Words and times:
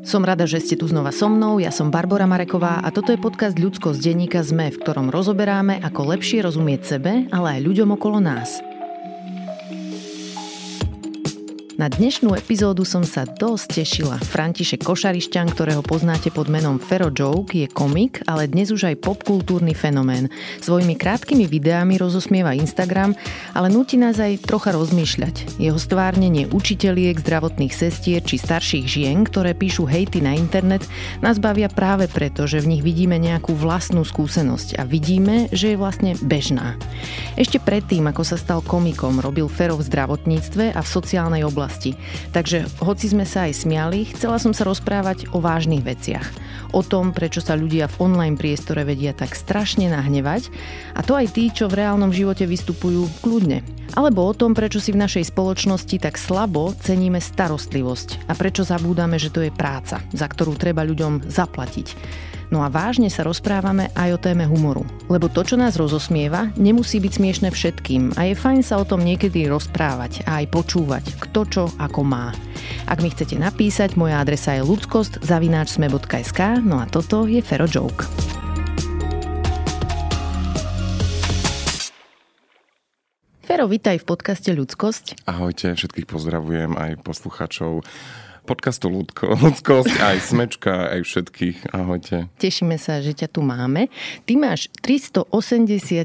Som 0.00 0.24
rada, 0.24 0.48
že 0.48 0.64
ste 0.64 0.80
tu 0.80 0.88
znova 0.88 1.12
so 1.12 1.28
mnou, 1.28 1.60
ja 1.60 1.68
som 1.68 1.92
Barbara 1.92 2.24
Mareková 2.24 2.80
a 2.80 2.88
toto 2.88 3.12
je 3.12 3.20
podcast 3.20 3.60
Ľudsko 3.60 3.92
z 3.92 4.10
denníka 4.10 4.40
ZME, 4.40 4.72
v 4.72 4.80
ktorom 4.80 5.12
rozoberáme, 5.12 5.76
ako 5.84 6.16
lepšie 6.16 6.40
rozumieť 6.40 6.80
sebe, 6.96 7.28
ale 7.28 7.60
aj 7.60 7.64
ľuďom 7.68 7.92
okolo 8.00 8.16
nás. 8.16 8.69
Na 11.80 11.88
dnešnú 11.88 12.36
epizódu 12.36 12.84
som 12.84 13.00
sa 13.08 13.24
dosť 13.24 13.80
tešila. 13.80 14.20
František 14.20 14.84
Košarišťan, 14.84 15.48
ktorého 15.48 15.80
poznáte 15.80 16.28
pod 16.28 16.52
menom 16.52 16.76
Fero 16.76 17.08
Joke, 17.08 17.56
je 17.56 17.64
komik, 17.72 18.20
ale 18.28 18.52
dnes 18.52 18.68
už 18.68 18.92
aj 18.92 19.00
popkultúrny 19.00 19.72
fenomén. 19.72 20.28
Svojimi 20.60 20.92
krátkými 20.92 21.48
videami 21.48 21.96
rozosmieva 21.96 22.52
Instagram, 22.52 23.16
ale 23.56 23.72
nutí 23.72 23.96
nás 23.96 24.20
aj 24.20 24.44
trocha 24.44 24.76
rozmýšľať. 24.76 25.56
Jeho 25.56 25.80
stvárnenie 25.80 26.52
učiteľiek, 26.52 27.16
zdravotných 27.16 27.72
sestier 27.72 28.20
či 28.20 28.36
starších 28.36 28.84
žien, 28.84 29.24
ktoré 29.24 29.56
píšu 29.56 29.88
hejty 29.88 30.20
na 30.20 30.36
internet, 30.36 30.84
nás 31.24 31.40
bavia 31.40 31.72
práve 31.72 32.12
preto, 32.12 32.44
že 32.44 32.60
v 32.60 32.76
nich 32.76 32.84
vidíme 32.84 33.16
nejakú 33.16 33.56
vlastnú 33.56 34.04
skúsenosť 34.04 34.76
a 34.76 34.84
vidíme, 34.84 35.48
že 35.48 35.72
je 35.72 35.80
vlastne 35.80 36.12
bežná. 36.20 36.76
Ešte 37.40 37.56
predtým, 37.56 38.04
ako 38.04 38.20
sa 38.20 38.36
stal 38.36 38.60
komikom, 38.60 39.24
robil 39.24 39.48
Fero 39.48 39.80
v 39.80 39.88
zdravotníctve 39.88 40.76
a 40.76 40.80
v 40.84 40.92
sociálnej 40.92 41.40
oblasti 41.40 41.69
oblasti. 41.70 41.94
Takže 42.34 42.66
hoci 42.82 43.06
sme 43.06 43.22
sa 43.22 43.46
aj 43.46 43.62
smiali, 43.62 44.10
chcela 44.10 44.42
som 44.42 44.50
sa 44.50 44.66
rozprávať 44.66 45.30
o 45.30 45.38
vážnych 45.38 45.86
veciach. 45.86 46.26
O 46.74 46.82
tom, 46.82 47.14
prečo 47.14 47.38
sa 47.38 47.54
ľudia 47.54 47.86
v 47.86 48.10
online 48.10 48.34
priestore 48.34 48.82
vedia 48.82 49.14
tak 49.14 49.38
strašne 49.38 49.86
nahnevať 49.90 50.50
a 50.98 51.06
to 51.06 51.14
aj 51.14 51.30
tí, 51.30 51.54
čo 51.54 51.70
v 51.70 51.82
reálnom 51.82 52.10
živote 52.10 52.46
vystupujú 52.46 53.22
kľudne. 53.22 53.62
Alebo 53.94 54.22
o 54.26 54.34
tom, 54.34 54.54
prečo 54.54 54.78
si 54.82 54.94
v 54.94 55.02
našej 55.02 55.30
spoločnosti 55.30 55.98
tak 55.98 56.14
slabo 56.18 56.74
ceníme 56.78 57.18
starostlivosť 57.22 58.26
a 58.26 58.34
prečo 58.34 58.66
zabúdame, 58.66 59.18
že 59.18 59.30
to 59.30 59.42
je 59.42 59.54
práca, 59.54 60.02
za 60.10 60.26
ktorú 60.26 60.54
treba 60.54 60.86
ľuďom 60.86 61.26
zaplatiť. 61.26 61.86
No 62.50 62.66
a 62.66 62.68
vážne 62.68 63.06
sa 63.06 63.22
rozprávame 63.22 63.94
aj 63.94 64.10
o 64.10 64.18
téme 64.18 64.42
humoru. 64.42 64.82
Lebo 65.06 65.30
to, 65.30 65.46
čo 65.46 65.54
nás 65.54 65.78
rozosmieva, 65.78 66.50
nemusí 66.58 66.98
byť 66.98 67.12
smiešne 67.14 67.48
všetkým 67.54 68.18
a 68.18 68.26
je 68.26 68.34
fajn 68.34 68.66
sa 68.66 68.82
o 68.82 68.84
tom 68.84 69.06
niekedy 69.06 69.46
rozprávať 69.46 70.26
a 70.26 70.42
aj 70.42 70.50
počúvať, 70.50 71.04
kto 71.30 71.40
čo 71.46 71.64
ako 71.78 72.02
má. 72.02 72.34
Ak 72.90 73.06
mi 73.06 73.14
chcete 73.14 73.38
napísať, 73.38 73.94
moja 73.94 74.18
adresa 74.18 74.58
je 74.58 74.66
ludskost 74.66 75.22
zavináčsme.sk, 75.22 76.58
no 76.66 76.82
a 76.82 76.90
toto 76.90 77.30
je 77.30 77.38
Fero 77.38 77.70
Joke. 77.70 78.10
Fero, 83.46 83.66
vitaj 83.70 84.02
v 84.02 84.06
podcaste 84.10 84.50
Ľudskosť. 84.50 85.22
Ahojte, 85.30 85.78
všetkých 85.78 86.06
pozdravujem 86.10 86.74
aj 86.74 86.98
posluchačov 87.06 87.86
podcastu 88.50 88.90
Ľudko, 88.90 89.30
Ľudskosť, 89.46 89.94
aj 90.02 90.16
Smečka, 90.26 90.90
aj 90.98 91.06
všetkých. 91.06 91.70
Ahojte. 91.70 92.26
Tešíme 92.42 92.74
sa, 92.82 92.98
že 92.98 93.14
ťa 93.14 93.30
tu 93.30 93.46
máme. 93.46 93.86
Ty 94.26 94.32
máš 94.42 94.66
380 94.82 95.30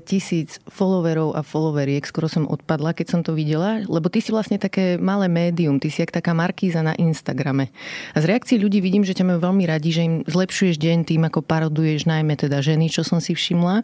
tisíc 0.06 0.62
followerov 0.70 1.34
a 1.34 1.42
followeriek, 1.42 2.06
skoro 2.06 2.30
som 2.30 2.46
odpadla, 2.46 2.94
keď 2.94 3.08
som 3.10 3.22
to 3.26 3.34
videla, 3.34 3.82
lebo 3.90 4.14
ty 4.14 4.22
si 4.22 4.30
vlastne 4.30 4.62
také 4.62 5.02
malé 5.02 5.26
médium, 5.26 5.82
ty 5.82 5.90
si 5.90 6.06
jak 6.06 6.14
taká 6.14 6.38
markíza 6.38 6.86
na 6.86 6.94
Instagrame. 7.02 7.74
A 8.14 8.22
z 8.22 8.30
reakcií 8.30 8.62
ľudí 8.62 8.78
vidím, 8.78 9.02
že 9.02 9.18
ťa 9.18 9.26
majú 9.26 9.40
veľmi 9.42 9.66
radi, 9.66 9.90
že 9.90 10.06
im 10.06 10.16
zlepšuješ 10.30 10.78
deň 10.78 10.98
tým, 11.09 11.26
ako 11.26 11.42
paroduješ 11.42 12.06
najmä 12.06 12.38
teda 12.38 12.62
ženy, 12.62 12.94
čo 12.94 13.02
som 13.02 13.18
si 13.18 13.34
všimla. 13.34 13.82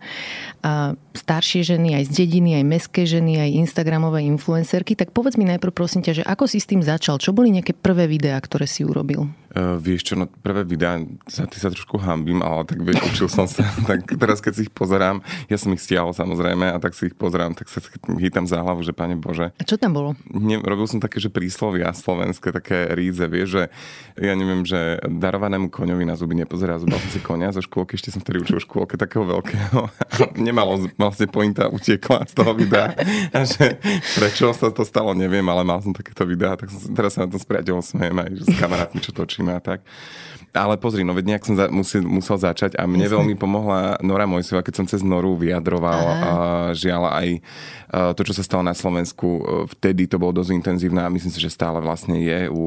A 0.62 0.94
staršie 1.18 1.66
ženy, 1.66 1.98
aj 1.98 2.14
z 2.14 2.24
dediny, 2.24 2.62
aj 2.62 2.66
meské 2.70 3.10
ženy, 3.10 3.42
aj 3.42 3.58
Instagramové 3.58 4.22
influencerky. 4.30 4.94
Tak 4.94 5.10
povedz 5.18 5.34
mi 5.42 5.50
najprv 5.50 5.74
prosím 5.74 6.06
ťa, 6.06 6.22
že 6.22 6.24
ako 6.30 6.46
si 6.46 6.62
s 6.62 6.70
tým 6.70 6.86
začal? 6.86 7.18
Čo 7.18 7.34
boli 7.34 7.50
nejaké 7.50 7.74
prvé 7.74 8.06
videá, 8.06 8.38
ktoré 8.52 8.68
si 8.68 8.84
urobil? 8.84 9.32
Uh, 9.52 9.76
vieš 9.76 10.08
čo, 10.08 10.14
no 10.16 10.32
prvé 10.32 10.64
videá, 10.64 10.96
za 11.28 11.44
ty 11.44 11.60
sa 11.60 11.68
trošku 11.68 12.00
hambím, 12.00 12.40
ale 12.40 12.64
tak 12.64 12.80
vieš, 12.80 13.04
učil 13.04 13.28
som 13.28 13.52
sa. 13.52 13.68
tak 13.90 14.08
teraz, 14.08 14.40
keď 14.40 14.54
si 14.56 14.62
ich 14.68 14.72
pozerám, 14.72 15.20
ja 15.52 15.60
som 15.60 15.76
ich 15.76 15.84
stiahol 15.84 16.16
samozrejme 16.16 16.72
a 16.72 16.80
tak 16.80 16.96
si 16.96 17.12
ich 17.12 17.16
pozerám, 17.20 17.52
tak 17.52 17.68
sa 17.68 17.84
chytám 18.00 18.48
za 18.48 18.64
hlavu, 18.64 18.80
že 18.80 18.96
pane 18.96 19.20
Bože. 19.20 19.52
A 19.60 19.64
čo 19.68 19.76
tam 19.76 19.92
bolo? 19.92 20.16
Ne, 20.32 20.56
robil 20.64 20.88
som 20.88 21.04
také, 21.04 21.20
že 21.20 21.28
príslovia 21.28 21.92
slovenské, 21.92 22.56
také 22.56 22.96
ríze, 22.96 23.28
vieš, 23.28 23.60
že 23.60 23.64
ja 24.24 24.34
neviem, 24.40 24.64
že 24.64 25.04
darovanému 25.04 25.68
koňovi 25.68 26.08
na 26.08 26.16
zuby 26.16 26.40
nepozerá, 26.40 26.80
zubal 26.80 27.04
som 27.04 27.12
si 27.12 27.20
konia 27.20 27.52
zo 27.52 27.60
škôlky, 27.60 28.00
ešte 28.00 28.16
som 28.16 28.24
vtedy 28.24 28.48
učil 28.48 28.64
škôlke 28.64 28.96
takého 28.96 29.28
veľkého. 29.28 29.92
Nemalo, 30.48 30.88
vlastne 30.96 31.28
pointa 31.28 31.68
utiekla 31.68 32.24
z 32.24 32.34
toho 32.40 32.56
videa. 32.56 32.96
A 33.36 33.44
že 33.44 33.84
prečo 34.16 34.56
sa 34.56 34.72
to 34.72 34.88
stalo, 34.88 35.12
neviem, 35.12 35.44
ale 35.52 35.68
mal 35.68 35.84
som 35.84 35.92
takéto 35.92 36.24
videá, 36.24 36.56
tak 36.56 36.72
som, 36.72 36.96
teraz 36.96 37.20
sa 37.20 37.28
na 37.28 37.30
to 37.30 37.36
s 37.36 37.44
priateľom 37.44 37.84
smejem 37.84 38.16
aj 38.16 38.32
s 38.48 38.50
kamarátmi, 38.56 39.00
čo 39.04 39.12
točí 39.12 39.41
točíme 39.42 39.56
a 39.56 39.60
tak. 39.60 39.82
Ale 40.52 40.76
pozri, 40.76 41.08
no 41.08 41.16
veď 41.16 41.26
nejak 41.36 41.44
som 41.48 41.56
za, 41.56 41.66
musel, 41.72 42.04
musel 42.04 42.36
začať 42.36 42.76
a 42.76 42.84
mne 42.84 43.08
veľmi 43.08 43.36
pomohla 43.40 44.04
Nora 44.04 44.28
Mojsova, 44.28 44.64
keď 44.64 44.84
som 44.84 44.86
cez 44.88 45.00
Noru 45.00 45.40
vyjadroval 45.40 46.02
a 46.04 46.32
žiaľ 46.76 47.08
aj 47.08 47.28
to, 47.92 48.22
čo 48.24 48.34
sa 48.36 48.44
stalo 48.44 48.64
na 48.64 48.72
Slovensku, 48.72 49.44
vtedy 49.76 50.08
to 50.08 50.16
bolo 50.16 50.40
dosť 50.40 50.56
intenzívne 50.56 51.04
a 51.04 51.12
myslím 51.12 51.32
si, 51.32 51.44
že 51.44 51.52
stále 51.52 51.84
vlastne 51.84 52.16
je 52.24 52.48
u 52.48 52.64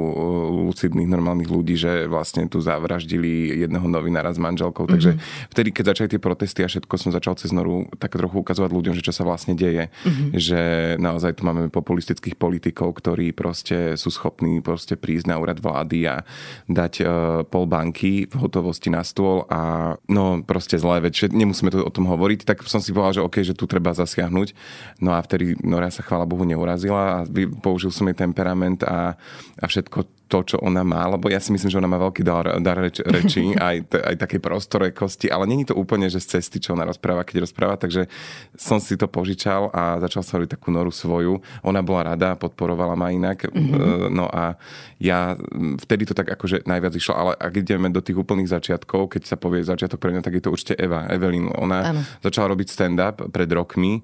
lucidných 0.68 1.08
normálnych 1.08 1.48
ľudí, 1.48 1.80
že 1.80 2.04
vlastne 2.04 2.44
tu 2.44 2.60
zavraždili 2.60 3.64
jedného 3.64 3.88
novinára 3.88 4.28
s 4.32 4.40
manželkou. 4.40 4.84
Mm-hmm. 4.84 4.94
Takže 4.94 5.10
mhm. 5.16 5.20
vtedy, 5.48 5.68
keď 5.72 5.84
začali 5.96 6.08
tie 6.12 6.20
protesty 6.20 6.60
a 6.60 6.68
všetko, 6.68 6.94
som 7.00 7.10
začal 7.12 7.40
cez 7.40 7.56
Noru 7.56 7.88
tak 7.96 8.12
trochu 8.12 8.44
ukazovať 8.44 8.70
ľuďom, 8.72 8.94
že 8.96 9.04
čo 9.04 9.16
sa 9.16 9.24
vlastne 9.24 9.56
deje. 9.56 9.88
Mm-hmm. 9.88 10.28
Že 10.36 10.60
naozaj 11.00 11.40
tu 11.40 11.48
máme 11.48 11.72
populistických 11.72 12.36
politikov, 12.36 12.92
ktorí 13.00 13.32
proste 13.32 13.96
sú 13.96 14.12
schopní 14.12 14.60
proste 14.60 15.00
prísť 15.00 15.32
na 15.32 15.40
úrad 15.40 15.56
vlády 15.56 16.04
a 16.04 16.20
dať 16.68 16.92
uh, 17.00 17.08
pol 17.48 17.64
banky 17.74 18.30
v 18.30 18.34
hotovosti 18.38 18.86
na 18.86 19.02
stôl 19.02 19.42
a 19.50 19.94
no 20.06 20.46
proste 20.46 20.78
zlé 20.78 21.10
veci. 21.10 21.26
Nemusíme 21.26 21.74
to 21.74 21.82
o 21.82 21.90
tom 21.90 22.06
hovoriť, 22.06 22.46
tak 22.46 22.62
som 22.70 22.78
si 22.78 22.94
povedal, 22.94 23.18
že 23.18 23.26
OK, 23.26 23.36
že 23.42 23.58
tu 23.58 23.66
treba 23.66 23.90
zasiahnuť. 23.90 24.54
No 25.02 25.10
a 25.10 25.18
vtedy 25.18 25.58
Nora 25.66 25.90
sa 25.90 26.06
chvála 26.06 26.30
Bohu 26.30 26.46
neurazila 26.46 27.02
a 27.02 27.26
použil 27.58 27.90
som 27.90 28.06
jej 28.06 28.14
temperament 28.14 28.86
a, 28.86 29.18
a 29.58 29.64
všetko 29.66 30.13
to, 30.28 30.40
čo 30.42 30.56
ona 30.64 30.80
má, 30.80 31.04
lebo 31.04 31.28
ja 31.28 31.36
si 31.38 31.52
myslím, 31.52 31.68
že 31.68 31.78
ona 31.78 31.90
má 31.90 32.00
veľký 32.00 32.22
dar, 32.24 32.56
dar 32.64 32.80
reč, 32.80 32.98
reči, 33.04 33.52
aj, 33.68 33.92
aj 33.92 34.16
také 34.16 34.40
prostorekosti, 34.40 35.28
ale 35.28 35.44
není 35.44 35.68
to 35.68 35.76
úplne, 35.76 36.08
že 36.08 36.20
z 36.20 36.38
cesty, 36.38 36.58
čo 36.58 36.72
ona 36.72 36.88
rozpráva, 36.88 37.28
keď 37.28 37.44
rozpráva, 37.44 37.76
takže 37.76 38.08
som 38.56 38.80
si 38.80 38.96
to 38.96 39.04
požičal 39.04 39.68
a 39.70 40.00
začal 40.00 40.24
sa 40.24 40.40
robiť 40.40 40.56
takú 40.56 40.72
noru 40.72 40.88
svoju. 40.88 41.44
Ona 41.62 41.84
bola 41.84 42.14
rada, 42.14 42.34
podporovala 42.40 42.96
ma 42.96 43.12
inak, 43.12 43.52
mm-hmm. 43.52 44.08
no 44.08 44.26
a 44.32 44.56
ja 44.98 45.36
vtedy 45.84 46.08
to 46.08 46.16
tak 46.16 46.32
akože 46.32 46.64
najviac 46.64 46.96
išlo, 46.96 47.14
ale 47.14 47.32
ak 47.36 47.60
ideme 47.60 47.92
do 47.92 48.00
tých 48.00 48.16
úplných 48.16 48.48
začiatkov, 48.48 49.12
keď 49.12 49.28
sa 49.28 49.36
povie 49.36 49.60
začiatok 49.60 50.00
pre 50.00 50.16
mňa, 50.16 50.24
tak 50.24 50.40
je 50.40 50.42
to 50.42 50.52
určite 50.52 50.74
Eva, 50.80 51.04
Evelyn. 51.12 51.52
Ona 51.60 51.78
ano. 51.92 52.00
začala 52.24 52.56
robiť 52.56 52.68
stand-up 52.72 53.28
pred 53.28 53.50
rokmi 53.52 54.00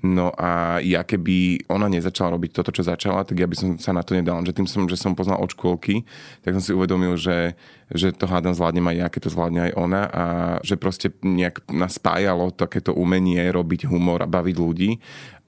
No 0.00 0.32
a 0.32 0.80
ja 0.80 1.04
keby 1.04 1.68
ona 1.68 1.84
nezačala 1.84 2.32
robiť 2.32 2.56
toto, 2.56 2.72
čo 2.72 2.80
začala, 2.80 3.20
tak 3.28 3.36
ja 3.36 3.44
by 3.44 3.52
som 3.52 3.68
sa 3.76 3.92
na 3.92 4.00
to 4.00 4.16
nedal. 4.16 4.40
Že 4.40 4.56
tým 4.56 4.68
som, 4.68 4.82
že 4.88 4.96
som 4.96 5.12
poznal 5.12 5.36
od 5.44 5.52
škôlky, 5.52 6.08
tak 6.40 6.56
som 6.56 6.64
si 6.64 6.72
uvedomil, 6.72 7.20
že, 7.20 7.52
že 7.92 8.08
to 8.16 8.24
hádam 8.24 8.56
zvládnem 8.56 8.88
aj 8.88 8.96
ja, 8.96 9.06
keď 9.12 9.20
to 9.28 9.34
zvládne 9.36 9.60
aj 9.68 9.72
ona 9.76 10.02
a 10.08 10.24
že 10.64 10.80
proste 10.80 11.12
nejak 11.20 11.68
nás 11.68 12.00
spájalo 12.00 12.48
takéto 12.48 12.96
umenie 12.96 13.44
robiť 13.52 13.92
humor 13.92 14.24
a 14.24 14.30
baviť 14.32 14.56
ľudí 14.56 14.90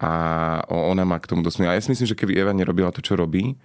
a 0.04 0.12
ona 0.68 1.08
má 1.08 1.16
k 1.16 1.32
tomu 1.32 1.40
dosmiela. 1.40 1.72
Ja 1.72 1.80
si 1.80 1.88
myslím, 1.88 2.12
že 2.12 2.18
keby 2.20 2.36
Eva 2.36 2.52
nerobila 2.52 2.92
to, 2.92 3.00
čo 3.00 3.16
robí, 3.16 3.56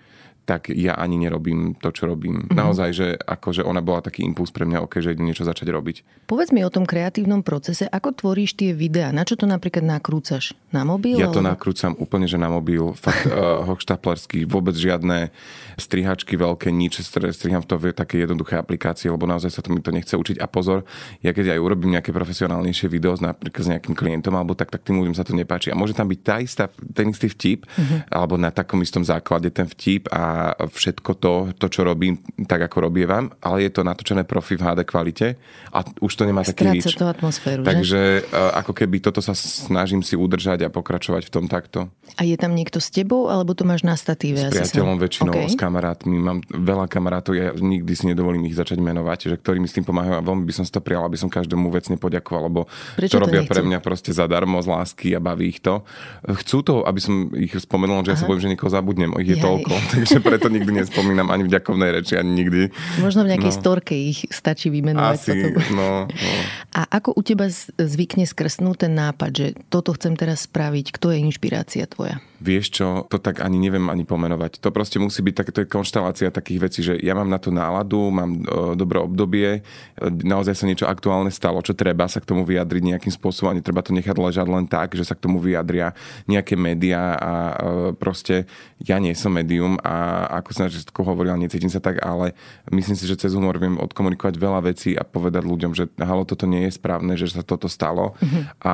tak 0.47 0.71
ja 0.71 0.95
ani 0.95 1.19
nerobím 1.19 1.75
to, 1.75 1.91
čo 1.91 2.07
robím. 2.07 2.47
Mm-hmm. 2.47 2.55
Naozaj, 2.55 2.89
že 2.95 3.07
akože 3.19 3.67
ona 3.67 3.83
bola 3.83 3.99
taký 3.99 4.23
impuls 4.23 4.47
pre 4.47 4.63
mňa, 4.63 4.79
okay, 4.79 5.03
že 5.03 5.11
idem 5.11 5.27
niečo 5.27 5.43
začať 5.43 5.67
robiť. 5.75 6.23
Povedz 6.23 6.55
mi 6.55 6.63
o 6.63 6.71
tom 6.71 6.87
kreatívnom 6.87 7.43
procese, 7.43 7.83
ako 7.83 8.15
tvoríš 8.15 8.55
tie 8.55 8.71
videá, 8.71 9.11
na 9.11 9.27
čo 9.27 9.35
to 9.35 9.43
napríklad 9.43 9.83
nakrúcaš? 9.83 10.55
Na 10.71 10.87
mobil? 10.87 11.19
Ja 11.19 11.27
to 11.27 11.43
alebo... 11.43 11.51
nakrúcam 11.51 11.91
úplne, 11.99 12.31
že 12.31 12.39
na 12.39 12.47
mobil, 12.47 12.79
fakt 12.95 13.27
uh, 13.27 13.59
hochštaplerský, 13.67 14.47
vôbec 14.47 14.71
žiadne 14.79 15.35
strihačky 15.75 16.39
veľké, 16.39 16.71
nič, 16.71 17.03
striham 17.03 17.59
v 17.59 17.67
to 17.67 17.75
v 17.75 17.91
také 17.91 18.23
jednoduché 18.23 18.55
aplikácie, 18.55 19.11
lebo 19.11 19.27
naozaj 19.27 19.51
sa 19.51 19.59
to 19.59 19.75
mi 19.75 19.83
to 19.83 19.91
nechce 19.91 20.15
učiť. 20.15 20.39
A 20.39 20.47
pozor, 20.47 20.87
ja 21.19 21.35
keď 21.35 21.55
aj 21.55 21.59
urobím 21.59 21.99
nejaké 21.99 22.15
profesionálnejšie 22.15 22.87
video 22.87 23.11
napríklad 23.19 23.63
s 23.67 23.71
nejakým 23.75 23.95
klientom, 23.97 24.31
alebo 24.31 24.55
tak, 24.55 24.71
tak 24.71 24.87
tým 24.87 25.03
ľuďom 25.03 25.15
sa 25.15 25.27
to 25.27 25.35
nepáči. 25.35 25.73
A 25.73 25.79
môže 25.79 25.91
tam 25.91 26.07
byť 26.07 26.19
tá 26.23 26.35
istá, 26.39 26.71
ten 26.95 27.11
istý 27.11 27.27
vtip, 27.27 27.67
mm-hmm. 27.67 27.99
alebo 28.15 28.39
na 28.39 28.53
takom 28.53 28.79
istom 28.79 29.03
základe 29.03 29.49
ten 29.51 29.65
vtip 29.65 30.07
a 30.13 30.36
všetko 30.57 31.11
to, 31.17 31.33
to, 31.55 31.67
čo 31.71 31.81
robím, 31.85 32.19
tak 32.45 32.65
ako 32.65 32.89
robievam, 32.89 33.31
ale 33.41 33.67
je 33.67 33.71
to 33.71 33.81
natočené 33.85 34.23
profi 34.23 34.55
v 34.57 34.63
HD 34.65 34.79
kvalite 34.83 35.27
a 35.71 35.79
už 36.01 36.11
to 36.13 36.23
nemá 36.25 36.41
taký 36.43 36.67
rič. 36.71 36.95
to 36.95 37.05
atmosféru, 37.07 37.61
Takže 37.63 38.01
že? 38.23 38.31
ako 38.31 38.71
keby 38.73 39.03
toto 39.03 39.19
sa 39.23 39.35
snažím 39.37 40.01
si 40.01 40.17
udržať 40.17 40.65
a 40.65 40.69
pokračovať 40.69 41.27
v 41.27 41.31
tom 41.31 41.45
takto. 41.45 41.91
A 42.17 42.25
je 42.25 42.39
tam 42.39 42.55
niekto 42.57 42.81
s 42.81 42.89
tebou, 42.89 43.29
alebo 43.29 43.53
to 43.53 43.67
máš 43.67 43.83
na 43.83 43.93
statíve? 43.93 44.39
S 44.39 44.49
priateľom 44.49 44.97
sa... 44.97 45.01
väčšinou, 45.05 45.33
okay. 45.35 45.51
s 45.51 45.55
kamarátmi. 45.59 46.17
Mám 46.17 46.39
veľa 46.49 46.85
kamarátov, 46.89 47.35
ja 47.37 47.53
nikdy 47.53 47.93
si 47.93 48.05
nedovolím 48.09 48.47
ich 48.49 48.57
začať 48.57 48.79
menovať, 48.81 49.33
že 49.33 49.35
ktorí 49.37 49.61
mi 49.61 49.67
s 49.69 49.75
tým 49.75 49.85
pomáhajú 49.85 50.15
a 50.17 50.23
veľmi 50.23 50.43
by 50.47 50.53
som 50.55 50.63
si 50.63 50.71
to 50.71 50.81
prijal, 50.81 51.05
aby 51.05 51.19
som 51.19 51.29
každému 51.29 51.69
vecne 51.69 51.99
poďakoval, 51.99 52.41
lebo 52.49 52.61
Prečo 52.95 53.19
to 53.19 53.21
robia 53.21 53.43
to 53.43 53.51
pre 53.51 53.61
mňa 53.61 53.79
proste 53.83 54.15
zadarmo 54.15 54.57
z 54.63 54.67
lásky 54.71 55.07
a 55.13 55.19
baví 55.21 55.51
ich 55.51 55.61
to. 55.61 55.83
Chcú 56.25 56.57
to, 56.63 56.75
aby 56.87 56.99
som 56.99 57.29
ich 57.35 57.53
spomenul, 57.53 58.01
že 58.01 58.11
Aha. 58.11 58.15
ja 58.15 58.21
sa 58.23 58.29
bojím, 58.29 58.41
že 58.43 58.51
niekoho 58.55 58.71
zabudnem, 58.71 59.11
ich 59.21 59.35
je 59.35 59.37
Jaj. 59.37 59.45
toľko, 59.45 59.73
takže 59.93 60.17
preto 60.27 60.47
nikdy 60.51 60.71
nespomínam 60.83 61.31
ani 61.31 61.47
v 61.47 61.53
ďakovnej 61.55 61.89
reči, 61.95 62.19
ani 62.19 62.31
nikdy. 62.43 62.61
Možno 62.99 63.23
v 63.23 63.31
nejakej 63.35 63.53
no. 63.53 63.57
storke 63.57 63.95
ich 63.95 64.27
stačí 64.27 64.67
vymenovať. 64.67 65.15
Asi, 65.15 65.31
no, 65.71 66.05
no. 66.05 66.39
A 66.75 66.81
ako 66.99 67.15
u 67.15 67.21
teba 67.23 67.47
zvykne 67.79 68.27
skrsnúť 68.27 68.87
ten 68.87 68.93
nápad, 68.93 69.31
že 69.31 69.47
toto 69.71 69.95
chcem 69.95 70.13
teraz 70.19 70.45
spraviť, 70.45 70.91
kto 70.93 71.15
je 71.15 71.17
inšpirácia 71.23 71.87
tvoja? 71.87 72.19
Vieš 72.37 72.65
čo, 72.69 72.87
to 73.09 73.17
tak 73.17 73.41
ani 73.41 73.57
neviem 73.57 73.89
ani 73.89 74.05
pomenovať. 74.05 74.61
To 74.61 74.69
proste 74.69 75.01
musí 75.01 75.25
byť 75.25 75.33
tak, 75.33 75.49
to 75.49 75.65
je 75.65 75.73
konštalácia 75.73 76.29
takých 76.29 76.59
vecí, 76.61 76.79
že 76.85 76.93
ja 77.01 77.17
mám 77.17 77.25
na 77.25 77.41
to 77.41 77.49
náladu, 77.49 78.13
mám 78.13 78.45
uh, 78.45 78.77
dobré 78.77 79.01
obdobie, 79.01 79.65
naozaj 79.97 80.53
sa 80.53 80.69
niečo 80.69 80.85
aktuálne 80.85 81.33
stalo, 81.33 81.65
čo 81.65 81.73
treba 81.73 82.05
sa 82.05 82.21
k 82.21 82.29
tomu 82.29 82.45
vyjadriť 82.45 82.93
nejakým 82.93 83.09
spôsobom 83.09 83.49
a 83.49 83.57
netreba 83.57 83.81
to 83.81 83.89
nechať 83.89 84.13
ležať 84.13 84.47
len 84.53 84.69
tak, 84.69 84.93
že 84.93 85.01
sa 85.01 85.17
k 85.17 85.25
tomu 85.25 85.41
vyjadria 85.41 85.97
nejaké 86.29 86.53
médiá 86.53 87.17
a 87.17 87.33
uh, 87.33 87.91
proste 87.97 88.45
ja 88.85 89.01
nie 89.01 89.17
som 89.17 89.33
médium 89.33 89.81
a 89.81 90.29
ako 90.37 90.49
som 90.53 90.69
že 90.69 90.85
hovorila, 90.93 91.33
necítim 91.39 91.73
sa 91.73 91.81
tak, 91.81 91.97
ale 92.05 92.37
myslím 92.69 92.93
si, 92.93 93.09
že 93.09 93.17
cez 93.17 93.33
humor 93.33 93.57
viem 93.57 93.81
odkomunikovať 93.81 94.35
veľa 94.37 94.61
vecí 94.61 94.93
a 94.93 95.01
povedať 95.01 95.41
ľuďom, 95.41 95.71
že 95.73 95.89
halo, 95.97 96.21
toto 96.27 96.45
nie 96.45 96.69
je 96.69 96.77
správne, 96.77 97.17
že 97.17 97.33
sa 97.33 97.41
toto 97.41 97.65
stalo 97.65 98.13
mm-hmm. 98.19 98.43
a 98.61 98.73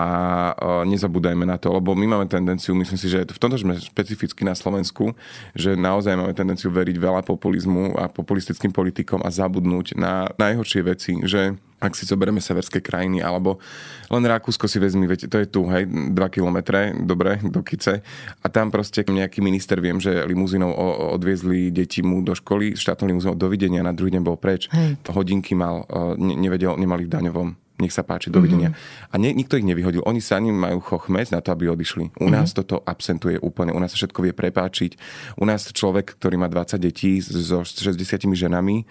nezabúdajme 0.83 1.47
na 1.47 1.55
to, 1.55 1.71
lebo 1.71 1.95
my 1.95 2.17
máme 2.17 2.25
tendenciu, 2.27 2.75
myslím 2.75 2.99
si, 2.99 3.07
že 3.07 3.23
v 3.23 3.39
tom 3.39 3.52
tomto 3.53 3.61
sme 3.61 3.77
špecificky 3.77 4.41
na 4.41 4.57
Slovensku, 4.57 5.13
že 5.53 5.77
naozaj 5.77 6.17
máme 6.17 6.33
tendenciu 6.33 6.73
veriť 6.73 6.97
veľa 6.97 7.21
populizmu 7.21 7.93
a 8.01 8.09
populistickým 8.09 8.73
politikom 8.73 9.21
a 9.21 9.29
zabudnúť 9.29 9.93
na 9.93 10.33
najhoršie 10.41 10.81
veci, 10.81 11.21
že 11.21 11.53
ak 11.83 11.99
si 11.99 12.07
zoberieme 12.07 12.39
severské 12.39 12.79
krajiny, 12.79 13.19
alebo 13.19 13.59
len 14.07 14.23
Rakúsko 14.23 14.71
si 14.71 14.79
vezmi, 14.79 15.03
veď 15.03 15.27
to 15.27 15.37
je 15.43 15.47
tu, 15.51 15.67
hej, 15.67 15.83
2 15.83 16.15
kilometre, 16.31 16.95
dobre, 16.95 17.43
do 17.43 17.59
Kice. 17.59 17.99
A 18.39 18.47
tam 18.47 18.71
proste 18.71 19.03
nejaký 19.03 19.43
minister, 19.43 19.83
viem, 19.83 19.99
že 19.99 20.23
limuzínou 20.23 20.71
odviezli 21.11 21.75
deti 21.75 21.99
mu 21.99 22.23
do 22.23 22.31
školy, 22.31 22.79
štátnou 22.79 23.11
limuzínou 23.11 23.35
dovidenia, 23.35 23.83
na 23.83 23.91
druhý 23.91 24.15
deň 24.15 24.23
bol 24.23 24.39
preč. 24.39 24.71
Hej. 24.71 24.95
Hodinky 25.11 25.59
mal, 25.59 25.83
nevedel, 26.15 26.79
nemali 26.79 27.03
v 27.03 27.11
daňovom 27.19 27.49
nech 27.83 27.91
sa 27.91 28.07
páči, 28.07 28.31
dovidenia. 28.31 28.71
Mm-hmm. 28.71 29.11
A 29.11 29.15
nie, 29.19 29.31
nikto 29.35 29.59
ich 29.59 29.67
nevyhodil. 29.67 30.01
Oni 30.07 30.23
sami 30.23 30.55
majú 30.55 30.79
chochmec 30.79 31.29
na 31.35 31.43
to, 31.43 31.51
aby 31.51 31.67
odišli. 31.67 32.15
U 32.23 32.31
nás 32.31 32.51
mm-hmm. 32.51 32.59
toto 32.63 32.75
absentuje 32.87 33.35
úplne. 33.43 33.75
U 33.75 33.79
nás 33.83 33.91
sa 33.91 33.99
všetko 33.99 34.23
vie 34.23 34.33
prepáčiť. 34.33 34.91
U 35.37 35.43
nás 35.43 35.67
človek, 35.67 36.15
ktorý 36.15 36.39
má 36.39 36.47
20 36.47 36.79
detí 36.79 37.19
so 37.19 37.67
60 37.67 37.99
ženami, 38.33 38.87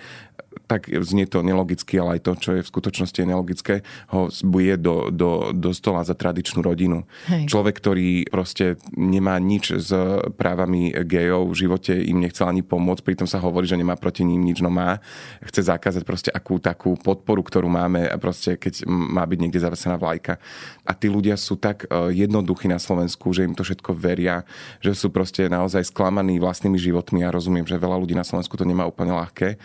tak 0.66 0.88
znie 0.88 1.28
to 1.28 1.44
nelogicky, 1.44 2.00
ale 2.00 2.18
aj 2.18 2.20
to, 2.24 2.32
čo 2.36 2.50
je 2.56 2.62
v 2.64 2.72
skutočnosti 2.72 3.20
nelogické, 3.24 3.74
ho 4.12 4.28
zbuje 4.32 4.80
do, 4.80 5.12
do, 5.12 5.52
do 5.52 5.70
stola 5.76 6.04
za 6.04 6.16
tradičnú 6.16 6.64
rodinu. 6.64 7.04
Hej. 7.28 7.48
Človek, 7.48 7.74
ktorý 7.76 8.28
proste 8.28 8.80
nemá 8.96 9.36
nič 9.36 9.76
s 9.76 9.90
právami 10.36 10.92
gejov 11.04 11.52
v 11.52 11.58
živote, 11.66 11.92
im 11.96 12.20
nechcel 12.24 12.48
ani 12.48 12.64
pomôcť, 12.64 13.04
pritom 13.04 13.28
sa 13.28 13.42
hovorí, 13.42 13.68
že 13.68 13.80
nemá 13.80 13.96
proti 13.96 14.24
ním 14.24 14.44
nič, 14.44 14.64
no 14.64 14.72
má. 14.72 15.00
Chce 15.44 15.68
zakázať 15.68 16.02
proste 16.04 16.30
akú 16.32 16.56
takú 16.56 16.96
podporu, 16.96 17.44
ktorú 17.44 17.68
máme 17.68 18.08
a 18.08 18.16
proste 18.16 18.56
keď 18.56 18.81
má 18.86 19.22
byť 19.26 19.38
niekde 19.38 19.60
zavesená 19.62 19.96
vlajka. 19.96 20.38
A 20.82 20.92
tí 20.92 21.06
ľudia 21.06 21.38
sú 21.38 21.58
tak 21.58 21.86
e, 21.86 22.14
jednoduchí 22.14 22.66
na 22.66 22.78
Slovensku, 22.78 23.30
že 23.30 23.46
im 23.46 23.54
to 23.54 23.62
všetko 23.62 23.94
veria, 23.94 24.42
že 24.82 24.92
sú 24.92 25.10
proste 25.14 25.46
naozaj 25.46 25.88
sklamaní 25.90 26.42
vlastnými 26.42 26.76
životmi 26.78 27.22
a 27.22 27.32
rozumiem, 27.34 27.66
že 27.66 27.78
veľa 27.78 27.98
ľudí 28.02 28.18
na 28.18 28.26
Slovensku 28.26 28.58
to 28.58 28.66
nemá 28.66 28.86
úplne 28.86 29.14
ľahké, 29.14 29.56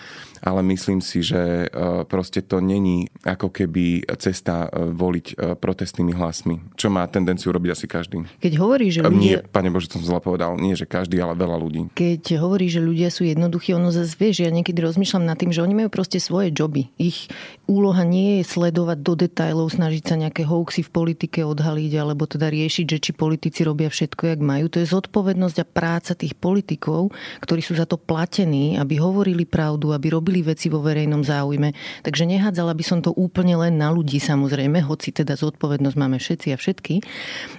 ale 0.46 0.60
myslím 0.74 1.02
si, 1.02 1.26
že 1.26 1.68
e, 1.68 2.06
proste 2.06 2.46
to 2.46 2.62
není 2.62 3.10
ako 3.26 3.50
keby 3.50 4.06
cesta 4.22 4.70
e, 4.70 4.94
voliť 4.94 5.58
protestnými 5.60 6.14
hlasmi, 6.16 6.78
čo 6.80 6.88
má 6.94 7.04
tendenciu 7.10 7.52
robiť 7.52 7.70
asi 7.74 7.86
každý. 7.90 8.18
Keď 8.40 8.54
hovorí, 8.58 8.94
že 8.94 9.04
ľudia... 9.04 9.18
Nie, 9.18 9.38
pane 9.44 9.70
Bože, 9.74 9.90
som 9.92 10.02
zle 10.04 10.22
povedal, 10.22 10.56
nie, 10.58 10.78
že 10.78 10.86
každý, 10.86 11.20
ale 11.20 11.34
veľa 11.38 11.58
ľudí. 11.58 11.82
Keď 11.94 12.40
hovorí, 12.42 12.70
že 12.70 12.84
ľudia 12.84 13.10
sú 13.10 13.26
jednoduchí, 13.26 13.74
ono 13.74 13.90
zase 13.90 14.16
vie, 14.16 14.32
že 14.34 14.46
ja 14.48 14.52
niekedy 14.54 14.80
rozmýšľam 14.82 15.26
nad 15.26 15.38
tým, 15.38 15.52
že 15.52 15.64
oni 15.64 15.74
majú 15.86 15.90
proste 15.90 16.22
svoje 16.22 16.54
joby. 16.54 16.90
Ich 17.02 17.28
úloha 17.68 18.04
nie 18.08 18.40
je 18.40 18.44
sledovať 18.48 18.98
do 19.08 19.16
detajlov, 19.16 19.72
snažiť 19.72 20.04
sa 20.04 20.20
nejaké 20.20 20.44
hoaxy 20.44 20.84
v 20.84 20.92
politike 20.92 21.40
odhaliť 21.48 21.92
alebo 21.96 22.28
teda 22.28 22.52
riešiť, 22.52 22.84
že 22.84 22.98
či 23.00 23.12
politici 23.16 23.64
robia 23.64 23.88
všetko, 23.88 24.36
jak 24.36 24.42
majú. 24.44 24.68
To 24.68 24.84
je 24.84 24.92
zodpovednosť 24.92 25.58
a 25.64 25.66
práca 25.66 26.12
tých 26.12 26.36
politikov, 26.36 27.16
ktorí 27.40 27.64
sú 27.64 27.80
za 27.80 27.88
to 27.88 27.96
platení, 27.96 28.76
aby 28.76 29.00
hovorili 29.00 29.48
pravdu, 29.48 29.96
aby 29.96 30.12
robili 30.12 30.44
veci 30.44 30.68
vo 30.68 30.84
verejnom 30.84 31.24
záujme. 31.24 31.72
Takže 32.04 32.28
nehádzala 32.28 32.76
by 32.76 32.84
som 32.84 33.00
to 33.00 33.16
úplne 33.16 33.56
len 33.56 33.80
na 33.80 33.88
ľudí 33.94 34.20
samozrejme, 34.20 34.84
hoci 34.84 35.16
teda 35.16 35.40
zodpovednosť 35.40 35.96
máme 35.96 36.18
všetci 36.20 36.48
a 36.52 36.58
všetky. 36.58 36.96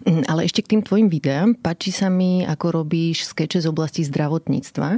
Mm, 0.04 0.28
ale 0.28 0.44
ešte 0.44 0.60
k 0.60 0.76
tým 0.76 0.82
tvojim 0.84 1.08
videám. 1.08 1.56
Páči 1.56 1.94
sa 1.94 2.12
mi, 2.12 2.44
ako 2.44 2.84
robíš 2.84 3.30
skeče 3.30 3.64
z 3.64 3.70
oblasti 3.70 4.02
zdravotníctva. 4.04 4.88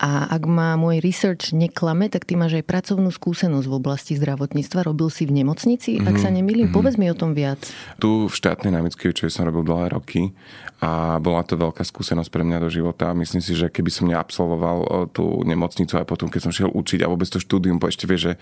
A 0.00 0.10
ak 0.32 0.42
má 0.48 0.74
môj 0.80 1.04
research 1.04 1.52
neklame, 1.52 2.08
tak 2.08 2.24
ty 2.24 2.34
máš 2.34 2.58
aj 2.58 2.64
pracovnú 2.64 3.12
skúsenosť 3.12 3.66
v 3.68 3.76
oblasti 3.76 4.12
zdravotníctva. 4.16 4.88
Robil 4.88 5.12
si 5.12 5.28
v 5.28 5.44
nemocnici, 5.44 5.73
mm-hmm. 5.78 6.08
ak 6.10 6.16
sa 6.18 6.28
nemýlim. 6.30 6.68
Mm-hmm. 6.68 6.76
Povedz 6.76 6.96
mi 6.96 7.06
o 7.10 7.16
tom 7.16 7.32
viac. 7.32 7.60
Tu 7.98 8.08
v 8.26 8.34
štátnej 8.34 8.74
námieckej 8.74 9.14
čo 9.14 9.30
som 9.30 9.46
robil 9.46 9.66
dlhé 9.66 9.94
roky 9.94 10.34
a 10.84 11.16
bola 11.16 11.40
to 11.46 11.56
veľká 11.56 11.80
skúsenosť 11.80 12.28
pre 12.28 12.44
mňa 12.44 12.60
do 12.60 12.68
života. 12.68 13.16
Myslím 13.16 13.40
si, 13.40 13.56
že 13.56 13.72
keby 13.72 13.88
som 13.88 14.04
neabsolvoval 14.04 14.78
e, 14.82 14.88
tú 15.16 15.40
nemocnicu 15.46 15.96
aj 15.96 16.04
potom, 16.04 16.28
keď 16.28 16.40
som 16.44 16.52
šiel 16.52 16.68
učiť 16.68 17.00
a 17.00 17.08
vôbec 17.08 17.24
to 17.24 17.40
štúdium, 17.40 17.80
po 17.80 17.88
ešte 17.88 18.04
vie, 18.04 18.20
že 18.20 18.32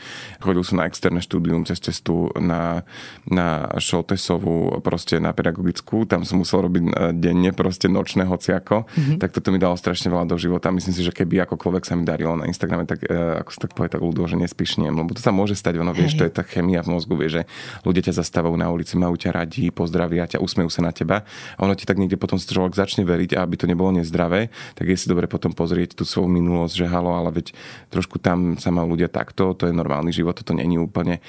chodil 0.43 0.67
som 0.67 0.83
na 0.83 0.91
externé 0.91 1.23
štúdium 1.23 1.63
cez 1.63 1.79
cestu 1.79 2.35
na, 2.35 2.83
na 3.31 3.71
Šoltesovú, 3.79 4.83
proste 4.83 5.23
na 5.23 5.31
pedagogickú, 5.31 6.03
tam 6.03 6.27
som 6.27 6.43
musel 6.43 6.67
robiť 6.67 6.83
e, 6.83 6.91
denne 7.15 7.55
proste 7.55 7.87
nočné 7.87 8.27
hociako, 8.27 8.91
mm-hmm. 8.91 9.23
tak 9.23 9.31
toto 9.31 9.55
mi 9.55 9.63
dalo 9.63 9.79
strašne 9.79 10.11
veľa 10.11 10.27
do 10.27 10.35
života. 10.35 10.75
Myslím 10.75 10.99
si, 10.99 11.07
že 11.07 11.15
keby 11.15 11.47
akokoľvek 11.47 11.85
sa 11.87 11.95
mi 11.95 12.03
darilo 12.03 12.35
na 12.35 12.51
Instagrame, 12.51 12.91
tak 12.91 13.07
e, 13.07 13.39
ako 13.39 13.51
sa 13.55 13.61
tak 13.69 13.79
povie, 13.79 13.93
tak 13.93 14.03
ľudo, 14.03 14.27
že 14.27 14.35
nespišniem, 14.35 14.91
lebo 14.91 15.15
to 15.15 15.23
sa 15.23 15.31
môže 15.31 15.55
stať, 15.55 15.79
ono 15.79 15.95
vieš, 15.95 16.19
to 16.19 16.27
je 16.27 16.33
tá 16.35 16.43
chemia 16.43 16.83
v 16.83 16.97
mozgu, 16.97 17.15
vieš, 17.23 17.33
že 17.39 17.43
ľudia 17.87 18.03
ťa 18.11 18.19
zastávajú 18.19 18.59
na 18.59 18.67
ulici, 18.75 18.99
majú 18.99 19.15
ťa 19.15 19.31
radi, 19.31 19.71
pozdravia 19.71 20.27
ťa, 20.27 20.43
usmejú 20.43 20.67
sa 20.67 20.83
na 20.83 20.91
teba. 20.91 21.23
A 21.55 21.61
ono 21.63 21.79
ti 21.79 21.87
tak 21.87 22.03
niekde 22.03 22.19
potom 22.19 22.43
človek 22.43 22.75
začne 22.75 23.07
veriť 23.07 23.39
a 23.39 23.47
aby 23.47 23.55
to 23.55 23.71
nebolo 23.71 23.95
nezdravé, 23.95 24.51
tak 24.75 24.91
je 24.91 24.99
si 24.99 25.07
dobre 25.07 25.31
potom 25.31 25.55
pozrieť 25.55 25.95
tú 25.95 26.03
svoju 26.03 26.27
minulosť, 26.27 26.75
že 26.83 26.91
halo, 26.91 27.15
ale 27.15 27.31
veď 27.31 27.55
trošku 27.95 28.19
tam 28.19 28.59
sa 28.59 28.75
majú 28.75 28.99
ľudia 28.99 29.07
takto, 29.07 29.55
to 29.55 29.71
je 29.71 29.73
normálny 29.73 30.11
život, 30.11 30.35
toto 30.35 30.53
není 30.59 30.77
úplne 30.77 31.23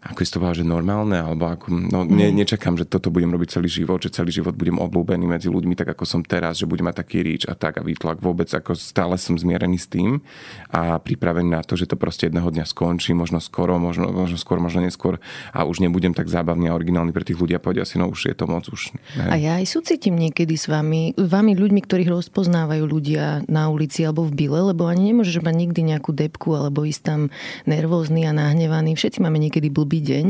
ako 0.00 0.24
si 0.24 0.32
to 0.32 0.40
povedal, 0.40 0.64
že 0.64 0.64
normálne, 0.64 1.20
alebo 1.20 1.44
ako, 1.52 1.68
no 1.92 2.08
ne, 2.08 2.32
mhm. 2.32 2.40
nečakám, 2.40 2.72
že 2.80 2.88
toto 2.88 3.12
budem 3.12 3.28
robiť 3.36 3.60
celý 3.60 3.68
život, 3.68 4.00
že 4.00 4.08
celý 4.08 4.32
život 4.32 4.56
budem 4.56 4.80
obľúbený 4.80 5.28
medzi 5.28 5.52
ľuďmi, 5.52 5.76
tak 5.76 5.92
ako 5.92 6.08
som 6.08 6.24
teraz, 6.24 6.56
že 6.56 6.64
budem 6.64 6.88
mať 6.88 7.04
taký 7.04 7.20
ríč 7.20 7.44
a 7.44 7.52
tak 7.52 7.76
a 7.76 7.84
výtlak 7.84 8.16
vôbec, 8.24 8.48
ako 8.48 8.72
stále 8.72 9.20
som 9.20 9.36
zmierený 9.36 9.76
s 9.76 9.92
tým 9.92 10.24
a 10.72 10.96
pripravený 10.96 11.52
na 11.52 11.60
to, 11.60 11.76
že 11.76 11.84
to 11.84 12.00
proste 12.00 12.32
jedného 12.32 12.48
dňa 12.48 12.64
skončí, 12.64 13.12
možno 13.12 13.44
skoro, 13.44 13.76
možno, 13.76 14.08
možno 14.08 14.40
skôr, 14.40 14.56
možno 14.56 14.80
neskôr 14.80 15.20
a 15.52 15.68
už 15.68 15.84
nebudem 15.84 16.16
tak 16.16 16.32
zábavný 16.32 16.72
a 16.72 16.76
originálny 16.80 17.12
pre 17.12 17.28
tých 17.28 17.36
ľudí 17.36 17.52
a 17.52 17.60
povedia 17.60 17.84
si, 17.84 18.00
no 18.00 18.08
už 18.08 18.32
je 18.32 18.36
to 18.36 18.48
moc 18.48 18.64
už. 18.72 18.96
Ne. 19.20 19.28
A 19.28 19.36
ja 19.36 19.60
aj 19.60 19.68
súcitím 19.68 20.16
niekedy 20.16 20.56
s 20.56 20.64
vami, 20.64 21.12
vami 21.12 21.52
ľuďmi, 21.52 21.80
ktorých 21.84 22.08
rozpoznávajú 22.08 22.84
ľudia 22.88 23.44
na 23.52 23.68
ulici 23.68 24.00
alebo 24.08 24.24
v 24.24 24.32
byle, 24.32 24.72
lebo 24.72 24.88
ani 24.88 25.12
nemôžeš 25.12 25.44
mať 25.44 25.56
nikdy 25.60 25.80
nejakú 25.92 26.16
depku 26.16 26.56
alebo 26.56 26.88
ísť 26.88 27.02
tam 27.04 27.20
nervózny 27.68 28.24
a 28.24 28.32
nahnevaný. 28.32 28.96
Všetci 28.96 29.20
máme 29.20 29.36
niekedy 29.36 29.68
blb 29.68 29.89
blbý 29.90 30.06
deň 30.06 30.26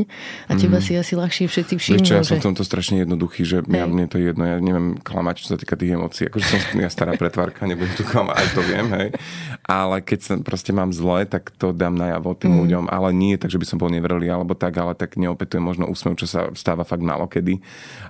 a 0.49 0.57
teba 0.57 0.81
mm. 0.81 0.85
si 0.89 0.91
asi 0.97 1.13
ľahšie 1.13 1.45
všetci 1.45 1.73
všimnú. 1.77 2.01
Vieš 2.01 2.09
ja 2.09 2.25
že... 2.25 2.33
som 2.33 2.41
v 2.41 2.47
tomto 2.49 2.65
strašne 2.65 3.05
jednoduchý, 3.05 3.45
že 3.45 3.61
ja, 3.61 3.85
mne 3.85 4.09
to 4.09 4.17
je 4.17 4.33
jedno, 4.33 4.41
ja 4.49 4.57
neviem 4.57 4.97
klamať, 4.97 5.45
čo 5.45 5.53
sa 5.53 5.55
týka 5.61 5.77
tých 5.77 5.93
emócií. 5.93 6.33
Akože 6.33 6.45
som 6.49 6.81
ja 6.81 6.89
stará 6.89 7.13
pretvárka, 7.13 7.69
nebudem 7.69 7.93
tu 7.93 8.01
klamať, 8.01 8.41
aj 8.41 8.49
to 8.57 8.61
viem, 8.65 8.89
hej. 8.97 9.07
Ale 9.69 10.01
keď 10.01 10.19
sa 10.25 10.33
proste 10.41 10.73
mám 10.73 10.89
zle, 10.89 11.29
tak 11.29 11.53
to 11.61 11.69
dám 11.77 11.93
najavo 11.93 12.33
tým 12.33 12.57
mm. 12.57 12.59
ľuďom. 12.65 12.83
Ale 12.89 13.13
nie 13.13 13.37
tak, 13.37 13.53
že 13.53 13.61
by 13.61 13.69
som 13.69 13.77
bol 13.77 13.93
nevrelý 13.93 14.33
alebo 14.33 14.57
tak, 14.57 14.73
ale 14.81 14.97
tak 14.97 15.13
neopetujem 15.21 15.61
možno 15.61 15.85
úsmev, 15.85 16.17
čo 16.17 16.25
sa 16.25 16.49
stáva 16.57 16.81
fakt 16.81 17.05
málo 17.05 17.29
kedy. 17.29 17.61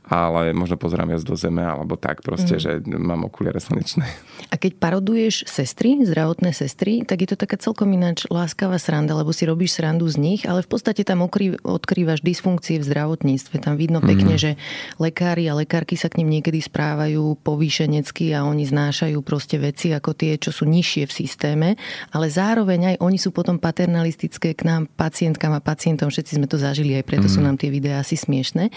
Ale 0.08 0.56
možno 0.56 0.80
pozerám 0.80 1.12
viac 1.12 1.28
do 1.28 1.36
zeme 1.36 1.68
alebo 1.68 2.00
tak 2.00 2.24
proste, 2.24 2.56
mm. 2.56 2.62
že 2.64 2.72
mám 2.96 3.28
okuliare 3.28 3.60
slnečné. 3.60 4.08
A 4.48 4.56
keď 4.56 4.80
paroduješ 4.80 5.44
sestry, 5.52 6.00
zdravotné 6.08 6.56
sestry, 6.56 7.04
tak 7.04 7.20
je 7.26 7.36
to 7.36 7.38
taká 7.40 7.60
celkom 7.60 7.92
ináč 7.92 8.24
láskavá 8.32 8.80
sranda, 8.80 9.12
lebo 9.18 9.36
si 9.36 9.44
robíš 9.44 9.76
srandu 9.76 10.08
z 10.08 10.22
nich, 10.22 10.42
ale 10.46 10.62
v 10.62 10.70
podstate 10.70 11.02
tam 11.02 11.26
odkrývaš 11.66 12.22
dysfunkcie 12.22 12.78
v 12.78 12.86
zdravotníctve. 12.86 13.56
Tam 13.58 13.80
vidno 13.80 14.04
mhm. 14.04 14.08
pekne, 14.08 14.36
mm-hmm. 14.38 14.58
že 14.58 15.00
lekári 15.02 15.50
a 15.50 15.58
lekárky 15.58 15.98
sa 15.98 16.12
k 16.12 16.22
ním 16.22 16.40
niekedy 16.40 16.62
správajú 16.62 17.42
povýšenecky 17.42 18.36
a 18.38 18.46
oni 18.46 18.70
znášajú 18.70 19.18
proste 19.26 19.58
veci 19.58 19.90
ako 19.96 20.14
tie, 20.14 20.38
čo 20.38 20.54
sú 20.54 20.70
nižšie 20.70 21.10
v 21.10 21.14
systéme, 21.14 21.70
ale 22.14 22.28
zároveň 22.30 22.96
aj 22.96 22.96
oni 23.02 23.18
sú 23.18 23.34
potom 23.34 23.58
paternalistické 23.58 24.54
k 24.54 24.62
nám, 24.68 24.86
pacientkám 24.94 25.58
a 25.58 25.62
pacientom. 25.64 26.14
Všetci 26.14 26.38
sme 26.38 26.46
to 26.46 26.62
zažili, 26.62 26.94
aj 27.00 27.06
preto 27.08 27.26
mm-hmm. 27.26 27.34
sú 27.34 27.40
mhm. 27.42 27.48
nám 27.48 27.58
tie 27.58 27.70
videá 27.74 28.04
asi 28.04 28.20
smiešné. 28.20 28.70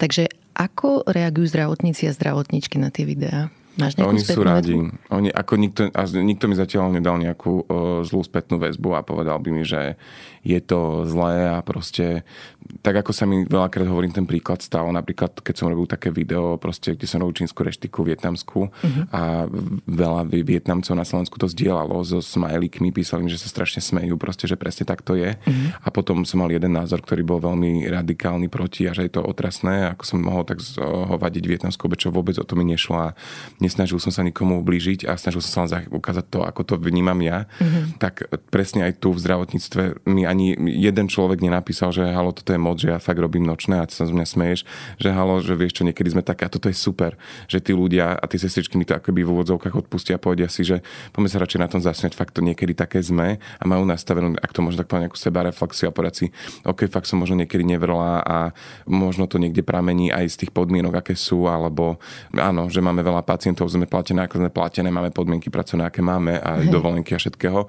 Takže 0.00 0.32
ako 0.56 1.04
reagujú 1.04 1.52
zdravotníci 1.52 2.08
a 2.08 2.16
zdravotníčky 2.16 2.80
na 2.80 2.88
tie 2.88 3.04
videá? 3.04 3.52
Máš 3.76 4.00
Oni 4.00 4.24
sú 4.24 4.40
radi. 4.40 4.72
Oni, 5.12 5.28
ako 5.28 5.52
nikto, 5.60 5.80
a 5.92 6.02
nikto 6.08 6.48
mi 6.48 6.56
zatiaľ 6.56 6.96
nedal 6.96 7.20
nejakú 7.20 7.52
o, 7.52 7.64
zlú 8.08 8.24
spätnú 8.24 8.56
väzbu 8.56 8.96
a 8.96 9.04
povedal 9.04 9.36
by 9.36 9.50
mi, 9.52 9.62
že 9.68 10.00
je 10.46 10.60
to 10.64 11.04
zlé 11.04 11.52
a 11.52 11.60
proste 11.60 12.24
tak 12.82 12.98
ako 13.02 13.12
sa 13.14 13.24
mi 13.26 13.46
veľakrát 13.46 13.86
hovorím 13.86 14.14
ten 14.14 14.26
príklad 14.26 14.58
stalo, 14.62 14.90
napríklad 14.90 15.38
keď 15.38 15.54
som 15.54 15.70
robil 15.70 15.86
také 15.86 16.10
video, 16.10 16.58
proste, 16.58 16.94
kde 16.98 17.06
som 17.06 17.22
robil 17.22 17.38
čínsku 17.42 17.62
reštiku 17.62 18.02
vietnamskú 18.02 18.70
uh-huh. 18.70 19.04
a 19.14 19.46
veľa 19.86 20.26
Vietnamcov 20.26 20.94
na 20.94 21.06
Slovensku 21.06 21.38
to 21.38 21.46
zdieľalo 21.46 22.02
so 22.02 22.18
smajlíkmi, 22.18 22.90
písali 22.90 23.26
mi, 23.26 23.30
že 23.30 23.38
sa 23.38 23.50
strašne 23.50 23.82
smejú, 23.82 24.18
proste, 24.18 24.50
že 24.50 24.58
presne 24.58 24.86
tak 24.86 25.02
to 25.06 25.14
je. 25.14 25.34
Uh-huh. 25.34 25.68
A 25.82 25.88
potom 25.94 26.26
som 26.26 26.42
mal 26.42 26.50
jeden 26.50 26.74
názor, 26.74 27.02
ktorý 27.02 27.22
bol 27.22 27.38
veľmi 27.38 27.86
radikálny 27.86 28.50
proti 28.50 28.90
a 28.90 28.94
že 28.94 29.06
je 29.06 29.12
to 29.18 29.22
otrasné, 29.22 29.94
ako 29.94 30.02
som 30.02 30.18
mohol 30.22 30.42
tak 30.42 30.62
hovadiť 30.82 31.44
vietnamskou, 31.46 31.86
čo 31.94 32.10
vôbec 32.10 32.34
o 32.38 32.44
to 32.46 32.58
mi 32.58 32.66
nešlo 32.66 32.96
a 32.98 33.08
nesnažil 33.66 33.98
som 33.98 34.14
sa 34.14 34.22
nikomu 34.22 34.62
ublížiť 34.62 35.10
a 35.10 35.18
snažil 35.18 35.42
som 35.42 35.66
sa 35.66 35.82
len 35.82 35.90
ukázať 35.90 36.24
to, 36.30 36.40
ako 36.46 36.62
to 36.62 36.74
vnímam 36.78 37.18
ja. 37.20 37.50
Uh-huh. 37.58 37.90
Tak 37.98 38.30
presne 38.54 38.86
aj 38.86 39.02
tu 39.02 39.10
v 39.10 39.18
zdravotníctve 39.18 40.06
mi 40.06 40.22
ani 40.22 40.54
jeden 40.78 41.10
človek 41.10 41.42
nenapísal, 41.42 41.90
že 41.90 42.06
halo, 42.06 42.30
toto 42.30 42.54
je 42.54 42.60
moc, 42.60 42.78
že 42.78 42.94
ja 42.94 42.98
fakt 43.02 43.18
robím 43.18 43.42
nočné 43.42 43.82
a 43.82 43.88
ty 43.88 43.98
sa 43.98 44.06
z 44.06 44.14
mňa 44.14 44.26
smeješ, 44.26 44.60
že 45.00 45.08
halo, 45.10 45.42
že 45.42 45.58
vieš 45.58 45.80
čo, 45.80 45.82
niekedy 45.82 46.14
sme 46.14 46.22
také 46.22 46.46
a 46.46 46.50
toto 46.52 46.70
je 46.70 46.76
super, 46.76 47.18
že 47.50 47.58
tí 47.58 47.74
ľudia 47.74 48.14
a 48.14 48.24
tie 48.28 48.38
sestričky 48.38 48.76
mi 48.76 48.84
to 48.84 48.94
akoby 48.94 49.24
v 49.24 49.32
úvodzovkách 49.32 49.74
odpustia 49.74 50.16
a 50.16 50.22
povedia 50.22 50.46
si, 50.52 50.62
že 50.62 50.84
poďme 51.16 51.30
sa 51.32 51.40
radšej 51.40 51.60
na 51.60 51.68
tom 51.72 51.80
zasmiať, 51.80 52.12
fakt 52.12 52.36
to 52.36 52.44
niekedy 52.44 52.76
také 52.76 53.00
sme 53.00 53.40
a 53.40 53.64
majú 53.64 53.88
nastavenú, 53.88 54.36
ak 54.36 54.52
to 54.52 54.60
možno 54.60 54.84
tak 54.84 54.92
povedať, 54.92 55.08
nejakú 55.08 55.18
sebareflexiu 55.18 55.88
a 55.88 55.96
povedať 55.96 56.14
si, 56.14 56.26
OK, 56.68 56.84
fakt 56.92 57.08
som 57.08 57.16
možno 57.16 57.40
niekedy 57.40 57.64
nevrla 57.64 58.20
a 58.20 58.38
možno 58.84 59.24
to 59.24 59.40
niekde 59.40 59.64
pramení 59.64 60.12
aj 60.12 60.36
z 60.36 60.36
tých 60.44 60.52
podmienok, 60.52 61.00
aké 61.00 61.16
sú, 61.16 61.48
alebo 61.48 61.96
áno, 62.36 62.68
že 62.68 62.84
máme 62.84 63.00
veľa 63.00 63.24
pacientov, 63.24 63.55
sme 63.64 63.88
platené, 63.88 64.28
ako 64.28 64.44
sme 64.44 64.50
platené, 64.52 64.92
máme 64.92 65.08
podmienky 65.08 65.48
pracovné, 65.48 65.88
aké 65.88 66.04
máme 66.04 66.36
a 66.36 66.60
aj 66.60 66.68
dovolenky 66.68 67.16
a 67.16 67.18
všetkého. 67.18 67.64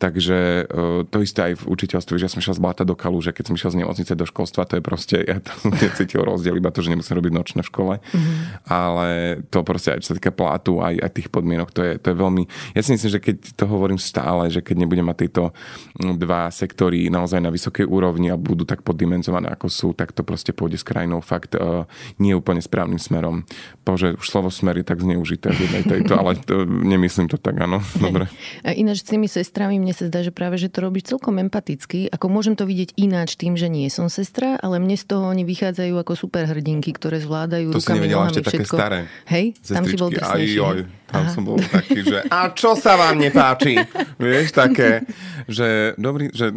Takže 0.00 0.68
e, 0.68 1.04
to 1.08 1.20
isté 1.20 1.52
aj 1.52 1.60
v 1.60 1.64
učiteľstve, 1.72 2.16
že 2.16 2.24
ja 2.24 2.32
som 2.32 2.40
šiel 2.40 2.56
z 2.56 2.64
Blata 2.64 2.84
do 2.88 2.96
Kalu, 2.96 3.20
že 3.24 3.32
keď 3.36 3.52
som 3.52 3.54
išiel 3.56 3.72
z 3.72 3.78
nemocnice 3.84 4.12
do 4.12 4.24
školstva, 4.28 4.68
to 4.68 4.76
je 4.76 4.82
proste, 4.84 5.16
ja 5.20 5.40
tam 5.40 5.72
necítil 5.72 6.24
rozdiel, 6.24 6.56
iba 6.56 6.72
to, 6.72 6.80
že 6.80 6.92
nemusím 6.92 7.16
robiť 7.20 7.32
nočné 7.32 7.60
v 7.64 7.68
škole. 7.68 7.94
Mm-hmm. 8.00 8.36
Ale 8.68 9.08
to 9.52 9.60
proste 9.64 9.96
aj 9.96 10.00
čo 10.04 10.12
sa 10.12 10.16
týka 10.16 10.32
plátu, 10.32 10.80
aj, 10.80 11.00
aj 11.00 11.10
tých 11.16 11.28
podmienok, 11.32 11.72
to 11.72 11.80
je, 11.82 11.92
to 11.96 12.12
je 12.12 12.16
veľmi... 12.16 12.44
Ja 12.76 12.84
si 12.84 12.92
myslím, 12.94 13.10
že 13.10 13.20
keď 13.20 13.36
to 13.56 13.64
hovorím 13.66 13.98
stále, 13.98 14.52
že 14.52 14.62
keď 14.62 14.84
nebudem 14.84 15.04
mať 15.08 15.18
tieto 15.26 15.56
dva 15.98 16.52
sektory 16.52 17.08
naozaj 17.10 17.40
na 17.42 17.50
vysokej 17.50 17.88
úrovni 17.88 18.30
a 18.30 18.38
budú 18.38 18.62
tak 18.68 18.84
poddimenzované, 18.86 19.50
ako 19.50 19.66
sú, 19.66 19.88
tak 19.96 20.14
to 20.14 20.22
proste 20.22 20.54
pôjde 20.54 20.78
s 20.78 20.86
krajinou 20.86 21.24
fakt 21.24 21.58
uh, 21.58 21.88
nie 22.22 22.36
úplne 22.36 22.62
správnym 22.62 23.02
smerom. 23.02 23.42
Bože, 23.82 24.14
už 24.14 24.26
slovo 24.28 24.52
smer 24.52 24.78
je 24.78 24.86
tak 24.86 25.02
zneužité 25.02 25.25
v 25.34 25.58
jednej 25.66 25.82
tejto, 25.82 26.14
ale 26.14 26.38
to, 26.38 26.62
nemyslím 26.62 27.26
to 27.26 27.34
tak, 27.42 27.58
áno. 27.58 27.82
Dobre. 27.98 28.30
A 28.62 28.70
ináč 28.70 29.02
s 29.02 29.10
tými 29.10 29.26
sestrami 29.26 29.82
mne 29.82 29.90
sa 29.90 30.06
zdá, 30.06 30.22
že 30.22 30.30
práve, 30.30 30.54
že 30.62 30.70
to 30.70 30.86
robí 30.86 31.02
celkom 31.02 31.42
empaticky. 31.42 32.06
Ako 32.14 32.30
môžem 32.30 32.54
to 32.54 32.62
vidieť 32.62 32.94
ináč 32.94 33.34
tým, 33.34 33.58
že 33.58 33.66
nie 33.66 33.90
som 33.90 34.06
sestra, 34.06 34.54
ale 34.62 34.78
mne 34.78 34.94
z 34.94 35.04
toho 35.10 35.26
oni 35.26 35.42
vychádzajú 35.42 35.94
ako 35.98 36.12
superhrdinky, 36.14 36.94
ktoré 36.94 37.18
zvládajú 37.18 37.74
to 37.74 37.82
rukami, 37.82 38.06
si 38.06 38.14
nohami, 38.14 38.30
ešte 38.30 38.42
také 38.44 38.56
všetko. 38.62 38.76
staré. 38.76 38.98
Hej, 39.26 39.46
tam 39.64 39.84
si 39.88 39.96
bol 39.96 40.10
Sestričky, 40.12 40.22
drsnejší. 40.22 40.58
aj, 40.60 40.78
tam 41.06 41.24
som 41.32 41.42
bol 41.42 41.58
taký, 41.58 41.98
že 42.04 42.18
a 42.28 42.38
čo 42.52 42.70
sa 42.76 42.92
vám 43.00 43.16
nepáči? 43.16 43.74
Vieš, 44.22 44.52
také, 44.52 45.02
že 45.48 45.96
dobrý, 45.96 46.28
že 46.34 46.52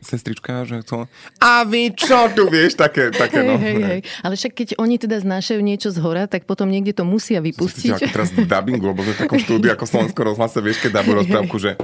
sestrička, 0.00 0.64
že 0.64 0.82
chcela... 0.82 1.06
A 1.40 1.62
vy 1.64 1.92
čo 1.92 2.28
tu, 2.32 2.48
vieš, 2.48 2.76
také, 2.76 3.12
také 3.12 3.40
Hej, 3.40 3.48
no. 3.48 3.56
hej, 3.60 3.76
hej. 3.80 4.00
Ale 4.24 4.34
však 4.36 4.52
keď 4.52 4.68
oni 4.80 4.96
teda 4.96 5.20
znášajú 5.20 5.60
niečo 5.60 5.88
z 5.92 5.98
hora, 6.00 6.24
tak 6.26 6.48
potom 6.48 6.68
niekde 6.68 6.96
to 6.96 7.04
musia 7.04 7.38
vypustiť. 7.40 7.96
ako 7.96 8.08
teraz 8.10 8.30
dubbingu, 8.32 8.84
lebo 8.92 9.04
v 9.04 9.16
takom 9.16 9.38
štúdiu 9.38 9.70
ako 9.72 9.84
Slovensko 9.86 10.20
rozhlase, 10.24 10.58
vieš, 10.64 10.82
keď 10.84 11.04
dabu 11.04 11.20
rozprávku, 11.20 11.56
že 11.60 11.76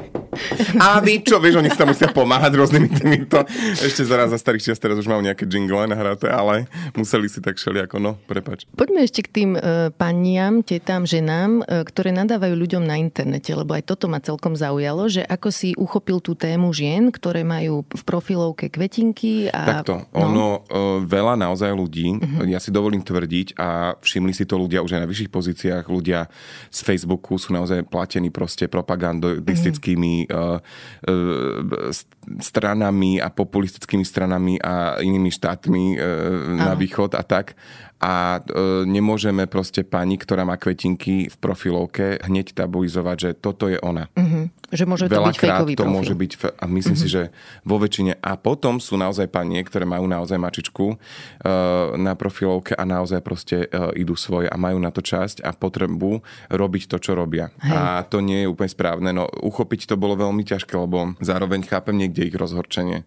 a 0.76 1.00
vy 1.00 1.24
čo, 1.24 1.40
vieš, 1.40 1.60
oni 1.60 1.72
tam 1.72 1.90
musia 1.90 2.12
pomáhať 2.12 2.52
rôznymi 2.56 2.88
týmito. 2.92 3.40
Ešte 3.80 4.04
zaraz 4.04 4.32
za 4.32 4.38
starých 4.38 4.72
čias 4.72 4.78
teraz 4.80 5.00
už 5.00 5.08
majú 5.08 5.24
nejaké 5.24 5.48
jingle 5.48 5.88
nahraté, 5.88 6.28
ale 6.28 6.68
museli 6.92 7.28
si 7.32 7.40
tak 7.40 7.56
šeli 7.56 7.80
ako, 7.84 7.96
no, 8.00 8.12
prepač. 8.28 8.68
Poďme 8.76 9.04
ešte 9.04 9.24
k 9.24 9.28
tým 9.32 9.50
e, 9.56 9.60
paniam, 9.96 10.60
tetám, 10.60 11.08
ženám, 11.08 11.64
e, 11.64 11.82
ktoré 11.88 12.12
nadávajú 12.12 12.54
ľuďom 12.54 12.84
na 12.84 13.00
internete, 13.00 13.52
lebo 13.56 13.72
aj 13.72 13.88
toto 13.88 14.06
ma 14.12 14.20
celkom 14.20 14.54
zaujalo, 14.54 15.08
že 15.08 15.24
ako 15.24 15.48
si 15.48 15.72
uchopil 15.76 16.20
tú 16.20 16.36
tému 16.36 16.70
žien, 16.76 17.08
ktoré 17.08 17.42
majú 17.42 17.84
v 17.88 18.02
profilovke 18.06 18.70
kvetinky 18.70 19.50
a... 19.50 19.82
Takto, 19.82 20.06
no. 20.14 20.22
ono, 20.22 20.46
uh, 20.70 21.02
veľa 21.02 21.34
naozaj 21.34 21.74
ľudí, 21.74 22.14
uh-huh. 22.14 22.46
ja 22.46 22.62
si 22.62 22.70
dovolím 22.70 23.02
tvrdiť 23.02 23.58
a 23.58 23.98
všimli 23.98 24.30
si 24.30 24.46
to 24.46 24.54
ľudia 24.54 24.80
už 24.86 24.94
aj 24.94 25.02
na 25.02 25.10
vyšších 25.10 25.34
pozíciách, 25.34 25.84
ľudia 25.90 26.30
z 26.70 26.80
Facebooku 26.86 27.34
sú 27.34 27.50
naozaj 27.50 27.82
platení 27.90 28.30
proste 28.30 28.70
propagandistickými 28.70 30.30
uh, 30.30 30.62
uh, 30.62 31.90
stranami 32.38 33.18
a 33.18 33.26
populistickými 33.26 34.06
stranami 34.06 34.62
a 34.62 35.02
inými 35.02 35.34
štátmi 35.34 35.98
uh, 35.98 36.00
na 36.54 36.78
východ 36.78 37.18
a 37.18 37.26
tak. 37.26 37.58
A 37.96 38.44
e, 38.44 38.84
nemôžeme 38.84 39.48
proste 39.48 39.80
pani, 39.80 40.20
ktorá 40.20 40.44
má 40.44 40.60
kvetinky 40.60 41.32
v 41.32 41.36
profilovke, 41.40 42.20
hneď 42.28 42.52
tabuizovať, 42.52 43.16
že 43.16 43.30
toto 43.32 43.72
je 43.72 43.80
ona. 43.80 44.12
Mhm. 44.12 44.52
Že 44.66 44.84
môže 44.84 45.06
to 45.06 45.16
byť 45.16 45.16
Veľakrát 45.16 45.62
to 45.62 45.80
profil. 45.80 45.88
Mhm. 45.88 45.94
môže 45.96 46.14
byť, 46.18 46.32
a 46.60 46.64
myslím 46.68 46.96
si, 46.98 47.08
že 47.08 47.32
vo 47.64 47.80
väčšine. 47.80 48.20
A 48.20 48.36
potom 48.36 48.82
sú 48.82 49.00
naozaj 49.00 49.32
panie, 49.32 49.64
ktoré 49.64 49.88
majú 49.88 50.04
naozaj 50.10 50.36
mačičku 50.36 50.86
uh, 50.92 50.96
na 51.96 52.18
profilovke 52.18 52.74
a 52.74 52.82
naozaj 52.82 53.22
proste 53.22 53.70
uh, 53.70 53.94
idú 53.96 54.18
svoje 54.18 54.50
a 54.50 54.56
majú 54.58 54.76
na 54.82 54.90
to 54.90 55.00
časť 55.00 55.46
a 55.46 55.54
potrebu 55.54 56.20
robiť 56.50 56.82
to, 56.90 56.98
čo 56.98 57.14
robia. 57.14 57.54
Hej. 57.62 57.72
A 57.72 58.02
to 58.04 58.18
nie 58.18 58.42
je 58.44 58.50
úplne 58.50 58.68
správne. 58.68 59.14
No 59.14 59.30
uchopiť 59.30 59.86
to 59.86 59.94
bolo 59.94 60.18
veľmi 60.18 60.42
ťažké, 60.42 60.74
lebo 60.74 61.14
zároveň 61.22 61.62
chápem 61.64 61.96
niekde 61.96 62.26
ich 62.26 62.34
rozhorčenie. 62.34 63.06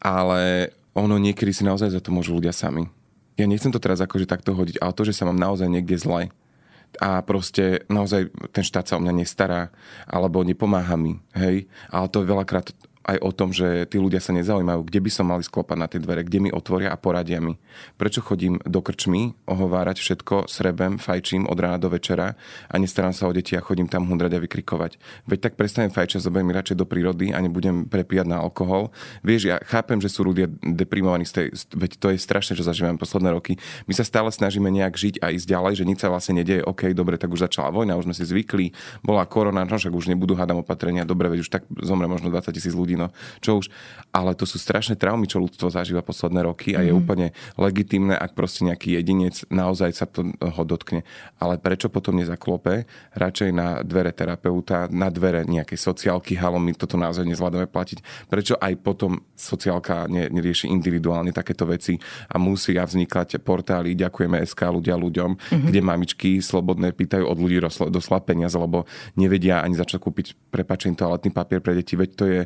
Ale 0.00 0.72
ono 0.96 1.20
niekedy 1.20 1.52
si 1.52 1.62
naozaj 1.62 1.92
za 1.92 2.00
to 2.00 2.08
môžu 2.08 2.40
ľudia 2.40 2.56
sami. 2.56 2.88
Ja 3.36 3.44
nechcem 3.44 3.72
to 3.72 3.80
teraz 3.80 4.00
akože 4.00 4.24
takto 4.24 4.56
hodiť, 4.56 4.80
ale 4.80 4.96
to, 4.96 5.04
že 5.04 5.16
sa 5.16 5.28
mám 5.28 5.36
naozaj 5.36 5.68
niekde 5.68 6.00
zle, 6.00 6.32
a 6.96 7.20
proste 7.20 7.84
naozaj 7.92 8.32
ten 8.56 8.64
štát 8.64 8.88
sa 8.88 8.96
o 8.96 9.02
mňa 9.02 9.12
nestará 9.12 9.68
alebo 10.08 10.40
nepomáha 10.40 10.96
mi, 10.96 11.20
hej. 11.36 11.68
Ale 11.92 12.06
to 12.08 12.24
je 12.24 12.30
veľakrát 12.32 12.72
aj 13.06 13.18
o 13.22 13.30
tom, 13.30 13.54
že 13.54 13.86
tí 13.86 14.02
ľudia 14.02 14.18
sa 14.18 14.34
nezaujímajú, 14.34 14.82
kde 14.82 15.00
by 15.00 15.10
som 15.14 15.30
mali 15.30 15.46
sklopať 15.46 15.76
na 15.78 15.86
tie 15.86 16.02
dvere, 16.02 16.26
kde 16.26 16.38
mi 16.42 16.50
otvoria 16.50 16.90
a 16.90 16.98
poradia 16.98 17.38
mi. 17.38 17.54
Prečo 17.94 18.18
chodím 18.18 18.58
do 18.66 18.82
krčmy, 18.82 19.38
ohovárať 19.46 20.02
všetko, 20.02 20.50
srebem, 20.50 20.98
fajčím 20.98 21.46
od 21.46 21.54
rána 21.54 21.78
do 21.78 21.86
večera 21.86 22.34
a 22.66 22.74
nestarám 22.74 23.14
sa 23.14 23.30
o 23.30 23.32
deti 23.32 23.54
a 23.54 23.62
chodím 23.62 23.86
tam 23.86 24.10
hundrať 24.10 24.34
a 24.34 24.42
vykrikovať. 24.42 24.98
Veď 25.30 25.38
tak 25.38 25.52
prestanem 25.54 25.94
fajčať, 25.94 26.26
zoberiem 26.26 26.50
radšej 26.50 26.76
do 26.82 26.86
prírody 26.86 27.30
a 27.30 27.38
nebudem 27.38 27.86
prepíjať 27.86 28.26
na 28.26 28.42
alkohol. 28.42 28.90
Vieš, 29.22 29.54
ja 29.54 29.56
chápem, 29.62 30.02
že 30.02 30.10
sú 30.10 30.26
ľudia 30.26 30.50
deprimovaní 30.66 31.22
z 31.22 31.32
tej, 31.32 31.46
veď 31.78 31.90
to 32.02 32.06
je 32.10 32.18
strašné, 32.18 32.58
čo 32.58 32.66
zažívame 32.66 32.98
posledné 32.98 33.30
roky. 33.30 33.54
My 33.86 33.94
sa 33.94 34.02
stále 34.02 34.34
snažíme 34.34 34.66
nejak 34.66 34.98
žiť 34.98 35.14
a 35.22 35.30
ísť 35.30 35.46
ďalej, 35.46 35.72
že 35.78 35.84
nič 35.86 36.02
sa 36.02 36.10
vlastne 36.10 36.42
nedieje. 36.42 36.66
OK, 36.66 36.90
dobre, 36.90 37.14
tak 37.22 37.30
už 37.30 37.46
začala 37.46 37.70
vojna, 37.70 37.94
už 37.94 38.10
sme 38.10 38.16
si 38.18 38.26
zvykli, 38.26 38.74
bola 39.06 39.22
korona, 39.30 39.62
no 39.62 39.78
však 39.78 39.94
už 39.94 40.10
nebudú 40.10 40.34
hádam 40.34 40.66
opatrenia, 40.66 41.06
dobre, 41.06 41.30
veď 41.30 41.46
už 41.46 41.50
tak 41.54 41.62
zomre 41.78 42.10
možno 42.10 42.34
20 42.34 42.50
tisíc 42.50 42.74
ľudí, 42.74 42.95
no 42.96 43.12
čo 43.44 43.60
už. 43.60 43.68
Ale 44.16 44.32
to 44.32 44.48
sú 44.48 44.56
strašné 44.56 44.96
traumy, 44.96 45.28
čo 45.28 45.36
ľudstvo 45.36 45.68
zažíva 45.68 46.00
posledné 46.00 46.40
roky 46.48 46.72
a 46.72 46.80
je 46.80 46.88
úplne 46.88 47.36
legitimné, 47.60 48.16
ak 48.16 48.32
proste 48.32 48.64
nejaký 48.64 48.96
jedinec 48.96 49.44
naozaj 49.52 49.92
sa 49.92 50.08
to 50.08 50.32
ho 50.40 50.62
dotkne. 50.64 51.04
Ale 51.36 51.60
prečo 51.60 51.92
potom 51.92 52.16
nezaklope 52.16 52.88
radšej 53.12 53.50
na 53.52 53.84
dvere 53.84 54.16
terapeuta, 54.16 54.88
na 54.88 55.12
dvere 55.12 55.44
nejakej 55.44 55.76
sociálky, 55.76 56.32
halo, 56.40 56.56
my 56.56 56.72
toto 56.72 56.96
naozaj 56.96 57.28
nezvládame 57.28 57.68
platiť. 57.68 58.28
Prečo 58.32 58.56
aj 58.56 58.72
potom 58.80 59.20
sociálka 59.36 60.08
ne, 60.08 60.32
nerieši 60.32 60.72
individuálne 60.72 61.28
takéto 61.36 61.68
veci 61.68 62.00
a 62.32 62.40
musia 62.40 62.80
vznikať 62.88 63.36
portály, 63.44 63.92
ďakujeme 63.92 64.40
SK 64.48 64.60
ľudia 64.80 64.96
ľuďom, 64.96 65.30
mm-hmm. 65.36 65.66
kde 65.68 65.80
mamičky 65.84 66.30
slobodné 66.40 66.96
pýtajú 66.96 67.28
od 67.28 67.36
ľudí 67.36 67.60
doslova 67.92 68.24
peniaze, 68.24 68.56
lebo 68.56 68.88
nevedia 69.18 69.60
ani 69.60 69.76
začať 69.76 70.00
kúpiť 70.00 70.26
prepačený 70.48 70.96
toaletný 70.96 71.30
papier 71.34 71.60
pre 71.60 71.76
deti, 71.76 71.98
veď 71.98 72.10
to 72.16 72.24
je, 72.24 72.40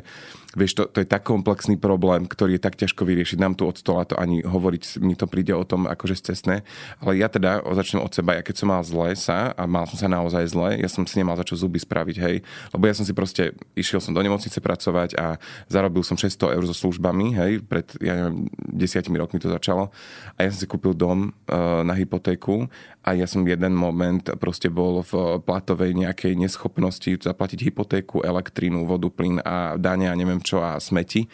vieš, 0.55 0.75
to, 0.75 0.83
to 0.87 1.03
je 1.03 1.07
tak 1.07 1.23
komplexný 1.23 1.79
problém, 1.79 2.27
ktorý 2.27 2.59
je 2.59 2.63
tak 2.63 2.75
ťažko 2.75 3.07
vyriešiť. 3.07 3.39
Nám 3.39 3.55
tu 3.55 3.63
od 3.67 3.79
stola 3.79 4.03
to 4.03 4.19
ani 4.19 4.43
hovoriť, 4.43 4.99
mi 4.99 5.15
to 5.15 5.25
príde 5.27 5.55
o 5.55 5.63
tom 5.63 5.87
akože 5.87 6.19
cestné, 6.21 6.67
ale 6.99 7.19
ja 7.19 7.31
teda 7.31 7.63
začnem 7.63 8.03
od 8.03 8.11
seba, 8.11 8.37
ja 8.37 8.43
keď 8.43 8.55
som 8.61 8.67
mal 8.69 8.83
zle 8.83 9.15
sa 9.15 9.55
a 9.55 9.63
mal 9.65 9.87
som 9.87 9.97
sa 9.97 10.07
naozaj 10.11 10.43
zle, 10.51 10.69
ja 10.79 10.89
som 10.91 11.07
si 11.07 11.17
nemal 11.17 11.39
za 11.39 11.47
čo 11.47 11.55
zuby 11.55 11.79
spraviť, 11.79 12.17
hej, 12.19 12.35
lebo 12.75 12.83
ja 12.85 12.93
som 12.95 13.07
si 13.07 13.15
proste, 13.15 13.55
išiel 13.73 14.03
som 14.03 14.11
do 14.11 14.21
nemocnice 14.21 14.59
pracovať 14.59 15.15
a 15.17 15.39
zarobil 15.71 16.03
som 16.03 16.19
600 16.19 16.55
eur 16.55 16.63
so 16.67 16.75
službami, 16.75 17.33
hej, 17.35 17.51
pred, 17.63 17.87
ja 18.03 18.13
neviem, 18.19 18.51
desiatimi 18.71 19.17
rokmi 19.17 19.39
to 19.39 19.49
začalo. 19.49 19.89
A 20.37 20.45
ja 20.45 20.49
som 20.51 20.59
si 20.61 20.67
kúpil 20.69 20.93
dom 20.95 21.31
uh, 21.31 21.81
na 21.81 21.95
hypotéku 21.95 22.67
a 23.01 23.17
ja 23.17 23.25
som 23.25 23.41
jeden 23.41 23.73
moment 23.73 24.21
proste 24.37 24.69
bol 24.69 25.01
v 25.01 25.41
platovej 25.41 25.97
nejakej 25.97 26.37
neschopnosti 26.37 27.09
zaplatiť 27.09 27.71
hypotéku, 27.71 28.21
elektrínu, 28.21 28.85
vodu, 28.85 29.09
plyn 29.09 29.41
a 29.41 29.73
dane 29.81 30.05
a 30.05 30.13
neviem 30.13 30.30
neviem 30.31 30.39
čo 30.39 30.63
a 30.63 30.79
smeti 30.79 31.27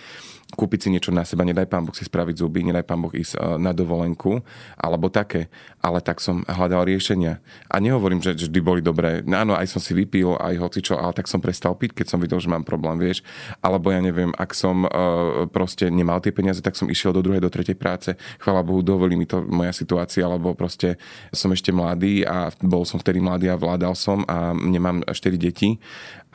kúpiť 0.55 0.87
si 0.87 0.89
niečo 0.95 1.11
na 1.11 1.27
seba, 1.27 1.43
nedaj 1.43 1.67
pán 1.67 1.83
Boh 1.83 1.91
si 1.91 2.07
spraviť 2.07 2.39
zuby, 2.39 2.63
nedaj 2.63 2.87
pán 2.87 3.03
Boh 3.03 3.11
ísť 3.11 3.35
e, 3.35 3.59
na 3.59 3.75
dovolenku, 3.75 4.39
alebo 4.79 5.11
také. 5.11 5.51
Ale 5.83 5.99
tak 5.99 6.23
som 6.23 6.47
hľadal 6.47 6.87
riešenia. 6.87 7.43
A 7.67 7.83
nehovorím, 7.83 8.23
že 8.23 8.31
vždy 8.31 8.59
boli 8.63 8.79
dobré. 8.79 9.27
No 9.27 9.43
áno, 9.43 9.53
aj 9.59 9.67
som 9.67 9.83
si 9.83 9.91
vypil, 9.91 10.39
aj 10.39 10.55
hocičo, 10.55 10.95
ale 10.95 11.11
tak 11.11 11.27
som 11.27 11.43
prestal 11.43 11.75
piť, 11.75 11.99
keď 11.99 12.05
som 12.07 12.19
videl, 12.23 12.39
že 12.39 12.47
mám 12.47 12.63
problém, 12.63 12.95
vieš. 12.95 13.27
Alebo 13.59 13.91
ja 13.91 13.99
neviem, 13.99 14.31
ak 14.39 14.55
som 14.55 14.87
uh, 14.87 15.45
proste 15.51 15.91
nemal 15.91 16.23
tie 16.23 16.31
peniaze, 16.31 16.63
tak 16.63 16.79
som 16.79 16.87
išiel 16.87 17.11
do 17.11 17.23
druhej, 17.23 17.43
do 17.43 17.51
tretej 17.51 17.75
práce. 17.75 18.15
Chvala 18.39 18.63
Bohu, 18.63 18.79
dovolí 18.79 19.19
mi 19.19 19.27
to 19.27 19.43
moja 19.43 19.75
situácia, 19.75 20.23
alebo 20.23 20.55
proste 20.55 20.95
som 21.35 21.51
ešte 21.51 21.75
mladý 21.75 22.23
a 22.23 22.51
bol 22.63 22.87
som 22.87 22.99
vtedy 22.99 23.19
mladý 23.19 23.51
a 23.51 23.59
vládal 23.59 23.95
som 23.95 24.23
a 24.27 24.55
nemám 24.55 25.03
4 25.07 25.35
deti 25.35 25.75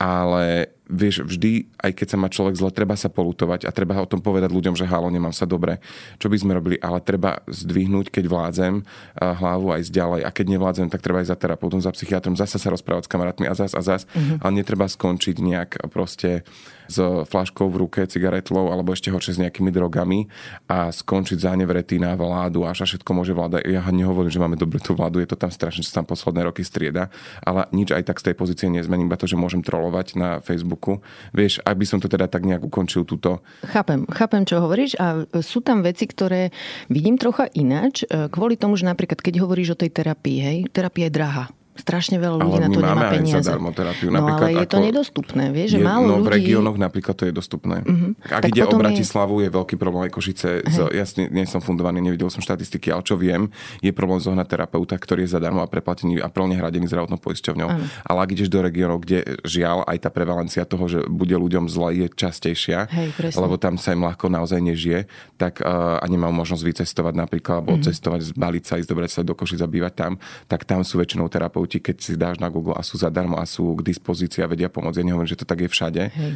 ale 0.03 0.67
vieš, 0.93 1.25
vždy, 1.25 1.73
aj 1.81 1.93
keď 1.97 2.07
sa 2.13 2.21
má 2.21 2.29
človek 2.29 2.55
zle, 2.61 2.69
treba 2.69 2.93
sa 3.01 3.09
polutovať 3.09 3.65
a 3.65 3.73
treba 3.73 3.97
o 3.97 4.05
tom 4.05 4.21
povedať 4.21 4.53
ľuďom, 4.53 4.77
že 4.77 4.85
halo, 4.85 5.09
nemám 5.09 5.33
sa 5.33 5.49
dobre. 5.49 5.81
Čo 6.21 6.29
by 6.29 6.37
sme 6.37 6.53
robili? 6.53 6.77
Ale 6.77 7.01
treba 7.01 7.41
zdvihnúť, 7.49 8.13
keď 8.13 8.25
vládzem 8.29 8.85
hlavu 9.17 9.73
aj 9.73 9.89
ďalej 9.89 10.21
a 10.29 10.31
keď 10.31 10.47
nevládzem, 10.53 10.93
tak 10.93 11.01
treba 11.01 11.25
aj 11.25 11.33
za 11.33 11.37
terapeutom, 11.41 11.81
za 11.81 11.97
psychiatrom, 11.97 12.37
zase 12.37 12.61
sa 12.61 12.69
rozprávať 12.69 13.09
s 13.09 13.11
kamarátmi 13.11 13.49
a 13.49 13.57
zas 13.57 13.73
a 13.73 13.81
zas, 13.81 14.05
mm-hmm. 14.13 14.45
ale 14.45 14.53
netreba 14.53 14.85
skončiť 14.85 15.37
nejak 15.41 15.71
proste 15.89 16.45
s 16.93 17.01
flaškou 17.33 17.73
v 17.73 17.89
ruke, 17.89 18.01
cigaretlou 18.05 18.69
alebo 18.69 18.93
ešte 18.93 19.09
horšie 19.09 19.41
s 19.41 19.43
nejakými 19.43 19.73
drogami 19.73 20.29
a 20.69 20.93
skončiť 20.93 21.41
zánevretý 21.41 21.97
na 21.97 22.13
vládu 22.13 22.69
až 22.69 22.85
a 22.85 22.87
všetko 22.87 23.11
môže 23.17 23.33
vláda. 23.33 23.65
Ja 23.65 23.81
nehovorím, 23.89 24.29
že 24.29 24.43
máme 24.43 24.61
dobrú 24.61 24.77
tú 24.77 24.93
vládu, 24.93 25.25
je 25.25 25.29
to 25.33 25.41
tam 25.41 25.49
strašne, 25.49 25.81
čo 25.81 25.97
tam 25.97 26.05
posledné 26.05 26.45
roky 26.45 26.61
strieda, 26.61 27.09
ale 27.41 27.65
nič 27.73 27.97
aj 27.97 28.13
tak 28.13 28.21
z 28.21 28.33
tej 28.33 28.35
pozície 28.37 28.69
nezmením, 28.69 29.09
iba 29.09 29.17
to, 29.17 29.25
že 29.25 29.41
môžem 29.41 29.65
trolovať 29.65 30.21
na 30.21 30.45
Facebooku. 30.45 31.01
Vieš, 31.33 31.65
ak 31.65 31.77
by 31.81 31.87
som 31.89 31.99
to 31.99 32.13
teda 32.13 32.29
tak 32.29 32.45
nejak 32.45 32.61
ukončil 32.61 33.09
túto. 33.09 33.41
Chápem, 33.65 34.05
chápem, 34.13 34.45
čo 34.45 34.61
hovoríš 34.61 35.01
a 35.01 35.25
sú 35.41 35.65
tam 35.65 35.81
veci, 35.81 36.05
ktoré 36.05 36.53
vidím 36.93 37.17
trocha 37.17 37.49
ináč, 37.57 38.05
e, 38.05 38.29
kvôli 38.29 38.61
tomu, 38.61 38.77
že 38.77 38.85
napríklad 38.85 39.25
keď 39.25 39.41
hovoríš 39.41 39.73
o 39.73 39.81
tej 39.81 39.91
terapii, 39.95 40.39
hej, 40.43 40.59
terapia 40.75 41.09
je 41.09 41.17
drahá 41.17 41.47
strašne 41.73 42.21
veľa 42.21 42.37
ľudí 42.37 42.61
ale 42.61 42.65
na 42.65 42.69
to 42.69 42.81
nemá 42.85 43.03
peniaze. 43.09 43.49
Ale 43.49 43.73
terapiu. 43.73 44.09
No 44.13 44.21
ale 44.29 44.61
je 44.61 44.69
to 44.69 44.79
nedostupné, 44.79 45.45
vieš, 45.51 45.77
že 45.77 45.79
je, 45.81 45.87
málo 45.89 46.05
no, 46.05 46.15
ľudí... 46.21 46.29
v 46.29 46.31
regiónoch 46.37 46.77
napríklad 46.77 47.15
to 47.17 47.25
je 47.25 47.33
dostupné. 47.33 47.81
Uh-huh. 47.81 48.13
Ak 48.29 48.45
tak 48.45 48.53
ide 48.53 48.69
o 48.69 48.77
Bratislavu, 48.77 49.41
je... 49.41 49.49
je 49.49 49.51
veľký 49.57 49.75
problém 49.81 50.09
aj 50.09 50.13
Košice. 50.13 50.49
Z, 50.69 50.79
ja 50.93 51.05
nie 51.33 51.49
som 51.49 51.65
fundovaný, 51.65 52.05
nevidel 52.05 52.29
som 52.29 52.45
štatistiky, 52.45 52.93
ale 52.93 53.01
čo 53.05 53.17
viem, 53.17 53.49
je 53.81 53.89
problém 53.93 54.21
zohnať 54.21 54.47
terapeuta, 54.49 55.01
ktorý 55.01 55.25
je 55.25 55.33
zadarmo 55.33 55.65
a 55.65 55.69
preplatený 55.69 56.21
a 56.21 56.29
plne 56.29 56.61
hradený 56.61 56.89
zdravotnou 56.93 57.17
poisťovňou. 57.17 57.69
Uh-huh. 57.73 57.89
Ale 58.05 58.19
ak 58.21 58.29
ideš 58.37 58.53
do 58.53 58.61
regiónov, 58.61 59.01
kde 59.01 59.41
žiaľ 59.49 59.89
aj 59.89 60.05
tá 60.05 60.11
prevalencia 60.13 60.69
toho, 60.69 60.85
že 60.93 60.99
bude 61.09 61.33
ľuďom 61.33 61.73
zle, 61.73 62.05
je 62.05 62.07
častejšia, 62.13 62.93
Hej, 62.93 63.37
lebo 63.41 63.57
tam 63.57 63.81
sa 63.81 63.97
im 63.97 64.05
ľahko 64.05 64.29
naozaj 64.29 64.61
nežije, 64.61 65.09
tak 65.41 65.65
uh, 65.65 66.01
a 66.01 66.05
nemá 66.05 66.29
možnosť 66.29 66.63
vycestovať 66.69 67.15
napríklad, 67.17 67.65
alebo 67.65 67.81
uh-huh. 67.81 67.87
cestovať, 67.89 68.37
zbaliť 68.37 68.65
sa, 68.69 68.77
ísť 68.77 68.89
do 68.93 68.97
sa 69.09 69.23
do 69.25 69.35
Košic 69.35 69.63
zabývať 69.63 69.93
tam, 69.95 70.13
tak 70.51 70.69
tam 70.69 70.83
sú 70.83 70.99
väčšinou 70.99 71.31
terapeuti, 71.31 71.62
keď 71.67 71.97
si 72.01 72.13
dáš 72.17 72.39
na 72.39 72.49
Google 72.49 72.75
a 72.75 72.83
sú 72.83 72.99
zadarmo 72.99 73.39
a 73.39 73.45
sú 73.45 73.77
k 73.79 73.87
dispozícii 73.93 74.43
a 74.43 74.51
vedia 74.51 74.73
pomôcť. 74.73 74.99
Ja 74.99 75.07
nehovorím, 75.07 75.31
že 75.31 75.41
to 75.41 75.47
tak 75.49 75.63
je 75.65 75.69
všade. 75.69 76.03
Hej. 76.11 76.33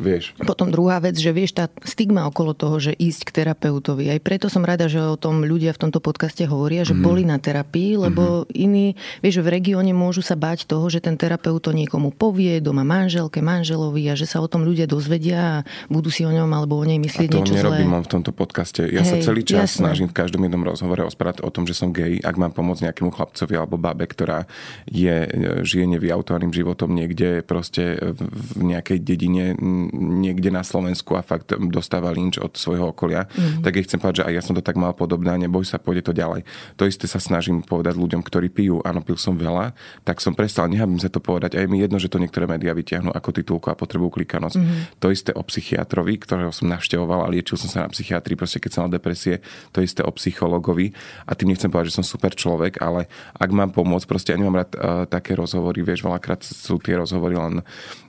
Vieš. 0.00 0.32
Potom 0.46 0.72
druhá 0.72 0.96
vec, 1.02 1.18
že 1.18 1.28
vieš, 1.34 1.52
tá 1.52 1.68
stigma 1.84 2.24
okolo 2.24 2.56
toho, 2.56 2.80
že 2.80 2.96
ísť 2.96 3.28
k 3.28 3.30
terapeutovi. 3.42 4.08
Aj 4.08 4.20
preto 4.22 4.48
som 4.48 4.64
rada, 4.64 4.88
že 4.88 4.96
o 4.96 5.18
tom 5.20 5.44
ľudia 5.44 5.76
v 5.76 5.88
tomto 5.88 6.00
podcaste 6.00 6.46
hovoria, 6.48 6.88
že 6.88 6.96
mm. 6.96 7.02
boli 7.04 7.22
na 7.28 7.36
terapii, 7.36 8.00
lebo 8.08 8.48
mm. 8.48 8.56
iní, 8.56 8.86
vieš, 9.20 9.44
v 9.44 9.52
regióne 9.60 9.92
môžu 9.92 10.24
sa 10.24 10.40
báť 10.40 10.64
toho, 10.64 10.88
že 10.88 11.04
ten 11.04 11.20
terapeut 11.20 11.60
to 11.60 11.76
niekomu 11.76 12.16
povie, 12.16 12.64
doma 12.64 12.80
manželke, 12.80 13.44
manželovi 13.44 14.08
a 14.08 14.16
že 14.16 14.24
sa 14.24 14.40
o 14.40 14.48
tom 14.48 14.64
ľudia 14.64 14.88
dozvedia 14.88 15.38
a 15.40 15.56
budú 15.92 16.08
si 16.08 16.24
o 16.24 16.32
ňom 16.32 16.48
alebo 16.48 16.80
o 16.80 16.84
nej 16.88 16.96
myslieť 16.96 17.28
a 17.28 17.32
to 17.36 17.38
niečo 17.44 17.56
nerobím 17.60 17.92
zlé. 17.92 18.00
v 18.00 18.08
tomto 18.08 18.32
podcaste. 18.32 18.82
Ja 18.88 19.04
Hej, 19.04 19.10
sa 19.10 19.16
celý 19.20 19.44
čas 19.44 19.76
jasné. 19.76 19.84
snažím 19.84 20.08
v 20.08 20.16
každom 20.16 20.40
jednom 20.48 20.64
rozhovore 20.64 21.04
osprávať 21.04 21.44
o 21.44 21.50
tom, 21.52 21.68
že 21.68 21.76
som 21.76 21.92
gay, 21.92 22.16
ak 22.24 22.36
mám 22.40 22.56
pomôcť 22.56 22.88
nejakému 22.88 23.12
chlapcovi 23.12 23.54
alebo 23.54 23.76
babe, 23.76 24.08
ktorá 24.08 24.48
je, 24.88 25.28
žije 25.60 25.84
nevyautovým 25.98 26.52
životom 26.56 26.96
niekde 26.96 27.44
proste 27.44 28.00
v 28.16 28.60
nejakej 28.64 28.98
dedine, 29.04 29.52
niekde 29.88 30.52
na 30.52 30.60
Slovensku 30.60 31.16
a 31.16 31.24
fakt 31.24 31.56
dostáva 31.72 32.12
lynč 32.12 32.36
od 32.36 32.52
svojho 32.58 32.92
okolia, 32.92 33.24
mm-hmm. 33.24 33.64
tak 33.64 33.72
ja 33.78 33.82
chcem 33.86 33.98
povedať, 34.02 34.18
že 34.20 34.26
aj 34.28 34.34
ja 34.36 34.42
som 34.44 34.54
to 34.58 34.62
tak 34.64 34.76
mal 34.76 34.92
podobné 34.92 35.32
a 35.32 35.38
neboj 35.40 35.64
sa, 35.64 35.80
pôjde 35.80 36.10
to 36.10 36.12
ďalej. 36.12 36.44
To 36.76 36.84
isté 36.84 37.08
sa 37.08 37.22
snažím 37.22 37.64
povedať 37.64 37.96
ľuďom, 37.96 38.20
ktorí 38.20 38.52
pijú. 38.52 38.82
Áno, 38.84 39.00
pil 39.00 39.16
som 39.16 39.38
veľa, 39.38 39.72
tak 40.04 40.20
som 40.20 40.36
prestal, 40.36 40.68
nehabím 40.68 41.00
sa 41.00 41.08
to 41.08 41.22
povedať. 41.22 41.56
A 41.56 41.64
je 41.64 41.68
mi 41.70 41.80
jedno, 41.80 41.96
že 41.96 42.10
to 42.10 42.20
niektoré 42.20 42.44
médiá 42.44 42.76
vyťahnú 42.76 43.14
ako 43.14 43.28
titulku 43.32 43.66
a 43.70 43.78
potrebujú 43.78 44.20
klikanosť. 44.20 44.56
Mm-hmm. 44.58 44.80
To 45.00 45.06
isté 45.08 45.30
o 45.32 45.42
psychiatrovi, 45.46 46.20
ktorého 46.20 46.52
som 46.52 46.68
navštevoval 46.68 47.24
a 47.24 47.32
liečil 47.32 47.56
som 47.56 47.70
sa 47.70 47.86
na 47.86 47.90
psychiatrii, 47.92 48.34
proste 48.34 48.58
keď 48.58 48.70
som 48.70 48.80
mal 48.86 48.92
depresie, 48.92 49.40
to 49.70 49.80
isté 49.80 50.02
o 50.02 50.12
psychologovi. 50.12 50.92
A 51.24 51.32
tým 51.38 51.54
nechcem 51.54 51.70
povedať, 51.70 51.94
že 51.94 51.98
som 52.02 52.06
super 52.06 52.34
človek, 52.34 52.82
ale 52.82 53.06
ak 53.38 53.50
mám 53.54 53.70
pomôcť, 53.70 54.06
proste 54.08 54.32
ja 54.34 54.40
nemám 54.40 54.66
rád 54.66 54.70
uh, 54.74 55.04
také 55.06 55.38
rozhovory, 55.38 55.84
vieš, 55.86 56.02
veľakrát 56.02 56.42
sú 56.42 56.80
tie 56.82 56.98
rozhovory 56.98 57.38
len 57.38 57.62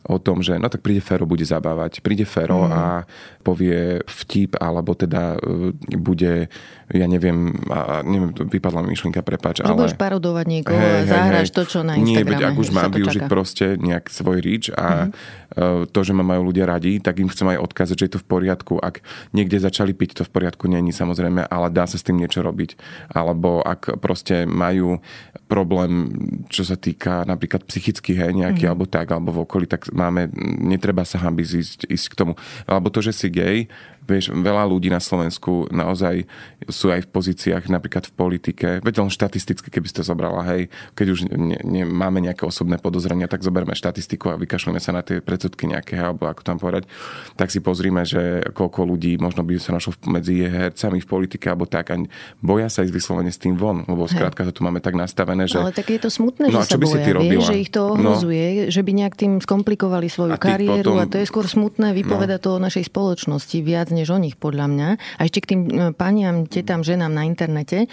o 0.08 0.18
tom, 0.18 0.42
že 0.42 0.58
no 0.58 0.66
tak 0.66 0.82
príde 0.82 1.04
Fero, 1.04 1.30
bude 1.30 1.46
zabávať, 1.62 2.02
príde 2.02 2.26
Fero 2.26 2.66
mm. 2.66 2.74
a 2.74 2.84
povie 3.46 4.02
vtip, 4.10 4.58
alebo 4.58 4.98
teda 4.98 5.38
e, 5.38 5.78
bude, 5.94 6.50
ja 6.90 7.06
neviem, 7.06 7.54
a 7.70 8.02
neviem, 8.02 8.34
vypadla 8.34 8.82
mi 8.82 8.98
myšlienka, 8.98 9.22
prepáč, 9.22 9.62
ale... 9.62 9.78
Budeš 9.78 10.02
parodovať 10.02 10.46
niekoho 10.50 10.82
hey, 10.82 11.06
a 11.06 11.10
zahráš 11.10 11.54
hey, 11.54 11.58
to, 11.62 11.64
čo 11.70 11.80
na 11.86 11.94
Instagrame. 12.02 12.18
Nie, 12.18 12.26
veď 12.26 12.42
ak 12.50 12.56
už 12.58 12.70
mám 12.74 12.90
využiť 12.90 13.24
čaká. 13.26 13.30
proste 13.30 13.66
nejak 13.78 14.10
svoj 14.10 14.42
reach 14.42 14.74
a 14.74 15.06
mm. 15.06 15.10
To, 15.92 16.00
že 16.00 16.16
ma 16.16 16.24
majú 16.24 16.52
ľudia 16.52 16.64
radi, 16.64 17.04
tak 17.04 17.20
im 17.20 17.28
chcem 17.28 17.52
aj 17.52 17.60
odkázať, 17.60 17.96
že 18.00 18.06
je 18.08 18.14
to 18.16 18.24
v 18.24 18.30
poriadku. 18.30 18.74
Ak 18.80 19.04
niekde 19.36 19.60
začali 19.60 19.92
piť, 19.92 20.22
to 20.22 20.24
v 20.24 20.32
poriadku 20.32 20.72
není 20.72 20.96
samozrejme, 20.96 21.44
ale 21.48 21.68
dá 21.74 21.84
sa 21.84 22.00
s 22.00 22.06
tým 22.08 22.20
niečo 22.20 22.40
robiť. 22.40 22.80
Alebo 23.12 23.60
ak 23.60 24.00
proste 24.00 24.48
majú 24.48 25.04
problém, 25.52 26.08
čo 26.48 26.64
sa 26.64 26.80
týka 26.80 27.28
napríklad 27.28 27.68
psychických, 27.68 28.18
hej, 28.24 28.32
nejaký, 28.32 28.64
mm. 28.64 28.72
alebo 28.72 28.88
tak, 28.88 29.12
alebo 29.12 29.36
v 29.36 29.44
okolí, 29.44 29.66
tak 29.68 29.92
máme, 29.92 30.32
netreba 30.64 31.04
sa 31.04 31.20
hambiť 31.20 31.46
ísť, 31.60 31.80
ísť 31.92 32.08
k 32.08 32.16
tomu. 32.16 32.34
Alebo 32.64 32.88
to, 32.88 33.04
že 33.04 33.12
si 33.12 33.28
gay, 33.28 33.68
Vieš, 34.12 34.36
veľa 34.36 34.68
ľudí 34.68 34.92
na 34.92 35.00
Slovensku 35.00 35.72
naozaj 35.72 36.28
sú 36.68 36.92
aj 36.92 37.08
v 37.08 37.10
pozíciách 37.10 37.72
napríklad 37.72 38.12
v 38.12 38.14
politike. 38.14 38.68
Veď 38.84 39.08
len 39.08 39.10
štatisticky, 39.10 39.72
keby 39.72 39.88
ste 39.88 40.04
zobrala, 40.04 40.44
hej, 40.52 40.68
keď 40.94 41.08
už 41.08 41.20
ne, 41.32 41.58
ne, 41.64 41.84
máme 41.88 42.20
nejaké 42.20 42.44
osobné 42.44 42.76
podozrenia, 42.76 43.32
tak 43.32 43.42
zoberme 43.42 43.72
štatistiku 43.72 44.36
a 44.36 44.40
vykašlíme 44.40 44.84
sa 44.84 44.92
na 44.92 45.02
tie 45.02 45.24
predsudky 45.24 45.72
nejaké, 45.72 45.96
alebo 45.96 46.28
ako 46.28 46.42
tam 46.44 46.58
povedať, 46.60 46.92
tak 47.40 47.50
si 47.50 47.64
pozrime, 47.64 48.04
že 48.04 48.44
koľko 48.52 48.84
ľudí 48.84 49.16
možno 49.16 49.48
by 49.48 49.56
sa 49.58 49.72
našlo 49.72 49.96
medzi 50.12 50.44
hercami 50.44 51.00
v 51.00 51.08
politike, 51.08 51.48
alebo 51.48 51.64
tak. 51.64 51.96
A 51.96 51.96
boja 52.44 52.68
sa 52.68 52.84
ísť 52.84 52.94
vyslovene 52.94 53.32
s 53.32 53.40
tým 53.40 53.56
von, 53.56 53.88
lebo 53.88 54.04
skrátka 54.12 54.44
to 54.44 54.52
tu 54.52 54.62
máme 54.68 54.84
tak 54.84 55.00
nastavené, 55.00 55.48
že... 55.48 55.62
Ale 55.62 55.72
tak 55.72 55.88
je 55.88 56.02
to 56.04 56.12
smutné, 56.12 56.52
no, 56.52 56.60
že 56.60 56.76
sa 56.76 56.78
boja, 56.78 57.00
vieš, 57.22 57.48
že 57.48 57.58
ich 57.58 57.72
to 57.72 57.96
no. 57.96 57.96
ohrozuje, 57.96 58.68
no. 58.68 58.74
že 58.74 58.82
by 58.84 58.92
nejak 58.92 59.16
tým 59.16 59.32
skomplikovali 59.40 60.12
svoju 60.12 60.36
a 60.36 60.38
kariéru 60.38 60.98
potom... 60.98 61.02
a 61.02 61.10
to 61.10 61.18
je 61.22 61.26
skôr 61.30 61.46
smutné, 61.48 61.96
vypoveda 61.96 62.38
no. 62.38 62.44
to 62.44 62.50
o 62.58 62.60
našej 62.60 62.90
spoločnosti 62.92 63.58
viac 63.64 63.88
než 64.02 64.10
o 64.10 64.18
nich, 64.18 64.36
podľa 64.36 64.66
mňa. 64.68 64.90
A 65.18 65.22
ešte 65.22 65.46
k 65.46 65.50
tým 65.54 65.62
e, 65.70 65.72
paniam, 65.94 66.50
tetám, 66.50 66.82
ženám 66.82 67.14
na 67.14 67.24
internete. 67.30 67.86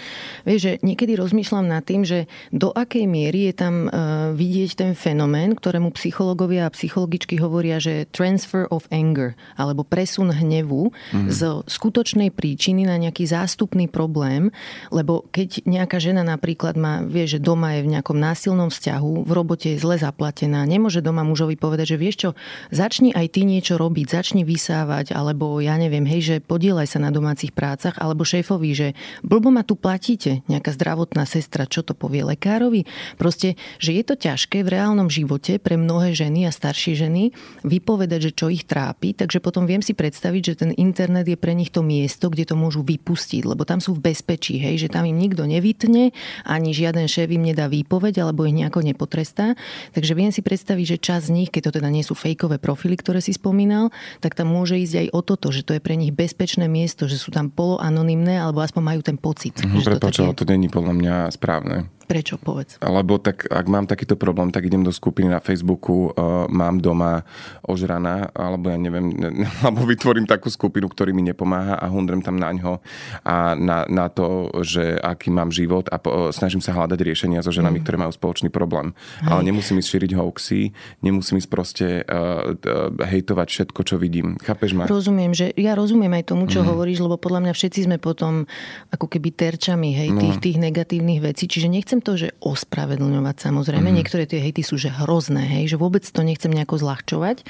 Vieš, 0.43 0.59
že 0.59 0.71
niekedy 0.81 1.13
rozmýšľam 1.13 1.69
nad 1.69 1.85
tým, 1.85 2.01
že 2.01 2.25
do 2.49 2.73
akej 2.73 3.05
miery 3.05 3.49
je 3.49 3.53
tam 3.53 3.75
e, 3.85 3.89
vidieť 4.33 4.71
ten 4.73 4.91
fenomén, 4.97 5.53
ktorému 5.53 5.93
psychológovia 5.93 6.65
a 6.65 6.73
psychologičky 6.73 7.37
hovoria, 7.37 7.77
že 7.77 8.09
transfer 8.09 8.65
of 8.73 8.89
anger, 8.89 9.37
alebo 9.53 9.85
presun 9.85 10.33
hnevu 10.33 10.89
mm. 10.89 11.29
z 11.29 11.61
skutočnej 11.69 12.33
príčiny 12.33 12.89
na 12.89 12.97
nejaký 12.97 13.29
zástupný 13.29 13.85
problém, 13.85 14.49
lebo 14.89 15.27
keď 15.29 15.67
nejaká 15.67 16.01
žena 16.01 16.25
napríklad 16.25 16.79
má, 16.79 17.05
vie, 17.05 17.29
že 17.29 17.37
doma 17.37 17.77
je 17.77 17.85
v 17.85 17.91
nejakom 17.97 18.17
násilnom 18.17 18.71
vzťahu, 18.71 19.27
v 19.27 19.31
robote 19.31 19.75
je 19.75 19.81
zle 19.81 19.99
zaplatená, 19.99 20.65
nemôže 20.65 21.03
doma 21.03 21.21
mužovi 21.21 21.59
povedať, 21.59 21.95
že 21.95 22.01
vieš 22.01 22.15
čo, 22.17 22.29
začni 22.71 23.11
aj 23.11 23.27
ty 23.35 23.43
niečo 23.43 23.75
robiť, 23.75 24.07
začni 24.09 24.47
vysávať, 24.47 25.11
alebo 25.13 25.59
ja 25.59 25.75
neviem, 25.75 25.98
neviem, 25.99 26.15
hej, 26.15 26.21
že 26.23 26.35
podielaj 26.39 26.95
sa 26.95 27.03
na 27.03 27.11
domácich 27.11 27.51
prácach, 27.51 27.99
alebo 27.99 28.23
šéfovi, 28.23 28.71
že 28.71 28.87
blbo 29.19 29.51
ma 29.51 29.67
tu 29.67 29.75
platíte, 29.75 30.47
nejaká 30.47 30.71
zdravotná 30.71 31.27
sestra, 31.27 31.67
čo 31.67 31.83
to 31.83 31.91
povie 31.91 32.23
lekárovi. 32.23 32.87
Proste, 33.19 33.59
že 33.83 33.99
je 33.99 34.03
to 34.07 34.15
ťažké 34.15 34.63
v 34.63 34.79
reálnom 34.79 35.11
živote 35.11 35.59
pre 35.59 35.75
mnohé 35.75 36.15
ženy 36.15 36.47
a 36.47 36.55
staršie 36.55 36.95
ženy 36.95 37.35
vypovedať, 37.67 38.31
že 38.31 38.31
čo 38.31 38.47
ich 38.47 38.63
trápi, 38.63 39.11
takže 39.11 39.43
potom 39.43 39.67
viem 39.67 39.83
si 39.83 39.91
predstaviť, 39.91 40.41
že 40.55 40.59
ten 40.63 40.71
internet 40.79 41.27
je 41.27 41.35
pre 41.35 41.51
nich 41.51 41.67
to 41.67 41.83
miesto, 41.83 42.31
kde 42.31 42.47
to 42.47 42.55
môžu 42.55 42.79
vypustiť, 42.79 43.43
lebo 43.43 43.67
tam 43.67 43.83
sú 43.83 43.99
v 43.99 44.15
bezpečí, 44.15 44.55
hej, 44.55 44.87
že 44.87 44.87
tam 44.87 45.03
im 45.03 45.19
nikto 45.19 45.43
nevytne, 45.43 46.15
ani 46.47 46.71
žiaden 46.71 47.11
šéf 47.11 47.27
im 47.27 47.43
nedá 47.43 47.67
výpoveď, 47.67 48.23
alebo 48.23 48.47
ich 48.47 48.55
nejako 48.55 48.87
nepotrestá. 48.87 49.59
Takže 49.91 50.15
viem 50.15 50.31
si 50.31 50.39
predstaviť, 50.39 50.95
že 50.95 51.03
čas 51.03 51.27
z 51.27 51.35
nich, 51.35 51.51
keď 51.51 51.67
to 51.67 51.83
teda 51.83 51.91
nie 51.91 52.07
sú 52.07 52.15
fejkové 52.15 52.55
profily, 52.55 52.95
ktoré 52.95 53.19
si 53.19 53.35
spomínal, 53.35 53.91
tak 54.23 54.39
tam 54.39 54.47
môže 54.47 54.79
ísť 54.79 54.95
aj 54.95 55.07
o 55.11 55.19
toto, 55.25 55.51
že 55.51 55.67
to 55.67 55.75
je 55.75 55.78
je 55.79 55.81
pre 55.81 55.95
nich 55.95 56.11
bezpečné 56.11 56.67
miesto, 56.67 57.07
že 57.07 57.15
sú 57.15 57.31
tam 57.31 57.47
poloanonymné, 57.47 58.35
alebo 58.35 58.59
aspoň 58.59 58.83
majú 58.83 59.01
ten 59.01 59.15
pocit. 59.15 59.55
Mm, 59.63 59.79
Prepáč, 59.81 60.19
ale 60.19 60.35
to 60.35 60.43
není 60.43 60.67
podľa 60.67 60.93
mňa 60.99 61.15
správne. 61.31 61.87
Prečo, 62.09 62.41
povedz? 62.41 62.81
Lebo 62.81 63.21
tak, 63.21 63.45
ak 63.45 63.65
mám 63.69 63.85
takýto 63.85 64.17
problém, 64.17 64.49
tak 64.49 64.65
idem 64.65 64.81
do 64.81 64.89
skupiny 64.89 65.29
na 65.29 65.37
Facebooku, 65.37 66.09
uh, 66.09 66.49
mám 66.49 66.81
doma 66.81 67.21
ožrana, 67.61 68.33
alebo 68.33 68.73
ja 68.73 68.81
neviem, 68.81 69.13
alebo 69.61 69.85
vytvorím 69.85 70.25
takú 70.25 70.49
skupinu, 70.49 70.89
ktorý 70.89 71.13
mi 71.13 71.21
nepomáha 71.21 71.77
a 71.77 71.85
hundrem 71.85 72.25
tam 72.25 72.41
na 72.41 72.49
ňo 72.49 72.81
a 73.21 73.53
na, 73.53 73.85
na 73.85 74.09
to, 74.09 74.49
že 74.65 74.97
aký 74.97 75.29
mám 75.29 75.53
život 75.53 75.85
a 75.93 76.01
po, 76.01 76.33
snažím 76.33 76.65
sa 76.65 76.73
hľadať 76.73 76.97
riešenia 76.97 77.45
so 77.45 77.53
ženami, 77.53 77.77
mm. 77.77 77.83
ktoré 77.85 78.01
majú 78.01 78.09
spoločný 78.09 78.49
problém. 78.49 78.97
Hej. 79.21 79.29
Ale 79.29 79.41
nemusím 79.45 79.77
ísť 79.77 79.89
šíriť 79.93 80.11
hoaxy, 80.17 80.73
nemusím 81.05 81.37
ísť 81.37 81.49
proste 81.53 81.87
uh, 82.09 82.57
uh, 82.57 82.89
hejtovať 83.05 83.47
všetko, 83.53 83.79
čo 83.85 84.01
vidím. 84.01 84.33
Chápeš 84.41 84.73
ma? 84.73 84.89
Rozumiem, 84.89 85.37
že 85.37 85.53
ja 85.53 85.77
rozumiem 85.77 86.17
aj 86.17 86.33
tomu, 86.33 86.49
čo 86.49 86.65
mm. 86.65 86.73
hovoríš, 86.73 87.05
lebo 87.05 87.21
podľa 87.21 87.45
mňa 87.45 87.53
všetci 87.53 87.85
sme 87.85 88.01
potom 88.01 88.49
ako 88.89 89.05
keby 89.05 89.29
terčami 89.29 89.93
hej, 89.93 90.09
no. 90.09 90.25
tých, 90.25 90.41
tých 90.41 90.57
negatívnych 90.57 91.21
vecí. 91.21 91.45
Čiže 91.45 91.69
nechcem 91.69 91.98
to, 91.99 92.19
že 92.19 92.35
ospravedlňovať 92.43 93.35
samozrejme. 93.39 93.89
Mm. 93.91 93.97
Niektoré 94.03 94.23
tie 94.27 94.43
hejty 94.43 94.63
sú 94.63 94.75
že 94.75 94.91
hrozné, 94.91 95.43
hej, 95.45 95.75
že 95.75 95.77
vôbec 95.77 96.03
to 96.03 96.21
nechcem 96.23 96.51
nejako 96.51 96.79
zľahčovať, 96.81 97.43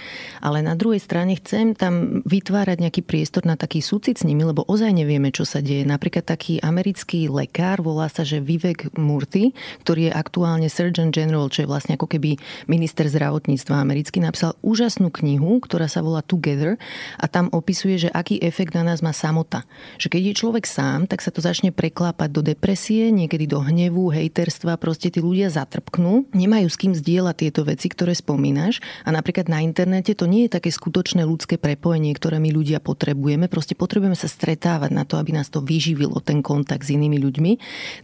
ale 0.43 0.65
na 0.65 0.73
druhej 0.73 1.01
strane 1.01 1.37
chcem 1.37 1.73
tam 1.77 2.25
vytvárať 2.25 2.77
nejaký 2.83 3.01
priestor 3.05 3.45
na 3.45 3.55
taký 3.55 3.79
súcit 3.79 4.17
s 4.17 4.27
nimi, 4.27 4.45
lebo 4.45 4.65
ozaj 4.65 4.91
nevieme, 4.91 5.29
čo 5.29 5.45
sa 5.45 5.61
deje. 5.61 5.85
Napríklad 5.85 6.25
taký 6.25 6.57
americký 6.59 7.29
lekár, 7.29 7.81
volá 7.81 8.09
sa, 8.09 8.25
že 8.25 8.41
Vivek 8.41 8.97
Murty, 8.97 9.53
ktorý 9.85 10.09
je 10.09 10.13
aktuálne 10.13 10.67
Surgeon 10.67 11.13
General, 11.13 11.47
čo 11.47 11.63
je 11.63 11.71
vlastne 11.71 11.95
ako 11.95 12.09
keby 12.09 12.37
minister 12.65 13.05
zdravotníctva 13.07 13.77
americký, 13.77 14.19
napísal 14.19 14.57
úžasnú 14.65 15.13
knihu, 15.21 15.61
ktorá 15.63 15.87
sa 15.87 16.01
volá 16.01 16.25
Together 16.25 16.75
a 17.17 17.25
tam 17.29 17.49
opisuje, 17.53 18.07
že 18.07 18.09
aký 18.09 18.41
efekt 18.41 18.73
na 18.73 18.85
nás 18.85 19.01
má 19.05 19.13
samota. 19.15 19.63
Že 20.01 20.07
keď 20.17 20.21
je 20.25 20.33
človek 20.39 20.65
sám, 20.65 21.05
tak 21.05 21.21
sa 21.23 21.29
to 21.33 21.41
začne 21.41 21.73
preklápať 21.73 22.29
do 22.31 22.41
depresie, 22.41 23.09
niekedy 23.13 23.45
do 23.49 23.61
hnevu, 23.61 24.11
hejterstva, 24.39 24.79
proste 24.79 25.11
tí 25.11 25.19
ľudia 25.19 25.51
zatrpknú, 25.51 26.31
nemajú 26.31 26.71
s 26.71 26.79
kým 26.79 26.95
zdieľať 26.95 27.35
tieto 27.43 27.67
veci, 27.67 27.91
ktoré 27.91 28.15
spomínaš 28.15 28.79
a 29.03 29.11
napríklad 29.11 29.51
na 29.51 29.59
internete 29.59 30.15
to 30.15 30.31
nie 30.31 30.47
je 30.47 30.55
také 30.55 30.71
skutočné 30.71 31.27
ľudské 31.27 31.59
prepojenie, 31.59 32.15
ktoré 32.15 32.39
my 32.39 32.47
ľudia 32.47 32.79
potrebujeme. 32.79 33.51
Proste 33.51 33.75
potrebujeme 33.75 34.15
sa 34.15 34.31
stretávať 34.31 34.95
na 34.95 35.03
to, 35.03 35.19
aby 35.19 35.35
nás 35.35 35.51
to 35.51 35.59
vyživilo, 35.59 36.23
ten 36.23 36.39
kontakt 36.39 36.87
s 36.87 36.95
inými 36.95 37.19
ľuďmi. 37.19 37.51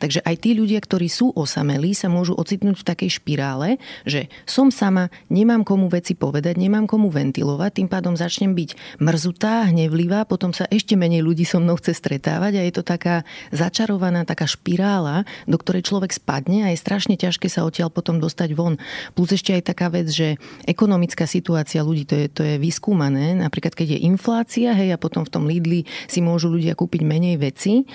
Takže 0.04 0.28
aj 0.28 0.36
tí 0.44 0.60
ľudia, 0.60 0.84
ktorí 0.84 1.08
sú 1.08 1.32
osamelí, 1.32 1.96
sa 1.96 2.12
môžu 2.12 2.36
ocitnúť 2.36 2.84
v 2.84 2.88
takej 2.92 3.10
špirále, 3.24 3.80
že 4.04 4.28
som 4.44 4.76
sama, 4.76 5.08
nemám 5.32 5.64
komu 5.64 5.88
veci 5.88 6.20
povedať, 6.20 6.60
nemám 6.60 6.84
komu 6.84 7.08
ventilovať, 7.08 7.80
tým 7.80 7.88
pádom 7.88 8.20
začnem 8.20 8.52
byť 8.52 9.00
mrzutá, 9.00 9.72
hnevlivá, 9.72 10.28
potom 10.28 10.52
sa 10.52 10.68
ešte 10.68 11.00
menej 11.00 11.24
ľudí 11.24 11.48
so 11.48 11.64
mnou 11.64 11.80
chce 11.80 11.96
stretávať 11.96 12.60
a 12.60 12.62
je 12.68 12.74
to 12.76 12.84
taká 12.84 13.24
začarovaná 13.56 14.28
taká 14.28 14.44
špirála, 14.44 15.24
do 15.48 15.56
ktorej 15.56 15.88
človek 15.88 16.12
spadne 16.26 16.66
a 16.66 16.74
je 16.74 16.82
strašne 16.82 17.14
ťažké 17.14 17.46
sa 17.46 17.62
odtiaľ 17.62 17.94
potom 17.94 18.18
dostať 18.18 18.58
von. 18.58 18.82
Plus 19.14 19.30
ešte 19.30 19.54
aj 19.54 19.70
taká 19.70 19.94
vec, 19.94 20.10
že 20.10 20.42
ekonomická 20.66 21.30
situácia 21.30 21.86
ľudí, 21.86 22.10
to 22.10 22.18
je, 22.18 22.26
to 22.34 22.42
je 22.42 22.56
vyskúmané. 22.58 23.38
Napríklad, 23.38 23.78
keď 23.78 23.94
je 23.94 24.10
inflácia, 24.10 24.74
hej, 24.74 24.90
a 24.90 24.98
potom 24.98 25.22
v 25.22 25.30
tom 25.30 25.46
Lidli 25.46 25.86
si 26.10 26.26
môžu 26.26 26.50
ľudia 26.50 26.74
kúpiť 26.74 27.06
menej 27.06 27.38
veci, 27.38 27.86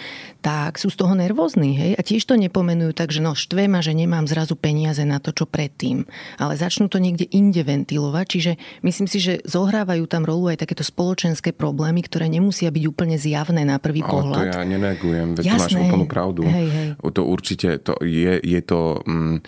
tak 0.46 0.78
sú 0.78 0.94
z 0.94 1.02
toho 1.02 1.18
nervózni, 1.18 1.74
hej, 1.74 1.92
a 1.98 2.06
tiež 2.06 2.22
to 2.22 2.38
nepomenujú 2.38 2.94
tak, 2.94 3.10
že 3.10 3.18
no 3.18 3.34
štve 3.34 3.66
ma, 3.66 3.82
že 3.82 3.98
nemám 3.98 4.30
zrazu 4.30 4.54
peniaze 4.54 5.02
na 5.02 5.18
to, 5.18 5.34
čo 5.34 5.50
predtým. 5.50 6.06
Ale 6.38 6.54
začnú 6.54 6.86
to 6.86 7.02
niekde 7.02 7.26
inde 7.34 7.66
ventilovať, 7.66 8.26
čiže 8.30 8.52
myslím 8.86 9.10
si, 9.10 9.18
že 9.18 9.42
zohrávajú 9.42 10.06
tam 10.06 10.22
rolu 10.22 10.54
aj 10.54 10.62
takéto 10.62 10.86
spoločenské 10.86 11.50
problémy, 11.50 12.06
ktoré 12.06 12.30
nemusia 12.30 12.70
byť 12.70 12.84
úplne 12.86 13.16
zjavné 13.18 13.66
na 13.66 13.80
prvý 13.80 14.06
Ale 14.06 14.12
pohľad. 14.12 14.44
to 14.54 14.60
ja 14.60 14.62
nenegujem, 14.62 15.28
veď 15.34 15.44
Jasné. 15.50 15.58
máš 15.58 15.72
úplnú 15.88 16.06
pravdu. 16.06 16.46
Hej, 16.46 16.68
hej. 16.70 16.88
To 17.00 17.22
určite 17.26 17.68
to 17.80 17.96
je, 18.04 18.19
je 18.22 18.61
to... 18.64 19.00
Mm, 19.06 19.40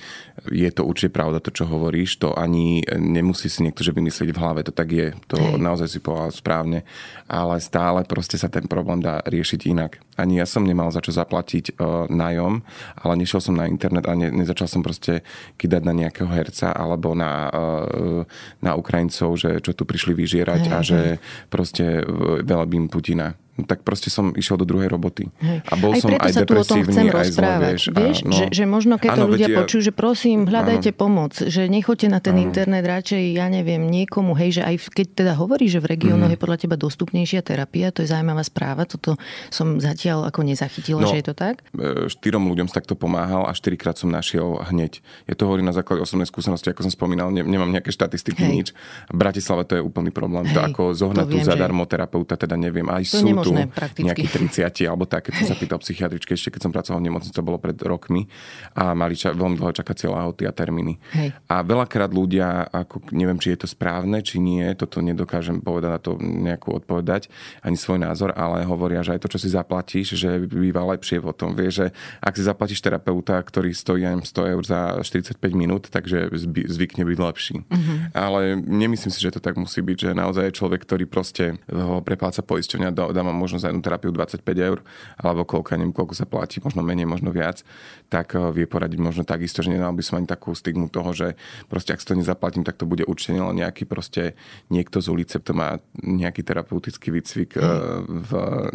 je 0.51 0.71
to 0.75 0.83
určite 0.83 1.15
pravda, 1.15 1.39
to, 1.39 1.55
čo 1.55 1.71
hovoríš. 1.71 2.19
To 2.19 2.35
ani 2.35 2.83
nemusí 2.99 3.47
si 3.47 3.63
niekto, 3.63 3.87
že 3.87 3.95
vymyslieť 3.95 4.35
v 4.35 4.41
hlave. 4.43 4.61
To 4.67 4.75
tak 4.75 4.91
je. 4.91 5.15
To 5.31 5.39
Hej. 5.39 5.61
naozaj 5.63 5.89
si 5.93 5.99
povedal 6.03 6.35
správne. 6.35 6.83
Ale 7.31 7.63
stále 7.63 8.03
proste 8.03 8.35
sa 8.35 8.51
ten 8.51 8.67
problém 8.67 8.99
dá 8.99 9.23
riešiť 9.23 9.61
inak. 9.71 10.03
Ani 10.19 10.43
ja 10.43 10.47
som 10.49 10.67
nemal 10.67 10.91
za 10.91 10.99
čo 10.99 11.15
zaplatiť 11.15 11.79
uh, 11.79 12.11
nájom, 12.11 12.59
ale 12.99 13.13
nešiel 13.23 13.39
som 13.39 13.55
na 13.55 13.71
internet 13.71 14.05
a 14.11 14.19
ne, 14.19 14.35
nezačal 14.35 14.67
som 14.67 14.83
proste 14.83 15.23
kydať 15.63 15.83
na 15.87 15.95
nejakého 15.95 16.29
herca 16.29 16.75
alebo 16.75 17.15
na, 17.15 17.49
uh, 17.49 18.27
na 18.59 18.75
Ukrajincov, 18.75 19.39
že 19.39 19.63
čo 19.63 19.73
tu 19.79 19.87
prišli 19.87 20.13
vyžierať 20.17 20.63
Hej. 20.67 20.73
a 20.75 20.79
že 20.83 21.01
proste 21.49 22.03
velebím 22.43 22.91
Putina 22.91 23.33
no 23.33 23.42
tak 23.53 23.85
proste 23.85 24.09
som 24.09 24.33
išiel 24.33 24.57
do 24.57 24.65
druhej 24.65 24.89
roboty. 24.89 25.29
Hej. 25.45 25.61
A 25.69 25.75
bol 25.77 25.93
aj 25.93 26.01
som 26.01 26.09
preto 26.09 26.25
aj 26.25 26.33
sa 26.33 26.43
tu 26.49 26.53
o 26.57 26.65
tom 26.65 26.81
chcem 26.89 27.05
aj 27.05 27.13
rozprávať. 27.13 27.61
Zle, 27.61 27.69
vieš, 27.69 27.83
vieš 27.93 28.19
a, 28.19 28.25
no, 28.25 28.33
že, 28.33 28.45
že 28.49 28.65
možno 28.65 28.95
keď 28.97 29.11
to 29.13 29.25
ľudia 29.29 29.49
vedia, 29.53 29.59
počujú, 29.61 29.81
že 29.85 29.93
prosím, 29.93 30.39
hľadajte 30.49 30.91
áno. 30.97 31.01
pomoc, 31.05 31.33
že 31.37 31.63
nechoďte 31.69 32.09
na 32.09 32.21
ten 32.25 32.37
áno. 32.41 32.49
internet 32.49 32.85
radšej, 32.89 33.23
ja 33.37 33.53
neviem, 33.53 33.85
niekomu, 33.85 34.33
hej, 34.41 34.57
že 34.57 34.63
aj 34.65 34.75
keď 34.89 35.07
teda 35.13 35.33
hovorí, 35.37 35.69
že 35.69 35.85
v 35.85 35.93
regiónoch 35.93 36.33
mm. 36.33 36.35
je 36.35 36.41
podľa 36.41 36.59
teba 36.65 36.77
dostupnejšia 36.81 37.45
terapia, 37.45 37.93
to 37.93 38.01
je 38.01 38.09
zaujímavá 38.09 38.41
správa, 38.41 38.89
toto 38.89 39.21
som 39.53 39.77
zatiaľ 39.77 40.33
ako 40.33 40.41
nezachytila, 40.49 41.05
no, 41.05 41.13
že 41.13 41.21
je 41.21 41.27
to 41.29 41.35
tak? 41.37 41.61
E, 41.77 42.09
štyrom 42.09 42.49
ľuďom 42.49 42.73
som 42.73 42.81
takto 42.81 42.97
pomáhal 42.97 43.45
a 43.45 43.53
štyrikrát 43.53 44.01
som 44.01 44.09
našiel 44.09 44.65
hneď. 44.73 45.05
Je 45.29 45.37
to 45.37 45.45
hovorím 45.45 45.69
na 45.69 45.77
základe 45.77 46.01
osobnej 46.01 46.25
skúsenosti, 46.25 46.73
ako 46.73 46.89
som 46.89 46.93
spomínal, 46.93 47.29
ne, 47.29 47.45
nemám 47.45 47.69
nejaké 47.69 47.93
štatistiky, 47.93 48.49
hej. 48.49 48.53
nič. 48.57 48.69
V 49.13 49.17
Bratislave 49.21 49.69
to 49.69 49.77
je 49.77 49.83
úplný 49.85 50.09
problém. 50.09 50.49
Hej, 50.49 50.57
to 50.57 50.61
ako 50.65 50.83
zohnať 50.97 51.27
tu 51.29 51.37
zadarmo 51.45 51.85
terapeuta, 51.85 52.41
teda 52.41 52.57
neviem. 52.57 52.89
Aj 52.89 53.05
sú 53.05 53.42
nemožné, 53.51 53.91
tu 53.97 54.07
nejakí 54.07 54.27
30 54.31 54.87
alebo 54.87 55.05
tak, 55.11 55.27
keď 55.29 55.43
som 55.43 55.47
sa 55.51 55.57
pýtal 55.59 55.83
psychiatričke, 55.83 56.39
ešte 56.39 56.55
keď 56.55 56.61
som 56.69 56.73
pracoval 56.73 57.03
v 57.03 57.07
nemocnici, 57.11 57.35
to 57.35 57.43
bolo 57.43 57.59
pred 57.59 57.77
rokmi 57.83 58.31
a 58.79 58.95
mali 58.95 59.19
ča, 59.19 59.35
veľmi 59.35 59.59
dlho 59.59 59.75
čakacie 59.75 60.07
lehoty 60.07 60.47
a 60.47 60.53
termíny. 60.55 61.03
Hej. 61.17 61.35
A 61.51 61.67
veľakrát 61.67 62.13
ľudia, 62.15 62.71
ako, 62.71 63.11
neviem, 63.11 63.41
či 63.43 63.57
je 63.57 63.65
to 63.65 63.69
správne, 63.69 64.23
či 64.23 64.39
nie, 64.39 64.63
toto 64.79 65.03
nedokážem 65.03 65.59
povedať 65.59 65.91
na 65.91 66.01
to 66.01 66.17
nejakú 66.21 66.77
odpovedať, 66.77 67.27
ani 67.65 67.75
svoj 67.75 67.99
názor, 67.99 68.31
ale 68.37 68.63
hovoria, 68.69 69.03
že 69.03 69.17
aj 69.17 69.21
to, 69.27 69.33
čo 69.33 69.39
si 69.43 69.49
zaplatíš, 69.51 70.15
že 70.15 70.45
býva 70.47 70.85
lepšie 70.95 71.19
potom. 71.19 71.57
Vie, 71.57 71.73
že 71.73 71.91
ak 72.21 72.37
si 72.37 72.45
zaplatíš 72.45 72.85
terapeuta, 72.85 73.41
ktorý 73.41 73.73
stojí 73.73 74.05
aj 74.05 74.29
100 74.29 74.53
eur 74.53 74.63
za 74.63 74.81
45 75.01 75.39
minút, 75.57 75.89
takže 75.89 76.31
zvykne 76.69 77.03
byť 77.09 77.19
lepší. 77.19 77.57
Uh-huh. 77.65 77.99
Ale 78.13 78.59
nemyslím 78.59 79.13
si, 79.13 79.21
že 79.21 79.35
to 79.35 79.41
tak 79.41 79.57
musí 79.57 79.81
byť, 79.81 79.97
že 79.97 80.11
naozaj 80.13 80.55
človek, 80.55 80.85
ktorý 80.85 81.05
proste 81.09 81.57
ho 81.71 82.05
prepláca 82.05 82.45
poisťovňa, 82.45 82.95
dáva 83.33 83.41
možnosť 83.41 83.63
za 83.65 83.69
jednu 83.73 83.81
terapiu 83.81 84.11
25 84.13 84.45
eur, 84.61 84.79
alebo 85.17 85.49
koľko, 85.49 85.81
neviem, 85.81 85.97
koľko 85.97 86.13
sa 86.13 86.29
platí, 86.29 86.61
možno 86.61 86.85
menej, 86.85 87.09
možno 87.09 87.33
viac, 87.33 87.65
tak 88.13 88.37
eh, 88.37 88.53
vie 88.53 88.69
poradiť 88.69 89.01
možno 89.01 89.25
takisto, 89.25 89.65
že 89.65 89.73
nemal 89.73 89.97
by 89.97 90.05
som 90.05 90.21
ani 90.21 90.29
takú 90.29 90.53
stigmu 90.53 90.93
toho, 90.93 91.17
že 91.17 91.33
proste 91.73 91.97
ak 91.97 92.05
si 92.05 92.07
to 92.13 92.15
nezaplatím, 92.15 92.63
tak 92.69 92.77
to 92.77 92.85
bude 92.85 93.09
určite 93.09 93.41
len 93.41 93.57
nejaký 93.57 93.89
proste 93.89 94.37
niekto 94.69 95.01
z 95.01 95.09
ulice, 95.09 95.41
kto 95.41 95.57
má 95.57 95.81
nejaký 96.05 96.45
terapeutický 96.45 97.09
výcvik 97.09 97.57
mm. 97.57 98.05
v, 98.29 98.31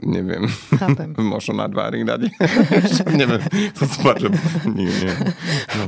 neviem, 0.10 0.44
možno 1.22 1.62
na 1.62 1.70
dvári 1.70 2.02
dať. 2.02 2.34
neviem, 3.22 3.42
som 3.78 3.88
spať, 3.88 4.16
že 4.26 4.28
nie, 4.74 4.90
nie. 4.90 5.14
No. 5.78 5.86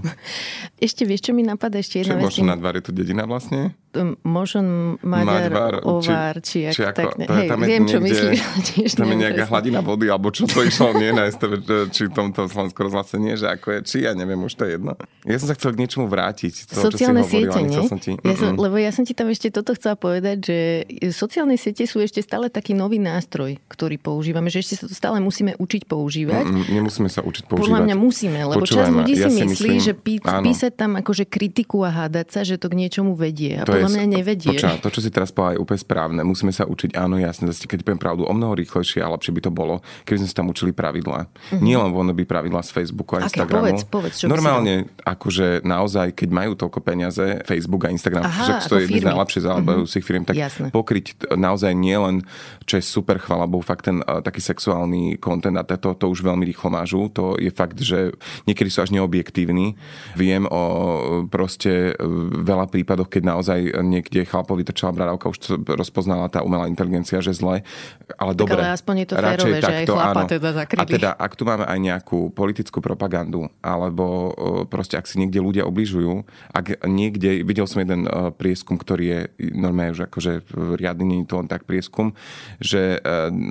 Ešte 0.77 1.07
vieš, 1.07 1.31
čo 1.31 1.31
mi 1.33 1.41
napadá 1.41 1.81
ešte 1.81 2.05
jedna 2.05 2.21
vec? 2.21 2.29
Možno 2.29 2.53
na 2.53 2.55
dvári 2.59 2.83
to 2.83 2.93
dedina 2.93 3.25
vlastne? 3.25 3.73
Možno 4.21 4.61
Maďar, 5.01 5.81
Ovar, 5.81 6.37
či, 6.45 6.69
či, 6.69 6.77
či 6.77 6.83
ako, 6.85 6.93
tak, 6.93 7.07
to 7.25 7.33
hej, 7.33 7.41
je, 7.41 7.49
tam 7.49 7.59
viem, 7.65 7.81
niekde, 7.81 7.89
čo 7.89 7.97
myslíš. 8.05 8.91
Tam 8.93 9.09
je 9.09 9.17
nejaká 9.25 9.43
hladina 9.49 9.81
vody, 9.81 10.13
alebo 10.13 10.29
čo 10.29 10.45
to 10.45 10.61
išlo, 10.61 10.93
nie 10.93 11.09
na 11.09 11.25
STV, 11.25 11.65
či 11.89 12.05
v 12.05 12.13
tomto 12.13 12.45
Slovensku 12.45 12.85
rozhlase 12.85 13.17
nie, 13.17 13.33
že 13.33 13.49
ako 13.49 13.73
je, 13.73 13.79
či 13.89 13.97
ja 14.05 14.13
neviem, 14.13 14.37
už 14.45 14.53
to 14.53 14.69
je 14.69 14.77
jedno. 14.77 14.93
Ja 15.25 15.41
som 15.41 15.49
sa 15.49 15.57
chcel 15.57 15.73
k 15.73 15.77
niečomu 15.81 16.05
vrátiť. 16.05 16.69
To, 16.69 16.85
sociálne 16.85 17.25
čo 17.25 17.33
si 17.33 17.33
siete, 17.41 17.59
nie? 17.65 17.81
Som 17.89 17.97
ti... 17.97 18.13
ja 18.13 18.35
som, 18.37 18.53
lebo 18.61 18.77
ja 18.77 18.93
som 18.93 19.01
ti 19.09 19.17
tam 19.17 19.25
ešte 19.33 19.49
toto 19.49 19.73
chcela 19.73 19.97
povedať, 19.97 20.37
že 20.45 20.57
sociálne 21.09 21.57
siete 21.57 21.89
sú 21.89 21.97
ešte 21.97 22.21
stále 22.21 22.53
taký 22.53 22.77
nový 22.77 23.01
nástroj, 23.01 23.57
ktorý 23.73 23.97
používame, 23.97 24.53
že 24.53 24.61
ešte 24.61 24.85
sa 24.85 24.85
to 24.85 24.93
stále 24.93 25.17
musíme 25.17 25.57
učiť 25.57 25.89
používať. 25.89 26.45
Mm, 26.45 26.77
nemusíme 26.77 27.09
sa 27.09 27.25
učiť 27.25 27.49
používať. 27.49 27.65
Podľa 27.65 27.79
mňa 27.89 27.95
musíme, 27.97 28.39
lebo 28.53 28.61
časť 28.69 28.93
ľudí 28.93 29.17
ja 29.17 29.33
si 29.33 29.41
myslí, 29.41 29.49
myslím, 29.49 29.77
že 29.81 29.93
pí, 29.97 30.21
písať 30.21 30.71
tam 30.77 30.93
akože 31.01 31.25
kritiku 31.25 31.81
a 31.81 31.89
hádať 31.89 32.27
sa, 32.29 32.41
že 32.45 32.61
to 32.61 32.69
k 32.69 32.85
niečomu 32.85 33.17
vedie. 33.17 33.57
A 33.57 33.65
to 33.65 33.78
podľa 33.85 33.99
mňa 33.99 34.07
nevedie. 34.09 34.51
Poča, 34.51 34.79
to, 34.81 34.89
čo 34.91 34.99
si 34.99 35.09
teraz 35.13 35.29
povedal, 35.31 35.59
je 35.59 35.61
úplne 35.63 35.79
správne. 35.79 36.21
Musíme 36.25 36.51
sa 36.51 36.65
učiť, 36.67 36.97
áno, 36.97 37.15
jasne, 37.21 37.51
zase 37.51 37.69
keď 37.69 37.85
poviem 37.85 38.01
pravdu, 38.01 38.25
o 38.25 38.33
mnoho 38.33 38.57
rýchlejšie 38.57 38.99
a 38.99 39.07
lepšie 39.13 39.31
by 39.35 39.41
to 39.45 39.51
bolo, 39.53 39.81
keby 40.03 40.23
sme 40.23 40.29
sa 40.29 40.35
tam 40.43 40.47
učili 40.51 40.71
pravidlá. 40.73 41.29
Mm-hmm. 41.29 41.61
Nie 41.63 41.77
len 41.79 41.91
by 41.93 42.23
pravidlá 42.25 42.61
z 42.65 42.71
Facebooku 42.73 43.19
a 43.19 43.25
Instagramu. 43.25 43.69
Povedz, 43.69 43.83
povedz, 43.85 44.15
čo 44.21 44.25
Normálne, 44.27 44.89
akože 45.03 45.61
naozaj, 45.63 46.15
keď 46.15 46.29
majú 46.29 46.51
toľko 46.57 46.79
peniaze, 46.81 47.25
Facebook 47.45 47.85
a 47.85 47.93
Instagram, 47.93 48.25
Aha, 48.25 48.61
že 48.61 48.69
to 48.69 48.75
je 48.79 48.89
jedný 48.89 49.01
z 49.03 49.09
najlepšie 49.09 49.39
zarábajúcich 49.45 50.03
mm-hmm. 50.03 50.19
firm, 50.19 50.23
tak 50.25 50.35
Jasne. 50.35 50.67
pokryť 50.73 51.05
naozaj 51.35 51.73
nielen, 51.75 52.25
čo 52.65 52.77
je 52.77 52.83
super, 52.83 53.21
chvala 53.21 53.49
Bohu, 53.49 53.61
fakt 53.61 53.87
ten 53.87 54.01
uh, 54.03 54.19
taký 54.21 54.41
sexuálny 54.41 55.17
kontent 55.21 55.55
a 55.59 55.63
to, 55.65 55.95
to 55.95 56.05
už 56.09 56.25
veľmi 56.25 56.43
rýchlo 56.43 56.73
mážu. 56.73 57.07
To 57.13 57.37
je 57.37 57.49
fakt, 57.53 57.79
že 57.79 58.13
niekedy 58.45 58.69
sú 58.69 58.83
až 58.83 58.91
neobjektívni. 58.93 59.77
Viem 60.17 60.45
o 60.49 60.61
proste 61.29 61.93
veľa 62.39 62.69
prípadoch, 62.69 63.09
keď 63.09 63.23
naozaj 63.25 63.59
niekde 63.79 64.25
chlapovi 64.25 64.65
trčala 64.65 64.95
bradavka, 64.95 65.29
už 65.29 65.37
to 65.37 65.61
rozpoznala 65.63 66.29
tá 66.29 66.41
umelá 66.41 66.65
inteligencia, 66.69 67.21
že 67.21 67.33
zle. 67.33 67.61
Ale 68.17 68.33
tak 68.33 68.39
dobre. 68.41 68.61
Ale 68.61 68.75
aspoň 68.75 68.95
je 69.03 69.07
to 69.07 69.15
férové, 69.15 69.57
že 69.61 69.73
aj 69.73 69.85
chlapa 69.85 70.21
áno. 70.25 70.29
teda 70.29 70.49
zakryli. 70.53 70.81
A 70.81 70.83
teda, 70.85 71.09
ak 71.13 71.31
tu 71.37 71.43
máme 71.45 71.65
aj 71.65 71.79
nejakú 71.79 72.19
politickú 72.33 72.81
propagandu, 72.81 73.47
alebo 73.61 74.33
proste 74.67 74.97
ak 74.97 75.05
si 75.05 75.21
niekde 75.21 75.39
ľudia 75.39 75.63
obližujú, 75.65 76.25
ak 76.51 76.85
niekde, 76.89 77.45
videl 77.45 77.69
som 77.69 77.81
jeden 77.81 78.09
prieskum, 78.35 78.79
ktorý 78.79 79.05
je 79.05 79.19
normálne 79.53 79.93
už 79.93 80.09
akože 80.09 80.45
riadny, 80.77 81.05
nie 81.05 81.19
je 81.23 81.29
to 81.29 81.39
len 81.39 81.49
tak 81.49 81.65
prieskum, 81.65 82.13
že 82.59 82.99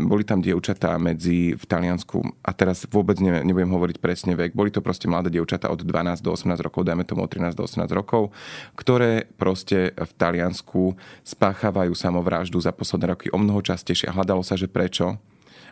boli 0.09 0.25
tam 0.25 0.41
dievčatá 0.43 0.97
medzi 0.97 1.55
v 1.55 1.65
Taliansku, 1.65 2.23
a 2.45 2.51
teraz 2.55 2.85
vôbec 2.89 3.21
nebudem 3.21 3.71
hovoriť 3.71 3.97
presne 4.01 4.33
vek, 4.35 4.55
boli 4.55 4.73
to 4.73 4.81
proste 4.81 5.07
mladé 5.07 5.31
dievčatá 5.33 5.69
od 5.69 5.83
12 5.85 6.25
do 6.25 6.35
18 6.35 6.59
rokov, 6.65 6.87
dajme 6.87 7.05
tomu 7.05 7.25
od 7.25 7.31
13 7.31 7.55
do 7.55 7.65
18 7.67 7.89
rokov, 7.93 8.31
ktoré 8.75 9.29
proste 9.37 9.93
v 10.09 10.17
Taliansku 10.17 10.97
spáchavajú 11.23 11.93
samovraždu 11.93 12.57
za 12.57 12.73
posledné 12.73 13.13
roky 13.13 13.29
o 13.29 13.39
mnoho 13.39 13.61
častejšie 13.61 14.09
a 14.09 14.17
hľadalo 14.17 14.41
sa, 14.41 14.57
že 14.57 14.65
prečo 14.65 15.21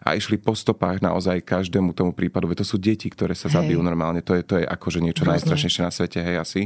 a 0.06 0.14
išli 0.14 0.38
po 0.38 0.54
stopách 0.54 1.02
naozaj 1.02 1.42
každému 1.42 1.90
tomu 1.90 2.14
prípadu. 2.14 2.46
Veď 2.46 2.62
to 2.62 2.66
sú 2.70 2.76
deti, 2.78 3.10
ktoré 3.10 3.34
sa 3.34 3.50
hej. 3.50 3.58
zabijú 3.58 3.82
normálne. 3.82 4.22
To 4.22 4.38
je, 4.38 4.46
to 4.46 4.62
je 4.62 4.64
akože 4.68 5.02
niečo 5.02 5.26
Hrozné. 5.26 5.42
najstrašnejšie 5.42 5.82
na 5.82 5.90
svete, 5.90 6.18
hej, 6.22 6.36
asi. 6.38 6.62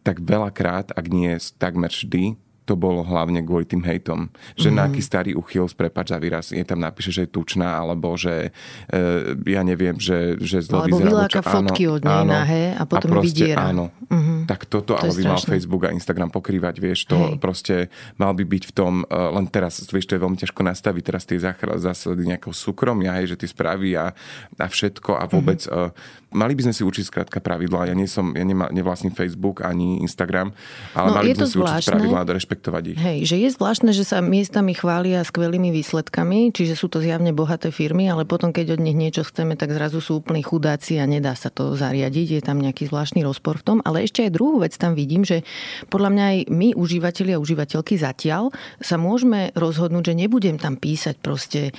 Tak 0.00 0.24
veľakrát, 0.24 0.96
ak 0.96 1.06
nie 1.12 1.36
takmer 1.60 1.92
vždy, 1.92 2.40
to 2.68 2.76
bolo 2.76 3.00
hlavne 3.00 3.40
kvôli 3.40 3.64
tým 3.64 3.80
hejtom. 3.80 4.28
Že 4.60 4.68
mm. 4.68 4.76
na 4.76 4.82
aký 4.92 5.00
starý 5.00 5.32
uchyl, 5.32 5.64
prepač 5.72 6.12
za 6.12 6.20
výraz, 6.20 6.52
je 6.52 6.60
tam 6.68 6.84
napíše, 6.84 7.08
že 7.08 7.24
je 7.24 7.30
tučná, 7.32 7.80
alebo 7.80 8.12
že 8.20 8.52
e, 8.92 9.00
ja 9.48 9.64
neviem, 9.64 9.96
že, 9.96 10.36
že 10.36 10.60
zlo 10.60 10.84
alebo 10.84 11.00
vyzerá. 11.00 11.24
Alebo 11.24 11.48
fotky 11.48 11.84
od 11.88 12.02
nej 12.04 12.20
áno, 12.20 12.32
nahé 12.36 12.62
a 12.76 12.82
potom 12.84 13.08
a 13.08 13.14
proste, 13.16 13.32
vydiera. 13.32 13.72
Áno. 13.72 13.88
Mm-hmm. 14.12 14.38
Tak 14.44 14.60
toto 14.68 14.92
to 14.92 15.00
ale 15.00 15.16
by 15.16 15.22
mal 15.24 15.40
Facebook 15.40 15.82
a 15.88 15.90
Instagram 15.96 16.28
pokrývať, 16.28 16.74
vieš, 16.76 17.08
to 17.08 17.16
Hej. 17.16 17.40
proste 17.40 17.74
mal 18.20 18.36
by 18.36 18.44
byť 18.44 18.62
v 18.68 18.72
tom, 18.76 18.92
uh, 19.08 19.32
len 19.32 19.48
teraz, 19.48 19.80
vieš, 19.88 20.12
to 20.12 20.20
je 20.20 20.20
veľmi 20.20 20.36
ťažko 20.36 20.60
nastaviť 20.60 21.02
teraz 21.08 21.22
tie 21.24 21.40
zásady 21.40 22.22
nejakého 22.28 22.52
súkromia, 22.52 23.16
hej, 23.16 23.32
že 23.32 23.40
ty 23.40 23.46
spraví 23.48 23.96
a, 23.96 24.12
a 24.60 24.66
všetko 24.68 25.16
a 25.16 25.24
vôbec 25.24 25.64
mm-hmm. 25.64 26.26
Mali 26.32 26.52
by 26.52 26.68
sme 26.68 26.74
si 26.76 26.82
učiť 26.84 27.04
skrátka 27.08 27.38
pravidlá. 27.40 27.88
Ja 27.88 27.94
nie 27.96 28.04
som, 28.04 28.36
ja 28.36 28.44
nemá, 28.44 28.68
nevlastním 28.68 29.16
Facebook 29.16 29.64
ani 29.64 30.04
Instagram, 30.04 30.52
ale 30.92 31.08
no, 31.08 31.14
mali 31.16 31.26
by 31.32 31.44
sme 31.44 31.48
si 31.48 31.58
učiť 31.58 31.88
pravidlá 31.88 32.18
a 32.20 32.26
rešpektovať 32.28 32.82
ich. 32.92 32.98
Hej, 33.00 33.18
že 33.24 33.36
je 33.40 33.48
zvláštne, 33.48 33.90
že 33.96 34.04
sa 34.04 34.20
miestami 34.20 34.76
chvália 34.76 35.24
skvelými 35.24 35.72
výsledkami, 35.72 36.52
čiže 36.52 36.76
sú 36.76 36.92
to 36.92 37.00
zjavne 37.00 37.32
bohaté 37.32 37.72
firmy, 37.72 38.12
ale 38.12 38.28
potom, 38.28 38.52
keď 38.52 38.76
od 38.76 38.80
nich 38.84 38.96
niečo 38.96 39.24
chceme, 39.24 39.56
tak 39.56 39.72
zrazu 39.72 40.04
sú 40.04 40.20
úplní 40.20 40.44
chudáci 40.44 41.00
a 41.00 41.08
nedá 41.08 41.32
sa 41.32 41.48
to 41.48 41.72
zariadiť. 41.74 42.40
Je 42.40 42.42
tam 42.44 42.60
nejaký 42.60 42.88
zvláštny 42.92 43.24
rozpor 43.24 43.60
v 43.60 43.64
tom. 43.64 43.78
Ale 43.84 44.04
ešte 44.04 44.24
aj 44.26 44.34
druhú 44.34 44.60
vec 44.60 44.76
tam 44.76 44.92
vidím, 44.92 45.24
že 45.24 45.46
podľa 45.88 46.10
mňa 46.12 46.24
aj 46.24 46.38
my, 46.52 46.68
užívateľi 46.76 47.30
a 47.34 47.42
užívateľky 47.42 47.94
zatiaľ, 47.96 48.52
sa 48.78 49.00
môžeme 49.00 49.50
rozhodnúť, 49.56 50.12
že 50.12 50.14
nebudem 50.14 50.56
tam 50.60 50.76
písať 50.76 51.16
proste 51.18 51.72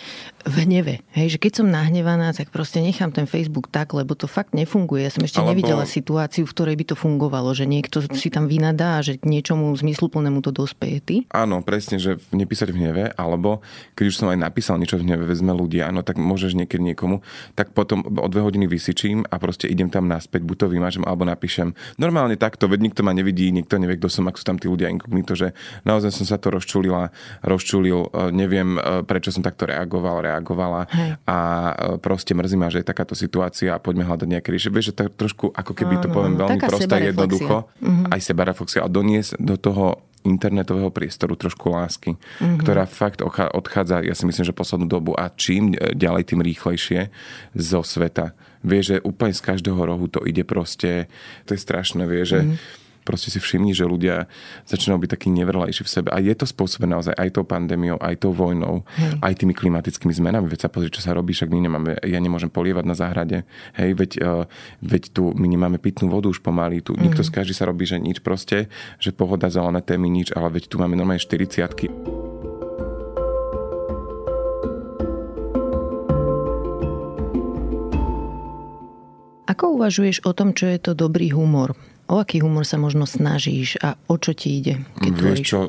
v 0.46 0.56
hneve. 0.66 1.04
Hej, 1.12 1.36
že 1.36 1.42
keď 1.42 1.52
som 1.64 1.68
nahnevaná, 1.68 2.32
tak 2.32 2.54
proste 2.54 2.80
nechám 2.80 3.12
ten 3.12 3.28
Facebook 3.28 3.68
tak, 3.68 3.92
lebo 3.92 4.16
to 4.16 4.30
fakt 4.30 4.56
nefunguje. 4.56 5.08
Ja 5.08 5.12
som 5.12 5.24
ešte 5.26 5.40
Alebo... 5.44 5.52
nevidela 5.56 5.84
situáciu, 5.84 6.48
v 6.48 6.54
ktorej 6.56 6.76
by 6.80 6.86
to 6.92 6.96
fungovalo, 6.96 7.52
že 7.52 7.68
niekto 7.68 8.04
si 8.16 8.32
tam 8.32 8.48
vynadá 8.48 9.00
a 9.00 9.04
že 9.04 9.20
k 9.20 9.28
niečomu 9.28 9.72
zmysluplnému 9.76 10.40
to 10.40 10.56
dospeje. 10.56 11.00
Ty? 11.04 11.16
Áno, 11.36 11.60
presne, 11.66 12.00
že 12.00 12.22
nepísať 12.32 12.72
v 12.72 12.78
hneve, 12.80 13.04
alebo 13.16 13.60
keď 13.96 14.06
už 14.08 14.16
som 14.16 14.28
aj 14.32 14.40
napísal 14.40 14.80
niečo 14.80 15.00
v 15.00 15.08
hneve, 15.08 15.28
vezme 15.28 15.52
ľudia, 15.52 15.92
áno, 15.92 16.06
tak 16.06 16.16
môžeš 16.22 16.56
niekedy 16.56 16.94
niekomu, 16.94 17.20
tak 17.56 17.76
potom 17.76 18.04
o 18.06 18.28
dve 18.32 18.44
hodiny 18.44 18.70
vysičím 18.70 19.28
a 19.28 19.36
proste 19.42 19.68
idem 19.68 19.92
tam 19.92 20.08
naspäť, 20.08 20.46
buď 20.46 20.56
to 20.64 20.68
vymažem, 20.72 21.04
alebo 21.04 21.28
napíšem. 21.28 21.76
Normálne 22.00 22.40
takto, 22.40 22.70
veď 22.70 22.92
nikto 22.92 23.02
ma 23.04 23.12
nevidí, 23.12 23.52
nikto 23.52 23.76
nevie, 23.76 24.00
kto 24.00 24.08
som, 24.08 24.28
ak 24.30 24.40
sú 24.40 24.46
tam 24.48 24.58
tí 24.58 24.72
ľudia 24.72 24.92
inkognito, 24.92 25.36
že 25.36 25.52
naozaj 25.84 26.12
som 26.16 26.26
sa 26.26 26.38
to 26.40 26.54
rozčulila, 26.54 27.12
rozčulil, 27.44 28.10
e, 28.10 28.32
neviem, 28.32 28.78
e, 28.78 29.02
prečo 29.04 29.34
som 29.34 29.44
takto 29.44 29.68
reagoval, 29.68 30.29
reagovala 30.30 30.86
Hej. 30.94 31.10
a 31.26 31.38
e, 31.38 31.74
proste 31.98 32.38
mrzí 32.38 32.56
ma, 32.56 32.70
že 32.70 32.86
je 32.86 32.88
takáto 32.88 33.18
situácia 33.18 33.74
a 33.74 33.82
poďme 33.82 34.06
hľadať 34.06 34.28
nejaké 34.30 34.50
riešenie. 34.54 34.76
Vieš, 34.78 34.88
že 34.94 34.96
tak 34.96 35.18
trošku, 35.18 35.50
ako 35.50 35.72
keby 35.74 35.98
to 36.00 36.08
poviem 36.14 36.38
veľmi 36.38 36.62
prosto 36.62 36.94
a 36.94 37.02
jednoducho, 37.02 37.56
mm-hmm. 37.82 38.14
aj 38.14 38.20
sebareflexia 38.22 38.86
a 38.86 38.90
doniesť 38.90 39.42
do 39.42 39.56
toho 39.58 39.86
internetového 40.28 40.92
priestoru 40.92 41.40
trošku 41.40 41.72
lásky, 41.72 42.20
mm-hmm. 42.20 42.60
ktorá 42.60 42.84
fakt 42.84 43.24
odchádza, 43.24 44.04
ja 44.04 44.12
si 44.12 44.28
myslím, 44.28 44.46
že 44.46 44.54
poslednú 44.54 44.86
dobu 44.86 45.16
a 45.16 45.32
čím 45.32 45.72
ďalej, 45.76 46.36
tým 46.36 46.44
rýchlejšie 46.44 47.08
zo 47.56 47.82
sveta. 47.82 48.36
Vie, 48.60 48.84
že 48.84 49.00
úplne 49.00 49.32
z 49.32 49.40
každého 49.40 49.80
rohu 49.80 50.12
to 50.12 50.20
ide 50.28 50.44
proste, 50.44 51.08
to 51.48 51.56
je 51.56 51.60
strašné, 51.60 52.04
vie, 52.04 52.24
že 52.28 52.40
mm-hmm 52.44 52.88
proste 53.04 53.34
si 53.34 53.40
všimni, 53.42 53.74
že 53.74 53.88
ľudia 53.88 54.30
začínajú 54.70 55.00
byť 55.02 55.12
takí 55.12 55.28
nevrlejší 55.34 55.84
v 55.86 55.90
sebe. 55.90 56.10
A 56.14 56.22
je 56.22 56.34
to 56.36 56.46
spôsobené 56.46 56.94
naozaj 56.96 57.16
aj 57.16 57.30
tou 57.36 57.46
pandémiou, 57.48 57.98
aj 58.00 58.22
tou 58.22 58.32
vojnou, 58.36 58.84
Hej. 58.98 59.20
aj 59.22 59.34
tými 59.40 59.54
klimatickými 59.56 60.14
zmenami. 60.14 60.46
Veď 60.50 60.68
sa 60.68 60.70
pozri, 60.70 60.94
čo 60.94 61.02
sa 61.02 61.16
robí, 61.16 61.34
však 61.34 61.50
my 61.50 61.60
nemáme, 61.60 61.92
ja 62.04 62.20
nemôžem 62.20 62.52
polievať 62.52 62.86
na 62.86 62.96
záhrade. 62.96 63.38
Hej, 63.76 63.92
veď, 63.98 64.12
uh, 64.22 64.44
veď 64.84 65.04
tu 65.14 65.34
my 65.34 65.48
nemáme 65.48 65.78
pitnú 65.82 66.12
vodu 66.12 66.30
už 66.30 66.44
pomaly. 66.44 66.86
Tu 66.86 66.94
mm. 66.94 67.00
nikto 67.00 67.22
z 67.26 67.32
každý 67.34 67.54
sa 67.56 67.66
robí, 67.66 67.88
že 67.88 67.98
nič 67.98 68.22
proste, 68.22 68.70
že 69.02 69.16
pohoda, 69.16 69.50
zelené 69.50 69.82
témy, 69.82 70.08
nič, 70.12 70.32
ale 70.36 70.54
veď 70.54 70.70
tu 70.70 70.76
máme 70.78 70.96
normálne 70.96 71.22
40 71.22 72.30
Ako 79.50 79.76
uvažuješ 79.82 80.24
o 80.24 80.32
tom, 80.32 80.54
čo 80.54 80.70
je 80.70 80.78
to 80.78 80.92
dobrý 80.94 81.34
humor? 81.34 81.74
O 82.10 82.18
aký 82.18 82.42
humor 82.42 82.66
sa 82.66 82.82
možno 82.82 83.06
snažíš 83.06 83.78
a 83.86 83.94
o 84.10 84.18
čo 84.18 84.34
ti 84.34 84.58
ide? 84.58 84.82
Keď 84.98 85.14
Vieš 85.14 85.40
čo, 85.46 85.60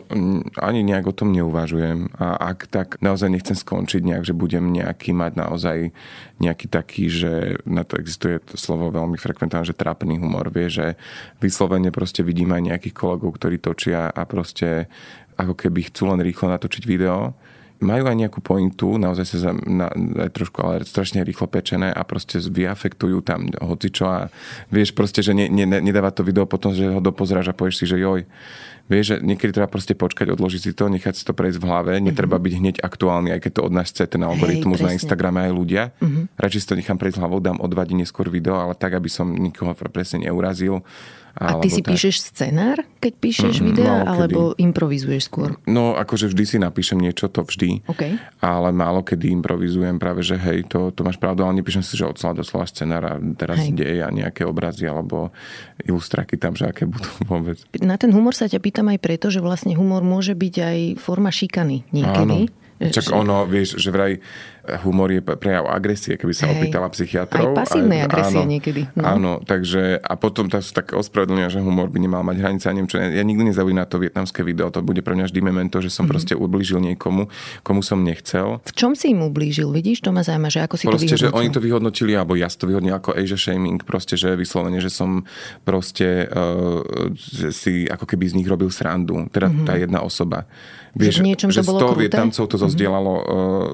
ani 0.57 0.81
nejak 0.81 1.13
o 1.13 1.17
tom 1.17 1.37
neuvažujem. 1.37 2.17
A 2.17 2.57
ak 2.57 2.73
tak 2.73 2.97
naozaj 3.05 3.29
nechcem 3.29 3.53
skončiť 3.53 4.01
nejak, 4.01 4.25
že 4.25 4.33
budem 4.33 4.73
nejaký 4.73 5.13
mať 5.13 5.37
naozaj 5.37 5.93
nejaký 6.41 6.67
taký, 6.73 7.13
že 7.13 7.61
na 7.69 7.85
to 7.85 8.01
existuje 8.01 8.41
to 8.41 8.57
slovo 8.57 8.89
veľmi 8.89 9.21
frekventálne, 9.21 9.69
že 9.69 9.77
trápny 9.77 10.17
humor. 10.17 10.49
Vie, 10.49 10.73
že 10.73 10.97
vyslovene 11.45 11.93
proste 11.93 12.25
vidím 12.25 12.57
aj 12.57 12.73
nejakých 12.73 12.97
kolegov, 12.97 13.37
ktorí 13.37 13.61
točia 13.61 14.09
a 14.09 14.25
proste 14.25 14.89
ako 15.37 15.53
keby 15.53 15.93
chcú 15.93 16.09
len 16.09 16.25
rýchlo 16.25 16.49
natočiť 16.57 16.89
video 16.89 17.37
majú 17.81 18.05
aj 18.07 18.17
nejakú 18.17 18.41
pointu, 18.45 19.01
naozaj 19.01 19.27
sa 19.27 19.37
za, 19.49 19.53
na, 19.65 19.89
aj 20.29 20.31
trošku, 20.37 20.61
ale 20.61 20.85
strašne 20.85 21.25
rýchlo 21.25 21.49
pečené 21.49 21.89
a 21.89 22.05
proste 22.05 22.41
vyafektujú 22.41 23.25
tam 23.25 23.49
hocičo 23.51 24.05
a 24.05 24.19
vieš 24.69 24.93
proste, 24.93 25.25
že 25.25 25.33
ne, 25.33 25.49
ne, 25.49 25.65
nedáva 25.81 26.13
to 26.13 26.21
video 26.21 26.45
potom, 26.45 26.77
že 26.77 26.87
ho 26.87 27.01
dopozráš 27.01 27.51
a 27.51 27.57
povieš 27.57 27.83
si, 27.83 27.85
že 27.89 27.97
joj. 28.01 28.29
Vieš, 28.91 29.05
že 29.07 29.17
niekedy 29.23 29.55
treba 29.55 29.71
proste 29.71 29.95
počkať, 29.95 30.35
odložiť 30.35 30.61
si 30.61 30.73
to, 30.75 30.91
nechať 30.91 31.15
si 31.15 31.23
to 31.23 31.31
prejsť 31.31 31.63
v 31.63 31.65
hlave, 31.71 31.93
mm-hmm. 31.95 32.07
netreba 32.11 32.37
byť 32.43 32.55
hneď 32.59 32.77
aktuálny, 32.83 33.31
aj 33.31 33.41
keď 33.47 33.53
to 33.55 33.63
od 33.63 33.73
nás 33.73 33.87
chce 33.87 34.11
ten 34.11 34.23
algoritmus 34.27 34.83
Hej, 34.83 34.87
na 34.91 34.91
Instagrame 34.99 35.47
aj 35.47 35.53
ľudia. 35.55 35.83
Mm-hmm. 36.03 36.25
Radšej 36.35 36.61
si 36.61 36.67
to 36.67 36.75
nechám 36.75 36.99
prejsť 36.99 37.23
hlavou, 37.23 37.39
dám 37.39 37.63
o 37.63 37.67
dva 37.71 37.87
dní 37.87 38.03
neskôr 38.03 38.27
video, 38.27 38.59
ale 38.59 38.75
tak, 38.75 38.99
aby 38.99 39.07
som 39.07 39.31
nikoho 39.31 39.73
presne 39.79 40.27
neurazil 40.27 40.83
a 41.39 41.63
ty 41.63 41.71
si 41.71 41.83
tak. 41.83 41.95
píšeš 41.95 42.35
scenár, 42.35 42.83
keď 42.99 43.13
píšeš 43.23 43.63
mm, 43.63 43.65
videa, 43.71 43.95
alebo 44.03 44.53
improvizuješ 44.59 45.31
skôr? 45.31 45.55
No, 45.63 45.95
akože 45.95 46.27
vždy 46.27 46.45
si 46.47 46.57
napíšem 46.59 46.99
niečo, 46.99 47.31
to 47.31 47.47
vždy. 47.47 47.87
Okay. 47.87 48.19
Ale 48.43 48.75
málo 48.75 49.07
kedy 49.07 49.31
improvizujem 49.39 50.03
práve, 50.03 50.27
že 50.27 50.35
hej, 50.35 50.67
to, 50.67 50.91
to 50.91 51.07
máš 51.07 51.23
pravdu, 51.23 51.47
ale 51.47 51.63
nepíšem 51.63 51.87
si, 51.87 51.95
že 51.95 52.09
od 52.11 52.19
slova 52.19 52.43
do 52.43 52.45
slova 52.45 52.67
scenár 52.67 53.03
a 53.07 53.15
teraz 53.39 53.63
hej. 53.63 53.79
deje 53.79 54.01
a 54.03 54.11
nejaké 54.11 54.43
obrazy 54.43 54.91
alebo 54.91 55.31
ilustraky 55.87 56.35
tam, 56.35 56.59
že 56.59 56.67
aké 56.67 56.85
budú 56.91 57.09
vôbec. 57.31 57.63
Na 57.79 57.95
ten 57.95 58.11
humor 58.11 58.35
sa 58.35 58.51
ťa 58.51 58.59
pýtam 58.59 58.80
aj 58.89 58.99
preto, 59.03 59.29
že 59.29 59.45
vlastne 59.45 59.77
humor 59.77 60.01
môže 60.01 60.33
byť 60.33 60.55
aj 60.57 60.79
forma 61.03 61.29
šikany 61.29 61.85
niekedy. 61.93 62.49
Áno. 62.49 62.59
Čak 62.81 63.13
ono, 63.13 63.45
vieš, 63.45 63.77
že 63.77 63.93
vraj 63.93 64.17
humor 64.87 65.11
je 65.11 65.21
prejav 65.23 65.67
agresie, 65.67 66.15
keby 66.15 66.35
sa 66.37 66.47
Hej. 66.47 66.59
opýtala 66.59 66.87
psychiatrov. 66.95 67.57
Aj 67.57 67.67
pasívnej 67.67 68.07
agresie 68.07 68.39
áno, 68.39 68.51
niekedy. 68.51 68.81
No. 68.95 69.03
Áno, 69.03 69.33
takže 69.43 69.99
a 69.99 70.15
potom 70.15 70.47
tá 70.47 70.63
sú 70.63 70.71
tak 70.77 70.95
ospravedlnia, 70.95 71.51
že 71.51 71.59
humor 71.59 71.91
by 71.91 71.99
nemal 71.99 72.23
mať 72.23 72.37
hranice 72.39 72.65
a 72.69 72.75
neviem 72.75 72.91
čo. 72.91 73.03
Ja 73.03 73.25
nikdy 73.25 73.51
nezaujímam 73.51 73.83
na 73.83 73.89
to 73.89 74.03
vietnamské 74.03 74.45
video, 74.45 74.69
to 74.69 74.85
bude 74.85 75.01
pre 75.01 75.17
mňa 75.17 75.31
vždy 75.31 75.41
memento, 75.41 75.81
že 75.81 75.89
som 75.89 76.05
mm-hmm. 76.05 76.13
proste 76.13 76.35
ublížil 76.37 76.79
niekomu, 76.83 77.33
komu 77.65 77.81
som 77.81 78.03
nechcel. 78.03 78.61
V 78.67 78.73
čom 78.77 78.93
si 78.93 79.15
im 79.15 79.25
ublížil? 79.25 79.71
Vidíš, 79.73 80.05
to 80.05 80.11
ma 80.13 80.21
zaujíma, 80.21 80.53
že 80.53 80.61
ako 80.67 80.75
si 80.77 80.85
proste, 80.85 81.17
to 81.17 81.17
vyhodnotil? 81.17 81.33
že 81.33 81.39
oni 81.39 81.49
to 81.49 81.61
vyhodnotili, 81.63 82.13
alebo 82.19 82.35
ja 82.37 82.51
to 82.51 82.69
vyhodnil 82.69 82.95
ako 82.99 83.17
Asia 83.17 83.39
shaming, 83.39 83.81
proste, 83.87 84.19
že 84.19 84.37
vyslovene, 84.37 84.83
že 84.83 84.93
som 84.93 85.25
proste 85.65 86.29
uh, 86.29 86.83
si 87.55 87.89
ako 87.89 88.05
keby 88.05 88.29
z 88.29 88.35
nich 88.43 88.49
robil 88.51 88.69
srandu. 88.69 89.25
Teda 89.33 89.49
mm-hmm. 89.49 89.67
tá 89.67 89.79
jedna 89.79 90.05
osoba. 90.05 90.45
Vieš, 90.91 91.23
že 91.23 91.23
v 91.23 91.29
niečom 91.31 91.49
že 91.55 91.63
to 91.63 91.71
bolo 91.71 91.95
100 91.95 92.03
Vietnamcov 92.03 92.45
to 92.45 92.47
mm-hmm. 92.51 92.65
zozdielalo 92.67 93.13
uh, 93.15 93.23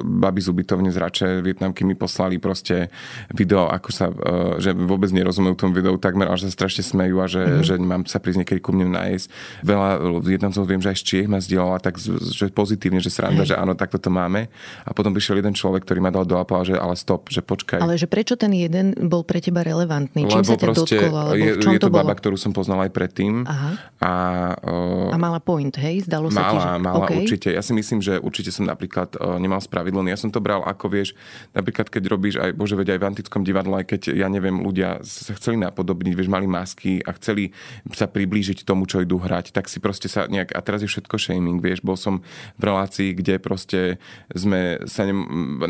babi 0.04 0.40
z 0.44 0.52
ubytovne 0.52 0.85
úplne 0.86 0.94
zrače. 0.94 1.42
Vietnamky 1.42 1.82
mi 1.82 1.98
poslali 1.98 2.38
proste 2.38 2.94
video, 3.34 3.66
ako 3.66 3.88
sa, 3.90 4.06
uh, 4.06 4.62
že 4.62 4.70
vôbec 4.70 5.10
nerozumejú 5.10 5.58
tomu 5.58 5.74
videu 5.74 5.98
takmer, 5.98 6.30
ale 6.30 6.38
že 6.38 6.46
sa 6.46 6.62
strašne 6.62 6.86
smejú 6.86 7.18
a 7.18 7.26
že, 7.26 7.42
mm-hmm. 7.42 7.66
že 7.66 7.74
mám 7.82 8.02
sa 8.06 8.22
prísť 8.22 8.46
niekedy 8.46 8.60
ku 8.62 8.70
mne 8.70 8.94
nájsť. 8.94 9.26
Veľa 9.66 9.88
Vietnamcov 10.22 10.62
viem, 10.62 10.78
že 10.78 10.94
aj 10.94 10.98
z 11.02 11.04
Čiech 11.04 11.26
ma 11.26 11.42
zdieľala 11.42 11.82
tak 11.82 11.98
že 11.98 12.52
pozitívne, 12.54 13.02
že 13.02 13.10
sranda, 13.10 13.42
Hej. 13.42 13.50
že 13.50 13.58
áno, 13.58 13.74
takto 13.74 13.98
to 13.98 14.12
máme. 14.12 14.46
A 14.86 14.90
potom 14.94 15.10
prišiel 15.10 15.42
jeden 15.42 15.56
človek, 15.56 15.82
ktorý 15.82 15.98
ma 16.04 16.14
dal 16.14 16.22
do 16.22 16.38
a 16.38 16.44
že 16.62 16.78
ale 16.78 16.94
stop, 16.94 17.26
že 17.32 17.42
počkaj. 17.42 17.82
Ale 17.82 17.98
že 17.98 18.06
prečo 18.06 18.38
ten 18.38 18.52
jeden 18.54 18.94
bol 19.10 19.26
pre 19.26 19.42
teba 19.42 19.66
relevantný? 19.66 20.28
Čím 20.28 20.44
Lebo 20.44 20.52
sa 20.52 20.56
ťa 20.60 20.68
dotkol? 20.76 21.14
Alebo 21.16 21.34
je, 21.34 21.52
v 21.56 21.58
čom 21.58 21.72
je 21.74 21.80
to, 21.82 21.90
to 21.90 21.96
baba, 21.96 22.14
ktorú 22.14 22.36
som 22.38 22.52
poznal 22.54 22.86
aj 22.86 22.92
predtým. 22.92 23.42
Aha. 23.48 23.70
A, 23.98 24.12
uh, 24.60 25.10
a 25.10 25.18
mala 25.18 25.40
point, 25.40 25.72
hej? 25.74 26.04
Zdalo 26.04 26.28
sa 26.30 26.44
mala, 26.44 26.52
ti, 26.52 26.56
že... 26.60 26.68
Mala, 26.84 27.04
okay. 27.08 27.16
určite. 27.24 27.48
Ja 27.50 27.62
si 27.64 27.72
myslím, 27.72 27.98
že 28.04 28.20
určite 28.20 28.52
som 28.52 28.68
napríklad 28.68 29.16
uh, 29.16 29.40
nemal 29.40 29.58
spravidlný. 29.58 30.12
Ja 30.12 30.20
som 30.20 30.28
to 30.28 30.44
bral 30.44 30.60
ako, 30.60 30.75
vieš, 30.84 31.16
napríklad 31.56 31.88
keď 31.88 32.02
robíš 32.12 32.36
aj, 32.36 32.52
bože, 32.52 32.76
veď 32.76 32.96
aj 32.96 33.00
v 33.00 33.08
antickom 33.08 33.42
divadle, 33.42 33.80
aj 33.80 33.86
keď, 33.88 34.00
ja 34.12 34.28
neviem, 34.28 34.60
ľudia 34.60 35.00
sa 35.00 35.32
chceli 35.32 35.56
napodobniť, 35.64 36.12
vieš, 36.12 36.28
mali 36.28 36.44
masky 36.44 37.00
a 37.00 37.16
chceli 37.16 37.56
sa 37.96 38.04
priblížiť 38.04 38.68
tomu, 38.68 38.84
čo 38.84 39.00
idú 39.00 39.16
hrať, 39.16 39.56
tak 39.56 39.72
si 39.72 39.80
proste 39.80 40.12
sa 40.12 40.28
nejak, 40.28 40.52
a 40.52 40.60
teraz 40.60 40.84
je 40.84 40.92
všetko 40.92 41.16
shaming, 41.16 41.64
vieš, 41.64 41.80
bol 41.80 41.96
som 41.96 42.20
v 42.60 42.62
relácii, 42.68 43.16
kde 43.16 43.40
proste 43.40 43.96
sme 44.36 44.84
sa 44.84 45.08
ne, 45.08 45.14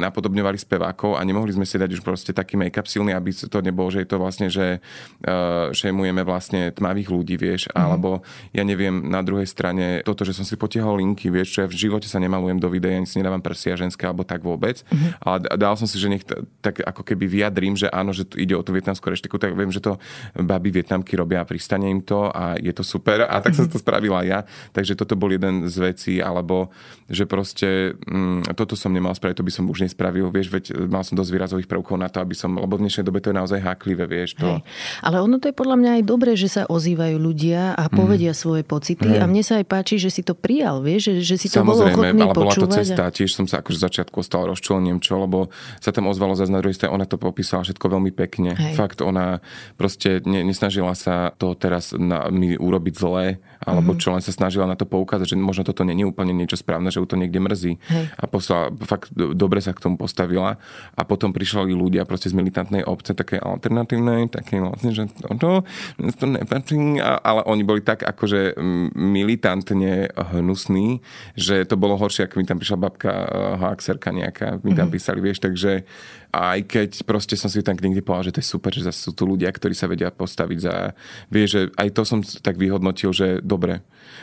napodobňovali 0.01 0.59
spevákov 0.59 1.15
a 1.15 1.23
nemohli 1.23 1.55
sme 1.55 1.69
si 1.69 1.77
dať 1.77 1.91
už 1.95 2.03
proste 2.03 2.33
taký 2.33 2.57
make-up 2.57 2.89
silný, 2.89 3.13
aby 3.13 3.31
to 3.37 3.59
nebolo, 3.61 3.93
že 3.93 4.03
je 4.03 4.09
to 4.09 4.17
vlastne, 4.17 4.49
že 4.49 4.81
uh, 4.81 5.71
šejmujeme 5.77 6.23
vlastne 6.25 6.73
tmavých 6.73 7.09
ľudí, 7.13 7.37
vieš, 7.37 7.69
mm-hmm. 7.69 7.83
alebo 7.83 8.25
ja 8.57 8.63
neviem, 8.65 9.05
na 9.11 9.21
druhej 9.21 9.45
strane 9.45 10.01
toto, 10.07 10.23
že 10.23 10.33
som 10.33 10.47
si 10.47 10.55
potiahol 10.57 11.03
linky, 11.03 11.29
vieš, 11.29 11.59
čo 11.59 11.59
ja 11.65 11.69
v 11.69 11.77
živote 11.77 12.09
sa 12.09 12.23
nemalujem 12.23 12.63
do 12.63 12.71
videa, 12.71 12.97
ani 12.97 13.11
si 13.11 13.19
nedávam 13.19 13.43
prsia 13.43 13.75
ženské 13.77 14.07
alebo 14.07 14.23
tak 14.23 14.41
vôbec, 14.47 14.86
mm-hmm. 14.89 15.11
ale 15.23 15.37
dal 15.59 15.75
som 15.75 15.87
si, 15.87 15.99
že 15.99 16.09
nech 16.11 16.25
tak 16.63 16.83
ako 16.83 17.03
keby 17.03 17.27
vyjadrím, 17.27 17.75
že 17.75 17.91
áno, 17.91 18.11
že 18.15 18.27
ide 18.39 18.55
o 18.55 18.63
tú 18.63 18.75
vietnamskú 18.75 19.11
reštiku, 19.11 19.37
tak 19.39 19.55
viem, 19.55 19.71
že 19.71 19.83
to 19.83 19.99
baby 20.35 20.71
vietnamky 20.71 21.15
robia 21.15 21.43
a 21.43 21.49
pristane 21.49 21.91
im 21.91 22.03
to 22.03 22.31
a 22.31 22.59
je 22.59 22.73
to 22.73 22.83
super 22.87 23.27
a 23.27 23.37
tak 23.43 23.55
som 23.55 23.67
to 23.67 23.79
spravila 23.79 24.23
ja, 24.23 24.43
takže 24.73 24.99
toto 24.99 25.15
bol 25.19 25.31
jeden 25.31 25.69
z 25.69 25.77
vecí, 25.79 26.15
alebo 26.19 26.71
že 27.07 27.29
proste 27.29 27.95
mm, 28.07 28.55
toto 28.59 28.75
som 28.75 28.91
nemal 28.91 29.15
spraviť, 29.15 29.37
to 29.39 29.47
by 29.47 29.53
som 29.53 29.65
už 29.71 29.87
nespravil, 29.87 30.31
vieš, 30.31 30.51
veď 30.51 30.65
mal 30.91 31.07
som 31.07 31.15
dosť 31.15 31.31
výrazových 31.31 31.69
prvkov 31.71 31.97
na 31.99 32.11
to, 32.11 32.19
aby 32.19 32.35
som, 32.35 32.59
lebo 32.59 32.75
v 32.75 32.87
dnešnej 32.87 33.07
dobe 33.07 33.23
to 33.23 33.31
je 33.31 33.37
naozaj 33.37 33.61
háklivé, 33.63 34.11
vieš. 34.11 34.35
To... 34.43 34.59
Hej. 34.59 34.67
Ale 35.07 35.23
ono 35.23 35.39
to 35.39 35.51
je 35.51 35.55
podľa 35.55 35.77
mňa 35.79 35.91
aj 36.01 36.03
dobré, 36.03 36.33
že 36.35 36.51
sa 36.51 36.63
ozývajú 36.67 37.17
ľudia 37.19 37.79
a 37.79 37.87
mhm. 37.87 37.95
povedia 37.95 38.33
mm. 38.35 38.39
svoje 38.39 38.63
pocity 38.67 39.17
Hej. 39.17 39.23
a 39.23 39.25
mne 39.27 39.43
sa 39.47 39.63
aj 39.63 39.67
páči, 39.67 39.97
že 40.03 40.11
si 40.11 40.23
to 40.27 40.35
prijal, 40.35 40.83
vieš, 40.83 41.15
že, 41.23 41.35
že 41.35 41.37
si 41.39 41.47
to 41.51 41.63
Samozrejme, 41.63 41.95
bol 41.95 42.03
ochotný 42.03 42.23
ale 42.23 42.35
bola 42.35 42.53
to 42.55 42.69
cesta, 42.69 43.03
a... 43.07 43.13
tiež 43.15 43.31
som 43.33 43.47
sa 43.47 43.63
akože 43.63 43.79
začiatku 43.79 44.19
stal 44.27 44.49
rozčulením, 44.77 45.01
čo, 45.01 45.25
lebo 45.25 45.49
sa 45.81 45.91
tam 45.93 46.09
ozvalo 46.13 46.37
za 46.37 46.45
na 46.47 46.61
druhej 46.61 46.77
strane, 46.77 46.93
ona 46.93 47.09
to 47.09 47.17
popísala 47.17 47.65
všetko 47.65 47.87
veľmi 47.89 48.13
pekne. 48.13 48.53
Hej. 48.55 48.77
Fakt, 48.77 49.01
ona 49.01 49.41
proste 49.81 50.21
ne, 50.29 50.45
nesnažila 50.45 50.93
sa 50.93 51.33
to 51.41 51.57
teraz 51.57 51.97
na, 51.97 52.29
mi 52.29 52.55
urobiť 52.55 52.95
zlé, 52.95 53.41
alebo 53.63 53.95
mm-hmm. 53.95 54.03
čo 54.03 54.09
len 54.13 54.23
sa 54.23 54.33
snažila 54.35 54.69
na 54.69 54.77
to 54.77 54.85
poukázať, 54.85 55.33
že 55.33 55.37
možno 55.39 55.65
toto 55.65 55.87
nie 55.87 55.97
je 55.97 56.09
úplne 56.09 56.33
niečo 56.37 56.59
správne, 56.59 56.93
že 56.93 57.01
ju 57.01 57.07
to 57.09 57.17
niekde 57.17 57.41
mrzí. 57.41 57.73
Hej. 57.79 58.05
A 58.17 58.25
poslala, 58.29 58.75
fakt 58.85 59.13
dobre 59.15 59.63
sa 59.65 59.73
k 59.73 59.83
tomu 59.83 59.97
postavila. 59.97 60.61
A 60.97 61.03
potom 61.05 61.33
prišli 61.33 61.73
ľudia 61.73 62.05
proste 62.05 62.29
z 62.29 62.37
militantnej 62.37 62.85
obce, 62.85 63.17
také 63.17 63.41
alternatívnej, 63.41 64.29
také 64.29 64.61
vlastne, 64.61 64.93
že 64.93 65.09
to, 65.41 65.63
to 65.97 66.25
nepatrí, 66.27 67.01
ale 67.01 67.41
oni 67.47 67.63
boli 67.65 67.81
tak 67.81 68.05
akože 68.05 68.59
militantne 68.97 70.11
hnusní, 70.13 71.01
že 71.39 71.65
to 71.65 71.79
bolo 71.79 71.97
horšie, 71.97 72.27
ako 72.27 72.41
mi 72.41 72.47
tam 72.49 72.59
prišla 72.61 72.79
babka 72.79 73.13
Haxerka 73.61 74.11
nejaká, 74.13 74.61
mi 74.61 74.73
tam 74.73 74.89
mm-hmm. 74.89 74.95
písali, 74.95 75.21
vieš, 75.23 75.41
takže 75.41 75.87
aj 76.37 76.61
keď 76.69 76.91
proste 77.09 77.35
som 77.39 77.49
si 77.49 77.65
tam 77.65 77.79
niekde 77.79 78.05
povedal, 78.05 78.29
že 78.29 78.35
to 78.37 78.43
je 78.43 78.53
super, 78.53 78.71
že 78.75 78.87
zase 78.87 79.01
sú 79.01 79.13
tu 79.17 79.25
ľudia, 79.25 79.49
ktorí 79.49 79.73
sa 79.73 79.89
vedia 79.89 80.13
postaviť 80.13 80.59
za... 80.59 80.93
Vieš, 81.33 81.49
že 81.49 81.63
aj 81.75 81.89
to 81.97 82.03
som 82.05 82.21
tak 82.21 82.61
vyhodnotil, 82.61 83.11
že 83.15 83.41
dobre, 83.41 83.81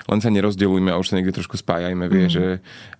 len 0.07 0.19
sa 0.19 0.29
nerozdeľujme 0.31 0.91
a 0.91 0.99
už 0.99 1.11
sa 1.11 1.15
niekde 1.15 1.35
trošku 1.39 1.55
spájajme, 1.55 2.05
vie, 2.11 2.27
mm. 2.27 2.33
že... 2.33 2.45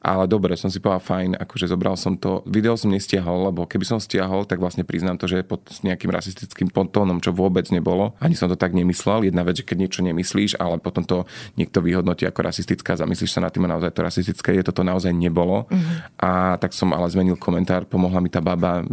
Ale 0.04 0.28
dobre, 0.28 0.60
som 0.60 0.68
si 0.68 0.84
povedal 0.84 1.00
fajn, 1.00 1.30
akože 1.40 1.72
zobral 1.72 1.96
som 1.96 2.20
to. 2.20 2.44
Video 2.44 2.76
som 2.76 2.92
nestiahol, 2.92 3.48
lebo 3.48 3.64
keby 3.64 3.88
som 3.88 4.00
stiahol, 4.04 4.44
tak 4.44 4.60
vlastne 4.60 4.84
priznám 4.84 5.16
to, 5.16 5.32
že 5.32 5.40
je 5.40 5.46
pod 5.48 5.64
nejakým 5.80 6.12
rasistickým 6.12 6.68
tónom, 6.72 7.24
čo 7.24 7.32
vôbec 7.32 7.64
nebolo. 7.72 8.12
Ani 8.20 8.36
som 8.36 8.52
to 8.52 8.60
tak 8.60 8.76
nemyslel. 8.76 9.24
Jedna 9.24 9.48
vec, 9.48 9.64
že 9.64 9.68
keď 9.68 9.78
niečo 9.88 10.04
nemyslíš, 10.04 10.60
ale 10.60 10.84
potom 10.84 11.08
to 11.08 11.24
niekto 11.56 11.80
vyhodnotí 11.80 12.28
ako 12.28 12.40
rasistické 12.44 12.96
a 12.96 13.00
zamyslíš 13.00 13.32
sa 13.32 13.40
na 13.40 13.48
tým 13.48 13.64
a 13.64 13.80
naozaj 13.80 13.96
to 13.96 14.04
rasistické 14.04 14.60
je, 14.60 14.68
toto 14.68 14.84
naozaj 14.84 15.16
nebolo. 15.16 15.72
Mm. 15.72 16.04
A 16.20 16.60
tak 16.60 16.76
som 16.76 16.92
ale 16.92 17.08
zmenil 17.08 17.40
komentár, 17.40 17.88
pomohla 17.88 18.20
mi 18.20 18.28
tá 18.28 18.44
baba, 18.44 18.84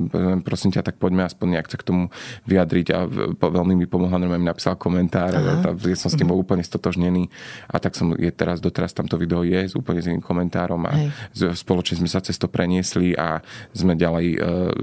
prosím 0.46 0.70
ťa, 0.70 0.86
tak 0.86 1.02
poďme 1.02 1.26
aspoň 1.26 1.58
nejak 1.58 1.66
sa 1.66 1.76
k 1.78 1.86
tomu 1.90 2.02
vyjadriť 2.46 2.86
a 2.94 2.98
veľmi 3.34 3.74
mi 3.74 3.90
pomohla, 3.90 4.22
normálne 4.22 4.46
mi 4.46 4.48
napísal 4.48 4.78
komentár, 4.78 5.34
ja 5.34 5.98
som 5.98 6.06
s 6.06 6.14
tým 6.14 6.30
bol 6.30 6.38
úplne 6.38 6.62
stotožnený 6.62 7.26
a 7.66 7.82
tak 7.82 7.98
som 7.98 7.99
je 8.18 8.30
teraz, 8.32 8.58
doteraz 8.58 8.92
tamto 8.96 9.16
video 9.20 9.44
je 9.46 9.70
s 9.70 9.74
úplne 9.76 10.00
s 10.00 10.08
iným 10.08 10.24
komentárom 10.24 10.80
a 10.88 10.92
Hej. 10.96 11.56
spoločne 11.56 12.00
sme 12.00 12.08
sa 12.10 12.20
cez 12.24 12.36
to 12.36 12.48
preniesli 12.48 13.12
a 13.14 13.44
sme 13.72 13.94
ďalej 13.94 14.26
e, 14.34 14.38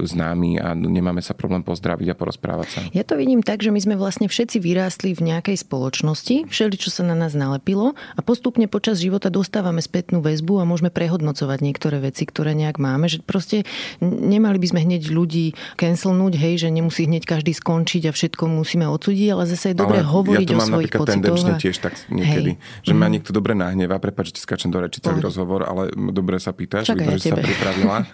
známi 0.06 0.62
a 0.62 0.72
nemáme 0.74 1.20
sa 1.20 1.34
problém 1.34 1.62
pozdraviť 1.62 2.06
a 2.12 2.14
porozprávať 2.14 2.68
sa. 2.68 2.80
Ja 2.94 3.04
to 3.04 3.18
vidím 3.18 3.44
tak, 3.44 3.60
že 3.60 3.74
my 3.74 3.80
sme 3.80 3.94
vlastne 3.98 4.30
všetci 4.30 4.58
vyrástli 4.62 5.12
v 5.14 5.34
nejakej 5.34 5.60
spoločnosti, 5.62 6.48
všeli, 6.48 6.74
čo 6.78 6.90
sa 6.90 7.02
na 7.04 7.18
nás 7.18 7.34
nalepilo 7.34 7.94
a 8.16 8.20
postupne 8.22 8.70
počas 8.70 9.02
života 9.02 9.28
dostávame 9.28 9.82
spätnú 9.82 10.22
väzbu 10.22 10.62
a 10.62 10.68
môžeme 10.68 10.92
prehodnocovať 10.92 11.58
niektoré 11.62 11.98
veci, 12.02 12.24
ktoré 12.26 12.54
nejak 12.54 12.80
máme, 12.80 13.10
že 13.10 13.22
proste 13.22 13.64
nemali 14.02 14.58
by 14.58 14.66
sme 14.70 14.80
hneď 14.84 15.10
ľudí 15.10 15.56
cancelnúť, 15.78 16.34
hej, 16.38 16.54
že 16.66 16.68
nemusí 16.68 17.06
hneď 17.06 17.24
každý 17.24 17.52
skončiť 17.54 18.10
a 18.10 18.12
všetko 18.12 18.44
musíme 18.48 18.86
odsúdiť, 18.88 19.28
ale 19.32 19.44
zase 19.48 19.72
je 19.72 19.76
dobre 19.76 20.00
hovoriť 20.02 20.48
ja 20.48 20.54
to 20.54 20.60
mám 20.60 20.68
o 20.68 20.72
svojich 20.78 20.92
pocitoch. 20.92 21.36
A... 21.38 21.58
tiež 21.58 21.76
tak 21.80 21.94
niekedy, 22.08 22.50
hej. 22.56 22.84
že 22.86 22.92
mm. 22.94 23.00
Ma 23.08 23.16
niekto 23.16 23.32
dobre 23.32 23.56
nahneva, 23.56 23.96
prepáč, 23.96 24.30
že 24.30 24.34
ti 24.36 24.40
skáčem 24.44 24.68
do 24.68 24.84
reči 24.84 25.00
celý 25.00 25.24
rozhovor, 25.24 25.64
ale 25.64 25.88
dobre 26.12 26.36
sa 26.36 26.52
pýtaš, 26.52 26.92
vidno, 26.92 27.16
že 27.16 27.32
sa 27.32 27.40
pripravila. 27.40 28.04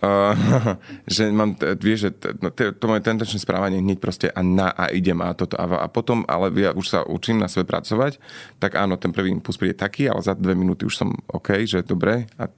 Uh, 0.00 0.32
že 1.14 1.28
mám, 1.28 1.60
vieš, 1.76 2.08
že 2.08 2.10
no, 2.40 2.48
to, 2.48 2.72
to 2.72 2.84
moje 2.88 3.04
tendenčné 3.04 3.36
správanie 3.36 3.84
hneď 3.84 4.00
proste 4.00 4.26
a 4.32 4.40
na 4.40 4.72
a 4.72 4.88
idem 4.88 5.20
a 5.20 5.36
toto 5.36 5.60
a, 5.60 5.84
a 5.84 5.88
potom, 5.92 6.24
ale 6.24 6.48
ja 6.56 6.72
už 6.72 6.86
sa 6.88 6.98
učím 7.04 7.36
na 7.36 7.52
sebe 7.52 7.68
pracovať, 7.68 8.16
tak 8.56 8.80
áno, 8.80 8.96
ten 8.96 9.12
prvý 9.12 9.28
impuls 9.28 9.60
príde 9.60 9.76
taký, 9.76 10.08
ale 10.08 10.24
za 10.24 10.32
dve 10.32 10.56
minúty 10.56 10.88
už 10.88 10.96
som 10.96 11.12
OK, 11.28 11.68
že 11.68 11.84
dobre 11.84 12.24
a 12.40 12.48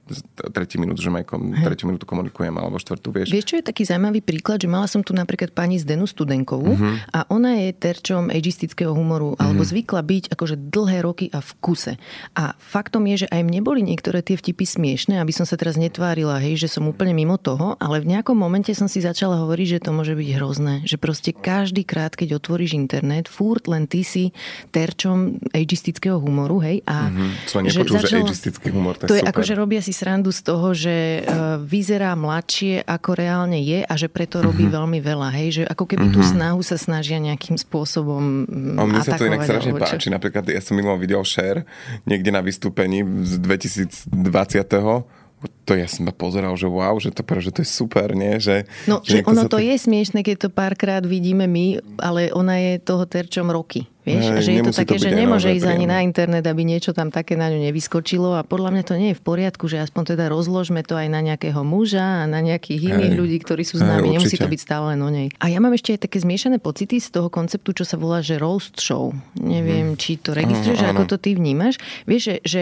tretí 0.55 0.79
minútu, 0.79 1.03
že 1.03 1.11
aj 1.11 1.27
kom, 1.27 1.51
tretiu 1.51 1.91
minútu 1.91 2.07
komunikujem 2.07 2.55
alebo 2.55 2.79
štvrtú, 2.79 3.11
vieš. 3.11 3.35
Vieš, 3.35 3.47
čo 3.51 3.55
je 3.59 3.65
taký 3.67 3.83
zaujímavý 3.83 4.23
príklad, 4.23 4.63
že 4.63 4.71
mala 4.71 4.87
som 4.87 5.03
tu 5.03 5.11
napríklad 5.11 5.51
pani 5.51 5.75
Zdenu 5.75 6.07
Studenkovú 6.07 6.79
uh-huh. 6.79 6.95
a 7.11 7.27
ona 7.27 7.59
je 7.59 7.75
terčom 7.75 8.31
agistického 8.31 8.95
humoru 8.95 9.35
uh-huh. 9.35 9.43
alebo 9.43 9.67
zvykla 9.67 9.99
byť 9.99 10.23
akože 10.31 10.55
dlhé 10.71 11.03
roky 11.03 11.27
a 11.35 11.43
v 11.43 11.51
kuse. 11.59 11.93
A 12.39 12.55
faktom 12.55 13.03
je, 13.11 13.25
že 13.25 13.31
aj 13.31 13.41
mne 13.43 13.59
boli 13.59 13.83
niektoré 13.83 14.23
tie 14.23 14.39
vtipy 14.39 14.63
smiešne, 14.63 15.19
aby 15.19 15.35
som 15.35 15.43
sa 15.43 15.59
teraz 15.59 15.75
netvárila, 15.75 16.39
hej, 16.39 16.55
že 16.55 16.71
som 16.71 16.87
úplne 16.87 17.11
mimo 17.11 17.32
toho, 17.37 17.75
ale 17.77 18.01
v 18.01 18.15
nejakom 18.17 18.35
momente 18.35 18.71
som 18.73 18.87
si 18.87 19.03
začala 19.03 19.41
hovoriť, 19.43 19.79
že 19.79 19.83
to 19.83 19.91
môže 19.93 20.13
byť 20.13 20.29
hrozné. 20.37 20.75
Že 20.83 20.97
proste 20.99 21.31
každý 21.35 21.83
krát, 21.87 22.13
keď 22.13 22.37
otvoríš 22.39 22.77
internet, 22.77 23.29
furt 23.29 23.65
len 23.69 23.85
ty 23.85 24.01
si 24.05 24.35
terčom 24.71 25.39
agistického 25.51 26.17
humoru, 26.17 26.61
hej. 26.63 26.81
A 26.89 27.09
mm-hmm. 27.09 27.29
Som 27.49 27.61
nepočul, 27.63 27.85
že, 27.85 28.03
začalo, 28.03 28.11
že 28.11 28.17
agistický 28.29 28.67
humor, 28.71 28.93
to, 28.97 29.09
to 29.09 29.17
je, 29.17 29.23
je 29.23 29.29
ako, 29.29 29.41
že 29.41 29.53
robia 29.53 29.81
si 29.81 29.93
srandu 29.95 30.29
z 30.33 30.41
toho, 30.43 30.67
že 30.73 31.23
uh, 31.23 31.59
vyzerá 31.61 32.13
mladšie, 32.13 32.83
ako 32.85 33.09
reálne 33.15 33.59
je 33.61 33.83
a 33.83 33.93
že 33.95 34.07
preto 34.09 34.41
robí 34.43 34.67
mm-hmm. 34.67 34.77
veľmi 34.77 34.99
veľa, 34.99 35.29
hej. 35.39 35.47
Že 35.61 35.63
ako 35.69 35.85
keby 35.89 36.05
mm-hmm. 36.09 36.15
tú 36.15 36.21
mhm. 36.21 36.29
snahu 36.35 36.59
sa 36.63 36.77
snažia 36.79 37.17
nejakým 37.21 37.55
spôsobom 37.55 38.45
A 38.77 38.81
mne 38.85 39.01
sa 39.01 39.15
to 39.15 39.27
inak 39.27 39.45
strašne 39.45 39.73
páči. 39.77 40.07
Napríklad 40.11 40.43
ja 40.49 40.61
som 40.61 40.75
minulý 40.75 41.05
videl 41.05 41.21
share 41.23 41.65
niekde 42.05 42.29
na 42.33 42.41
vystúpení 42.43 43.03
z 43.23 43.39
2020 43.39 45.22
to 45.63 45.79
ja 45.79 45.87
som 45.87 46.07
pozeral, 46.11 46.53
že 46.59 46.67
wow, 46.67 46.95
že 46.99 47.13
to, 47.13 47.23
že 47.23 47.51
to 47.51 47.59
je 47.63 47.69
super, 47.69 48.11
nie? 48.11 48.35
Že, 48.41 48.67
no, 48.89 48.99
že, 48.99 49.23
ono 49.23 49.47
to 49.47 49.59
je 49.59 49.75
smiešne, 49.79 50.19
keď 50.25 50.47
to 50.47 50.49
párkrát 50.51 51.03
vidíme 51.03 51.47
my, 51.47 51.79
ale 52.03 52.33
ona 52.35 52.59
je 52.59 52.83
toho 52.83 53.07
terčom 53.07 53.47
roky. 53.47 53.87
Vieš? 54.03 54.23
Hej, 54.35 54.41
že 54.43 54.51
je 54.51 54.61
to 54.67 54.73
také, 54.75 54.95
to 54.99 55.07
že 55.07 55.15
nemôže 55.15 55.47
ísť 55.55 55.67
ani 55.67 55.87
na 55.87 56.03
internet, 56.03 56.43
aby 56.43 56.67
niečo 56.67 56.91
tam 56.91 57.07
také 57.07 57.39
na 57.39 57.47
ňu 57.47 57.63
nevyskočilo 57.71 58.35
a 58.35 58.43
podľa 58.43 58.69
mňa 58.75 58.83
to 58.83 58.93
nie 58.99 59.09
je 59.15 59.17
v 59.17 59.23
poriadku, 59.23 59.71
že 59.71 59.79
aspoň 59.79 60.15
teda 60.15 60.27
rozložme 60.27 60.83
to 60.83 60.99
aj 60.99 61.07
na 61.07 61.23
nejakého 61.23 61.63
muža 61.63 62.23
a 62.23 62.23
na 62.27 62.43
nejakých 62.43 62.91
iných 62.91 63.13
Hej. 63.15 63.19
ľudí, 63.19 63.37
ktorí 63.39 63.63
sú 63.63 63.79
známi. 63.79 64.11
Hej, 64.11 64.15
Nemusí 64.19 64.35
to 64.35 64.51
byť 64.51 64.59
stále 64.59 64.85
len 64.95 64.99
o 64.99 65.07
nej. 65.07 65.31
A 65.39 65.47
ja 65.47 65.63
mám 65.63 65.71
ešte 65.71 65.95
aj 65.95 66.11
také 66.11 66.19
zmiešané 66.19 66.59
pocity 66.59 66.99
z 66.99 67.15
toho 67.15 67.31
konceptu, 67.31 67.71
čo 67.71 67.87
sa 67.87 67.95
volá, 67.95 68.19
že 68.19 68.35
roast 68.35 68.83
show. 68.83 69.15
Neviem, 69.39 69.95
hmm. 69.95 69.99
či 69.99 70.19
to 70.19 70.35
registruješ, 70.35 70.83
ako 70.83 71.07
to 71.07 71.15
ty 71.15 71.39
vnímaš. 71.39 71.79
Vieš, 72.03 72.21
že, 72.23 72.35
že 72.43 72.61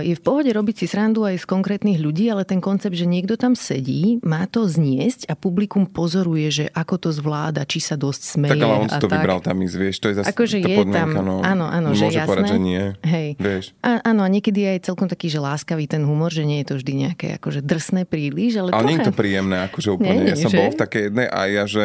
je 0.00 0.14
v 0.16 0.22
pohode 0.24 0.48
robiť 0.48 0.84
si 0.84 0.86
srandu 0.88 1.28
aj 1.28 1.44
z 1.44 1.46
konkrétnych 1.46 2.00
ľudí, 2.00 2.32
ale 2.32 2.48
ten 2.48 2.64
koncept, 2.64 2.96
že 2.96 3.04
niekto 3.04 3.36
tam 3.36 3.52
sedí, 3.52 4.16
má 4.24 4.48
to 4.48 4.64
zniesť 4.64 5.28
a 5.28 5.36
publikum 5.36 5.84
pozoruje, 5.84 6.48
že 6.48 6.64
ako 6.72 7.08
to 7.08 7.10
zvláda, 7.12 7.68
či 7.68 7.84
sa 7.84 8.00
dosť 8.00 8.20
smeje. 8.24 8.56
Tak 8.56 8.64
ale 8.64 8.74
on 8.80 8.88
si 8.88 8.98
to 8.98 9.08
tak. 9.12 9.20
vybral 9.20 9.44
tam 9.44 9.60
ísť, 9.60 9.76
vieš, 9.76 9.96
to 10.00 10.06
je 10.08 10.14
zase 10.22 10.28
akože 10.60 10.70
je 10.70 10.94
tam, 10.94 11.08
no, 11.18 11.36
áno, 11.42 11.66
áno, 11.66 11.88
že 11.96 12.12
jasné. 12.12 12.28
povedať, 12.28 12.50
že 12.54 12.58
nie. 12.60 12.84
Hej. 13.02 13.28
Vieš. 13.40 13.64
A, 13.80 14.04
áno, 14.04 14.22
a 14.22 14.28
niekedy 14.28 14.58
je 14.62 14.70
aj 14.78 14.80
celkom 14.86 15.08
taký, 15.10 15.26
že 15.32 15.42
láskavý 15.42 15.88
ten 15.90 16.06
humor, 16.06 16.30
že 16.30 16.46
nie 16.46 16.62
je 16.62 16.66
to 16.70 16.74
vždy 16.78 16.92
nejaké 17.08 17.26
akože 17.40 17.60
drsné 17.64 18.06
príliš, 18.06 18.60
ale, 18.60 18.70
ale 18.70 18.78
trocha... 18.78 18.88
nie 18.90 18.96
je 19.00 19.08
to 19.08 19.14
príjemné, 19.14 19.56
akože 19.66 19.88
úplne. 19.94 20.22
Nie, 20.22 20.34
ja 20.34 20.36
som 20.38 20.50
že? 20.52 20.58
bol 20.60 20.68
v 20.70 20.78
takej 20.78 21.02
jednej 21.10 21.26
a 21.26 21.40
ja, 21.48 21.64
že 21.64 21.84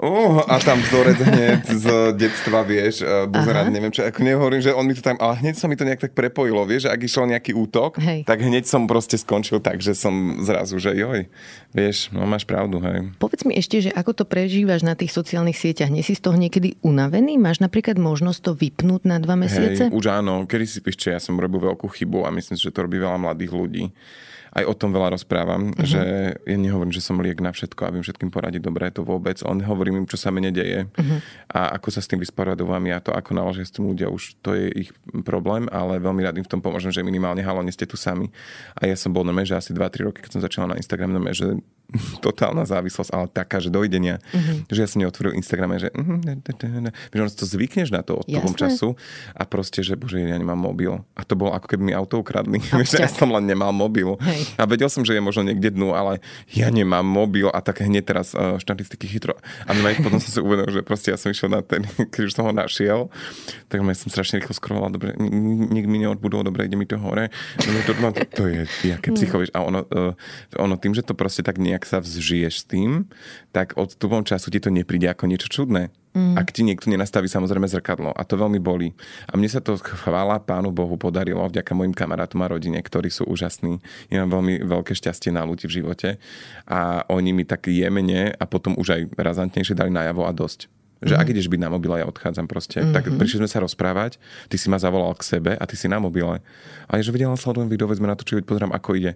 Uh, 0.00 0.40
a 0.48 0.56
tam 0.56 0.80
vzorec 0.80 1.20
hneď 1.20 1.60
z 1.76 1.86
detstva, 2.16 2.64
vieš, 2.64 3.04
uh, 3.04 3.28
buzerant, 3.28 3.68
neviem 3.68 3.92
čo, 3.92 4.00
ako 4.00 4.24
nehovorím, 4.24 4.64
že 4.64 4.72
on 4.72 4.88
mi 4.88 4.96
to 4.96 5.04
tam, 5.04 5.20
ale 5.20 5.36
hneď 5.44 5.60
sa 5.60 5.68
mi 5.68 5.76
to 5.76 5.84
nejak 5.84 6.00
tak 6.00 6.16
prepojilo, 6.16 6.64
vieš, 6.64 6.88
že 6.88 6.92
ak 6.96 7.04
išiel 7.04 7.28
nejaký 7.28 7.52
útok, 7.52 8.00
Hej. 8.00 8.24
tak 8.24 8.40
hneď 8.40 8.64
som 8.64 8.88
proste 8.88 9.20
skončil 9.20 9.60
tak, 9.60 9.84
že 9.84 9.92
som 9.92 10.40
zrazu, 10.40 10.80
že 10.80 10.96
joj, 10.96 11.28
vieš, 11.76 12.08
no 12.16 12.24
máš 12.24 12.48
pravdu, 12.48 12.80
hej. 12.80 13.12
Povedz 13.20 13.44
mi 13.44 13.52
ešte, 13.60 13.84
že 13.84 13.90
ako 13.92 14.16
to 14.16 14.24
prežívaš 14.24 14.88
na 14.88 14.96
tých 14.96 15.12
sociálnych 15.12 15.60
sieťach? 15.60 15.92
Nie 15.92 16.00
si 16.00 16.16
z 16.16 16.24
toho 16.24 16.40
niekedy 16.40 16.80
unavený? 16.80 17.36
Máš 17.36 17.60
napríklad 17.60 18.00
možnosť 18.00 18.40
to 18.40 18.52
vypnúť 18.56 19.04
na 19.04 19.20
dva 19.20 19.36
mesiace? 19.36 19.92
Hej, 19.92 19.92
už 19.92 20.08
áno, 20.08 20.48
kedy 20.48 20.64
si 20.64 20.80
píšte, 20.80 21.12
ja 21.12 21.20
som 21.20 21.36
robil 21.36 21.60
veľkú 21.60 21.92
chybu 21.92 22.24
a 22.24 22.32
myslím 22.32 22.56
že 22.56 22.72
to 22.72 22.84
robí 22.88 22.96
veľa 22.96 23.20
mladých 23.20 23.52
ľudí. 23.52 23.84
Aj 24.50 24.64
o 24.66 24.74
tom 24.74 24.90
veľa 24.90 25.14
rozprávam, 25.14 25.70
uh-huh. 25.70 25.86
že 25.86 26.02
ja 26.42 26.56
nehovorím, 26.58 26.90
že 26.90 27.04
som 27.04 27.22
liek 27.22 27.38
na 27.38 27.54
všetko 27.54 27.86
a 27.86 27.92
viem 27.94 28.02
všetkým 28.02 28.34
poradiť 28.34 28.62
dobre, 28.62 28.90
to 28.90 29.06
vôbec. 29.06 29.38
On 29.46 29.58
hovorím 29.62 30.02
im, 30.02 30.06
čo 30.10 30.18
sa 30.18 30.34
mne 30.34 30.50
deje 30.50 30.90
uh-huh. 30.90 31.18
a 31.54 31.74
ako 31.78 31.88
sa 31.94 32.02
s 32.02 32.10
tým 32.10 32.18
vysporadovávam 32.18 32.82
ja 32.90 32.98
to, 32.98 33.14
ako 33.14 33.30
naložia 33.34 33.62
s 33.62 33.74
tým 33.74 33.86
ľudia, 33.86 34.10
už 34.10 34.42
to 34.42 34.58
je 34.58 34.88
ich 34.88 34.90
problém, 35.22 35.70
ale 35.70 36.02
veľmi 36.02 36.26
rád 36.26 36.42
im 36.42 36.46
v 36.46 36.52
tom 36.52 36.62
pomôžem, 36.62 36.90
že 36.90 37.06
minimálne 37.06 37.42
halo, 37.46 37.62
nie 37.62 37.74
ste 37.74 37.86
tu 37.86 37.94
sami. 37.94 38.30
A 38.74 38.90
ja 38.90 38.98
som 38.98 39.14
bol 39.14 39.22
na 39.22 39.32
že 39.40 39.56
asi 39.56 39.70
2-3 39.72 40.06
roky, 40.06 40.20
keď 40.20 40.30
som 40.36 40.42
začal 40.42 40.68
na 40.68 40.76
Instagram, 40.76 41.16
na 41.16 41.32
že 41.32 41.56
totálna 42.26 42.64
závislosť, 42.64 43.10
ale 43.12 43.26
taká, 43.30 43.60
že 43.60 43.68
dojdenia, 43.68 44.18
mm-hmm. 44.20 44.70
že 44.70 44.78
ja 44.80 44.88
som 44.88 44.98
neotvoril 45.02 45.36
Instagrame, 45.36 45.76
že 45.76 45.90
že 47.10 47.20
ono 47.20 47.30
to 47.30 47.46
zvykneš 47.46 47.90
na 47.90 48.00
to 48.06 48.22
od 48.22 48.26
toho 48.26 48.48
času 48.54 48.88
a 49.34 49.42
proste, 49.44 49.82
že 49.82 49.98
bože, 49.98 50.22
ja 50.22 50.38
nemám 50.38 50.58
mobil. 50.58 51.02
A 51.18 51.22
to 51.26 51.34
bolo 51.34 51.52
ako 51.52 51.66
keby 51.66 51.90
mi 51.90 51.92
auto 51.94 52.22
ukradli. 52.22 52.62
ja 52.96 53.10
som 53.10 53.30
len 53.32 53.44
nemal 53.46 53.74
mobil. 53.74 54.16
Hej. 54.22 54.54
A 54.56 54.64
vedel 54.64 54.88
som, 54.92 55.02
že 55.02 55.16
je 55.16 55.22
možno 55.22 55.46
niekde 55.46 55.74
dnu, 55.74 55.92
ale 55.96 56.22
ja 56.54 56.70
nemám 56.70 57.04
mobil 57.04 57.50
a 57.50 57.58
tak 57.60 57.82
hneď 57.82 58.04
teraz 58.06 58.32
uh, 58.32 58.56
štatistiky 58.60 59.06
chytro. 59.10 59.34
A 59.66 59.74
potom 60.00 60.20
som 60.24 60.30
si 60.30 60.40
uvedomil, 60.40 60.70
že 60.70 60.82
proste 60.86 61.10
ja 61.10 61.18
som 61.18 61.32
išiel 61.32 61.50
na 61.50 61.60
ten, 61.64 61.84
keď 62.12 62.22
už 62.30 62.32
som 62.34 62.46
ho 62.46 62.52
našiel, 62.54 63.10
tak 63.66 63.82
ja 63.82 63.96
som 63.96 64.08
strašne 64.12 64.42
rýchlo 64.42 64.54
scrolloval, 64.54 64.90
dobre, 64.94 65.14
nik 65.18 65.86
mi 65.86 66.02
neodbudol, 66.02 66.46
dobre, 66.46 66.66
ide 66.66 66.76
mi 66.78 66.86
to 66.86 66.98
hore. 67.00 67.32
No, 67.64 67.78
to, 67.86 67.92
to, 67.94 68.22
to 68.34 68.42
je 68.46 68.60
jaké 68.86 69.14
psychovieš. 69.14 69.50
A 69.54 69.64
ono, 69.64 69.86
uh, 69.86 70.12
ono 70.58 70.74
tým, 70.76 70.94
že 70.94 71.06
to 71.06 71.14
proste 71.16 71.42
tak 71.42 71.58
nejak 71.58 71.79
ak 71.80 71.88
sa 71.88 72.04
vzžiješ 72.04 72.54
s 72.60 72.64
tým, 72.68 73.08
tak 73.56 73.72
od 73.80 73.96
tupom 73.96 74.20
času 74.20 74.52
ti 74.52 74.60
to 74.60 74.68
nepríde 74.68 75.08
ako 75.08 75.24
niečo 75.24 75.48
čudné. 75.48 75.88
Mm. 76.12 76.36
Ak 76.36 76.52
ti 76.52 76.60
niekto 76.60 76.92
nenastaví 76.92 77.30
samozrejme 77.30 77.70
zrkadlo. 77.70 78.12
A 78.12 78.26
to 78.28 78.36
veľmi 78.36 78.60
bolí. 78.60 78.92
A 79.30 79.38
mne 79.40 79.48
sa 79.48 79.64
to, 79.64 79.78
chvála 79.80 80.42
Pánu 80.42 80.74
Bohu, 80.74 81.00
podarilo 81.00 81.40
vďaka 81.46 81.72
mojim 81.72 81.96
kamarátom 81.96 82.42
a 82.44 82.50
rodine, 82.50 82.82
ktorí 82.82 83.08
sú 83.08 83.24
úžasní. 83.30 83.80
Ja 84.12 84.26
mám 84.26 84.42
veľmi 84.42 84.60
veľké 84.66 84.92
šťastie 84.92 85.32
na 85.32 85.46
ľudí 85.46 85.70
v 85.70 85.80
živote. 85.80 86.20
A 86.66 87.06
oni 87.08 87.30
mi 87.32 87.46
tak 87.46 87.70
jemene 87.70 88.34
a 88.36 88.44
potom 88.44 88.76
už 88.76 88.98
aj 88.98 89.02
razantnejšie 89.16 89.78
dali 89.78 89.94
najavo 89.94 90.26
a 90.26 90.34
dosť. 90.34 90.66
Že 91.00 91.16
mm-hmm. 91.16 91.22
ak 91.22 91.32
ideš 91.32 91.46
byť 91.48 91.60
na 91.62 91.70
mobile, 91.72 91.96
ja 91.96 92.10
odchádzam 92.10 92.44
proste. 92.50 92.82
Mm-hmm. 92.82 92.92
Tak 92.92 93.04
prišli 93.16 93.46
sme 93.46 93.48
sa 93.48 93.62
rozprávať, 93.62 94.20
ty 94.52 94.60
si 94.60 94.68
ma 94.68 94.76
zavolal 94.76 95.14
k 95.16 95.24
sebe 95.24 95.52
a 95.56 95.64
ty 95.64 95.78
si 95.78 95.88
na 95.88 95.96
mobile. 95.96 96.42
A 96.90 96.92
ja, 96.98 97.02
že 97.06 97.14
videla, 97.14 97.38
sledujem 97.38 97.72
video, 97.72 97.88
sme 97.88 98.10
natočili, 98.10 98.44
pozerám, 98.44 98.74
ako 98.74 98.98
ide 98.98 99.14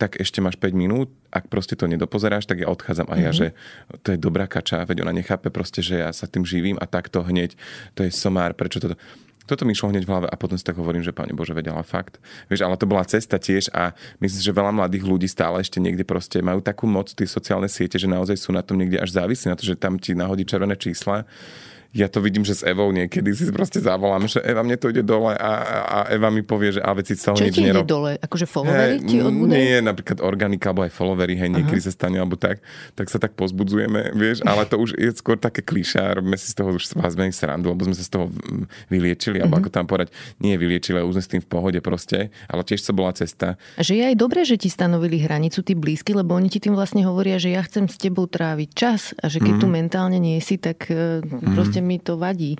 tak 0.00 0.16
ešte 0.16 0.40
máš 0.40 0.56
5 0.56 0.72
minút, 0.72 1.12
ak 1.28 1.52
proste 1.52 1.76
to 1.76 1.84
nedopozeráš, 1.84 2.48
tak 2.48 2.64
ja 2.64 2.72
odchádzam 2.72 3.12
a 3.12 3.20
ja, 3.20 3.36
mm-hmm. 3.36 3.52
že 3.52 4.00
to 4.00 4.16
je 4.16 4.18
dobrá 4.18 4.48
kača, 4.48 4.88
veď 4.88 5.04
ona 5.04 5.12
nechápe 5.12 5.52
proste, 5.52 5.84
že 5.84 6.00
ja 6.00 6.08
sa 6.16 6.24
tým 6.24 6.48
živím 6.48 6.80
a 6.80 6.88
takto 6.88 7.20
hneď, 7.20 7.52
to 7.92 8.08
je 8.08 8.10
somár, 8.10 8.56
prečo 8.56 8.80
toto... 8.80 8.96
Toto 9.48 9.66
mi 9.66 9.74
išlo 9.74 9.90
hneď 9.90 10.06
v 10.06 10.12
hlave 10.14 10.28
a 10.30 10.38
potom 10.38 10.54
si 10.54 10.62
tak 10.62 10.78
hovorím, 10.78 11.02
že 11.02 11.10
Pane 11.10 11.34
Bože, 11.34 11.50
vedela 11.50 11.82
fakt. 11.82 12.22
Vieš, 12.46 12.62
ale 12.62 12.78
to 12.78 12.86
bola 12.86 13.02
cesta 13.02 13.34
tiež 13.34 13.74
a 13.74 13.98
myslím, 14.22 14.46
že 14.46 14.54
veľa 14.54 14.70
mladých 14.70 15.02
ľudí 15.02 15.26
stále 15.26 15.58
ešte 15.58 15.82
niekde 15.82 16.06
proste 16.06 16.38
majú 16.38 16.62
takú 16.62 16.86
moc 16.86 17.10
tie 17.10 17.26
sociálne 17.26 17.66
siete, 17.66 17.98
že 17.98 18.06
naozaj 18.06 18.38
sú 18.38 18.54
na 18.54 18.62
tom 18.62 18.78
niekde 18.78 19.02
až 19.02 19.10
závislí 19.10 19.50
na 19.50 19.58
to, 19.58 19.66
že 19.66 19.74
tam 19.74 19.98
ti 19.98 20.14
nahodí 20.14 20.46
červené 20.46 20.78
čísla 20.78 21.26
ja 21.90 22.06
to 22.06 22.22
vidím, 22.22 22.46
že 22.46 22.54
s 22.54 22.62
Evou 22.62 22.94
niekedy 22.94 23.34
si 23.34 23.50
proste 23.50 23.82
zavolám, 23.82 24.30
že 24.30 24.38
Eva, 24.46 24.62
mne 24.62 24.78
to 24.78 24.94
ide 24.94 25.02
dole 25.02 25.34
a, 25.34 25.52
a 25.82 25.98
Eva 26.06 26.30
mi 26.30 26.46
povie, 26.46 26.78
že 26.78 26.80
a 26.80 26.94
veci 26.94 27.18
Čo 27.18 27.34
nič 27.34 27.50
ti 27.50 27.66
nerob... 27.66 27.82
ide 27.82 27.90
dole? 27.90 28.10
Akože 28.22 28.46
followery 28.46 29.02
ti 29.02 29.18
odbudajú? 29.18 29.58
Nie, 29.58 29.82
napríklad 29.82 30.22
organika, 30.22 30.70
alebo 30.70 30.86
aj 30.86 30.94
followery, 30.94 31.34
hej, 31.34 31.50
niekedy 31.50 31.82
uh-huh. 31.82 31.90
sa 31.90 31.98
stane, 31.98 32.22
alebo 32.22 32.38
tak, 32.38 32.62
tak 32.94 33.10
sa 33.10 33.18
tak 33.18 33.34
pozbudzujeme, 33.34 34.14
vieš, 34.14 34.46
ale 34.46 34.70
to 34.70 34.78
už 34.78 34.94
je 34.94 35.10
skôr 35.18 35.34
také 35.34 35.66
klišá, 35.66 36.14
robíme 36.14 36.38
si 36.38 36.54
z 36.54 36.62
toho 36.62 36.78
už 36.78 36.94
vás 36.94 37.18
menej 37.18 37.34
srandu, 37.34 37.74
lebo 37.74 37.82
sme 37.82 37.98
sa 37.98 38.06
z 38.06 38.10
toho 38.14 38.30
vyliečili, 38.86 39.42
alebo 39.42 39.58
uh-huh. 39.58 39.66
ako 39.66 39.74
tam 39.74 39.90
povedať, 39.90 40.14
nie 40.38 40.54
vyliečili, 40.54 41.02
už 41.02 41.18
sme 41.18 41.24
s 41.26 41.30
tým 41.34 41.42
v 41.42 41.48
pohode 41.50 41.78
proste, 41.82 42.30
ale 42.46 42.62
tiež 42.62 42.86
to 42.86 42.94
bola 42.94 43.10
cesta. 43.18 43.58
A 43.74 43.82
že 43.82 43.98
je 43.98 44.04
aj 44.06 44.14
dobré, 44.14 44.46
že 44.46 44.54
ti 44.54 44.70
stanovili 44.70 45.18
hranicu 45.18 45.58
tí 45.66 45.74
blízky, 45.74 46.14
lebo 46.14 46.38
oni 46.38 46.46
ti 46.46 46.62
tým 46.62 46.78
vlastne 46.78 47.02
hovoria, 47.02 47.42
že 47.42 47.50
ja 47.50 47.66
chcem 47.66 47.90
s 47.90 47.98
tebou 47.98 48.30
tráviť 48.30 48.68
čas 48.78 49.10
a 49.18 49.26
že 49.26 49.42
keď 49.42 49.58
uh-huh. 49.58 49.66
tu 49.66 49.74
mentálne 49.74 50.18
nie 50.22 50.38
si, 50.38 50.54
tak 50.54 50.86
uh-huh. 50.86 51.26
proste 51.58 51.79
mi 51.84 52.00
to 52.00 52.16
vadí. 52.16 52.56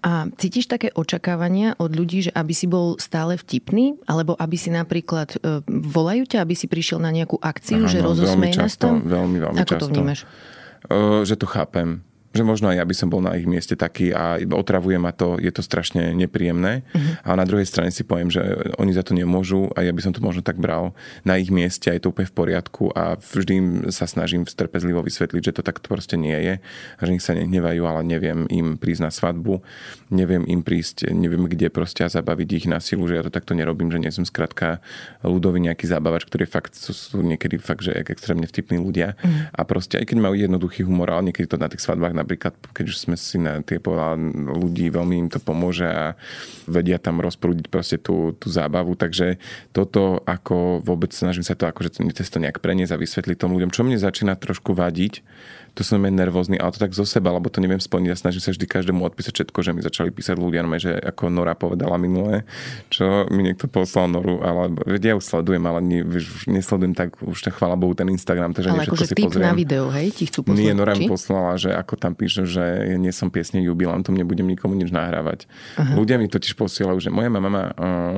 A 0.00 0.28
cítiš 0.36 0.68
také 0.70 0.88
očakávania 0.92 1.76
od 1.76 1.92
ľudí, 1.92 2.28
že 2.28 2.32
aby 2.32 2.52
si 2.56 2.64
bol 2.70 2.96
stále 2.96 3.36
vtipný, 3.36 3.98
alebo 4.08 4.38
aby 4.38 4.56
si 4.56 4.72
napríklad 4.72 5.36
e, 5.36 5.60
volajú 5.68 6.24
ťa, 6.24 6.44
aby 6.44 6.54
si 6.56 6.70
prišiel 6.70 7.02
na 7.02 7.12
nejakú 7.12 7.36
akciu, 7.40 7.84
Aha, 7.84 7.92
že 7.92 7.98
no, 8.00 8.12
rozosmej 8.12 8.56
nás 8.56 8.76
to? 8.80 8.88
Veľmi, 8.88 9.38
veľmi 9.42 9.58
Ako 9.60 9.72
často. 9.76 9.82
to 9.84 9.92
vnímaš? 9.92 10.20
Uh, 10.88 11.26
že 11.26 11.34
to 11.34 11.44
chápem 11.50 12.06
že 12.28 12.44
možno 12.44 12.68
aj 12.68 12.76
ja 12.76 12.84
by 12.84 12.94
som 12.94 13.08
bol 13.08 13.24
na 13.24 13.32
ich 13.40 13.48
mieste 13.48 13.72
taký 13.72 14.12
a 14.12 14.36
otravuje 14.52 15.00
ma 15.00 15.16
to, 15.16 15.40
je 15.40 15.48
to 15.48 15.64
strašne 15.64 16.12
nepríjemné. 16.12 16.84
Uh-huh. 16.84 17.02
A 17.24 17.40
na 17.40 17.48
druhej 17.48 17.64
strane 17.64 17.88
si 17.88 18.04
poviem, 18.04 18.28
že 18.28 18.44
oni 18.76 18.92
za 18.92 19.00
to 19.00 19.16
nemôžu 19.16 19.72
a 19.72 19.80
ja 19.80 19.92
by 19.96 20.00
som 20.04 20.12
to 20.12 20.20
možno 20.20 20.44
tak 20.44 20.60
bral 20.60 20.92
na 21.24 21.40
ich 21.40 21.48
mieste 21.48 21.88
a 21.88 21.96
je 21.96 22.04
to 22.04 22.12
úplne 22.12 22.28
v 22.28 22.36
poriadku 22.36 22.92
a 22.92 23.16
vždy 23.16 23.52
im 23.56 23.68
sa 23.88 24.04
snažím 24.04 24.44
trpezlivo 24.44 25.00
vysvetliť, 25.00 25.40
že 25.40 25.56
to 25.56 25.62
takto 25.64 25.88
proste 25.88 26.20
nie 26.20 26.36
je 26.36 26.54
a 26.98 27.00
že 27.00 27.10
nech 27.16 27.24
sa 27.24 27.32
nehnevajú, 27.32 27.82
ale 27.88 28.04
neviem 28.04 28.44
im 28.52 28.76
prísť 28.76 29.02
na 29.08 29.10
svadbu, 29.10 29.64
neviem 30.12 30.44
im 30.44 30.60
prísť, 30.60 31.08
neviem 31.08 31.48
kde 31.48 31.72
proste 31.72 32.04
a 32.04 32.12
zabaviť 32.12 32.48
ich 32.52 32.66
na 32.68 32.76
silu, 32.78 33.08
že 33.08 33.16
ja 33.16 33.24
to 33.24 33.32
takto 33.32 33.56
nerobím, 33.56 33.88
že 33.88 34.04
nie 34.04 34.12
som 34.12 34.28
skrátka 34.28 34.84
ľudový 35.24 35.64
nejaký 35.64 35.88
zábavač, 35.88 36.28
ktorý 36.28 36.44
fakt 36.44 36.76
sú, 36.76 36.92
sú 36.92 37.24
niekedy 37.24 37.56
fakt, 37.56 37.88
že 37.88 37.96
extrémne 37.96 38.44
vtipní 38.44 38.76
ľudia 38.76 39.16
uh-huh. 39.16 39.48
a 39.56 39.60
proste 39.64 39.96
aj 39.96 40.12
keď 40.12 40.18
majú 40.20 40.34
jednoduchý 40.36 40.84
humor, 40.84 41.08
ale 41.08 41.32
niekedy 41.32 41.48
to 41.48 41.56
na 41.56 41.72
tých 41.72 41.80
svadbách 41.80 42.17
napríklad, 42.18 42.58
keď 42.74 42.84
už 42.90 42.96
sme 42.98 43.14
si 43.14 43.38
na 43.38 43.62
tie 43.62 43.78
ľudí, 44.50 44.90
veľmi 44.90 45.14
im 45.22 45.28
to 45.30 45.38
pomôže 45.38 45.86
a 45.86 46.18
vedia 46.66 46.98
tam 46.98 47.22
rozprúdiť 47.22 47.70
proste 47.70 47.96
tú, 48.02 48.34
tú 48.34 48.50
zábavu, 48.50 48.98
takže 48.98 49.38
toto 49.70 50.18
ako 50.26 50.82
vôbec 50.82 51.14
snažím 51.14 51.46
sa 51.46 51.54
to 51.54 51.70
akože 51.70 52.02
to 52.02 52.42
nejak 52.42 52.58
preniesť 52.58 52.98
a 52.98 53.00
vysvetliť 53.00 53.36
tomu 53.38 53.56
ľuďom, 53.62 53.70
čo 53.70 53.86
mne 53.86 54.02
začína 54.02 54.34
trošku 54.34 54.74
vadiť, 54.74 55.22
to 55.78 55.86
som 55.86 56.02
je 56.02 56.10
nervózny, 56.10 56.58
ale 56.58 56.74
to 56.74 56.82
tak 56.82 56.90
zo 56.90 57.06
seba, 57.06 57.30
lebo 57.30 57.46
to 57.46 57.62
neviem 57.62 57.78
splniť. 57.78 58.10
Ja 58.10 58.18
snažím 58.18 58.42
sa 58.42 58.50
vždy 58.50 58.66
každému 58.66 58.98
odpísať 58.98 59.30
všetko, 59.30 59.58
že 59.62 59.70
mi 59.70 59.78
začali 59.78 60.10
písať 60.10 60.34
ľudia, 60.34 60.66
no, 60.66 60.74
že 60.74 60.90
ako 60.98 61.30
Nora 61.30 61.54
povedala 61.54 61.94
minulé, 61.94 62.42
čo 62.90 63.30
mi 63.30 63.46
niekto 63.46 63.70
poslal 63.70 64.10
Noru, 64.10 64.42
ale 64.42 64.74
ja 64.98 65.14
ju 65.14 65.22
sledujem, 65.22 65.62
ale 65.62 65.78
ne, 65.78 66.02
už 66.02 66.50
nesledujem 66.50 66.98
tak, 66.98 67.14
už 67.22 67.38
tak 67.46 67.54
chvála 67.54 67.78
Bohu 67.78 67.94
ten 67.94 68.10
Instagram, 68.10 68.58
takže 68.58 68.74
ale 68.74 68.90
akože 68.90 69.06
si 69.06 69.14
typ 69.14 69.30
pozriem. 69.30 69.46
na 69.46 69.54
video, 69.54 69.86
hej, 69.94 70.10
ti 70.18 70.26
chcú 70.26 70.50
poslať, 70.50 70.58
Nie, 70.58 70.74
Nora 70.74 70.98
mi 70.98 71.06
poslala, 71.06 71.54
že 71.54 71.70
ako 71.70 71.94
tam 71.94 72.18
píše, 72.18 72.42
že 72.42 72.64
ja 72.90 72.98
nie 72.98 73.14
som 73.14 73.30
piesne 73.30 73.62
jubilantom, 73.62 74.18
nebudem 74.18 74.50
nikomu 74.50 74.74
nič 74.74 74.90
nahrávať. 74.90 75.46
Aha. 75.78 75.94
Ľudia 75.94 76.18
mi 76.18 76.26
totiž 76.26 76.58
posielajú, 76.58 76.98
že 76.98 77.14
moja 77.14 77.30
mama 77.30 77.46
má 77.46 77.64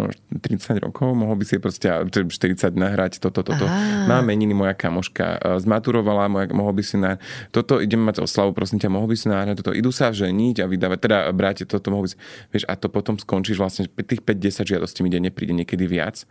uh, 0.08 0.40
30 0.40 0.80
rokov, 0.80 1.12
mohol 1.12 1.36
by 1.36 1.44
si 1.44 1.61
proste 1.61 1.92
40 1.92 2.72
nahrať 2.72 3.20
toto, 3.20 3.44
toto. 3.44 3.68
Aha. 3.68 4.08
Má 4.08 4.24
meniny 4.24 4.56
moja 4.56 4.72
kamoška, 4.72 5.36
uh, 5.36 5.61
zmaturovala, 5.61 6.32
moja, 6.32 6.48
mohol 6.56 6.72
by 6.72 6.80
si 6.80 6.96
na... 6.96 7.20
Toto 7.51 7.82
idem 7.82 7.98
mať 7.98 8.22
oslavu, 8.22 8.55
prosím 8.55 8.78
ťa, 8.78 8.88
mohol 8.90 9.11
by 9.11 9.16
si 9.18 9.26
nahrať 9.26 9.62
toto. 9.62 9.74
Idú 9.74 9.90
sa 9.90 10.14
ženiť 10.14 10.62
a 10.62 10.70
vydávať, 10.70 10.98
teda 11.03 11.18
brať 11.34 11.66
toto 11.66 11.90
mohol 11.90 12.07
by 12.07 12.11
si... 12.14 12.16
Vieš, 12.55 12.64
a 12.70 12.74
to 12.78 12.86
potom 12.86 13.18
skončíš 13.18 13.59
vlastne, 13.59 13.90
tých 13.90 14.22
5-10 14.22 14.70
žiadostí 14.76 15.03
mi 15.03 15.11
ide, 15.11 15.18
nepríde 15.18 15.55
niekedy 15.55 15.84
viac 15.90 16.24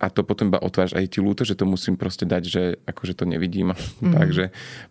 a 0.00 0.08
to 0.08 0.24
potom 0.24 0.48
iba 0.48 0.56
otváraš 0.56 0.96
aj 0.96 1.12
ti 1.12 1.20
ľúto, 1.20 1.44
že 1.44 1.52
to 1.52 1.68
musím 1.68 2.00
proste 2.00 2.24
dať, 2.24 2.42
že 2.48 2.62
akože 2.88 3.20
to 3.20 3.28
nevidím. 3.28 3.76
Mm-hmm. 3.76 4.12
Takže 4.16 4.44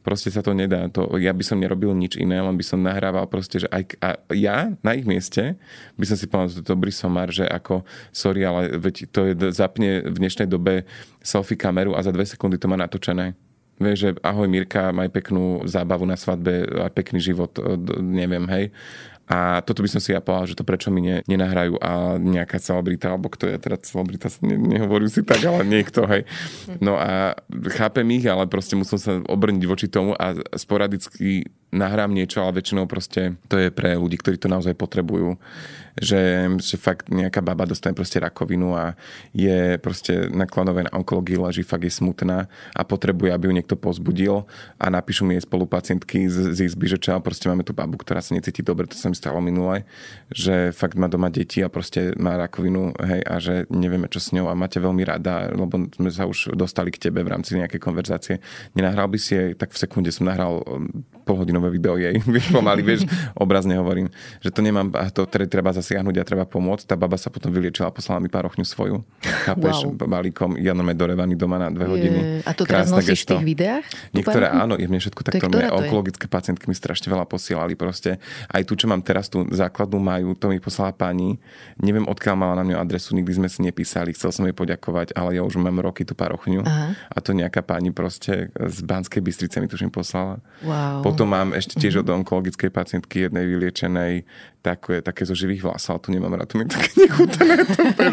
proste 0.05 0.29
sa 0.29 0.45
to 0.45 0.53
nedá. 0.53 0.85
To, 0.93 1.17
ja 1.17 1.33
by 1.33 1.41
som 1.41 1.57
nerobil 1.57 1.97
nič 1.97 2.15
iné, 2.21 2.37
len 2.37 2.53
by 2.53 2.61
som 2.61 2.77
nahrával 2.85 3.25
proste, 3.25 3.65
že 3.65 3.67
aj 3.73 3.83
a 4.05 4.09
ja 4.37 4.69
na 4.85 4.93
ich 4.93 5.09
mieste 5.09 5.57
by 5.97 6.05
som 6.05 6.15
si 6.15 6.29
povedal, 6.29 6.61
že 6.61 6.61
dobrý 6.61 6.93
somár, 6.93 7.33
že 7.33 7.49
ako 7.49 7.81
sorry, 8.13 8.45
ale 8.45 8.77
veď 8.77 8.95
to 9.09 9.25
je, 9.25 9.33
zapne 9.49 10.05
v 10.05 10.15
dnešnej 10.21 10.45
dobe 10.45 10.85
selfie 11.25 11.57
kameru 11.57 11.97
a 11.97 12.05
za 12.05 12.13
dve 12.13 12.29
sekundy 12.29 12.61
to 12.61 12.69
má 12.69 12.77
natočené. 12.77 13.33
Vieš, 13.79 13.97
že 13.97 14.09
ahoj 14.19 14.51
Mirka, 14.51 14.91
maj 14.91 15.07
peknú 15.07 15.63
zábavu 15.63 16.03
na 16.03 16.19
svadbe 16.19 16.67
a 16.83 16.91
pekný 16.91 17.23
život, 17.23 17.55
neviem, 18.03 18.43
hej. 18.51 18.65
A 19.29 19.61
toto 19.61 19.85
by 19.85 19.89
som 19.93 20.01
si 20.01 20.09
ja 20.09 20.25
povedal, 20.25 20.49
že 20.49 20.57
to 20.57 20.65
prečo 20.65 20.89
mi 20.89 21.05
ne, 21.05 21.21
nenahrajú 21.29 21.77
a 21.77 22.17
nejaká 22.17 22.57
celebrita, 22.57 23.13
alebo 23.13 23.29
kto 23.29 23.45
je 23.45 23.61
teda 23.61 23.77
celebrita, 23.77 24.27
ne, 24.41 24.57
nehovorím 24.57 25.05
si 25.05 25.21
tak, 25.21 25.45
ale 25.45 25.61
niekto, 25.63 26.03
hej. 26.09 26.25
No 26.81 26.97
a 26.97 27.37
chápem 27.77 28.09
ich, 28.17 28.25
ale 28.25 28.49
proste 28.49 28.73
musel 28.73 28.97
sa 28.97 29.21
obrniť 29.21 29.63
voči 29.69 29.85
tomu 29.85 30.17
a 30.17 30.33
sporadicky 30.57 31.45
nahrám 31.69 32.13
niečo, 32.13 32.41
ale 32.41 32.61
väčšinou 32.61 32.89
proste 32.89 33.37
to 33.45 33.57
je 33.57 33.69
pre 33.69 33.93
ľudí, 33.93 34.17
ktorí 34.17 34.41
to 34.41 34.49
naozaj 34.49 34.73
potrebujú 34.73 35.37
že, 35.99 36.47
že 36.63 36.79
fakt 36.79 37.11
nejaká 37.11 37.43
baba 37.43 37.67
dostane 37.67 37.91
proste 37.91 38.23
rakovinu 38.23 38.73
a 38.73 38.95
je 39.35 39.75
proste 39.83 40.31
na 40.31 40.47
klanovej 40.47 40.87
onkológii 40.95 41.37
leží, 41.37 41.61
fakt 41.67 41.83
je 41.83 41.91
smutná 41.91 42.47
a 42.71 42.81
potrebuje, 42.87 43.35
aby 43.35 43.51
ju 43.51 43.53
niekto 43.53 43.75
pozbudil 43.75 44.47
a 44.79 44.85
napíšu 44.87 45.27
mi 45.27 45.35
jej 45.35 45.43
spolupacientky 45.43 46.31
z, 46.31 46.55
z 46.55 46.71
izby, 46.71 46.87
že 46.87 46.97
čo, 46.97 47.19
proste 47.19 47.51
máme 47.51 47.67
tu 47.67 47.75
babu, 47.75 47.99
ktorá 47.99 48.23
sa 48.23 48.33
necíti 48.33 48.63
dobre, 48.63 48.87
to 48.87 48.95
sa 48.95 49.11
mi 49.11 49.15
stalo 49.19 49.43
minule, 49.43 49.83
že 50.31 50.71
fakt 50.71 50.95
má 50.95 51.11
doma 51.11 51.27
deti 51.27 51.59
a 51.59 51.67
proste 51.67 52.15
má 52.15 52.39
rakovinu, 52.39 52.95
hej, 53.03 53.21
a 53.27 53.35
že 53.43 53.67
nevieme, 53.67 54.07
čo 54.07 54.23
s 54.23 54.31
ňou 54.31 54.47
a 54.47 54.55
máte 54.55 54.79
veľmi 54.79 55.03
rada, 55.03 55.51
lebo 55.51 55.91
sme 55.91 56.09
sa 56.09 56.23
už 56.23 56.55
dostali 56.55 56.95
k 56.95 57.11
tebe 57.11 57.21
v 57.21 57.31
rámci 57.35 57.59
nejakej 57.59 57.81
konverzácie. 57.83 58.35
Nenahral 58.71 59.11
by 59.11 59.19
si 59.19 59.35
jej, 59.35 59.51
tak 59.53 59.75
v 59.75 59.81
sekunde 59.83 60.09
som 60.15 60.31
nahral 60.31 60.63
um, 60.63 60.87
polhodinové 61.59 61.69
video 61.75 61.95
jej, 61.99 62.15
vieš, 62.33 62.47
pomaly, 62.55 62.81
vieš, 62.81 63.01
obrazne 63.43 63.75
hovorím, 63.75 64.07
že 64.39 64.49
to 64.49 64.63
nemám, 64.63 64.87
to 65.11 65.27
treba 65.27 65.75
zase 65.75 65.89
zasiahnuť 65.89 66.15
a 66.21 66.23
treba 66.23 66.45
pomôcť. 66.45 66.85
Tá 66.85 66.95
baba 66.95 67.17
sa 67.17 67.33
potom 67.33 67.49
vyliečila 67.49 67.89
a 67.89 67.93
poslala 67.93 68.21
mi 68.21 68.29
pár 68.29 68.45
svoju. 68.49 69.01
Chápeš, 69.25 69.89
wow. 69.89 70.05
balíkom, 70.05 70.53
ja 70.61 70.77
normálne 70.77 71.01
dorevaný 71.01 71.33
doma 71.33 71.57
na 71.57 71.73
dve 71.73 71.89
hodiny. 71.89 72.19
Je, 72.19 72.29
a 72.45 72.51
to 72.53 72.61
teraz 72.61 72.93
Krásne 72.93 73.01
nosíš 73.01 73.25
gesto. 73.25 73.33
v 73.33 73.37
tých 73.41 73.47
videách? 73.57 73.85
Niektoré 74.13 74.45
áno, 74.53 74.77
je 74.77 74.85
mne 74.85 75.01
všetko 75.01 75.21
takto. 75.25 75.49
Mne 75.49 75.73
onkologické 75.73 76.29
pacientky 76.29 76.69
mi 76.69 76.77
strašne 76.77 77.09
veľa 77.09 77.25
posielali 77.25 77.73
proste. 77.73 78.21
Aj 78.45 78.61
tu, 78.61 78.77
čo 78.77 78.85
mám 78.85 79.01
teraz, 79.01 79.33
tú 79.33 79.49
základnú 79.49 79.97
majú, 79.97 80.37
to 80.37 80.53
mi 80.53 80.61
poslala 80.61 80.93
pani. 80.93 81.41
Neviem, 81.81 82.05
odkiaľ 82.05 82.35
mala 82.37 82.53
na 82.61 82.63
mňu 82.69 82.77
adresu, 82.77 83.17
nikdy 83.17 83.41
sme 83.41 83.49
si 83.49 83.65
nepísali, 83.65 84.13
chcel 84.13 84.29
som 84.29 84.45
jej 84.45 84.53
poďakovať, 84.53 85.17
ale 85.17 85.41
ja 85.41 85.41
už 85.41 85.57
mám 85.57 85.81
roky 85.81 86.05
tú 86.05 86.13
parochňu. 86.13 86.61
Aha. 86.61 86.93
A 87.09 87.17
to 87.17 87.33
nejaká 87.33 87.65
pani 87.65 87.89
proste 87.89 88.53
z 88.53 88.77
Banskej 88.85 89.25
Bystrice 89.25 89.57
mi 89.57 89.65
tuším 89.65 89.89
poslala. 89.89 90.37
Wow. 90.61 91.01
Potom 91.01 91.33
mám 91.33 91.48
ešte 91.53 91.79
tiež 91.79 92.01
od 92.03 92.07
onkologickej 92.09 92.69
pacientky 92.69 93.27
jednej 93.27 93.45
vyliečenej 93.45 94.27
také, 94.59 94.99
také 94.99 95.23
zo 95.23 95.31
živých 95.31 95.63
vlasov, 95.63 96.03
tu 96.03 96.11
nemám 96.11 96.35
rád, 96.35 96.51
to 96.51 96.59
mi 96.59 96.67
také 96.67 96.91
nechutné, 96.99 97.63
to 97.95 98.03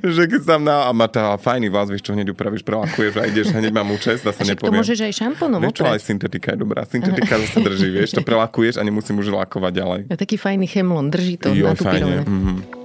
že 0.00 0.22
keď 0.24 0.40
tam 0.48 0.64
na, 0.64 0.88
a 0.88 0.90
má 0.96 1.06
tá 1.12 1.36
fajný 1.36 1.68
vás, 1.68 1.92
vieš 1.92 2.08
čo, 2.08 2.16
hneď 2.16 2.32
upravíš, 2.32 2.64
prelakuješ 2.64 3.12
a 3.20 3.28
ideš, 3.28 3.52
hneď 3.52 3.72
mám 3.72 3.92
účest, 3.92 4.24
a 4.24 4.32
sa 4.32 4.42
nepoviem. 4.48 4.72
to 4.72 4.80
môžeš 4.80 4.98
aj 5.04 5.12
šampónom 5.12 5.60
Vieš 5.60 5.76
čo, 5.76 5.84
aj 5.84 6.00
syntetika 6.00 6.56
je 6.56 6.58
dobrá, 6.64 6.88
syntetika 6.88 7.36
zase 7.36 7.58
drží, 7.60 7.88
vieš, 7.92 8.16
to 8.16 8.24
prelakuješ 8.24 8.80
a 8.80 8.82
nemusím 8.82 9.20
už 9.20 9.28
lakovať 9.28 9.72
ďalej. 9.76 10.00
Je 10.08 10.18
taký 10.18 10.36
fajný 10.40 10.66
chemlon, 10.66 11.12
drží 11.12 11.36
to 11.36 11.52
jo, 11.52 11.68
na 11.68 11.76
tú 11.76 11.84
fajne. 11.84 12.24
Mm-hmm. 12.24 12.81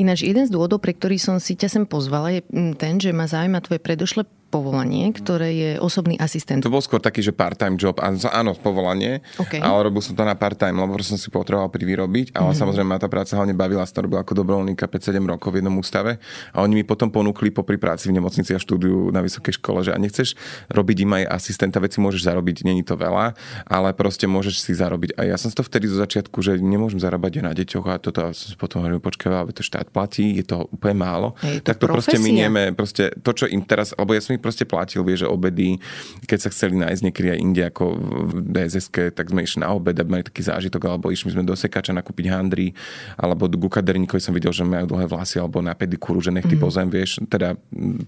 Ináč 0.00 0.24
jeden 0.24 0.48
z 0.48 0.50
dôvodov, 0.56 0.80
pre 0.80 0.96
ktorý 0.96 1.20
som 1.20 1.36
si 1.36 1.52
ťa 1.60 1.68
sem 1.68 1.84
pozvala, 1.84 2.32
je 2.32 2.40
mm, 2.48 2.72
ten, 2.80 2.96
že 2.96 3.12
ma 3.12 3.28
zaujíma 3.28 3.60
tvoje 3.60 3.84
predošlé 3.84 4.24
povolanie, 4.50 5.14
ktoré 5.14 5.48
je 5.54 5.70
osobný 5.78 6.18
asistent. 6.18 6.60
To 6.66 6.74
bol 6.74 6.82
skôr 6.82 6.98
taký, 6.98 7.22
že 7.22 7.30
part-time 7.30 7.78
job. 7.78 8.02
Áno, 8.02 8.52
povolanie, 8.58 9.22
okay. 9.38 9.62
ale 9.62 9.88
robil 9.88 10.02
som 10.02 10.18
to 10.18 10.26
na 10.26 10.34
part-time, 10.34 10.74
lebo 10.74 10.98
som 11.00 11.14
si 11.14 11.30
potreboval 11.30 11.70
privyrobiť. 11.70 12.34
Ale 12.34 12.50
mm-hmm. 12.50 12.58
samozrejme 12.58 12.88
ma 12.90 12.98
tá 12.98 13.06
práca 13.06 13.38
hlavne 13.38 13.54
bavila, 13.54 13.86
som 13.86 14.02
robil 14.02 14.18
ako 14.18 14.34
dobrovoľníka 14.42 14.90
5-7 14.90 15.22
rokov 15.22 15.54
v 15.54 15.62
jednom 15.62 15.78
ústave. 15.78 16.18
A 16.50 16.66
oni 16.66 16.82
mi 16.82 16.84
potom 16.84 17.08
ponúkli 17.08 17.54
popri 17.54 17.78
práci 17.78 18.10
v 18.10 18.18
nemocnici 18.18 18.50
a 18.52 18.58
štúdiu 18.58 19.14
na 19.14 19.22
vysokej 19.22 19.62
škole, 19.62 19.86
že 19.86 19.94
a 19.94 19.98
nechceš 20.02 20.34
robiť 20.74 20.96
im 21.06 21.12
aj 21.22 21.24
asistenta, 21.30 21.78
veci 21.78 22.02
môžeš 22.02 22.26
zarobiť, 22.26 22.66
není 22.66 22.82
to 22.82 22.98
veľa, 22.98 23.38
ale 23.70 23.94
proste 23.94 24.26
môžeš 24.26 24.66
si 24.66 24.72
zarobiť. 24.74 25.14
A 25.14 25.30
ja 25.30 25.36
som 25.38 25.54
to 25.54 25.62
vtedy 25.62 25.86
zo 25.86 26.02
začiatku, 26.02 26.42
že 26.42 26.58
nemôžem 26.58 26.98
zarábať 26.98 27.44
na 27.46 27.54
deťoch 27.54 27.86
a 27.86 28.02
toto 28.02 28.26
a 28.26 28.34
som 28.34 28.50
si 28.50 28.56
potom 28.58 28.82
hovoril, 28.82 28.98
počkaj, 28.98 29.30
ale 29.30 29.54
to 29.54 29.62
štát 29.62 29.92
platí, 29.94 30.34
je 30.40 30.44
to 30.46 30.66
úplne 30.74 30.98
málo. 30.98 31.38
Hej, 31.44 31.62
to 31.62 31.72
tak 31.72 31.76
to 31.78 31.86
profesia. 31.86 32.16
proste 32.16 32.18
minieme, 32.18 32.62
proste 32.74 33.04
to, 33.22 33.30
čo 33.30 33.46
im 33.46 33.62
teraz, 33.62 33.94
alebo 33.94 34.16
ja 34.16 34.22
som 34.24 34.34
proste 34.40 34.64
platil, 34.64 35.04
vieš, 35.04 35.24
že 35.24 35.28
obedy, 35.28 35.76
keď 36.24 36.38
sa 36.40 36.48
chceli 36.50 36.80
nájsť 36.80 37.02
niekedy 37.04 37.28
aj 37.30 37.38
inde 37.38 37.62
ako 37.68 37.84
v 38.00 38.32
dss 38.50 38.88
tak 39.14 39.30
sme 39.30 39.44
išli 39.44 39.62
na 39.62 39.70
obed, 39.70 39.94
aby 39.94 40.08
mali 40.08 40.24
taký 40.26 40.42
zážitok, 40.42 40.88
alebo 40.88 41.12
išli 41.12 41.32
sme 41.32 41.46
do 41.46 41.54
sekača 41.54 41.94
nakúpiť 41.94 42.26
handry, 42.32 42.72
alebo 43.14 43.46
do 43.46 43.60
gukaderníkovi 43.60 44.18
som 44.18 44.34
videl, 44.34 44.50
že 44.50 44.66
majú 44.66 44.96
dlhé 44.96 45.06
vlasy, 45.06 45.36
alebo 45.38 45.60
na 45.60 45.76
pedikúru, 45.76 46.18
že 46.18 46.32
nech 46.32 46.48
ty 46.48 46.56
mm. 46.56 46.62
pozem, 46.62 46.88
vieš, 46.88 47.22
teda 47.28 47.54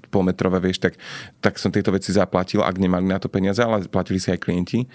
polmetrové, 0.08 0.58
vieš, 0.58 0.82
tak, 0.82 0.98
tak 1.38 1.60
som 1.60 1.68
tieto 1.68 1.92
veci 1.92 2.10
zaplatil, 2.10 2.64
ak 2.64 2.76
nemali 2.80 3.06
na 3.06 3.20
to 3.20 3.28
peniaze, 3.28 3.60
ale 3.60 3.84
platili 3.86 4.18
si 4.18 4.32
aj 4.32 4.40
klienti. 4.40 4.88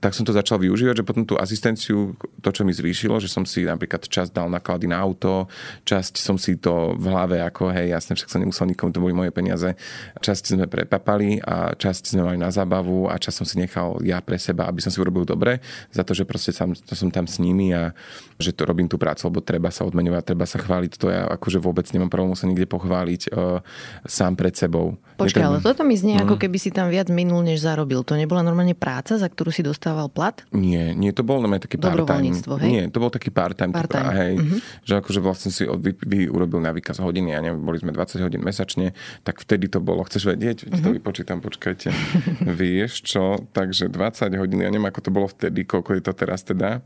Tak 0.00 0.14
som 0.14 0.22
to 0.22 0.32
začal 0.32 0.62
využívať, 0.62 1.02
že 1.02 1.04
potom 1.04 1.26
tú 1.26 1.34
asistenciu, 1.36 2.14
to, 2.40 2.48
čo 2.54 2.62
mi 2.62 2.72
zvýšilo, 2.72 3.18
že 3.18 3.28
som 3.28 3.42
si 3.42 3.66
napríklad 3.66 4.06
čas 4.06 4.30
dal 4.30 4.46
naklady 4.46 4.86
na 4.86 5.00
auto, 5.00 5.50
časť 5.84 6.20
som 6.20 6.36
si 6.38 6.56
to 6.56 6.94
v 6.96 7.06
hlave, 7.10 7.42
ako 7.42 7.72
hej, 7.74 7.92
jasne, 7.92 8.14
však 8.14 8.30
som 8.30 8.40
nemusel 8.40 8.68
nikomu, 8.70 8.92
to 8.94 9.02
boli 9.02 9.14
moje 9.16 9.32
peniaze. 9.34 9.74
Časť 10.20 10.56
sme 10.56 10.66
prepapali 10.76 11.40
a 11.40 11.72
časť 11.72 12.12
sme 12.12 12.28
mali 12.28 12.36
na 12.36 12.52
zábavu 12.52 13.08
a 13.08 13.16
čas 13.16 13.32
som 13.32 13.48
si 13.48 13.56
nechal 13.56 13.96
ja 14.04 14.20
pre 14.20 14.36
seba, 14.36 14.68
aby 14.68 14.84
som 14.84 14.92
si 14.92 15.00
urobil 15.00 15.24
dobre, 15.24 15.64
za 15.88 16.04
to, 16.04 16.12
že 16.12 16.28
proste 16.28 16.52
som, 16.52 16.76
to 16.76 16.92
som 16.92 17.08
tam 17.08 17.24
s 17.24 17.40
nimi 17.40 17.72
a 17.72 17.96
že 18.36 18.52
to 18.52 18.68
robím 18.68 18.84
tú 18.84 19.00
prácu, 19.00 19.32
lebo 19.32 19.40
treba 19.40 19.72
sa 19.72 19.88
odmenovať, 19.88 20.36
treba 20.36 20.44
sa 20.44 20.60
chváliť. 20.60 20.92
To 21.00 21.06
ja 21.08 21.24
akože 21.32 21.56
vôbec 21.56 21.88
nemám 21.96 22.12
problém 22.12 22.36
sa 22.36 22.44
nikde 22.44 22.68
pochváliť 22.68 23.32
uh, 23.32 23.64
sám 24.04 24.36
pred 24.36 24.52
sebou. 24.52 25.00
Počkaj, 25.16 25.40
ale 25.40 25.58
toto 25.64 25.80
mi 25.80 25.96
znie, 25.96 26.20
mm. 26.20 26.28
ako 26.28 26.36
keby 26.36 26.60
si 26.60 26.68
tam 26.68 26.92
viac 26.92 27.08
minul, 27.08 27.40
než 27.40 27.64
zarobil. 27.64 28.04
To 28.04 28.20
nebola 28.20 28.44
normálne 28.44 28.76
práca, 28.76 29.16
za 29.16 29.24
ktorú 29.24 29.48
si 29.48 29.64
dostával 29.64 30.12
plat? 30.12 30.44
Nie, 30.52 30.92
nie, 30.92 31.08
to 31.16 31.24
bol 31.24 31.40
normálne 31.40 31.64
taký 31.64 31.80
part-time. 31.80 32.36
hej? 32.36 32.68
Nie, 32.68 32.84
to 32.92 33.00
bol 33.00 33.08
taký 33.08 33.32
part-time. 33.32 33.72
part-time. 33.72 34.12
Typ, 34.12 34.18
hej, 34.20 34.32
mm-hmm. 34.36 34.58
Že 34.84 34.92
akože 35.00 35.20
vlastne 35.24 35.48
si 35.48 35.64
od, 35.64 35.80
vy, 35.80 35.96
vy 35.96 36.28
urobil 36.28 36.60
na 36.60 36.76
výkaz 36.76 37.00
hodiny 37.00 37.32
a 37.32 37.40
neviem, 37.40 37.64
boli 37.64 37.80
sme 37.80 37.96
20 37.96 38.20
hodín 38.28 38.44
mesačne, 38.44 38.92
tak 39.24 39.40
vtedy 39.40 39.72
to 39.72 39.80
bolo. 39.80 40.04
Chceš 40.04 40.36
vedieť? 40.36 40.65
Mm-hmm. 40.66 40.82
To 40.82 40.88
mhm. 40.90 40.96
vypočítam, 40.98 41.38
počkajte. 41.38 41.94
Vieš 42.60 43.06
čo? 43.06 43.38
Takže 43.54 43.86
20 43.86 44.34
hodín, 44.34 44.62
ja 44.62 44.70
neviem, 44.70 44.90
ako 44.90 45.00
to 45.00 45.10
bolo 45.14 45.30
vtedy, 45.30 45.62
koľko 45.62 45.94
je 45.94 46.02
to 46.02 46.12
teraz 46.12 46.42
teda, 46.42 46.82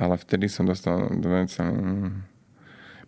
ale 0.00 0.14
vtedy 0.16 0.48
som 0.48 0.64
dostal 0.64 1.12
20... 1.12 2.37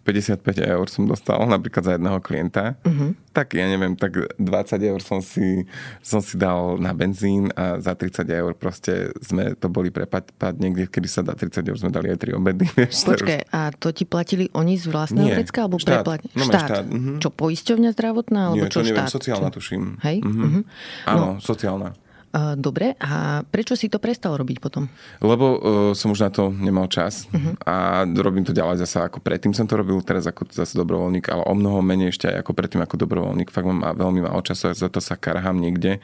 55 0.01 0.42
eur 0.64 0.86
som 0.88 1.05
dostal 1.05 1.44
napríklad 1.44 1.84
za 1.84 1.92
jedného 1.96 2.18
klienta, 2.24 2.74
uh-huh. 2.80 3.12
tak 3.36 3.53
ja 3.53 3.68
neviem, 3.68 3.92
tak 3.94 4.16
20 4.40 4.40
eur 4.80 5.01
som 5.05 5.20
si, 5.20 5.68
som 6.01 6.24
si 6.24 6.40
dal 6.40 6.80
na 6.80 6.96
benzín 6.96 7.53
a 7.53 7.76
za 7.78 7.92
30 7.92 8.24
eur 8.32 8.53
proste 8.57 9.12
sme 9.20 9.53
to 9.55 9.68
boli 9.68 9.92
prepať 9.92 10.32
niekde, 10.57 10.88
kedy 10.88 11.09
sa 11.09 11.20
dá 11.20 11.36
30 11.36 11.62
eur 11.68 11.76
sme 11.76 11.92
dali 11.92 12.09
aj 12.11 12.18
3 12.18 12.40
obedy. 12.40 12.64
Vieš, 12.80 13.12
Počkej, 13.12 13.40
už... 13.44 13.53
a 13.53 13.61
to 13.76 13.88
ti 13.92 14.09
platili 14.09 14.48
oni 14.57 14.80
z 14.80 14.88
vlastného 14.88 15.36
vrecka 15.36 15.68
alebo 15.68 15.76
štát. 15.76 16.01
preplat... 16.01 16.20
No, 16.32 16.44
štát. 16.48 16.68
štát. 16.68 16.84
Uh-huh. 16.88 17.16
Čo, 17.20 17.28
poisťovňa 17.30 17.90
zdravotná? 17.92 18.40
Alebo 18.51 18.64
Nie, 18.64 18.72
čo, 18.72 18.80
čo 18.80 18.88
neviem, 18.88 19.05
štát? 19.05 19.12
sociálna 19.12 19.48
čo? 19.53 19.57
tuším. 19.61 19.82
Hej? 20.01 20.16
Uh-huh. 20.24 20.44
Uh-huh. 20.48 20.62
Áno, 21.05 21.26
no. 21.36 21.44
sociálna. 21.44 21.92
Dobre, 22.31 22.95
a 23.03 23.43
prečo 23.43 23.74
si 23.74 23.91
to 23.91 23.99
prestal 23.99 24.39
robiť 24.39 24.62
potom? 24.62 24.87
Lebo 25.18 25.47
uh, 25.51 25.59
som 25.99 26.14
už 26.14 26.22
na 26.22 26.31
to 26.31 26.55
nemal 26.55 26.87
čas 26.87 27.26
uh-huh. 27.26 27.59
a 27.66 28.07
robím 28.07 28.47
to 28.47 28.55
ďalej 28.55 28.87
zase 28.87 29.03
ako 29.03 29.18
predtým 29.18 29.51
som 29.51 29.66
to 29.66 29.74
robil, 29.74 29.99
teraz 29.99 30.31
ako 30.31 30.47
zase 30.47 30.78
dobrovoľník, 30.78 31.26
ale 31.26 31.43
o 31.43 31.55
mnoho 31.59 31.83
menej 31.83 32.14
ešte 32.14 32.31
aj 32.31 32.47
ako 32.47 32.55
predtým 32.55 32.87
ako 32.87 33.03
dobrovoľník. 33.03 33.51
Fakt 33.51 33.66
mám 33.66 33.83
veľmi 33.83 34.22
málo 34.22 34.47
času 34.47 34.70
a 34.70 34.78
za 34.78 34.87
to 34.87 35.03
sa 35.03 35.18
karhám 35.18 35.59
niekde, 35.59 35.99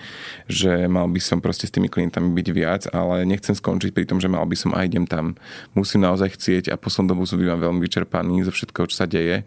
že 0.50 0.90
mal 0.90 1.06
by 1.06 1.22
som 1.22 1.38
proste 1.38 1.70
s 1.70 1.74
tými 1.74 1.86
klientami 1.86 2.34
byť 2.34 2.48
viac, 2.50 2.82
ale 2.90 3.22
nechcem 3.22 3.54
skončiť 3.54 3.94
pri 3.94 4.10
tom, 4.10 4.18
že 4.18 4.26
mal 4.26 4.42
by 4.50 4.58
som 4.58 4.74
aj 4.74 4.82
idem 4.82 5.06
tam. 5.06 5.38
Musím 5.78 6.02
naozaj 6.02 6.34
chcieť 6.34 6.74
a 6.74 6.80
poslednú 6.80 7.14
dobu 7.14 7.30
som 7.30 7.38
bývam 7.38 7.62
veľmi 7.62 7.78
vyčerpaný 7.78 8.42
zo 8.42 8.50
všetkého, 8.50 8.90
čo 8.90 8.98
sa 8.98 9.06
deje 9.06 9.46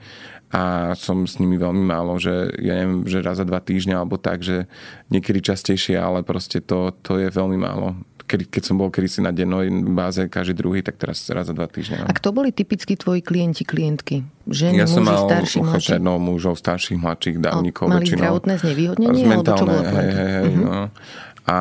a 0.50 0.94
som 0.98 1.30
s 1.30 1.38
nimi 1.38 1.62
veľmi 1.62 1.86
málo, 1.86 2.18
že 2.18 2.50
ja 2.58 2.74
neviem, 2.82 3.06
že 3.06 3.22
raz 3.22 3.38
za 3.38 3.46
dva 3.46 3.62
týždne 3.62 3.94
alebo 3.94 4.18
tak, 4.18 4.42
že 4.42 4.66
niekedy 5.14 5.46
častejšie, 5.46 5.94
ale 5.94 6.26
proste 6.26 6.58
to, 6.58 6.90
to 7.06 7.22
je 7.22 7.30
veľmi 7.30 7.54
málo. 7.54 7.94
Keď, 8.30 8.46
keď 8.46 8.62
som 8.62 8.78
bol 8.78 8.94
kedysi 8.94 9.26
na 9.26 9.34
dennej 9.34 9.74
báze 9.90 10.22
každý 10.30 10.62
druhý, 10.62 10.86
tak 10.86 11.02
teraz 11.02 11.26
raz 11.34 11.50
za 11.50 11.54
dva 11.58 11.66
týždne. 11.66 12.06
A 12.06 12.14
kto 12.14 12.30
boli 12.30 12.54
typicky 12.54 12.94
tvoji 12.94 13.26
klienti, 13.26 13.66
klientky? 13.66 14.22
Ženy, 14.46 14.78
ja 14.78 14.86
som 14.86 15.02
muži, 15.02 15.10
mal 15.10 15.20
starší, 15.26 15.58
mladší? 15.66 15.92
No, 15.98 16.22
mužov, 16.22 16.54
starších, 16.58 16.98
mladších, 17.02 17.38
dávnikov. 17.42 17.90
Mali 17.90 18.06
väčšinou. 18.06 18.22
zdravotné 18.22 18.54
znevýhodnenie? 18.62 19.24
Mentálne, 19.26 19.82
hej, 19.82 20.10
hej, 20.14 20.30
hej, 20.30 20.50
uh-huh. 20.54 20.62
no 20.62 20.82
a 21.50 21.58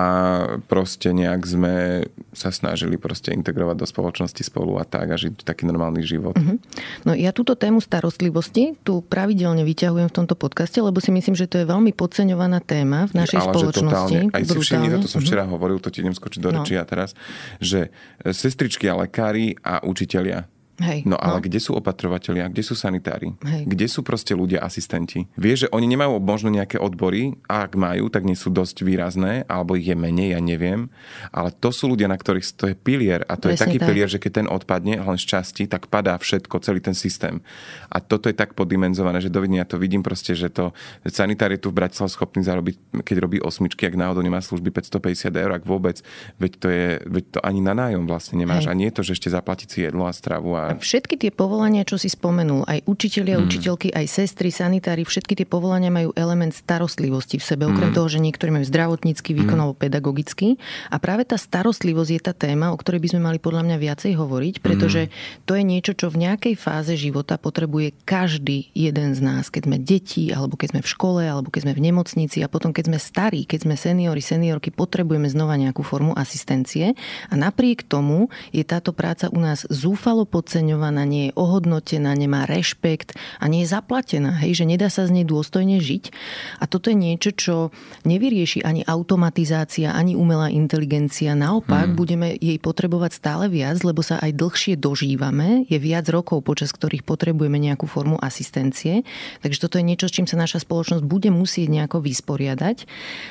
proste 0.68 1.16
nejak 1.16 1.48
sme 1.48 2.04
sa 2.36 2.52
snažili 2.52 3.00
proste 3.00 3.32
integrovať 3.32 3.76
do 3.80 3.86
spoločnosti 3.88 4.44
spolu 4.44 4.76
a 4.76 4.84
tak 4.84 5.08
a 5.08 5.16
žiť 5.16 5.48
taký 5.48 5.64
normálny 5.64 6.04
život. 6.04 6.36
Uh-huh. 6.36 6.60
No 7.08 7.16
ja 7.16 7.32
túto 7.32 7.56
tému 7.56 7.80
starostlivosti 7.80 8.76
tu 8.84 9.00
pravidelne 9.00 9.64
vyťahujem 9.64 10.12
v 10.12 10.14
tomto 10.14 10.36
podcaste, 10.36 10.76
lebo 10.84 11.00
si 11.00 11.08
myslím, 11.08 11.32
že 11.32 11.48
to 11.48 11.64
je 11.64 11.64
veľmi 11.64 11.96
podceňovaná 11.96 12.60
téma 12.60 13.08
v 13.08 13.24
našej 13.24 13.40
Ale 13.40 13.48
spoločnosti. 13.48 13.80
Že 13.80 14.28
totálne, 14.28 14.36
aj 14.36 14.42
si 14.44 14.56
všimni, 14.60 14.88
to 15.00 15.08
som 15.08 15.20
včera 15.24 15.48
uh-huh. 15.48 15.56
hovoril, 15.56 15.80
to 15.80 15.88
ti 15.88 16.04
idem 16.04 16.12
skočiť 16.12 16.40
do 16.44 16.50
no. 16.52 16.60
reči 16.60 16.76
a 16.76 16.84
teraz, 16.84 17.16
že 17.56 17.88
sestričky 18.20 18.92
a 18.92 19.08
lekári 19.08 19.56
a 19.64 19.80
učitelia 19.88 20.44
Hej, 20.78 21.02
no 21.10 21.18
ale 21.18 21.42
no. 21.42 21.44
kde 21.44 21.58
sú 21.58 21.74
opatrovatelia, 21.74 22.46
kde 22.46 22.62
sú 22.62 22.78
sanitári, 22.78 23.34
Hej. 23.42 23.66
kde 23.66 23.86
sú 23.90 24.06
proste 24.06 24.30
ľudia, 24.38 24.62
asistenti. 24.62 25.26
Vieš, 25.34 25.66
že 25.66 25.68
oni 25.74 25.90
nemajú 25.90 26.22
možno 26.22 26.54
nejaké 26.54 26.78
odbory, 26.78 27.34
a 27.50 27.66
ak 27.66 27.74
majú, 27.74 28.06
tak 28.06 28.22
nie 28.22 28.38
sú 28.38 28.54
dosť 28.54 28.86
výrazné, 28.86 29.42
alebo 29.50 29.74
ich 29.74 29.90
je 29.90 29.98
menej, 29.98 30.38
ja 30.38 30.40
neviem. 30.40 30.86
Ale 31.34 31.50
to 31.50 31.74
sú 31.74 31.90
ľudia, 31.90 32.06
na 32.06 32.14
ktorých 32.14 32.46
to 32.54 32.64
je 32.70 32.76
pilier. 32.78 33.26
A 33.26 33.34
to 33.34 33.50
Presne 33.50 33.58
je 33.58 33.62
taký 33.66 33.78
tak. 33.82 33.86
pilier, 33.90 34.08
že 34.08 34.22
keď 34.22 34.32
ten 34.44 34.46
odpadne 34.46 35.02
len 35.02 35.18
z 35.18 35.24
časti, 35.26 35.66
tak 35.66 35.90
padá 35.90 36.14
všetko, 36.14 36.62
celý 36.62 36.78
ten 36.78 36.94
systém. 36.94 37.42
A 37.90 37.98
toto 37.98 38.30
je 38.30 38.36
tak 38.38 38.54
poddimenzované, 38.54 39.18
že 39.18 39.34
dovidenia 39.34 39.66
to 39.66 39.82
vidím 39.82 40.06
proste, 40.06 40.38
že 40.38 40.46
to 40.46 40.70
že 41.02 41.10
sanitár 41.14 41.50
je 41.54 41.60
tu 41.60 41.70
v 41.70 41.78
Bratislave 41.82 42.10
schopný 42.12 42.42
zarobiť, 42.44 43.02
keď 43.02 43.16
robí 43.18 43.38
osmičky, 43.42 43.86
ak 43.86 43.98
náhodou 43.98 44.22
nemá 44.22 44.38
služby 44.42 44.70
550 44.70 45.34
eur, 45.34 45.50
ak 45.54 45.64
vôbec, 45.64 46.00
veď 46.38 46.52
to 46.58 46.66
je, 46.68 46.88
veď 47.06 47.24
to 47.34 47.38
ani 47.42 47.60
na 47.62 47.74
nájom 47.74 48.04
vlastne 48.06 48.38
nemáš. 48.38 48.66
Hej. 48.66 48.70
A 48.70 48.78
nie 48.78 48.88
je 48.90 48.96
to, 48.96 49.02
že 49.06 49.18
ešte 49.18 49.32
zaplatiť 49.32 49.68
si 49.68 49.78
jedlo 49.84 50.06
a 50.06 50.12
stravu 50.12 50.54
a 50.54 50.67
Všetky 50.76 51.16
tie 51.16 51.32
povolania, 51.32 51.88
čo 51.88 51.96
si 51.96 52.12
spomenul, 52.12 52.68
aj 52.68 52.84
učitelia, 52.84 53.40
mm. 53.40 53.44
učiteľky, 53.48 53.88
aj 53.96 54.04
sestry, 54.04 54.52
sanitári, 54.52 55.08
všetky 55.08 55.32
tie 55.32 55.48
povolania 55.48 55.88
majú 55.88 56.12
element 56.12 56.52
starostlivosti 56.52 57.40
v 57.40 57.44
sebe, 57.48 57.64
okrem 57.64 57.90
mm. 57.90 57.96
toho, 57.96 58.08
že 58.12 58.20
niektorí 58.20 58.52
majú 58.52 58.68
zdravotnícky 58.68 59.32
výkon 59.32 59.56
mm. 59.56 59.62
alebo 59.64 59.74
pedagogický. 59.80 60.60
A 60.92 61.00
práve 61.00 61.24
tá 61.24 61.40
starostlivosť 61.40 62.10
je 62.12 62.20
tá 62.20 62.36
téma, 62.36 62.68
o 62.70 62.76
ktorej 62.76 63.00
by 63.00 63.08
sme 63.16 63.20
mali 63.24 63.38
podľa 63.40 63.64
mňa 63.64 63.76
viacej 63.80 64.12
hovoriť, 64.20 64.54
pretože 64.60 65.08
mm. 65.08 65.10
to 65.48 65.52
je 65.56 65.64
niečo, 65.64 65.92
čo 65.96 66.12
v 66.12 66.20
nejakej 66.28 66.54
fáze 66.60 66.92
života 67.00 67.40
potrebuje 67.40 67.96
každý 68.04 68.68
jeden 68.76 69.16
z 69.16 69.20
nás. 69.24 69.48
Keď 69.48 69.64
sme 69.64 69.80
deti, 69.80 70.28
alebo 70.28 70.60
keď 70.60 70.76
sme 70.76 70.80
v 70.84 70.92
škole, 70.92 71.22
alebo 71.24 71.48
keď 71.48 71.64
sme 71.64 71.74
v 71.78 71.84
nemocnici 71.88 72.44
a 72.44 72.52
potom 72.52 72.76
keď 72.76 72.92
sme 72.92 72.98
starí, 73.00 73.48
keď 73.48 73.64
sme 73.64 73.74
seniori, 73.80 74.20
seniorky, 74.20 74.68
potrebujeme 74.68 75.32
znova 75.32 75.56
nejakú 75.56 75.80
formu 75.80 76.12
asistencie. 76.12 76.92
A 77.32 77.34
napriek 77.34 77.88
tomu 77.88 78.28
je 78.52 78.60
táto 78.66 78.92
práca 78.92 79.32
u 79.32 79.40
nás 79.40 79.64
zúfalo 79.72 80.28
podcenená 80.28 80.57
podceňovaná, 80.58 81.06
nie 81.06 81.30
je 81.30 81.36
ohodnotená, 81.38 82.18
nemá 82.18 82.42
rešpekt 82.42 83.14
a 83.38 83.46
nie 83.46 83.62
je 83.62 83.70
zaplatená. 83.70 84.42
Hej, 84.42 84.58
že 84.58 84.64
nedá 84.66 84.90
sa 84.90 85.06
z 85.06 85.14
nej 85.14 85.22
dôstojne 85.22 85.78
žiť. 85.78 86.10
A 86.58 86.66
toto 86.66 86.90
je 86.90 86.98
niečo, 86.98 87.30
čo 87.30 87.54
nevyrieši 88.02 88.66
ani 88.66 88.82
automatizácia, 88.82 89.94
ani 89.94 90.18
umelá 90.18 90.50
inteligencia. 90.50 91.38
Naopak, 91.38 91.94
hmm. 91.94 91.94
budeme 91.94 92.34
jej 92.34 92.58
potrebovať 92.58 93.14
stále 93.14 93.46
viac, 93.46 93.78
lebo 93.86 94.02
sa 94.02 94.18
aj 94.18 94.34
dlhšie 94.34 94.74
dožívame. 94.74 95.62
Je 95.70 95.78
viac 95.78 96.10
rokov, 96.10 96.42
počas 96.42 96.74
ktorých 96.74 97.06
potrebujeme 97.06 97.62
nejakú 97.62 97.86
formu 97.86 98.18
asistencie. 98.18 99.06
Takže 99.46 99.62
toto 99.62 99.78
je 99.78 99.86
niečo, 99.86 100.10
s 100.10 100.18
čím 100.18 100.26
sa 100.26 100.34
naša 100.34 100.66
spoločnosť 100.66 101.06
bude 101.06 101.30
musieť 101.30 101.70
nejako 101.70 102.02
vysporiadať. 102.02 102.82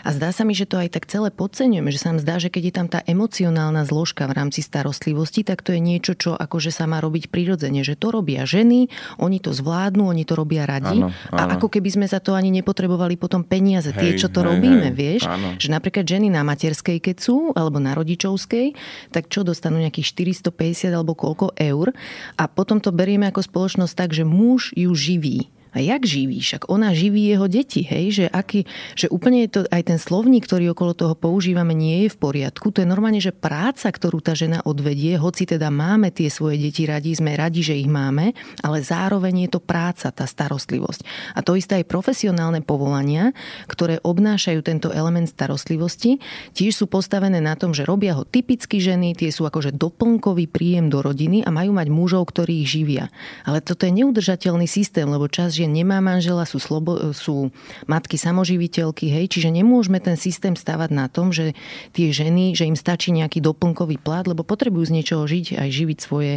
A 0.08 0.16
zdá 0.16 0.32
sa 0.32 0.48
mi, 0.48 0.56
že 0.56 0.64
to 0.64 0.80
aj 0.80 0.96
tak 0.96 1.12
celé 1.12 1.28
podceňujeme, 1.28 1.92
že 1.92 2.00
sa 2.00 2.16
nám 2.16 2.24
zdá, 2.24 2.40
že 2.40 2.48
keď 2.48 2.64
je 2.72 2.74
tam 2.80 2.88
tá 2.88 3.04
emocionálna 3.04 3.84
zložka 3.84 4.24
v 4.32 4.38
rámci 4.40 4.64
starostlivosti, 4.64 5.44
tak 5.44 5.60
to 5.60 5.76
je 5.76 5.84
niečo, 5.84 6.16
čo 6.16 6.32
akože 6.40 6.72
sa 6.72 6.88
má 6.88 7.04
robiť 7.04 7.17
robiť 7.18 7.34
prirodzene, 7.34 7.82
že 7.82 7.98
to 7.98 8.14
robia 8.14 8.46
ženy, 8.46 8.94
oni 9.18 9.42
to 9.42 9.50
zvládnu, 9.50 10.06
oni 10.06 10.22
to 10.22 10.38
robia 10.38 10.70
radi. 10.70 11.02
Áno, 11.02 11.10
áno. 11.34 11.38
A 11.42 11.58
ako 11.58 11.74
keby 11.74 11.90
sme 11.90 12.06
za 12.06 12.22
to 12.22 12.38
ani 12.38 12.54
nepotrebovali 12.54 13.18
potom 13.18 13.42
peniaze, 13.42 13.90
hej, 13.90 13.98
tie, 13.98 14.12
čo 14.22 14.30
to 14.30 14.46
hej, 14.46 14.54
robíme, 14.54 14.94
hej, 14.94 14.96
vieš. 14.96 15.24
Áno. 15.26 15.58
Že 15.58 15.74
napríklad 15.74 16.06
ženy 16.06 16.30
na 16.30 16.46
materskej, 16.46 17.02
keď 17.02 17.18
sú, 17.18 17.58
alebo 17.58 17.82
na 17.82 17.98
rodičovskej, 17.98 18.78
tak 19.10 19.34
čo 19.34 19.42
dostanú 19.42 19.82
nejakých 19.82 20.14
450 20.54 20.94
alebo 20.94 21.18
koľko 21.18 21.58
eur. 21.58 21.90
A 22.38 22.46
potom 22.46 22.78
to 22.78 22.94
berieme 22.94 23.26
ako 23.26 23.42
spoločnosť 23.42 23.94
tak, 23.98 24.14
že 24.14 24.22
muž 24.22 24.78
ju 24.78 24.94
živí. 24.94 25.50
A 25.74 25.84
jak 25.84 26.06
živí? 26.08 26.40
Však 26.40 26.72
ona 26.72 26.96
živí 26.96 27.28
jeho 27.28 27.48
deti, 27.52 27.84
hej? 27.84 28.06
Že, 28.14 28.26
aký, 28.32 28.64
že 28.96 29.12
úplne 29.12 29.46
je 29.46 29.50
to, 29.50 29.62
aj 29.68 29.84
ten 29.84 30.00
slovník, 30.00 30.48
ktorý 30.48 30.72
okolo 30.72 30.96
toho 30.96 31.14
používame, 31.18 31.76
nie 31.76 32.08
je 32.08 32.14
v 32.14 32.18
poriadku. 32.20 32.72
To 32.72 32.80
je 32.82 32.88
normálne, 32.88 33.20
že 33.20 33.36
práca, 33.36 33.92
ktorú 33.92 34.24
tá 34.24 34.32
žena 34.32 34.64
odvedie, 34.64 35.20
hoci 35.20 35.44
teda 35.44 35.68
máme 35.68 36.14
tie 36.16 36.32
svoje 36.32 36.62
deti 36.62 36.88
radi, 36.88 37.12
sme 37.18 37.36
radi, 37.36 37.60
že 37.66 37.76
ich 37.76 37.92
máme, 37.92 38.32
ale 38.64 38.80
zároveň 38.80 39.48
je 39.48 39.50
to 39.58 39.60
práca, 39.60 40.14
tá 40.14 40.24
starostlivosť. 40.24 41.34
A 41.36 41.44
to 41.44 41.60
isté 41.60 41.84
aj 41.84 41.90
profesionálne 41.92 42.64
povolania, 42.64 43.36
ktoré 43.68 44.00
obnášajú 44.06 44.60
tento 44.64 44.90
element 44.96 45.28
starostlivosti, 45.28 46.24
tiež 46.56 46.74
sú 46.74 46.86
postavené 46.88 47.44
na 47.44 47.58
tom, 47.60 47.76
že 47.76 47.84
robia 47.84 48.16
ho 48.16 48.24
typicky 48.24 48.80
ženy, 48.80 49.18
tie 49.18 49.34
sú 49.34 49.44
akože 49.50 49.76
doplnkový 49.76 50.48
príjem 50.48 50.88
do 50.94 51.04
rodiny 51.04 51.44
a 51.44 51.50
majú 51.52 51.74
mať 51.76 51.88
mužov, 51.92 52.30
ktorí 52.32 52.64
ich 52.64 52.72
živia. 52.72 53.10
Ale 53.44 53.60
toto 53.60 53.84
je 53.84 53.98
neudržateľný 53.98 54.70
systém, 54.70 55.10
lebo 55.10 55.26
čas 55.28 55.57
žien 55.58 55.74
nemá 55.74 55.98
manžela, 55.98 56.46
sú, 56.46 56.62
slobo, 56.62 57.12
sú 57.18 57.50
matky 57.90 58.22
samoživiteľky, 58.22 59.10
hej, 59.10 59.26
čiže 59.34 59.50
nemôžeme 59.50 59.98
ten 59.98 60.14
systém 60.14 60.54
stavať 60.54 60.90
na 60.94 61.10
tom, 61.10 61.34
že 61.34 61.58
tie 61.98 62.14
ženy, 62.14 62.54
že 62.54 62.70
im 62.70 62.78
stačí 62.78 63.10
nejaký 63.10 63.42
doplnkový 63.42 63.98
plat, 63.98 64.30
lebo 64.30 64.46
potrebujú 64.46 64.94
z 64.94 64.96
niečoho 65.02 65.24
žiť 65.26 65.58
aj 65.58 65.70
živiť 65.74 65.98
svoje 65.98 66.34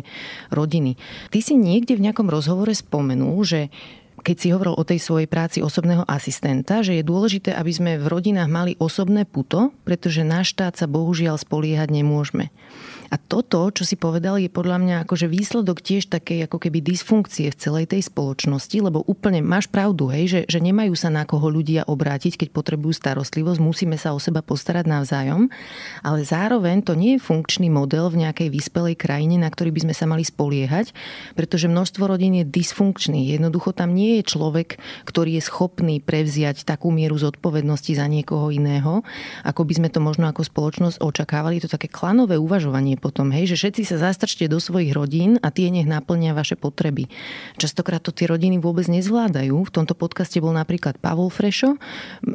rodiny. 0.48 0.96
Ty 1.28 1.38
si 1.44 1.54
niekde 1.60 2.00
v 2.00 2.04
nejakom 2.08 2.32
rozhovore 2.32 2.72
spomenul, 2.72 3.36
že 3.44 3.68
keď 4.20 4.36
si 4.36 4.52
hovoril 4.52 4.76
o 4.76 4.84
tej 4.84 5.00
svojej 5.00 5.28
práci 5.28 5.58
osobného 5.64 6.04
asistenta, 6.04 6.84
že 6.84 7.00
je 7.00 7.04
dôležité, 7.08 7.56
aby 7.56 7.72
sme 7.72 7.92
v 7.96 8.06
rodinách 8.06 8.50
mali 8.52 8.72
osobné 8.76 9.24
puto, 9.24 9.72
pretože 9.88 10.28
náš 10.28 10.52
štát 10.52 10.76
sa 10.76 10.84
bohužiaľ 10.84 11.40
spoliehať 11.40 11.88
nemôžeme. 11.88 12.52
A 13.10 13.18
toto, 13.18 13.66
čo 13.74 13.82
si 13.82 13.98
povedal, 13.98 14.38
je 14.38 14.46
podľa 14.46 14.78
mňa 14.78 14.96
akože 15.02 15.26
výsledok 15.26 15.82
tiež 15.82 16.06
takej 16.14 16.46
ako 16.46 16.62
keby 16.62 16.78
dysfunkcie 16.78 17.50
v 17.50 17.58
celej 17.58 17.90
tej 17.90 18.06
spoločnosti, 18.06 18.78
lebo 18.78 19.02
úplne 19.02 19.42
máš 19.42 19.66
pravdu, 19.66 20.06
hej, 20.14 20.30
že, 20.30 20.40
že 20.46 20.62
nemajú 20.62 20.94
sa 20.94 21.10
na 21.10 21.26
koho 21.26 21.50
ľudia 21.50 21.90
obrátiť, 21.90 22.38
keď 22.38 22.48
potrebujú 22.54 22.94
starostlivosť, 22.94 23.58
musíme 23.58 23.98
sa 23.98 24.14
o 24.14 24.22
seba 24.22 24.46
postarať 24.46 24.86
navzájom, 24.86 25.50
ale 26.06 26.22
zároveň 26.22 26.86
to 26.86 26.94
nie 26.94 27.18
je 27.18 27.24
funkčný 27.26 27.66
model 27.66 28.14
v 28.14 28.30
nejakej 28.30 28.46
vyspelej 28.46 28.94
krajine, 28.94 29.42
na 29.42 29.50
ktorý 29.50 29.74
by 29.74 29.90
sme 29.90 29.94
sa 29.98 30.06
mali 30.06 30.22
spoliehať, 30.22 30.94
pretože 31.34 31.66
množstvo 31.66 32.06
rodín 32.06 32.38
je 32.38 32.46
dysfunkčný. 32.46 33.34
Jednoducho 33.34 33.74
tam 33.74 33.90
nie 33.90 34.22
je 34.22 34.30
človek, 34.30 34.78
ktorý 35.02 35.34
je 35.34 35.42
schopný 35.42 35.98
prevziať 35.98 36.62
takú 36.62 36.94
mieru 36.94 37.18
zodpovednosti 37.18 37.90
za 37.90 38.06
niekoho 38.06 38.54
iného, 38.54 39.02
ako 39.42 39.66
by 39.66 39.82
sme 39.82 39.88
to 39.90 39.98
možno 39.98 40.30
ako 40.30 40.46
spoločnosť 40.46 41.02
očakávali. 41.02 41.58
To 41.58 41.66
také 41.66 41.90
klanové 41.90 42.38
uvažovanie 42.38 42.99
potom, 43.00 43.32
hej, 43.32 43.56
že 43.56 43.56
všetci 43.56 43.82
sa 43.88 43.96
zastrčte 44.12 44.44
do 44.46 44.60
svojich 44.60 44.92
rodín 44.92 45.40
a 45.40 45.48
tie 45.48 45.72
nech 45.72 45.88
naplnia 45.88 46.36
vaše 46.36 46.54
potreby. 46.54 47.08
Častokrát 47.56 48.04
to 48.04 48.12
tie 48.12 48.28
rodiny 48.28 48.60
vôbec 48.60 48.84
nezvládajú. 48.86 49.56
V 49.56 49.72
tomto 49.72 49.96
podcaste 49.96 50.36
bol 50.38 50.52
napríklad 50.52 51.00
Pavol 51.00 51.32
Frešo, 51.32 51.80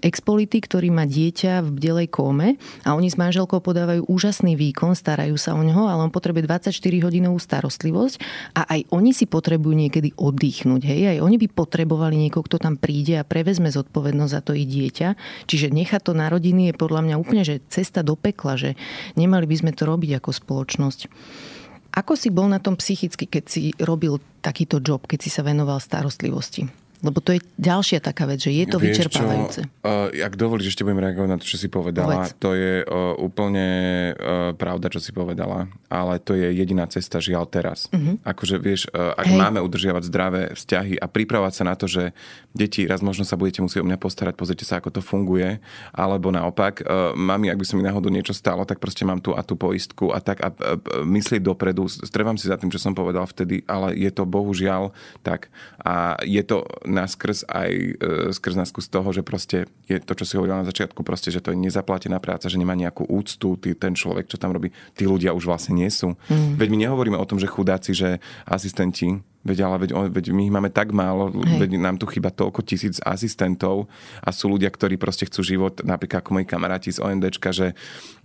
expolitik, 0.01 0.65
ktorý 0.65 0.89
má 0.89 1.05
dieťa 1.05 1.61
v 1.61 1.69
bdelej 1.77 2.07
kóme 2.09 2.57
a 2.81 2.97
oni 2.97 3.13
s 3.13 3.15
manželkou 3.21 3.61
podávajú 3.61 4.09
úžasný 4.09 4.57
výkon, 4.57 4.97
starajú 4.97 5.37
sa 5.37 5.53
o 5.53 5.61
neho, 5.61 5.85
ale 5.85 6.01
on 6.01 6.11
potrebuje 6.11 6.49
24 6.49 6.73
hodinovú 7.05 7.37
starostlivosť 7.37 8.15
a 8.57 8.65
aj 8.65 8.89
oni 8.89 9.13
si 9.13 9.29
potrebujú 9.29 9.77
niekedy 9.77 10.17
oddychnúť. 10.17 10.81
Hej? 10.81 11.01
Aj 11.15 11.17
oni 11.21 11.37
by 11.37 11.47
potrebovali 11.53 12.17
niekoho, 12.17 12.41
kto 12.41 12.57
tam 12.57 12.75
príde 12.81 13.21
a 13.21 13.27
prevezme 13.27 13.69
zodpovednosť 13.69 14.33
za 14.33 14.41
to 14.41 14.57
ich 14.57 14.65
dieťa. 14.65 15.07
Čiže 15.45 15.69
nechať 15.69 16.01
to 16.01 16.13
na 16.17 16.31
rodiny 16.31 16.71
je 16.71 16.73
podľa 16.73 17.01
mňa 17.05 17.15
úplne 17.21 17.43
že 17.45 17.61
cesta 17.69 18.01
do 18.01 18.17
pekla, 18.17 18.57
že 18.57 18.69
nemali 19.13 19.45
by 19.45 19.55
sme 19.61 19.71
to 19.75 19.85
robiť 19.85 20.17
ako 20.17 20.29
spoločnosť 20.31 20.54
spoločnosť. 20.55 21.11
Ako 21.99 22.15
si 22.15 22.31
bol 22.31 22.47
na 22.47 22.63
tom 22.63 22.79
psychicky, 22.79 23.27
keď 23.27 23.43
si 23.43 23.75
robil 23.75 24.23
takýto 24.39 24.79
job, 24.79 25.03
keď 25.03 25.19
si 25.27 25.29
sa 25.31 25.43
venoval 25.43 25.83
starostlivosti? 25.83 26.84
Lebo 27.03 27.19
to 27.19 27.35
je 27.35 27.43
ďalšia 27.59 27.99
taká 27.99 28.23
vec, 28.29 28.39
že 28.39 28.55
je 28.55 28.65
to 28.69 28.77
Vieš 28.79 29.07
vyčerpávajúce. 29.07 29.61
Čo, 29.67 29.83
uh, 29.83 30.07
ak 30.11 30.33
dovolíš, 30.39 30.75
ešte 30.75 30.87
budem 30.87 31.03
reagovať 31.03 31.29
na 31.29 31.37
to, 31.37 31.45
čo 31.45 31.57
si 31.59 31.67
povedala. 31.67 32.27
Povedz. 32.27 32.39
To 32.39 32.55
je 32.55 32.83
uh, 32.83 33.13
úplne 33.19 33.67
uh, 34.15 34.55
pravda, 34.55 34.87
čo 34.87 35.03
si 35.03 35.11
povedala, 35.11 35.67
ale 35.91 36.21
to 36.23 36.33
je 36.37 36.55
jediná 36.55 36.87
cesta, 36.87 37.19
žiaľ 37.19 37.49
teraz. 37.51 37.91
Uh-huh. 37.91 38.15
Akože 38.23 38.55
vieš, 38.57 38.87
uh, 38.93 39.11
ak 39.15 39.27
Hej. 39.27 39.37
máme 39.37 39.59
udržiavať 39.59 40.03
zdravé 40.07 40.41
vzťahy 40.55 40.95
a 40.99 41.05
pripravať 41.09 41.53
sa 41.55 41.63
na 41.67 41.75
to, 41.75 41.85
že 41.85 42.15
deti, 42.55 42.87
raz 42.87 43.03
možno 43.03 43.27
sa 43.27 43.35
budete 43.35 43.59
musieť 43.59 43.83
o 43.83 43.87
mňa 43.87 43.99
postarať, 43.99 44.33
pozrite 44.39 44.63
sa, 44.63 44.79
ako 44.79 44.95
to 44.95 45.01
funguje, 45.03 45.59
alebo 45.91 46.31
naopak, 46.31 46.85
uh, 46.85 47.11
mami, 47.15 47.51
ak 47.51 47.59
by 47.59 47.65
sa 47.67 47.75
mi 47.75 47.83
náhodou 47.83 48.09
niečo 48.09 48.31
stalo, 48.31 48.63
tak 48.63 48.79
proste 48.79 49.03
mám 49.03 49.19
tu 49.19 49.35
a 49.35 49.43
tú 49.43 49.59
poistku 49.59 50.15
a 50.15 50.23
tak 50.23 50.39
a, 50.41 50.49
uh, 50.49 50.79
myslieť 51.03 51.43
dopredu. 51.43 51.87
Strevám 51.87 52.39
si 52.39 52.47
za 52.47 52.57
tým, 52.57 52.71
čo 52.71 52.79
som 52.81 52.95
povedal 52.95 53.27
vtedy, 53.27 53.61
ale 53.67 53.93
je 53.93 54.09
to 54.09 54.23
bohužiaľ 54.25 54.95
tak. 55.21 55.53
A 55.85 56.17
je 56.25 56.41
to 56.41 56.65
naskrz 56.85 57.45
aj 57.49 57.71
e, 57.73 57.91
skrz 58.31 58.55
nás 58.55 58.69
z 58.71 58.87
toho, 58.89 59.09
že 59.11 59.21
proste 59.21 59.65
je 59.89 59.97
to, 59.99 60.13
čo 60.15 60.25
si 60.25 60.33
hovoril 60.37 60.61
na 60.61 60.67
začiatku, 60.67 61.01
proste, 61.01 61.29
že 61.29 61.41
to 61.41 61.51
je 61.51 61.57
nezaplatená 61.59 62.17
práca, 62.23 62.47
že 62.47 62.57
nemá 62.57 62.73
nejakú 62.73 63.05
úctu, 63.05 63.59
tý, 63.59 63.75
ten 63.75 63.93
človek, 63.93 64.29
čo 64.29 64.37
tam 64.39 64.55
robí, 64.55 64.71
tí 64.95 65.03
ľudia 65.05 65.35
už 65.35 65.45
vlastne 65.49 65.75
nie 65.75 65.89
sú. 65.91 66.15
Mm. 66.31 66.55
Veď 66.57 66.67
my 66.71 66.77
nehovoríme 66.87 67.17
o 67.19 67.27
tom, 67.27 67.37
že 67.41 67.51
chudáci, 67.51 67.91
že 67.93 68.23
asistenti 68.47 69.19
Veď 69.45 69.57
ale 69.61 69.77
veď, 69.85 70.09
veď 70.09 70.25
my 70.33 70.41
ich 70.49 70.53
máme 70.53 70.73
tak 70.73 70.89
málo, 70.89 71.29
Hej. 71.29 71.61
veď 71.61 71.77
nám 71.77 72.01
tu 72.01 72.09
chyba 72.09 72.33
toľko 72.33 72.65
tisíc 72.65 72.97
asistentov 73.05 73.85
a 74.25 74.33
sú 74.33 74.49
ľudia, 74.49 74.73
ktorí 74.73 74.97
proste 74.97 75.29
chcú 75.29 75.45
život, 75.45 75.85
napríklad 75.85 76.25
ako 76.25 76.41
moji 76.41 76.49
kamaráti 76.49 76.89
z 76.89 76.97
ONDčka, 76.97 77.53
že 77.53 77.77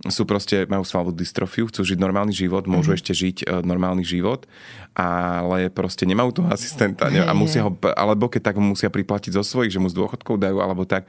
sú 0.09 0.25
proste, 0.25 0.65
majú 0.65 0.81
svalovú 0.81 1.13
dystrofiu, 1.13 1.69
chcú 1.69 1.85
žiť 1.85 2.01
normálny 2.01 2.33
život, 2.33 2.65
môžu 2.65 2.97
mm-hmm. 2.97 2.97
ešte 2.97 3.13
žiť 3.13 3.37
uh, 3.45 3.61
normálny 3.61 4.01
život, 4.01 4.49
ale 4.97 5.69
proste 5.69 6.09
nemajú 6.09 6.41
toho 6.41 6.49
asistenta 6.49 7.07
ne, 7.13 7.21
a 7.21 7.31
musia 7.37 7.61
ho, 7.61 7.71
alebo 7.93 8.25
keď 8.25 8.51
tak 8.51 8.57
musia 8.57 8.89
priplatiť 8.89 9.37
zo 9.37 9.45
svojich, 9.45 9.69
že 9.69 9.77
mu 9.77 9.93
z 9.93 10.01
dôchodkov 10.01 10.41
dajú, 10.41 10.57
alebo 10.57 10.89
tak 10.89 11.05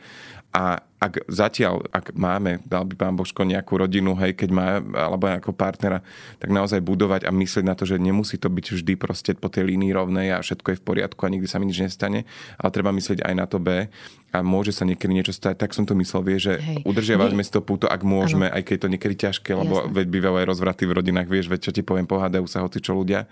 A 0.53 0.85
ak 1.03 1.27
zatiaľ, 1.33 1.89
ak 1.91 2.13
máme, 2.13 2.61
dal 2.69 2.85
by 2.85 2.95
pán 2.95 3.17
Božko 3.17 3.43
nejakú 3.43 3.75
rodinu, 3.81 4.13
hej, 4.21 4.37
keď 4.37 4.51
má, 4.53 4.69
alebo 4.95 5.27
nejakého 5.27 5.57
partnera, 5.57 6.05
tak 6.39 6.53
naozaj 6.53 6.79
budovať 6.85 7.25
a 7.27 7.33
myslieť 7.33 7.65
na 7.65 7.75
to, 7.75 7.89
že 7.89 7.97
nemusí 7.97 8.37
to 8.37 8.53
byť 8.53 8.67
vždy 8.79 8.95
proste 9.01 9.33
po 9.35 9.49
tej 9.49 9.67
línii 9.73 9.91
rovnej 9.91 10.31
a 10.37 10.45
všetko 10.45 10.77
je 10.77 10.79
v 10.79 10.85
poriadku 10.85 11.25
a 11.25 11.33
nikdy 11.33 11.49
sa 11.49 11.57
mi 11.57 11.67
nič 11.73 11.81
nestane, 11.81 12.29
ale 12.61 12.69
treba 12.71 12.93
myslieť 12.93 13.25
aj 13.25 13.35
na 13.35 13.47
to 13.49 13.59
B 13.59 13.89
a 14.33 14.39
môže 14.45 14.77
sa 14.77 14.85
niekedy 14.85 15.11
niečo 15.11 15.35
stať, 15.35 15.57
tak 15.57 15.73
som 15.73 15.89
to 15.89 15.97
myslel, 15.99 16.21
vie, 16.21 16.37
že 16.37 16.61
udržiavame 16.85 17.43
si 17.43 17.51
to 17.51 17.65
púto, 17.65 17.89
ak 17.89 18.05
môžeme, 18.05 18.47
ano. 18.47 18.55
aj 18.55 18.63
keď 18.63 18.73
je 18.77 18.83
to 18.85 18.93
niekedy 18.93 19.15
ťažké, 19.17 19.51
lebo 19.57 19.75
Jasne. 19.83 19.93
veď 19.97 20.07
bývajú 20.07 20.37
aj 20.37 20.47
rozvraty 20.53 20.83
v 20.85 20.93
rodinách, 21.01 21.29
vieš, 21.33 21.49
veď 21.49 21.61
čo 21.69 21.73
ti 21.75 21.83
poviem, 21.83 22.05
pohádajú 22.05 22.45
sa 22.45 22.61
hoci 22.61 22.79
čo 22.79 22.93
ľudia, 22.93 23.25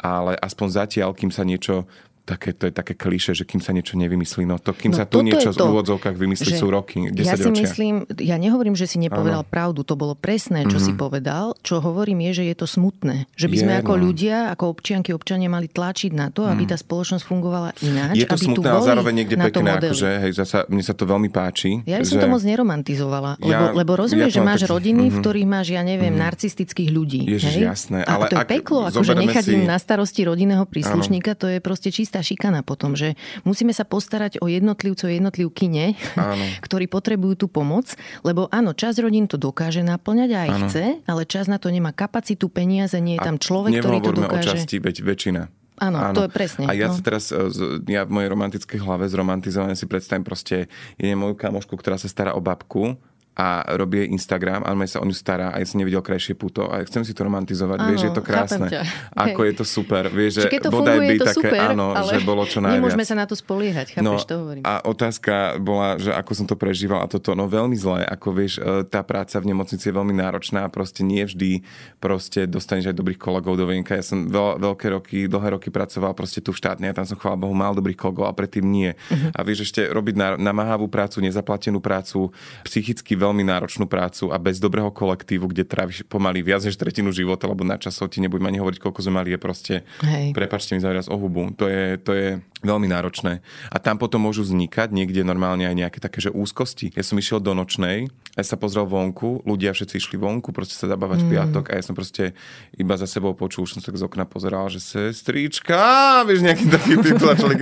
ale 0.00 0.34
aspoň 0.40 0.68
zatiaľ, 0.84 1.12
kým 1.12 1.28
sa 1.28 1.44
niečo 1.44 1.86
také, 2.24 2.56
to 2.56 2.66
je 2.68 2.72
také 2.72 2.96
kliše, 2.96 3.36
že 3.36 3.44
kým 3.44 3.60
sa 3.60 3.76
niečo 3.76 4.00
nevymyslí, 4.00 4.48
no 4.48 4.56
to 4.56 4.72
kým 4.72 4.96
no, 4.96 4.98
sa 4.98 5.04
tu 5.04 5.20
niečo 5.20 5.52
v 5.52 5.60
úvodzovkách 5.60 6.16
vymyslí, 6.16 6.56
sú 6.56 6.72
roky, 6.72 7.12
10 7.12 7.20
Ja 7.20 7.36
si 7.36 7.52
ročia. 7.52 7.68
myslím, 7.68 7.94
ja 8.16 8.40
nehovorím, 8.40 8.72
že 8.72 8.88
si 8.88 8.96
nepovedal 8.96 9.44
ano. 9.44 9.52
pravdu, 9.52 9.84
to 9.84 9.92
bolo 9.94 10.16
presné, 10.16 10.64
čo 10.64 10.80
mm-hmm. 10.80 10.86
si 10.88 10.92
mhm. 10.96 10.98
povedal. 10.98 11.44
Čo 11.60 11.84
hovorím 11.84 12.24
je, 12.32 12.42
že 12.42 12.44
je 12.48 12.56
to 12.56 12.66
smutné. 12.66 13.28
Že 13.36 13.46
by 13.52 13.56
je, 13.56 13.62
sme 13.62 13.72
ako 13.84 13.92
no. 13.94 14.00
ľudia, 14.08 14.36
ako 14.56 14.64
občianky, 14.72 15.12
občania 15.12 15.52
mali 15.52 15.68
tlačiť 15.68 16.12
na 16.16 16.32
to, 16.32 16.48
aby 16.48 16.64
mm. 16.64 16.70
tá 16.72 16.76
spoločnosť 16.80 17.24
fungovala 17.28 17.70
ináč. 17.84 18.24
Je 18.24 18.26
to 18.26 18.36
aby 18.40 18.44
smutné, 18.48 18.68
ale 18.72 18.88
zároveň 18.88 19.14
niekde 19.20 19.36
pekné, 19.36 19.70
akože, 19.76 20.08
hej, 20.24 20.32
zasa, 20.32 20.58
mne 20.72 20.84
sa 20.84 20.94
to 20.96 21.04
veľmi 21.04 21.28
páči. 21.28 21.84
Ja 21.84 22.00
že... 22.00 22.16
som 22.16 22.24
to 22.24 22.28
moc 22.32 22.40
neromantizovala, 22.40 23.36
lebo, 23.42 23.52
ja, 23.52 23.76
lebo 23.76 23.92
rozumieš, 23.98 24.32
ja 24.32 24.36
že 24.40 24.46
máš 24.46 24.62
tak... 24.64 24.72
rodiny, 24.72 25.08
mm-hmm. 25.08 25.16
v 25.18 25.22
ktorých 25.22 25.48
máš, 25.48 25.66
ja 25.74 25.82
neviem, 25.84 26.14
mm-hmm. 26.14 26.24
narcistických 26.24 26.90
ľudí. 26.94 27.20
Ježiš, 27.28 27.54
hej? 27.60 27.64
jasné. 27.68 27.98
Ale 28.06 28.30
to 28.30 28.36
je 28.40 28.48
peklo, 28.48 28.88
akože 28.88 29.12
nechať 29.12 29.44
im 29.52 29.62
na 29.68 29.76
starosti 29.76 30.22
rodinného 30.24 30.64
príslušníka, 30.64 31.36
to 31.36 31.50
je 31.50 31.58
proste 31.58 31.90
čistá 31.90 32.13
šikana 32.20 32.62
potom 32.62 32.94
že 32.94 33.16
musíme 33.42 33.72
sa 33.72 33.82
postarať 33.82 34.38
o 34.42 34.46
jednotlivcov, 34.46 35.10
jednotlivkyne, 35.10 35.98
áno. 36.14 36.44
ktorí 36.66 36.86
potrebujú 36.86 37.34
tú 37.34 37.46
pomoc, 37.50 37.94
lebo 38.22 38.46
áno, 38.52 38.76
časť 38.76 39.02
rodín 39.02 39.26
to 39.26 39.40
dokáže 39.40 39.82
naplňať 39.82 40.30
a 40.30 40.38
aj 40.44 40.50
áno. 40.50 40.58
chce, 40.68 40.84
ale 41.08 41.22
čas 41.24 41.48
na 41.50 41.56
to 41.56 41.72
nemá 41.72 41.90
kapacitu, 41.90 42.46
peniaze, 42.52 42.98
nie 43.00 43.16
je 43.18 43.22
tam 43.24 43.36
človek, 43.40 43.80
ktorý 43.80 43.98
to 44.04 44.12
dokáže. 44.14 44.34
o 44.34 44.52
časti, 44.54 44.76
veď 44.78 44.96
väčšina. 45.02 45.42
Áno, 45.74 45.98
Áno, 45.98 46.14
to 46.14 46.22
je 46.22 46.30
presne. 46.30 46.70
A 46.70 46.72
ja 46.78 46.86
no. 46.86 46.94
sa 46.94 47.02
teraz, 47.02 47.34
e, 47.34 47.50
ja 47.90 48.06
v 48.06 48.14
mojej 48.14 48.30
romantickej 48.30 48.78
hlave 48.78 49.10
zromantizované 49.10 49.74
si 49.74 49.90
predstavím 49.90 50.22
proste, 50.22 50.70
je 50.94 51.14
moju 51.18 51.34
kamošku, 51.34 51.74
ktorá 51.74 51.98
sa 51.98 52.06
stará 52.06 52.30
o 52.38 52.40
babku 52.40 52.94
a 53.34 53.66
robí 53.74 54.06
jej 54.06 54.08
Instagram, 54.14 54.62
ale 54.62 54.86
sa 54.86 55.02
o 55.02 55.06
ňu 55.06 55.14
stará 55.14 55.50
a 55.50 55.58
ja 55.58 55.66
som 55.66 55.82
nevidel 55.82 55.98
krajšie 56.06 56.38
puto 56.38 56.70
a 56.70 56.86
chcem 56.86 57.02
si 57.02 57.10
to 57.10 57.26
romantizovať, 57.26 57.78
áno, 57.82 57.88
vieš, 57.90 57.98
že 57.98 58.06
je 58.06 58.14
to 58.14 58.24
krásne. 58.24 58.68
Ako 59.10 59.40
Hej. 59.42 59.48
je 59.50 59.54
to 59.58 59.64
super, 59.66 60.02
vieš, 60.06 60.32
že 60.46 60.48
to 60.62 60.70
bodaj 60.70 61.02
funguje, 61.02 61.10
by 61.10 61.16
to 61.18 61.26
také, 61.26 61.34
super, 61.34 61.58
áno, 61.74 61.86
že 62.06 62.18
bolo 62.22 62.42
čo 62.46 62.58
najviac. 62.62 62.78
Nemôžeme 62.78 63.04
sa 63.04 63.14
na 63.18 63.26
to 63.26 63.34
spoliehať, 63.34 63.86
chápeš, 63.98 64.06
no, 64.06 64.22
to 64.22 64.34
hovorím. 64.38 64.62
A 64.62 64.72
otázka 64.86 65.58
bola, 65.58 65.98
že 65.98 66.14
ako 66.14 66.32
som 66.32 66.46
to 66.46 66.54
prežíval 66.54 67.02
a 67.02 67.10
toto, 67.10 67.34
no 67.34 67.50
veľmi 67.50 67.74
zle, 67.74 68.06
ako 68.06 68.28
vieš, 68.30 68.62
e, 68.62 68.86
tá 68.86 69.02
práca 69.02 69.42
v 69.42 69.50
nemocnici 69.50 69.90
je 69.90 69.94
veľmi 69.94 70.14
náročná 70.14 70.66
a 70.66 70.70
proste 70.70 71.02
nie 71.02 71.26
vždy 71.26 71.66
proste 71.98 72.46
dostaneš 72.46 72.94
aj 72.94 72.96
dobrých 72.96 73.18
kolegov 73.18 73.58
do 73.58 73.66
vienka. 73.66 73.98
Ja 73.98 74.06
som 74.06 74.30
veľ, 74.30 74.62
veľké 74.62 74.86
roky, 74.94 75.18
dlhé 75.26 75.58
roky 75.58 75.74
pracoval 75.74 76.14
proste 76.14 76.38
tu 76.38 76.54
v 76.54 76.58
štátne 76.62 76.86
a 76.86 76.94
tam 76.94 77.02
som 77.02 77.18
chvála 77.18 77.34
Bohu 77.34 77.56
mal 77.56 77.74
dobrých 77.74 77.98
kolegov 77.98 78.30
a 78.30 78.36
predtým 78.36 78.62
nie. 78.62 78.94
Uh-huh. 78.94 79.34
A 79.34 79.42
vieš 79.42 79.66
ešte 79.66 79.90
robiť 79.90 80.38
namáhavú 80.38 80.86
prácu, 80.86 81.18
nezaplatenú 81.18 81.82
prácu, 81.82 82.30
psychicky 82.62 83.18
veľmi 83.24 83.42
náročnú 83.48 83.88
prácu 83.88 84.28
a 84.28 84.36
bez 84.36 84.60
dobrého 84.60 84.92
kolektívu, 84.92 85.48
kde 85.48 85.64
tráviš 85.64 86.04
pomaly 86.04 86.44
viac 86.44 86.60
než 86.62 86.76
tretinu 86.76 87.08
života, 87.10 87.48
lebo 87.48 87.64
na 87.64 87.80
časov 87.80 88.12
ti 88.12 88.20
nebudem 88.20 88.44
ani 88.44 88.60
hovoriť, 88.60 88.78
koľko 88.78 89.00
sme 89.00 89.24
mali, 89.24 89.32
je 89.32 89.40
proste, 89.40 89.74
Hej. 90.04 90.36
prepačte 90.36 90.76
mi 90.76 90.84
za 90.84 90.92
o 91.08 91.16
hubu. 91.16 91.50
To 91.56 91.64
je, 91.66 91.96
to 91.98 92.12
je 92.12 92.28
veľmi 92.64 92.88
náročné. 92.88 93.44
A 93.70 93.76
tam 93.78 94.00
potom 94.00 94.24
môžu 94.24 94.42
vznikať 94.42 94.90
niekde 94.90 95.22
normálne 95.22 95.68
aj 95.68 95.76
nejaké 95.76 95.98
také, 96.00 96.24
že 96.24 96.32
úzkosti. 96.32 96.90
Ja 96.96 97.04
som 97.04 97.20
išiel 97.20 97.38
do 97.38 97.52
nočnej, 97.52 98.08
ja 98.34 98.42
sa 98.42 98.58
pozrel 98.58 98.88
vonku, 98.88 99.46
ľudia 99.46 99.70
všetci 99.70 99.94
išli 100.00 100.16
vonku, 100.18 100.50
proste 100.50 100.74
sa 100.74 100.90
zabávať 100.90 101.22
mm. 101.22 101.28
piatok 101.30 101.64
a 101.70 101.78
ja 101.78 101.82
som 101.84 101.94
proste 101.94 102.34
iba 102.74 102.98
za 102.98 103.06
sebou 103.06 103.36
počul, 103.36 103.68
už 103.68 103.78
som 103.78 103.80
sa 103.84 103.94
tak 103.94 104.00
z 104.00 104.04
okna 104.08 104.26
pozeral, 104.26 104.66
že 104.72 104.82
sestrička, 104.82 106.24
vieš, 106.26 106.42
nejaký 106.42 106.66
taký 106.66 106.92
titul 107.04 107.30
a 107.30 107.36
človek, 107.38 107.60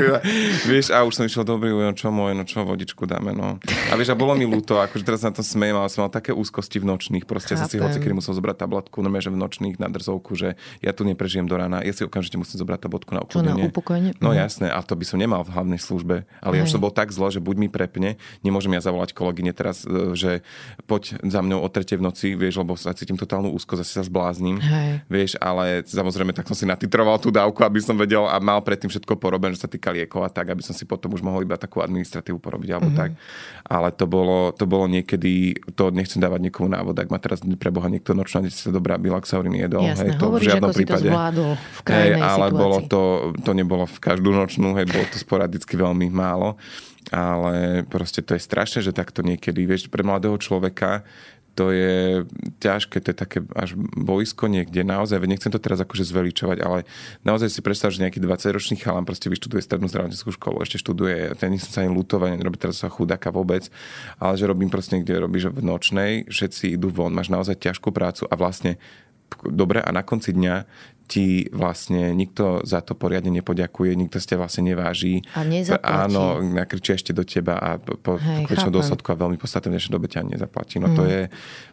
vieš, 0.64 0.88
a 0.94 1.04
už 1.04 1.12
som 1.12 1.24
išiel, 1.28 1.44
dobrý, 1.44 1.74
no 1.74 1.92
čo 1.92 2.08
moje, 2.08 2.32
no 2.32 2.48
čo 2.48 2.64
vodičku 2.64 3.04
dáme, 3.04 3.36
no. 3.36 3.60
A 3.90 3.92
vieš, 3.98 4.14
a 4.14 4.16
bolo 4.16 4.32
mi 4.32 4.48
ľúto, 4.48 4.80
akože 4.80 5.04
teraz 5.04 5.20
na 5.26 5.34
to 5.34 5.44
smejem, 5.44 5.76
ale 5.76 5.92
som 5.92 6.06
mal 6.06 6.12
také 6.12 6.32
úzkosti 6.32 6.80
v 6.80 6.88
nočných. 6.88 7.24
Proste 7.28 7.58
Chápem. 7.58 7.68
sa 7.68 7.70
si 7.70 7.76
hoci 7.76 7.98
kedy 8.00 8.14
musel 8.16 8.32
zobrať 8.32 8.64
tabletku, 8.64 9.04
no 9.04 9.08
že 9.12 9.30
v 9.30 9.38
nočných 9.38 9.76
na 9.76 9.86
drzovku, 9.92 10.32
že 10.34 10.58
ja 10.80 10.90
tu 10.90 11.04
neprežijem 11.04 11.46
do 11.46 11.54
rána, 11.54 11.84
ja 11.84 11.92
si 11.92 12.02
okamžite 12.02 12.40
musím 12.40 12.58
zobrať 12.64 12.88
tabletku 12.88 13.12
na 13.12 13.22
ukludnenie. 13.22 13.66
na 13.66 13.70
upokojenie? 13.70 14.12
No 14.18 14.32
mhm. 14.32 14.38
jasné, 14.38 14.66
a 14.72 14.80
to 14.80 14.91
by 14.94 15.04
som 15.06 15.18
nemal 15.18 15.42
v 15.42 15.52
hlavnej 15.54 15.80
službe. 15.80 16.24
Ale 16.40 16.52
ja 16.58 16.62
už 16.64 16.72
som 16.74 16.82
bol 16.82 16.92
tak 16.92 17.10
zle, 17.10 17.28
že 17.32 17.40
buď 17.42 17.56
mi 17.56 17.68
prepne, 17.68 18.20
nemôžem 18.46 18.72
ja 18.76 18.82
zavolať 18.84 19.16
kolegyne 19.16 19.50
teraz, 19.56 19.84
e, 19.84 20.14
že 20.16 20.46
poď 20.86 21.18
za 21.24 21.40
mňou 21.40 21.64
o 21.64 21.68
tretej 21.68 21.98
v 21.98 22.04
noci, 22.04 22.26
vieš, 22.38 22.62
lebo 22.62 22.76
sa 22.78 22.94
cítim 22.96 23.16
totálnu 23.16 23.52
úzko, 23.52 23.76
zase 23.80 23.98
sa 23.98 24.04
zbláznim. 24.04 24.60
Hej. 24.60 24.90
Vieš, 25.08 25.30
ale 25.40 25.82
samozrejme 25.84 26.36
tak 26.36 26.46
som 26.46 26.56
si 26.56 26.68
natitroval 26.68 27.18
tú 27.18 27.32
dávku, 27.32 27.62
aby 27.64 27.80
som 27.82 27.96
vedel 27.98 28.24
a 28.28 28.36
mal 28.38 28.60
predtým 28.60 28.92
všetko 28.92 29.18
porobené, 29.18 29.56
že 29.56 29.64
sa 29.66 29.70
týka 29.70 29.90
liekov 29.92 30.24
a 30.26 30.30
tak, 30.30 30.52
aby 30.52 30.62
som 30.62 30.76
si 30.76 30.86
potom 30.86 31.12
už 31.12 31.22
mohol 31.24 31.44
iba 31.44 31.56
takú 31.58 31.82
administratívu 31.82 32.38
porobiť 32.38 32.68
alebo 32.72 32.90
mm-hmm. 32.92 33.02
tak. 33.02 33.10
Ale 33.66 33.88
to 33.94 34.04
bolo, 34.06 34.52
to 34.52 34.64
bolo 34.68 34.86
niekedy, 34.90 35.56
to 35.74 35.90
nechcem 35.90 36.20
dávať 36.20 36.50
niekomu 36.50 36.68
návod, 36.70 36.94
ak 36.98 37.08
má 37.08 37.18
teraz 37.18 37.40
pre 37.56 37.70
Boha 37.70 37.88
niekto 37.88 38.12
nočná 38.12 38.44
sa 38.52 38.70
dobrá 38.70 38.98
bilaxaurin 39.00 39.54
jedol. 39.54 39.86
Jasné, 39.86 40.14
hej, 40.14 40.20
to 40.20 40.26
hovoríš, 40.28 40.44
v 40.44 40.48
žiadnom 40.50 40.70
ako 40.70 40.78
prípade. 40.78 41.02
Si 41.02 41.08
to 41.08 41.14
zvládol 41.14 41.50
v 41.56 41.80
hej, 41.88 42.10
ale 42.18 42.46
situácii. 42.46 42.60
bolo 42.60 42.78
to, 42.86 43.02
to 43.42 43.50
nebolo 43.54 43.84
v 43.88 43.98
každú 43.98 44.30
nočnú, 44.30 44.68
hej, 44.78 44.81
bolo 44.88 45.06
to 45.10 45.18
sporadicky 45.18 45.74
veľmi 45.78 46.08
málo. 46.12 46.56
Ale 47.10 47.82
proste 47.90 48.22
to 48.22 48.38
je 48.38 48.42
strašné, 48.42 48.78
že 48.86 48.94
takto 48.94 49.26
niekedy, 49.26 49.66
vieš, 49.66 49.90
pre 49.90 50.06
mladého 50.06 50.38
človeka 50.38 51.02
to 51.52 51.68
je 51.68 52.24
ťažké, 52.64 52.96
to 53.04 53.12
je 53.12 53.16
také 53.16 53.38
až 53.52 53.76
boisko 53.76 54.48
niekde, 54.48 54.80
naozaj, 54.88 55.20
nechcem 55.20 55.52
to 55.52 55.60
teraz 55.60 55.84
akože 55.84 56.08
zveličovať, 56.08 56.58
ale 56.64 56.88
naozaj 57.28 57.52
si 57.52 57.60
predstav, 57.60 57.92
že 57.92 58.00
nejaký 58.00 58.24
20-ročný 58.24 58.80
chalan 58.80 59.04
proste 59.04 59.28
vyštuduje 59.28 59.60
strednú 59.60 59.84
zdravotníckú 59.92 60.32
školu, 60.32 60.64
ešte 60.64 60.80
študuje, 60.80 61.36
ten 61.36 61.52
nechcem 61.52 61.68
sa 61.68 61.84
ani 61.84 61.92
lutovať, 61.92 62.40
nerobí 62.40 62.56
teraz 62.56 62.80
sa 62.80 62.88
chudáka 62.88 63.28
vôbec, 63.28 63.68
ale 64.16 64.34
že 64.40 64.48
robím 64.48 64.72
proste 64.72 64.96
niekde, 64.96 65.20
robíš 65.20 65.52
v 65.52 65.60
nočnej, 65.60 66.24
všetci 66.32 66.72
idú 66.72 66.88
von, 66.88 67.12
máš 67.12 67.28
naozaj 67.28 67.60
ťažkú 67.60 67.92
prácu 67.92 68.24
a 68.32 68.34
vlastne 68.40 68.80
dobre 69.44 69.84
a 69.84 69.90
na 69.92 70.00
konci 70.00 70.32
dňa 70.32 70.64
ti 71.06 71.50
vlastne 71.52 72.14
nikto 72.14 72.64
za 72.64 72.80
to 72.80 72.96
poriadne 72.96 73.30
nepoďakuje, 73.30 73.92
nikto 73.94 74.18
ste 74.22 74.38
vlastne 74.38 74.66
neváži. 74.72 75.22
A 75.36 75.44
nezaplatí. 75.44 75.84
Áno, 75.84 76.40
nakričia 76.40 76.96
ešte 76.96 77.12
do 77.12 77.26
teba 77.26 77.58
a 77.58 77.76
po, 77.78 77.98
po 77.98 78.70
dôsledku 78.72 79.12
a 79.12 79.20
veľmi 79.20 79.36
podstatné 79.36 79.68
v 79.68 79.74
dnešnej 79.76 79.94
dobe 79.94 80.08
ťa 80.08 80.24
nezaplatí. 80.24 80.80
No 80.80 80.90
mm. 80.90 80.96
to 80.96 81.02
je 81.04 81.20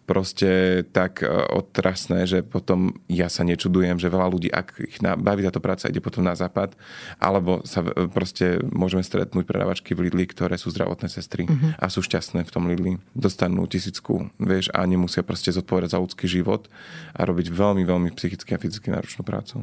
proste 0.10 0.50
tak 0.90 1.22
e, 1.22 1.30
otrasné, 1.30 2.26
že 2.26 2.42
potom 2.42 2.98
ja 3.06 3.30
sa 3.30 3.46
nečudujem, 3.46 4.02
že 4.02 4.10
veľa 4.10 4.28
ľudí, 4.28 4.50
ak 4.50 4.68
ich 4.82 4.98
baví 5.00 5.46
táto 5.46 5.62
práca, 5.62 5.86
ide 5.86 6.02
potom 6.02 6.26
na 6.26 6.34
západ, 6.34 6.74
alebo 7.22 7.62
sa 7.64 7.86
e, 7.86 8.10
proste 8.10 8.58
môžeme 8.74 9.06
stretnúť 9.06 9.46
predávačky 9.46 9.94
v 9.94 10.10
Lidli, 10.10 10.26
ktoré 10.26 10.58
sú 10.58 10.74
zdravotné 10.74 11.08
sestry 11.08 11.46
mm-hmm. 11.46 11.78
a 11.78 11.86
sú 11.88 12.02
šťastné 12.02 12.42
v 12.42 12.52
tom 12.52 12.66
Lidli. 12.66 12.98
Dostanú 13.14 13.70
tisícku, 13.70 14.34
vieš, 14.42 14.74
a 14.74 14.82
nemusia 14.90 15.22
proste 15.22 15.54
zodpovedať 15.54 15.94
za 15.94 16.02
ľudský 16.02 16.26
život 16.26 16.66
a 17.14 17.24
robiť 17.30 17.54
veľmi, 17.54 17.86
veľmi 17.86 18.10
psychicky 18.18 18.58
a 18.58 18.62
fyzicky 18.62 18.90
náročnú 19.20 19.24
prácu. 19.28 19.56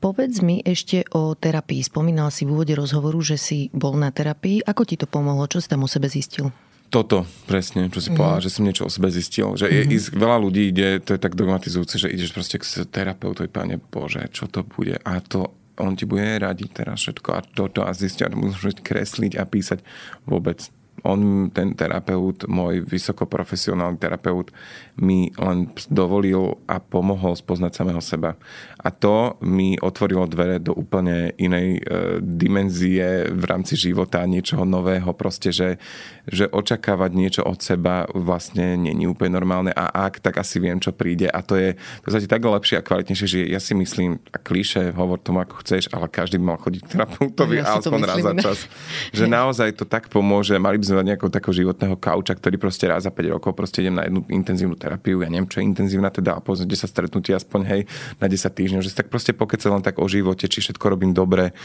Povedz 0.00 0.40
mi 0.40 0.64
ešte 0.64 1.04
o 1.12 1.36
terapii. 1.36 1.84
Spomínal 1.84 2.32
si 2.32 2.48
v 2.48 2.56
úvode 2.56 2.72
rozhovoru, 2.72 3.20
že 3.20 3.36
si 3.36 3.68
bol 3.70 3.94
na 4.00 4.08
terapii. 4.08 4.64
Ako 4.64 4.88
ti 4.88 4.96
to 4.96 5.04
pomohlo? 5.04 5.44
Čo 5.44 5.60
si 5.60 5.68
tam 5.68 5.84
o 5.84 5.88
sebe 5.88 6.08
zistil? 6.08 6.50
Toto, 6.90 7.22
presne, 7.46 7.86
čo 7.86 8.02
si 8.02 8.10
mm. 8.10 8.16
povedala, 8.18 8.42
že 8.42 8.50
som 8.50 8.66
niečo 8.66 8.88
o 8.88 8.90
sebe 8.90 9.06
zistil. 9.12 9.54
Že 9.54 9.70
mm-hmm. 9.70 9.92
je, 9.92 10.00
veľa 10.18 10.38
ľudí 10.42 10.62
ide, 10.72 10.98
to 11.04 11.14
je 11.14 11.20
tak 11.20 11.38
dogmatizujúce, 11.38 12.00
že 12.00 12.10
ideš 12.10 12.34
proste 12.34 12.58
k 12.58 12.66
terapeutovi, 12.90 13.46
páne 13.46 13.78
Bože, 13.78 14.26
čo 14.34 14.50
to 14.50 14.66
bude? 14.66 14.98
A 15.06 15.22
to 15.22 15.54
on 15.78 15.94
ti 15.94 16.04
bude 16.04 16.26
radiť 16.26 16.70
teraz 16.74 17.00
všetko 17.00 17.28
a 17.30 17.40
toto 17.40 17.80
a 17.86 17.94
zistiť, 17.94 18.36
musíš 18.36 18.82
kresliť 18.82 19.40
a 19.40 19.48
písať 19.48 19.80
vôbec 20.28 20.60
on, 21.02 21.50
ten 21.50 21.72
terapeut, 21.74 22.44
môj 22.46 22.84
vysokoprofesionálny 22.84 23.96
terapeut, 23.96 24.52
mi 25.00 25.32
len 25.40 25.72
dovolil 25.88 26.60
a 26.68 26.76
pomohol 26.78 27.32
spoznať 27.34 27.72
samého 27.72 28.02
seba. 28.04 28.36
A 28.80 28.92
to 28.92 29.40
mi 29.40 29.80
otvorilo 29.80 30.28
dvere 30.28 30.60
do 30.60 30.76
úplne 30.76 31.32
inej 31.40 31.80
e, 31.80 31.80
dimenzie 32.20 33.28
v 33.32 33.44
rámci 33.44 33.76
života, 33.80 34.24
niečoho 34.28 34.68
nového, 34.68 35.12
proste, 35.16 35.52
že, 35.52 35.80
že 36.28 36.48
očakávať 36.48 37.10
niečo 37.16 37.42
od 37.44 37.60
seba 37.60 38.04
vlastne 38.12 38.76
není 38.76 39.08
úplne 39.08 39.36
normálne. 39.36 39.72
A 39.72 39.88
ak, 40.08 40.20
tak 40.20 40.40
asi 40.40 40.60
viem, 40.60 40.80
čo 40.80 40.92
príde. 40.92 41.28
A 41.28 41.40
to 41.40 41.56
je 41.56 41.70
to 42.04 42.16
je 42.16 42.28
tak 42.28 42.42
lepšie 42.44 42.80
a 42.80 42.82
kvalitnejšie, 42.84 43.26
že 43.28 43.38
ja 43.46 43.60
si 43.62 43.72
myslím, 43.76 44.18
a 44.32 44.38
klíše, 44.40 44.92
hovor 44.92 45.20
tomu, 45.20 45.44
ako 45.44 45.62
chceš, 45.64 45.88
ale 45.92 46.08
každý 46.10 46.40
by 46.40 46.44
mal 46.54 46.58
chodiť 46.60 46.80
k 46.84 46.88
terapeutovi 46.96 47.54
ja 47.60 47.78
aspoň 47.78 48.00
raz 48.04 48.18
za 48.20 48.34
čas. 48.40 48.58
Že 49.14 49.24
naozaj 49.30 49.68
to 49.78 49.84
tak 49.86 50.10
pomôže, 50.10 50.56
mali 50.56 50.80
by 50.80 50.86
sme 50.90 51.06
nejakého 51.06 51.30
takého 51.30 51.54
životného 51.54 51.96
kauča, 51.96 52.34
ktorý 52.34 52.58
proste 52.58 52.90
raz 52.90 53.06
za 53.06 53.12
5 53.14 53.34
rokov 53.38 53.54
proste 53.54 53.80
idem 53.80 53.96
na 53.96 54.04
jednu 54.06 54.26
intenzívnu 54.26 54.74
terapiu, 54.74 55.22
ja 55.22 55.30
neviem, 55.30 55.46
čo 55.46 55.62
je 55.62 55.68
intenzívna 55.70 56.10
teda, 56.10 56.36
a 56.36 56.40
povedzme 56.42 56.66
10 56.66 56.90
stretnutí 56.90 57.30
aspoň 57.30 57.60
hej, 57.66 57.80
na 58.18 58.26
10 58.26 58.50
týždňov, 58.50 58.80
že 58.82 58.90
si 58.92 58.96
tak 58.96 59.08
proste 59.08 59.32
pokece 59.34 59.66
len 59.66 59.82
tak 59.82 59.98
o 59.98 60.06
živote, 60.06 60.46
či 60.46 60.58
všetko 60.62 60.84
robím 60.90 61.16
dobre, 61.16 61.56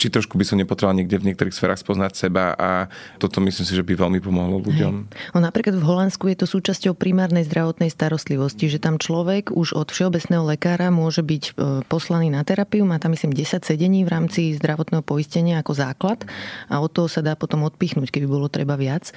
či 0.00 0.08
trošku 0.08 0.38
by 0.40 0.44
som 0.46 0.56
nepotreboval 0.60 0.96
niekde 0.96 1.20
v 1.20 1.32
niektorých 1.32 1.54
sférach 1.54 1.80
spoznať 1.80 2.12
seba 2.16 2.56
a 2.56 2.88
toto 3.20 3.44
myslím 3.44 3.64
si, 3.68 3.74
že 3.76 3.84
by 3.84 3.92
veľmi 3.98 4.18
pomohlo 4.24 4.64
ľuďom. 4.64 4.92
Hej. 5.10 5.34
No, 5.36 5.38
napríklad 5.44 5.76
v 5.76 5.84
Holandsku 5.84 6.32
je 6.32 6.40
to 6.40 6.46
súčasťou 6.48 6.96
primárnej 6.96 7.44
zdravotnej 7.44 7.92
starostlivosti, 7.92 8.72
že 8.72 8.80
tam 8.80 8.96
človek 8.96 9.52
už 9.52 9.76
od 9.76 9.92
všeobecného 9.92 10.48
lekára 10.48 10.88
môže 10.88 11.20
byť 11.20 11.42
e, 11.44 11.52
poslaný 11.84 12.32
na 12.32 12.40
terapiu, 12.40 12.88
má 12.88 12.96
tam 12.96 13.12
myslím 13.12 13.36
10 13.36 13.60
sedení 13.60 14.08
v 14.08 14.12
rámci 14.12 14.56
zdravotného 14.56 15.04
poistenia 15.04 15.60
ako 15.60 15.72
základ 15.76 16.24
a 16.72 16.80
od 16.80 16.88
toho 16.88 17.10
sa 17.10 17.20
dá 17.20 17.36
potom 17.36 17.68
odpichnúť, 17.68 18.08
keby 18.08 18.24
bolo 18.24 18.48
treba 18.48 18.63
viac. 18.72 19.12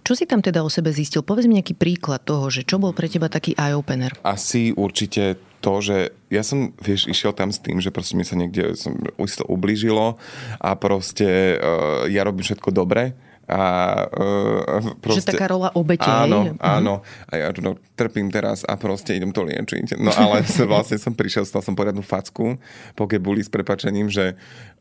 Čo 0.00 0.16
si 0.16 0.24
tam 0.24 0.40
teda 0.40 0.64
o 0.64 0.72
sebe 0.72 0.88
zistil? 0.96 1.20
Povedz 1.20 1.44
mi 1.44 1.60
nejaký 1.60 1.76
príklad 1.76 2.24
toho, 2.24 2.48
že 2.48 2.64
čo 2.64 2.80
bol 2.80 2.96
pre 2.96 3.04
teba 3.06 3.28
taký 3.28 3.52
eye-opener? 3.52 4.16
Asi 4.24 4.72
určite 4.72 5.36
to, 5.60 5.84
že 5.84 6.16
ja 6.32 6.40
som, 6.40 6.72
vieš, 6.80 7.04
išiel 7.04 7.36
tam 7.36 7.52
s 7.52 7.60
tým, 7.60 7.84
že 7.84 7.92
proste 7.92 8.16
mi 8.16 8.24
sa 8.24 8.32
niekde 8.32 8.72
som, 8.80 8.96
isto 9.20 9.44
ublížilo 9.44 10.16
a 10.56 10.70
proste 10.80 11.60
uh, 11.60 12.08
ja 12.08 12.24
robím 12.24 12.48
všetko 12.48 12.72
dobre 12.72 13.12
a 13.50 13.62
uh, 14.06 14.94
proste... 15.02 15.34
Že 15.34 15.34
taká 15.34 15.50
rola 15.50 15.74
obete, 15.74 16.06
Áno, 16.06 16.46
hej? 16.46 16.54
Mhm. 16.54 16.62
áno. 16.62 16.94
A 17.26 17.32
ja 17.34 17.48
no, 17.58 17.76
trpím 17.98 18.30
teraz 18.30 18.62
a 18.62 18.78
proste 18.78 19.18
idem 19.18 19.34
to 19.34 19.42
liečiť. 19.42 19.98
No 19.98 20.14
ale 20.14 20.46
vlastne 20.70 20.96
som 21.02 21.12
prišiel, 21.12 21.42
stal 21.42 21.60
som 21.60 21.74
poriadnu 21.74 22.00
facku, 22.00 22.56
pokebuli 22.94 23.42
s 23.42 23.50
prepačením, 23.50 24.06
že 24.06 24.38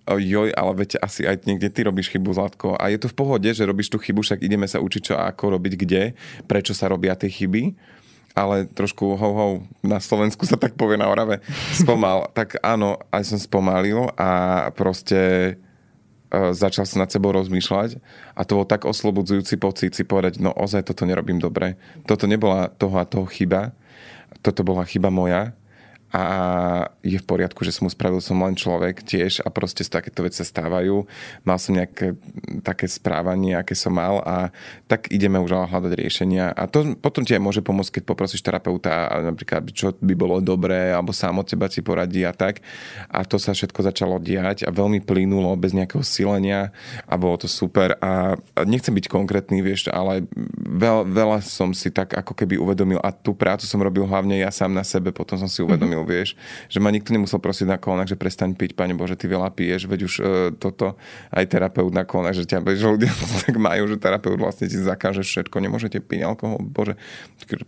joj, 0.07 0.49
ale 0.55 0.71
viete, 0.73 0.97
asi 0.97 1.27
aj 1.27 1.45
niekde 1.45 1.69
ty 1.69 1.85
robíš 1.85 2.09
chybu, 2.09 2.33
Zlatko. 2.33 2.79
A 2.79 2.89
je 2.89 2.97
to 2.97 3.11
v 3.11 3.17
pohode, 3.17 3.49
že 3.49 3.67
robíš 3.67 3.91
tú 3.91 4.01
chybu, 4.01 4.25
však 4.25 4.41
ideme 4.41 4.65
sa 4.65 4.81
učiť, 4.81 5.01
čo 5.01 5.13
a 5.19 5.29
ako 5.29 5.59
robiť 5.59 5.73
kde, 5.77 6.17
prečo 6.49 6.73
sa 6.73 6.89
robia 6.89 7.13
tie 7.13 7.29
chyby 7.29 7.77
ale 8.37 8.69
trošku 8.71 9.19
ho, 9.19 9.29
ho, 9.35 9.47
na 9.83 9.99
Slovensku 9.99 10.47
sa 10.47 10.55
tak 10.55 10.79
povie 10.79 10.95
na 10.95 11.11
Orave, 11.11 11.43
spomal. 11.75 12.29
tak 12.37 12.55
áno, 12.63 12.95
aj 13.11 13.35
som 13.35 13.39
spomalil 13.41 14.07
a 14.15 14.29
proste 14.71 15.53
uh, 16.31 16.55
začal 16.55 16.87
som 16.87 17.03
nad 17.03 17.11
sebou 17.11 17.35
rozmýšľať 17.35 17.99
a 18.37 18.41
to 18.47 18.63
bol 18.63 18.67
tak 18.69 18.87
oslobodzujúci 18.87 19.59
pocit 19.59 19.91
si 19.91 20.07
povedať, 20.07 20.39
no 20.39 20.55
ozaj 20.55 20.87
toto 20.87 21.03
nerobím 21.03 21.41
dobre. 21.41 21.75
Toto 22.07 22.31
nebola 22.31 22.71
toho 22.71 22.95
a 23.01 23.03
toho 23.03 23.27
chyba, 23.27 23.75
toto 24.39 24.63
bola 24.63 24.87
chyba 24.87 25.11
moja 25.11 25.51
a 26.09 26.23
je 27.05 27.21
v 27.21 27.25
poriadku, 27.25 27.61
že 27.61 27.73
som 27.75 27.85
mu 27.85 27.91
spravil, 27.93 28.17
som 28.17 28.41
len 28.41 28.57
človek 28.57 29.05
tiež 29.05 29.45
a 29.45 29.53
proste 29.53 29.85
takéto 29.85 30.25
veci 30.25 30.41
sa 30.41 30.47
stávajú. 30.47 31.05
Mal 31.45 31.57
som 31.61 31.77
nejaké 31.77 32.17
také 32.65 32.89
správanie, 32.89 33.53
aké 33.53 33.77
som 33.77 33.93
mal 33.93 34.21
a 34.25 34.49
tak 34.89 35.09
ideme 35.13 35.37
už 35.37 35.69
hľadať 35.69 35.93
riešenia 35.93 36.49
a 36.53 36.65
to 36.65 36.97
potom 36.97 37.21
ti 37.21 37.37
aj 37.37 37.41
môže 37.41 37.61
pomôcť, 37.61 38.01
keď 38.01 38.03
poprosíš 38.09 38.41
terapeuta 38.41 39.09
napríklad, 39.21 39.69
čo 39.69 39.93
by 39.97 40.13
bolo 40.17 40.41
dobré 40.41 40.93
alebo 40.93 41.13
sám 41.13 41.41
od 41.41 41.47
teba 41.47 41.69
si 41.69 41.85
poradí 41.85 42.25
a 42.25 42.33
tak. 42.33 42.65
A 43.09 43.21
to 43.21 43.37
sa 43.37 43.53
všetko 43.53 43.85
začalo 43.85 44.17
diať 44.17 44.65
a 44.65 44.73
veľmi 44.73 45.05
plynulo 45.05 45.53
bez 45.55 45.77
nejakého 45.77 46.01
silenia 46.01 46.73
a 47.05 47.13
bolo 47.15 47.37
to 47.37 47.47
super 47.47 47.95
a 48.01 48.35
nechcem 48.65 48.93
byť 48.93 49.05
konkrétny, 49.09 49.61
vieš, 49.61 49.89
ale 49.93 50.25
veľa, 50.57 51.03
veľa 51.05 51.37
som 51.45 51.71
si 51.73 51.93
tak 51.93 52.13
ako 52.17 52.33
keby 52.33 52.57
uvedomil 52.57 52.99
a 53.01 53.13
tú 53.13 53.33
prácu 53.33 53.65
som 53.65 53.81
robil 53.81 54.05
hlavne 54.05 54.39
ja 54.41 54.49
sám 54.49 54.73
na 54.73 54.85
sebe, 54.85 55.13
potom 55.13 55.37
som 55.37 55.49
si 55.49 55.61
uvedomil, 55.61 55.98
zmenil, 55.99 56.07
vieš. 56.07 56.35
Že 56.71 56.79
ma 56.79 56.89
nikto 56.91 57.11
nemusel 57.11 57.39
prosiť 57.39 57.67
na 57.67 57.77
kolonách, 57.77 58.15
že 58.15 58.17
prestaň 58.19 58.55
piť, 58.55 58.75
pane 58.75 58.95
Bože, 58.95 59.19
ty 59.19 59.27
veľa 59.27 59.51
piješ, 59.51 59.89
veď 59.89 59.99
už 60.05 60.13
uh, 60.19 60.25
toto 60.55 60.95
aj 61.33 61.43
terapeut 61.49 61.91
na 61.91 62.07
kolonách, 62.07 62.43
že 62.43 62.45
ťa 62.47 62.63
že 62.75 62.87
ľudia 62.87 63.11
tak 63.45 63.55
majú, 63.59 63.89
že 63.89 63.97
terapeut 63.99 64.39
vlastne 64.39 64.69
ti 64.69 64.77
zakáže 64.79 65.25
všetko, 65.25 65.55
nemôžete 65.59 65.99
piť 65.99 66.21
alkohol, 66.23 66.61
Bože, 66.61 66.95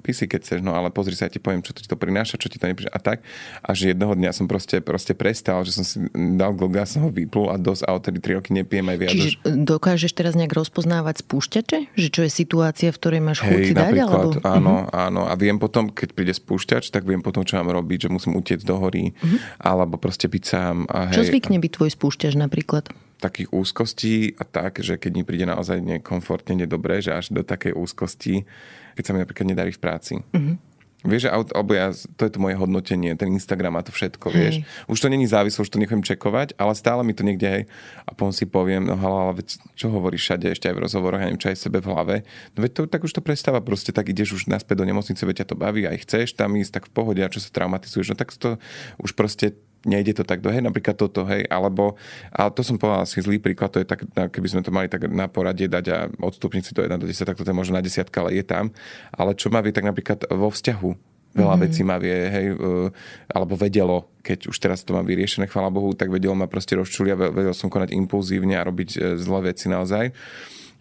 pí 0.01 0.11
si 0.15 0.25
keď 0.27 0.39
chceš, 0.45 0.59
no 0.63 0.77
ale 0.77 0.93
pozri 0.93 1.17
sa, 1.17 1.27
ja 1.27 1.31
ti 1.33 1.41
poviem, 1.41 1.65
čo 1.65 1.75
to 1.75 1.83
ti 1.83 1.89
to 1.89 1.97
prináša, 1.97 2.39
čo 2.39 2.47
ti 2.47 2.61
to 2.61 2.65
nepríša 2.69 2.91
a 2.93 2.99
tak. 3.01 3.25
A 3.65 3.73
že 3.75 3.91
jedného 3.91 4.13
dňa 4.15 4.31
som 4.31 4.45
proste, 4.45 4.79
proste 4.79 5.17
prestal, 5.17 5.63
že 5.65 5.75
som 5.75 5.83
si 5.83 5.97
dal 6.13 6.55
gloga, 6.55 6.87
som 6.87 7.07
ho 7.07 7.11
vyplul 7.11 7.51
a 7.51 7.57
dosť 7.57 7.83
a 7.87 7.89
odtedy 7.97 8.19
3 8.21 8.37
roky 8.39 8.51
nepijem 8.53 8.85
aj 8.87 8.97
viac. 8.97 9.11
Čiže 9.11 9.29
dokážeš 9.65 10.11
teraz 10.13 10.33
nejak 10.37 10.53
rozpoznávať 10.53 11.25
spúšťače? 11.25 11.77
Že 11.97 12.07
čo 12.11 12.21
je 12.25 12.31
situácia, 12.31 12.89
v 12.93 12.97
ktorej 12.97 13.21
máš 13.23 13.43
chuť 13.43 13.59
si 13.65 13.73
dať? 13.73 13.93
Alebo... 14.01 14.29
Áno, 14.45 14.85
uh-huh. 14.85 15.07
áno. 15.09 15.21
A 15.25 15.33
viem 15.35 15.57
potom, 15.57 15.89
keď 15.89 16.09
príde 16.13 16.33
spúšťač, 16.35 16.93
tak 16.93 17.07
viem 17.07 17.23
potom, 17.23 17.41
čo 17.41 17.57
mám 17.57 17.71
robiť, 17.71 18.07
že 18.07 18.09
musím 18.21 18.37
utiecť 18.37 18.61
do 18.61 18.77
hory, 18.77 19.17
mm-hmm. 19.17 19.65
alebo 19.65 19.97
proste 19.97 20.29
byť 20.29 20.43
sám. 20.45 20.85
A 20.85 21.09
hej, 21.09 21.17
Čo 21.17 21.33
zvykne 21.33 21.57
byť 21.57 21.71
tvoj 21.73 21.89
spúšťač 21.97 22.37
napríklad? 22.37 22.93
takých 23.21 23.53
úzkostí 23.53 24.33
a 24.41 24.43
tak, 24.43 24.81
že 24.81 24.97
keď 24.97 25.11
mi 25.13 25.21
príde 25.21 25.45
naozaj 25.45 25.77
nekomfortne, 25.77 26.57
nedobre, 26.65 27.05
že 27.05 27.13
až 27.13 27.29
do 27.29 27.45
takej 27.45 27.77
úzkosti, 27.77 28.49
keď 28.97 29.03
sa 29.05 29.13
mi 29.13 29.21
napríklad 29.21 29.45
nedarí 29.45 29.69
v 29.69 29.77
práci. 29.77 30.25
Mm-hmm. 30.33 30.70
Vieš, 31.01 31.33
alebo 31.33 31.73
ja, 31.73 31.89
to 32.13 32.29
je 32.29 32.31
to 32.31 32.37
moje 32.37 32.53
hodnotenie, 32.61 33.17
ten 33.17 33.33
Instagram 33.33 33.73
a 33.73 33.81
to 33.81 33.89
všetko, 33.89 34.29
hej. 34.29 34.37
vieš. 34.37 34.55
Už 34.85 35.01
to 35.01 35.07
není 35.09 35.25
závislé, 35.25 35.65
už 35.65 35.73
to 35.73 35.81
nechcem 35.81 36.05
čekovať, 36.05 36.53
ale 36.61 36.77
stále 36.77 37.01
mi 37.01 37.17
to 37.17 37.25
niekde, 37.25 37.47
hej. 37.49 37.63
A 38.05 38.13
potom 38.13 38.29
si 38.29 38.45
poviem, 38.45 38.85
no 38.85 38.93
ale 38.93 39.41
veď, 39.41 39.57
čo 39.73 39.89
hovoríš 39.89 40.29
všade, 40.29 40.53
ešte 40.53 40.69
aj 40.69 40.77
v 40.77 40.83
rozhovoroch, 40.85 41.17
ja 41.17 41.33
neviem, 41.33 41.41
čo 41.41 41.49
aj 41.49 41.57
sebe 41.57 41.81
v 41.81 41.89
hlave. 41.89 42.15
No 42.53 42.61
veď 42.61 42.71
to, 42.77 42.81
tak 42.85 43.01
už 43.01 43.17
to 43.17 43.25
prestáva, 43.25 43.65
proste 43.65 43.89
tak 43.89 44.13
ideš 44.13 44.37
už 44.37 44.43
naspäť 44.45 44.81
do 44.81 44.85
nemocnice, 44.85 45.25
veď 45.25 45.41
ťa 45.41 45.47
to 45.49 45.55
baví, 45.57 45.89
aj 45.89 46.05
chceš 46.05 46.37
tam 46.37 46.53
ísť, 46.53 46.71
tak 46.77 46.83
v 46.85 46.93
pohode, 46.93 47.21
a 47.25 47.33
čo 47.33 47.41
sa 47.41 47.49
traumatizuješ, 47.49 48.13
no 48.13 48.15
tak 48.21 48.29
to 48.37 48.61
už 49.01 49.17
proste 49.17 49.57
nejde 49.85 50.13
to 50.13 50.23
tak 50.23 50.45
do, 50.45 50.53
hej, 50.53 50.61
napríklad 50.61 50.93
toto, 50.93 51.25
hej, 51.25 51.45
alebo, 51.49 51.97
ale 52.29 52.49
to 52.53 52.61
som 52.61 52.77
povedal 52.77 53.01
asi 53.01 53.21
zlý 53.21 53.41
príklad, 53.41 53.73
to 53.73 53.81
je 53.81 53.87
tak, 53.87 54.05
keby 54.05 54.47
sme 54.47 54.61
to 54.61 54.69
mali 54.69 54.85
tak 54.85 55.09
na 55.09 55.25
poradie 55.25 55.65
dať 55.65 55.85
a 55.89 55.97
odstupniť 56.21 56.63
si 56.63 56.71
to 56.77 56.85
1 56.85 57.01
do 57.01 57.09
10, 57.09 57.25
tak 57.25 57.37
to 57.37 57.45
je 57.45 57.55
možno 57.55 57.77
na 57.77 57.85
desiatka, 57.85 58.21
ale 58.21 58.37
je 58.37 58.45
tam. 58.45 58.69
Ale 59.09 59.33
čo 59.33 59.49
má 59.49 59.59
vie 59.59 59.73
tak 59.73 59.85
napríklad 59.85 60.29
vo 60.29 60.53
vzťahu, 60.53 61.11
Veľa 61.31 61.55
mm-hmm. 61.55 61.63
vecí 61.63 61.81
ma 61.87 61.95
vie, 61.95 62.17
hej, 62.27 62.45
uh, 62.59 62.91
alebo 63.31 63.55
vedelo, 63.55 64.11
keď 64.19 64.51
už 64.51 64.57
teraz 64.59 64.83
to 64.83 64.91
mám 64.91 65.07
vyriešené, 65.07 65.47
chvála 65.47 65.71
Bohu, 65.71 65.95
tak 65.95 66.11
vedelo 66.11 66.35
ma 66.35 66.43
proste 66.43 66.75
rozčulia, 66.75 67.15
vedel 67.15 67.55
som 67.55 67.71
konať 67.71 67.95
impulzívne 67.95 68.59
a 68.59 68.67
robiť 68.67 68.89
uh, 68.99 69.15
zlé 69.15 69.55
veci 69.55 69.71
naozaj. 69.71 70.11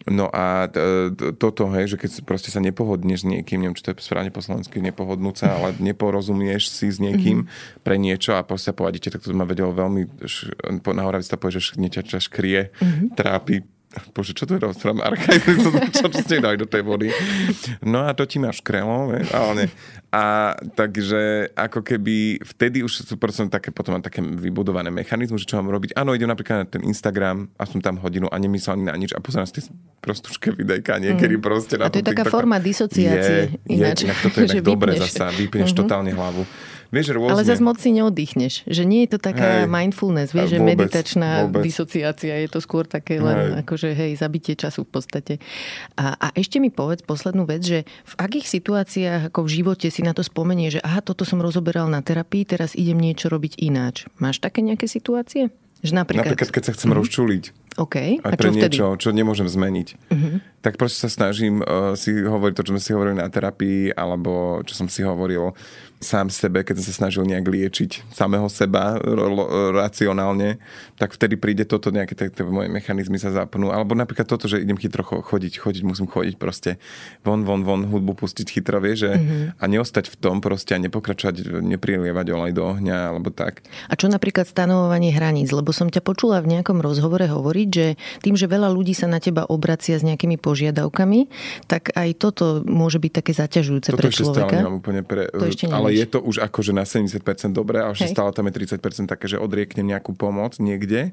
No 0.09 0.29
a 0.33 0.65
toto, 1.37 1.69
hej, 1.77 1.93
že 1.93 1.97
keď 2.01 2.25
proste 2.25 2.49
sa 2.49 2.57
nepohodneš 2.57 3.21
s 3.21 3.27
niekým, 3.27 3.61
neviem, 3.61 3.77
čo 3.77 3.85
to 3.85 3.93
je 3.93 4.01
správne 4.01 4.33
po 4.33 4.41
slovensky, 4.41 4.81
nepohodnúť 4.81 5.35
sa, 5.37 5.47
ale 5.61 5.77
neporozumieš 5.77 6.73
si 6.73 6.89
s 6.89 6.97
niekým 6.97 7.45
mm-hmm. 7.45 7.85
pre 7.85 8.01
niečo 8.01 8.33
a 8.33 8.41
proste 8.41 8.73
sa 8.73 8.77
povadíte, 8.77 9.13
tak 9.13 9.21
to 9.21 9.33
ma 9.37 9.45
vedelo 9.45 9.69
veľmi, 9.69 10.09
na 10.97 11.03
Horavici 11.05 11.29
sa 11.29 11.37
povie, 11.37 11.61
že 11.61 11.77
niečo 11.77 12.01
škrie, 12.17 12.73
mm-hmm. 12.73 13.07
trápi, 13.13 13.61
Bože, 14.15 14.31
čo 14.31 14.47
to 14.47 14.55
je 14.55 14.63
rozprávam? 14.63 15.03
Arkajzy, 15.03 15.51
čo, 15.59 15.69
čo, 15.91 16.05
čo 16.07 16.19
ste 16.23 16.39
dali 16.39 16.55
do 16.55 16.63
tej 16.63 16.87
vody. 16.87 17.11
No 17.83 18.07
a 18.07 18.15
to 18.15 18.23
ti 18.23 18.39
máš 18.39 18.63
krelo, 18.63 19.11
ale 19.11 19.51
nie. 19.55 19.67
A 20.11 20.55
takže 20.75 21.51
ako 21.55 21.83
keby 21.87 22.43
vtedy 22.43 22.83
už 22.83 23.07
sú 23.07 23.15
proste 23.15 23.47
také, 23.47 23.71
potom 23.71 23.95
mám 23.95 24.03
také 24.03 24.19
vybudované 24.19 24.91
mechanizmy, 24.91 25.39
že 25.39 25.47
čo 25.47 25.55
mám 25.59 25.71
robiť. 25.71 25.95
Áno, 25.95 26.11
idem 26.11 26.27
napríklad 26.27 26.63
na 26.63 26.67
ten 26.67 26.83
Instagram 26.83 27.47
a 27.55 27.63
som 27.63 27.79
tam 27.79 27.95
hodinu 27.99 28.27
a 28.27 28.35
nemyslel 28.35 28.75
ani 28.75 28.85
na 28.91 28.95
nič 28.99 29.15
a 29.15 29.23
pozerám 29.23 29.47
si 29.47 29.63
tie 29.63 29.71
prostušké 30.03 30.51
videjka 30.51 30.99
niekedy 30.99 31.39
mm. 31.39 31.43
proste. 31.43 31.79
Na 31.79 31.87
a 31.87 31.91
to 31.91 32.03
je 32.03 32.07
taká 32.11 32.27
forma 32.27 32.59
disociácie. 32.59 33.55
Je, 33.63 33.79
ináč. 33.79 34.03
je, 34.03 34.11
inak 34.11 34.19
toto 34.19 34.37
je 34.43 34.47
tak 34.59 34.67
dobre 34.67 34.99
zasa, 34.99 35.31
vypneš 35.31 35.71
mm-hmm. 35.71 35.79
totálne 35.79 36.11
hlavu. 36.11 36.43
Vieš, 36.91 37.15
rôzne... 37.15 37.31
Ale 37.31 37.47
zase 37.47 37.63
moc 37.63 37.79
si 37.79 37.95
neoddychneš. 37.95 38.67
Že 38.67 38.83
nie 38.83 39.07
je 39.07 39.15
to 39.15 39.19
taká 39.23 39.63
hej, 39.63 39.71
mindfulness, 39.71 40.35
vieš, 40.35 40.53
že 40.53 40.59
vôbec, 40.59 40.75
meditačná 40.75 41.47
vôbec. 41.47 41.63
disociácia. 41.63 42.35
Je 42.35 42.49
to 42.51 42.59
skôr 42.59 42.83
také 42.83 43.23
len 43.23 43.55
hej. 43.55 43.63
akože 43.63 43.89
hej, 43.95 44.11
zabitie 44.19 44.59
času 44.59 44.83
v 44.83 44.99
podstate. 44.99 45.33
A, 45.95 46.19
a 46.19 46.27
ešte 46.35 46.59
mi 46.59 46.67
povedz 46.67 47.07
poslednú 47.07 47.47
vec, 47.47 47.63
že 47.63 47.87
v 47.87 48.13
akých 48.19 48.47
situáciách 48.51 49.21
ako 49.31 49.47
v 49.47 49.49
živote 49.63 49.87
si 49.87 50.03
na 50.03 50.11
to 50.11 50.19
spomenie, 50.19 50.67
že 50.67 50.83
aha, 50.83 50.99
toto 50.99 51.23
som 51.23 51.39
rozoberal 51.39 51.87
na 51.87 52.03
terapii, 52.03 52.43
teraz 52.43 52.75
idem 52.75 52.99
niečo 52.99 53.31
robiť 53.31 53.63
ináč. 53.63 54.11
Máš 54.19 54.43
také 54.43 54.59
nejaké 54.59 54.91
situácie? 54.91 55.47
Že 55.81 55.97
napríklad... 55.97 56.29
napríklad, 56.29 56.51
keď 56.53 56.63
sa 56.67 56.71
chcem 56.77 56.93
mm-hmm. 56.93 57.01
rozčuliť. 57.01 57.43
OK. 57.79 57.95
A, 58.21 58.35
a 58.35 58.37
pre 58.37 58.51
čo 58.51 58.53
niečo, 58.53 58.85
vtedy? 58.93 59.01
čo 59.01 59.09
nemôžem 59.15 59.47
zmeniť. 59.49 59.87
Mm-hmm. 60.11 60.35
Tak 60.61 60.77
proste 60.77 61.07
sa 61.07 61.09
snažím 61.09 61.63
uh, 61.63 61.97
si 61.97 62.13
hovoriť 62.13 62.53
to, 62.53 62.63
čo 62.67 62.71
sme 62.75 62.81
si 62.83 62.91
hovorili 62.93 63.17
na 63.17 63.31
terapii, 63.31 63.95
alebo 63.95 64.61
čo 64.61 64.77
som 64.77 64.85
si 64.91 65.01
hovoril 65.01 65.55
sám 66.01 66.33
sebe, 66.33 66.65
keď 66.65 66.81
som 66.81 66.85
sa 66.89 66.93
snažil 67.05 67.23
nejak 67.29 67.45
liečiť 67.45 68.09
samého 68.09 68.49
seba 68.49 68.97
racionálne, 69.71 70.57
tak 70.97 71.13
vtedy 71.13 71.37
príde 71.37 71.63
toto, 71.69 71.93
nejaké 71.93 72.17
tie 72.17 72.27
moje 72.41 72.73
mechanizmy 72.73 73.21
sa 73.21 73.29
zapnú. 73.29 73.69
Alebo 73.69 73.93
napríklad 73.93 74.25
toto, 74.25 74.49
že 74.49 74.57
idem 74.59 74.75
chytro 74.81 75.05
chodiť, 75.05 75.61
chodiť, 75.61 75.83
musím 75.85 76.09
chodiť 76.09 76.41
proste 76.41 76.81
von, 77.21 77.45
von, 77.45 77.61
von, 77.61 77.85
hudbu 77.85 78.17
pustiť 78.17 78.47
chytro, 78.49 78.81
vie, 78.81 78.97
že 78.97 79.13
mm-hmm. 79.13 79.61
a 79.61 79.63
neostať 79.69 80.09
v 80.09 80.15
tom 80.17 80.41
proste 80.41 80.73
a 80.73 80.81
nepokračovať, 80.81 81.61
neprilievať 81.61 82.25
olej 82.33 82.51
do 82.57 82.63
ohňa 82.65 83.13
alebo 83.13 83.29
tak. 83.29 83.61
A 83.85 83.93
čo 83.93 84.09
napríklad 84.09 84.49
stanovovanie 84.49 85.13
hraníc? 85.13 85.53
Lebo 85.53 85.69
som 85.69 85.93
ťa 85.93 86.01
počula 86.01 86.41
v 86.41 86.57
nejakom 86.57 86.81
rozhovore 86.81 87.23
hovoriť, 87.23 87.69
že 87.69 87.93
tým, 88.25 88.33
že 88.33 88.49
veľa 88.49 88.73
ľudí 88.73 88.97
sa 88.97 89.05
na 89.05 89.21
teba 89.21 89.45
obracia 89.45 90.01
s 90.01 90.03
nejakými 90.03 90.41
požiadavkami, 90.41 91.29
tak 91.69 91.93
aj 91.93 92.09
toto 92.17 92.65
môže 92.65 92.97
byť 92.97 93.11
také 93.21 93.31
zaťažujúce 93.37 93.93
toto 93.93 94.01
pre 94.01 94.09
človeka. 94.09 94.55
Stále 94.65 94.73
úplne 94.73 95.01
pre, 95.05 95.29
to 95.29 95.45
ešte 95.45 95.69
ale 95.69 95.90
je 95.91 96.05
to 96.07 96.19
už 96.23 96.43
akože 96.47 96.71
na 96.71 96.87
70% 96.87 97.21
dobré, 97.51 97.83
ale 97.83 97.93
ešte 97.93 98.15
stále 98.15 98.31
tam 98.31 98.47
je 98.47 98.53
30% 98.63 99.11
také, 99.11 99.25
že 99.27 99.41
odrieknem 99.41 99.87
nejakú 99.91 100.15
pomoc 100.15 100.57
niekde. 100.57 101.11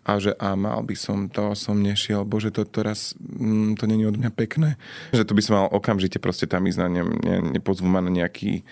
A 0.00 0.16
že 0.16 0.32
a 0.40 0.56
mal 0.56 0.80
by 0.80 0.96
som, 0.96 1.28
to 1.28 1.52
som 1.52 1.76
nešiel, 1.76 2.24
bože, 2.24 2.48
to 2.48 2.64
teraz, 2.64 3.12
mm, 3.20 3.76
to 3.76 3.84
není 3.84 4.08
od 4.08 4.16
mňa 4.16 4.32
pekné. 4.32 4.80
Že 5.12 5.28
to 5.28 5.36
by 5.36 5.42
som 5.44 5.54
mal 5.60 5.68
okamžite 5.68 6.16
proste 6.16 6.48
tam 6.48 6.64
ísť 6.64 6.80
na 6.80 6.88
ne, 6.88 7.02
ne, 7.04 7.36
nepozvú 7.60 7.84
ma 7.84 8.00
na 8.00 8.08
nejaký 8.08 8.64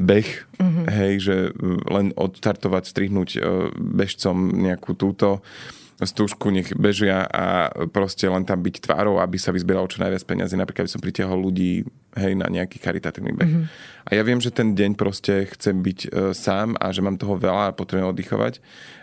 beh, 0.00 0.28
mm-hmm. 0.56 0.86
hej, 0.88 1.12
že 1.20 1.36
len 1.92 2.16
odstartovať, 2.16 2.88
strihnúť 2.88 3.30
e, 3.36 3.40
bežcom 3.76 4.36
nejakú 4.64 4.96
túto 4.96 5.44
stúžku, 6.04 6.52
nech 6.52 6.74
bežia 6.74 7.26
a 7.26 7.70
proste 7.90 8.26
len 8.28 8.42
tam 8.46 8.60
byť 8.60 8.84
tvárou, 8.84 9.18
aby 9.22 9.36
sa 9.38 9.54
vyzbieralo 9.54 9.88
čo 9.88 10.02
najviac 10.02 10.22
peniazy. 10.26 10.54
Napríklad 10.58 10.86
by 10.86 10.92
som 10.92 11.02
pritiahol 11.02 11.38
ľudí 11.38 11.86
hej, 12.16 12.32
na 12.36 12.46
nejaký 12.50 12.78
charitatívny 12.78 13.32
beh. 13.32 13.48
Mm-hmm. 13.48 13.64
A 14.06 14.10
ja 14.12 14.22
viem, 14.26 14.42
že 14.42 14.50
ten 14.50 14.74
deň 14.74 14.98
proste 14.98 15.46
chcem 15.56 15.78
byť 15.80 15.98
e, 16.06 16.08
sám 16.34 16.74
a 16.76 16.90
že 16.90 17.00
mám 17.00 17.16
toho 17.16 17.38
veľa 17.38 17.72
a 17.72 17.76
potrebujem 17.76 18.10
oddychovať 18.10 18.58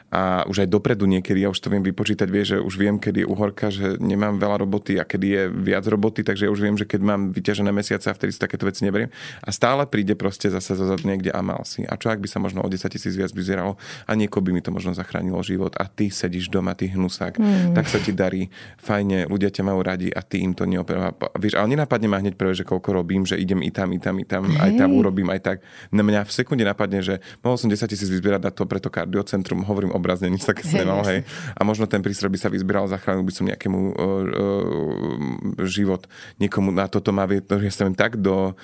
a 0.10 0.42
už 0.50 0.66
aj 0.66 0.70
dopredu 0.74 1.06
niekedy, 1.06 1.46
ja 1.46 1.54
už 1.54 1.62
to 1.62 1.70
viem 1.70 1.86
vypočítať, 1.86 2.28
vie, 2.30 2.44
že 2.44 2.58
už 2.58 2.76
viem, 2.82 2.98
kedy 2.98 3.24
je 3.24 3.28
uhorka, 3.30 3.70
že 3.70 4.02
nemám 4.02 4.42
veľa 4.42 4.66
roboty 4.66 4.98
a 4.98 5.06
kedy 5.06 5.28
je 5.30 5.44
viac 5.54 5.86
roboty, 5.86 6.26
takže 6.26 6.50
ja 6.50 6.52
už 6.52 6.62
viem, 6.66 6.74
že 6.74 6.90
keď 6.90 7.02
mám 7.06 7.22
vyťažené 7.30 7.70
mesiace 7.70 8.10
a 8.10 8.18
vtedy 8.18 8.34
si 8.34 8.42
takéto 8.42 8.66
veci 8.66 8.82
neberiem. 8.84 9.14
A 9.46 9.54
stále 9.54 9.86
príde 9.86 10.18
proste 10.18 10.50
zase 10.50 10.74
zo 10.74 10.98
niekde 11.06 11.30
a 11.30 11.46
mal 11.46 11.62
si. 11.62 11.86
A 11.86 11.94
čo 11.94 12.10
ak 12.10 12.18
by 12.18 12.28
sa 12.28 12.42
možno 12.42 12.66
o 12.66 12.68
10 12.68 12.90
tisíc 12.90 13.14
viac 13.14 13.30
vyzeralo 13.30 13.78
a 14.10 14.12
niekoho 14.18 14.42
by 14.42 14.52
mi 14.52 14.62
to 14.66 14.74
možno 14.74 14.98
zachránilo 14.98 15.38
život 15.46 15.78
a 15.78 15.86
ty 15.86 16.10
sedíš 16.10 16.50
doma, 16.50 16.74
ty 16.74 16.90
hnusák, 16.90 17.38
mm. 17.38 17.78
tak 17.78 17.86
sa 17.86 18.02
ti 18.02 18.10
darí, 18.10 18.50
fajne, 18.82 19.30
ľudia 19.30 19.54
ťa 19.54 19.62
majú 19.62 19.86
radi 19.86 20.10
a 20.10 20.26
ty 20.26 20.42
im 20.42 20.58
to 20.58 20.66
neoperová. 20.66 21.14
Vieš, 21.38 21.62
ale 21.62 21.78
nenapadne 21.78 22.10
ma 22.10 22.18
hneď 22.18 22.34
prvé, 22.34 22.58
že 22.58 22.66
koľko 22.66 22.98
robím, 22.98 23.30
že 23.30 23.38
idem 23.38 23.62
i 23.62 23.70
tam, 23.70 23.94
i 23.94 24.02
tam, 24.02 24.18
i 24.18 24.26
tam, 24.26 24.50
hey. 24.50 24.58
aj 24.58 24.72
tam 24.82 24.90
urobím, 24.98 25.30
aj 25.30 25.42
tak. 25.46 25.58
Na 25.94 26.02
mňa 26.02 26.26
v 26.26 26.32
sekunde 26.34 26.66
napadne, 26.66 27.06
že 27.06 27.22
mohol 27.46 27.62
som 27.62 27.70
10 27.70 27.86
tisíc 27.86 28.10
vyzbierať 28.10 28.42
na 28.42 28.52
to 28.52 28.66
preto 28.66 28.90
kardiocentrum, 28.90 29.62
hovorím 29.70 29.94
obrazne, 30.00 30.32
nič 30.32 30.48
také 30.48 30.64
som 30.64 30.80
nemal, 30.80 31.04
hej. 31.06 31.28
A 31.54 31.62
možno 31.68 31.86
ten 31.86 32.00
prístroj 32.00 32.32
by 32.32 32.40
sa 32.40 32.50
vyzbieral, 32.50 32.88
zachránil 32.88 33.28
by 33.28 33.34
som 33.36 33.46
nejakému 33.46 33.80
uh, 33.80 33.94
uh, 33.94 35.68
život, 35.68 36.08
niekomu 36.40 36.72
na 36.72 36.88
toto 36.88 37.12
má, 37.12 37.28
ja 37.28 37.72
sa 37.72 37.86
tak 37.92 38.18
do, 38.18 38.56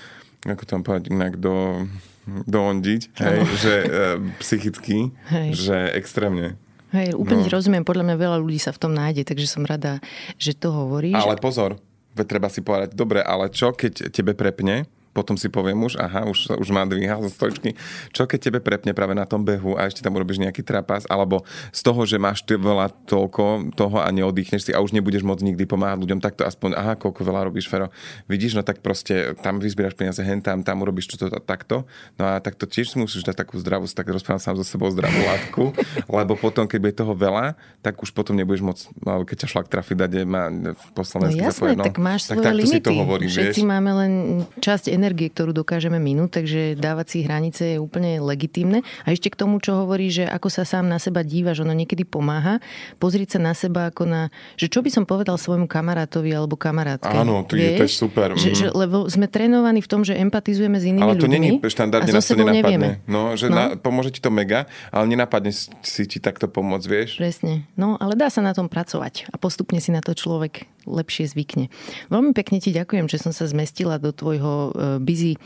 ako 0.48 0.64
mám 0.80 0.84
povedať 0.88 1.04
inak, 1.12 1.34
do, 1.36 1.86
doondiť, 2.26 3.02
hej, 3.20 3.38
oh. 3.44 3.56
že 3.60 3.74
uh, 3.84 4.18
psychicky, 4.40 5.12
hej. 5.30 5.50
že 5.54 5.78
extrémne. 5.94 6.58
Hej, 6.96 7.12
úplne 7.20 7.44
no. 7.44 7.52
rozumiem, 7.52 7.84
podľa 7.84 8.08
mňa 8.08 8.16
veľa 8.16 8.38
ľudí 8.40 8.60
sa 8.62 8.72
v 8.72 8.80
tom 8.80 8.96
nájde, 8.96 9.28
takže 9.28 9.52
som 9.52 9.68
rada, 9.68 10.00
že 10.40 10.56
to 10.56 10.72
hovoríš. 10.72 11.20
Ale 11.20 11.36
pozor, 11.44 11.76
treba 12.24 12.48
si 12.48 12.64
povedať, 12.64 12.96
dobre, 12.96 13.20
ale 13.20 13.52
čo 13.52 13.76
keď 13.76 14.08
tebe 14.16 14.32
prepne, 14.32 14.88
potom 15.16 15.39
si 15.39 15.47
poviem 15.47 15.80
už, 15.80 15.95
aha, 15.95 16.28
už, 16.28 16.59
už 16.59 16.70
má 16.76 16.84
dvíhal 16.84 17.24
zo 17.24 17.32
stojčky. 17.32 17.80
Čo 18.11 18.28
keď 18.28 18.51
tebe 18.51 18.59
prepne 18.59 18.91
práve 18.91 19.16
na 19.16 19.24
tom 19.24 19.47
behu 19.47 19.80
a 19.80 19.88
ešte 19.88 20.03
tam 20.03 20.20
urobíš 20.20 20.43
nejaký 20.43 20.59
trapas, 20.59 21.07
alebo 21.07 21.47
z 21.72 21.80
toho, 21.80 22.03
že 22.03 22.20
máš 22.20 22.43
ty 22.43 22.59
veľa 22.59 22.91
toľko 23.07 23.72
toho 23.80 24.03
a 24.03 24.11
neoddychneš 24.11 24.68
si 24.68 24.72
a 24.76 24.84
už 24.84 24.91
nebudeš 24.91 25.24
môcť 25.24 25.55
nikdy 25.55 25.63
pomáhať 25.63 26.03
ľuďom, 26.03 26.20
tak 26.20 26.36
to 26.36 26.43
aspoň, 26.43 26.76
aha, 26.76 26.93
koľko 26.99 27.24
veľa 27.24 27.47
robíš, 27.47 27.72
Fero. 27.72 27.88
Vidíš, 28.28 28.59
no 28.59 28.68
tak 28.68 28.84
proste 28.84 29.32
tam 29.39 29.63
vyzbieraš 29.63 29.95
peniaze 29.95 30.20
hen 30.20 30.43
tam, 30.43 30.59
tam 30.68 30.84
urobíš 30.84 31.16
čo 31.16 31.26
to 31.26 31.32
takto. 31.39 31.88
No 32.20 32.28
a 32.28 32.43
takto 32.43 32.68
tiež 32.68 32.91
si 32.91 32.99
musíš 32.99 33.24
dať 33.24 33.39
takú 33.47 33.55
zdravú, 33.55 33.88
tak 33.88 34.11
rozprávam 34.11 34.43
sám 34.43 34.59
so 34.59 34.66
sebou 34.68 34.91
zdravú 34.91 35.16
látku, 35.16 35.63
lebo 36.20 36.36
potom, 36.36 36.68
keď 36.68 36.80
bude 36.82 36.95
toho 36.97 37.13
veľa, 37.16 37.55
tak 37.80 38.01
už 38.03 38.11
potom 38.11 38.36
nebudeš 38.36 38.66
môcť, 38.66 38.84
keď 39.24 39.36
ťa 39.45 39.47
šlak 39.47 39.68
trafi 39.72 39.95
dať 39.95 40.26
má 40.26 40.49
po 40.97 41.05
no 41.22 41.30
jasné, 41.30 41.78
no, 41.78 41.86
tak 41.86 42.01
máš 42.01 42.26
tak 42.26 42.41
svoje 42.41 42.66
limity. 42.66 42.82
Si 42.82 42.82
to 42.82 42.91
hovorí, 42.97 43.26
Všetci 43.30 43.61
vieš? 43.61 43.70
máme 43.70 43.91
len 43.93 44.11
časť 44.57 44.89
energie, 44.89 45.05
ktorú 45.12 45.51
dokážeme 45.53 45.99
minúť, 46.01 46.41
takže 46.41 46.80
dávať 46.80 47.08
si 47.12 47.18
hranice 47.28 47.64
je 47.76 47.78
úplne 47.78 48.18
legitímne. 48.24 48.82
A 49.03 49.12
ešte 49.12 49.30
k 49.30 49.38
tomu, 49.38 49.60
čo 49.60 49.78
hovorí, 49.78 50.10
že 50.10 50.26
ako 50.26 50.47
sa 50.47 50.64
sám 50.64 50.88
na 50.88 50.97
seba 50.97 51.22
dívaš, 51.22 51.62
ono 51.62 51.76
niekedy 51.76 52.08
pomáha 52.08 52.64
pozrieť 52.97 53.38
sa 53.38 53.39
na 53.51 53.53
seba 53.53 53.91
ako 53.91 54.08
na, 54.08 54.22
že 54.56 54.72
čo 54.72 54.80
by 54.80 54.89
som 54.89 55.03
povedal 55.03 55.36
svojmu 55.36 55.68
kamarátovi 55.68 56.32
alebo 56.32 56.56
kamarátke. 56.56 57.12
Áno, 57.12 57.43
to 57.43 57.60
je, 57.60 57.76
to 57.76 57.86
je 57.86 57.91
super. 57.91 58.34
Že, 58.34 58.49
že, 58.56 58.68
mhm. 58.72 58.74
lebo 58.74 58.97
sme 59.12 59.28
trénovaní 59.28 59.84
v 59.84 59.89
tom, 59.89 60.01
že 60.08 60.16
empatizujeme 60.16 60.78
s 60.80 60.86
inými 60.88 61.03
ale 61.03 61.20
to 61.20 61.28
ľuďmi. 61.28 61.60
To 61.60 61.70
štandardne 61.70 62.12
nás 62.16 62.26
to 62.26 62.36
nenapadne. 62.39 62.64
Nevieme. 62.64 62.89
No, 63.06 63.36
že 63.36 63.51
no. 63.51 63.56
Na, 63.56 63.64
pomôže 63.76 64.16
ti 64.16 64.24
to 64.24 64.32
mega, 64.32 64.66
ale 64.89 65.06
nenapadne 65.12 65.51
si 65.56 66.03
ti 66.08 66.18
takto 66.24 66.47
pomôcť, 66.47 66.86
vieš? 66.88 67.10
Presne. 67.20 67.68
No, 67.76 67.99
ale 67.99 68.16
dá 68.16 68.32
sa 68.32 68.39
na 68.39 68.56
tom 68.56 68.72
pracovať 68.72 69.28
a 69.30 69.36
postupne 69.36 69.78
si 69.84 69.91
na 69.91 69.99
to 69.99 70.16
človek 70.16 70.66
lepšie 70.86 71.30
zvykne. 71.30 71.74
Veľmi 72.14 72.32
pekne 72.32 72.62
ti 72.62 72.72
ďakujem, 72.72 73.10
že 73.10 73.22
som 73.22 73.34
sa 73.34 73.50
zmestila 73.50 73.98
do 73.98 74.16
tvojho 74.16 74.54
e, 74.54 74.70
busy 75.02 75.36
e, 75.36 75.40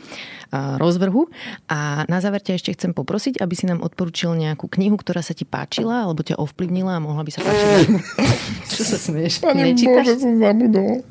rozvrhu 0.52 1.28
a 1.66 2.04
na 2.06 2.20
záver 2.20 2.44
ťa 2.44 2.60
ešte 2.60 2.70
chcem 2.76 2.92
poprosiť, 2.92 3.40
aby 3.40 3.54
si 3.56 3.64
nám 3.66 3.80
odporučil 3.80 4.36
nejakú 4.36 4.68
knihu, 4.70 5.00
ktorá 5.00 5.24
sa 5.24 5.32
ti 5.32 5.48
páčila 5.48 6.06
alebo 6.06 6.20
ťa 6.20 6.38
ovplyvnila 6.38 6.96
a 6.96 7.00
mohla 7.00 7.24
by 7.26 7.30
sa 7.32 7.40
páčiť. 7.42 7.88
Čo 8.76 8.82
sa 8.86 8.96
smieš? 9.00 9.42
Pane 9.42 9.74
Bože, 9.74 10.14
som 10.20 10.38
zabudol. 10.38 11.02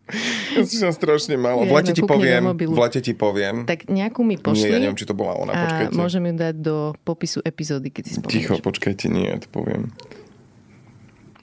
Ja 0.56 0.64
si 0.64 0.78
sa 0.80 0.90
strašne 0.96 1.36
málo. 1.36 1.68
V 1.68 1.74
lete 1.76 1.92
ti 1.92 2.04
poviem. 2.06 2.44
V 2.56 2.80
lete 2.80 3.00
ti 3.04 3.14
poviem. 3.14 3.68
Tak 3.68 3.92
nejakú 3.92 4.24
mi 4.24 4.40
pošli. 4.40 4.72
Nie, 4.72 4.78
ja 4.78 4.80
neviem, 4.88 4.98
či 4.98 5.06
to 5.06 5.14
bola 5.18 5.36
ona. 5.36 5.52
Počkajte. 5.54 5.94
A 5.94 6.00
môžem 6.00 6.24
ju 6.30 6.34
dať 6.38 6.56
do 6.60 6.76
popisu 7.04 7.44
epizódy, 7.44 7.92
keď 7.92 8.04
si 8.08 8.14
spomínaš. 8.18 8.34
Ticho, 8.34 8.56
počkajte, 8.64 9.06
nie, 9.12 9.28
ja 9.28 9.38
to 9.42 9.50
poviem. 9.52 9.92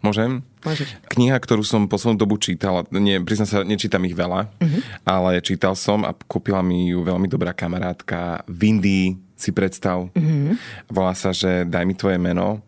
Môžem? 0.07 0.47
Môžeš. 0.63 0.89
Kniha, 1.11 1.37
ktorú 1.39 1.67
som 1.67 1.91
poslednú 1.91 2.23
dobu 2.23 2.39
čítal, 2.39 2.87
nie, 2.95 3.19
priznám 3.23 3.49
sa, 3.51 3.59
nečítam 3.67 4.07
ich 4.07 4.15
veľa, 4.15 4.47
uh-huh. 4.47 4.81
ale 5.03 5.43
čítal 5.43 5.75
som 5.75 6.07
a 6.07 6.15
kúpila 6.15 6.63
mi 6.63 6.95
ju 6.95 7.03
veľmi 7.03 7.27
dobrá 7.27 7.51
kamarátka 7.51 8.47
v 8.47 8.61
Indii, 8.71 9.07
si 9.37 9.51
predstav. 9.53 10.09
Uh-huh. 10.15 10.57
Volá 10.89 11.13
sa, 11.13 11.35
že 11.35 11.69
daj 11.69 11.85
mi 11.85 11.93
tvoje 11.93 12.17
meno 12.17 12.65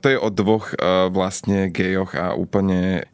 to 0.00 0.12
je 0.12 0.18
o 0.20 0.28
dvoch 0.28 0.76
uh, 0.76 1.08
vlastne 1.08 1.72
gejoch 1.72 2.12
a 2.14 2.36
úplne 2.36 3.08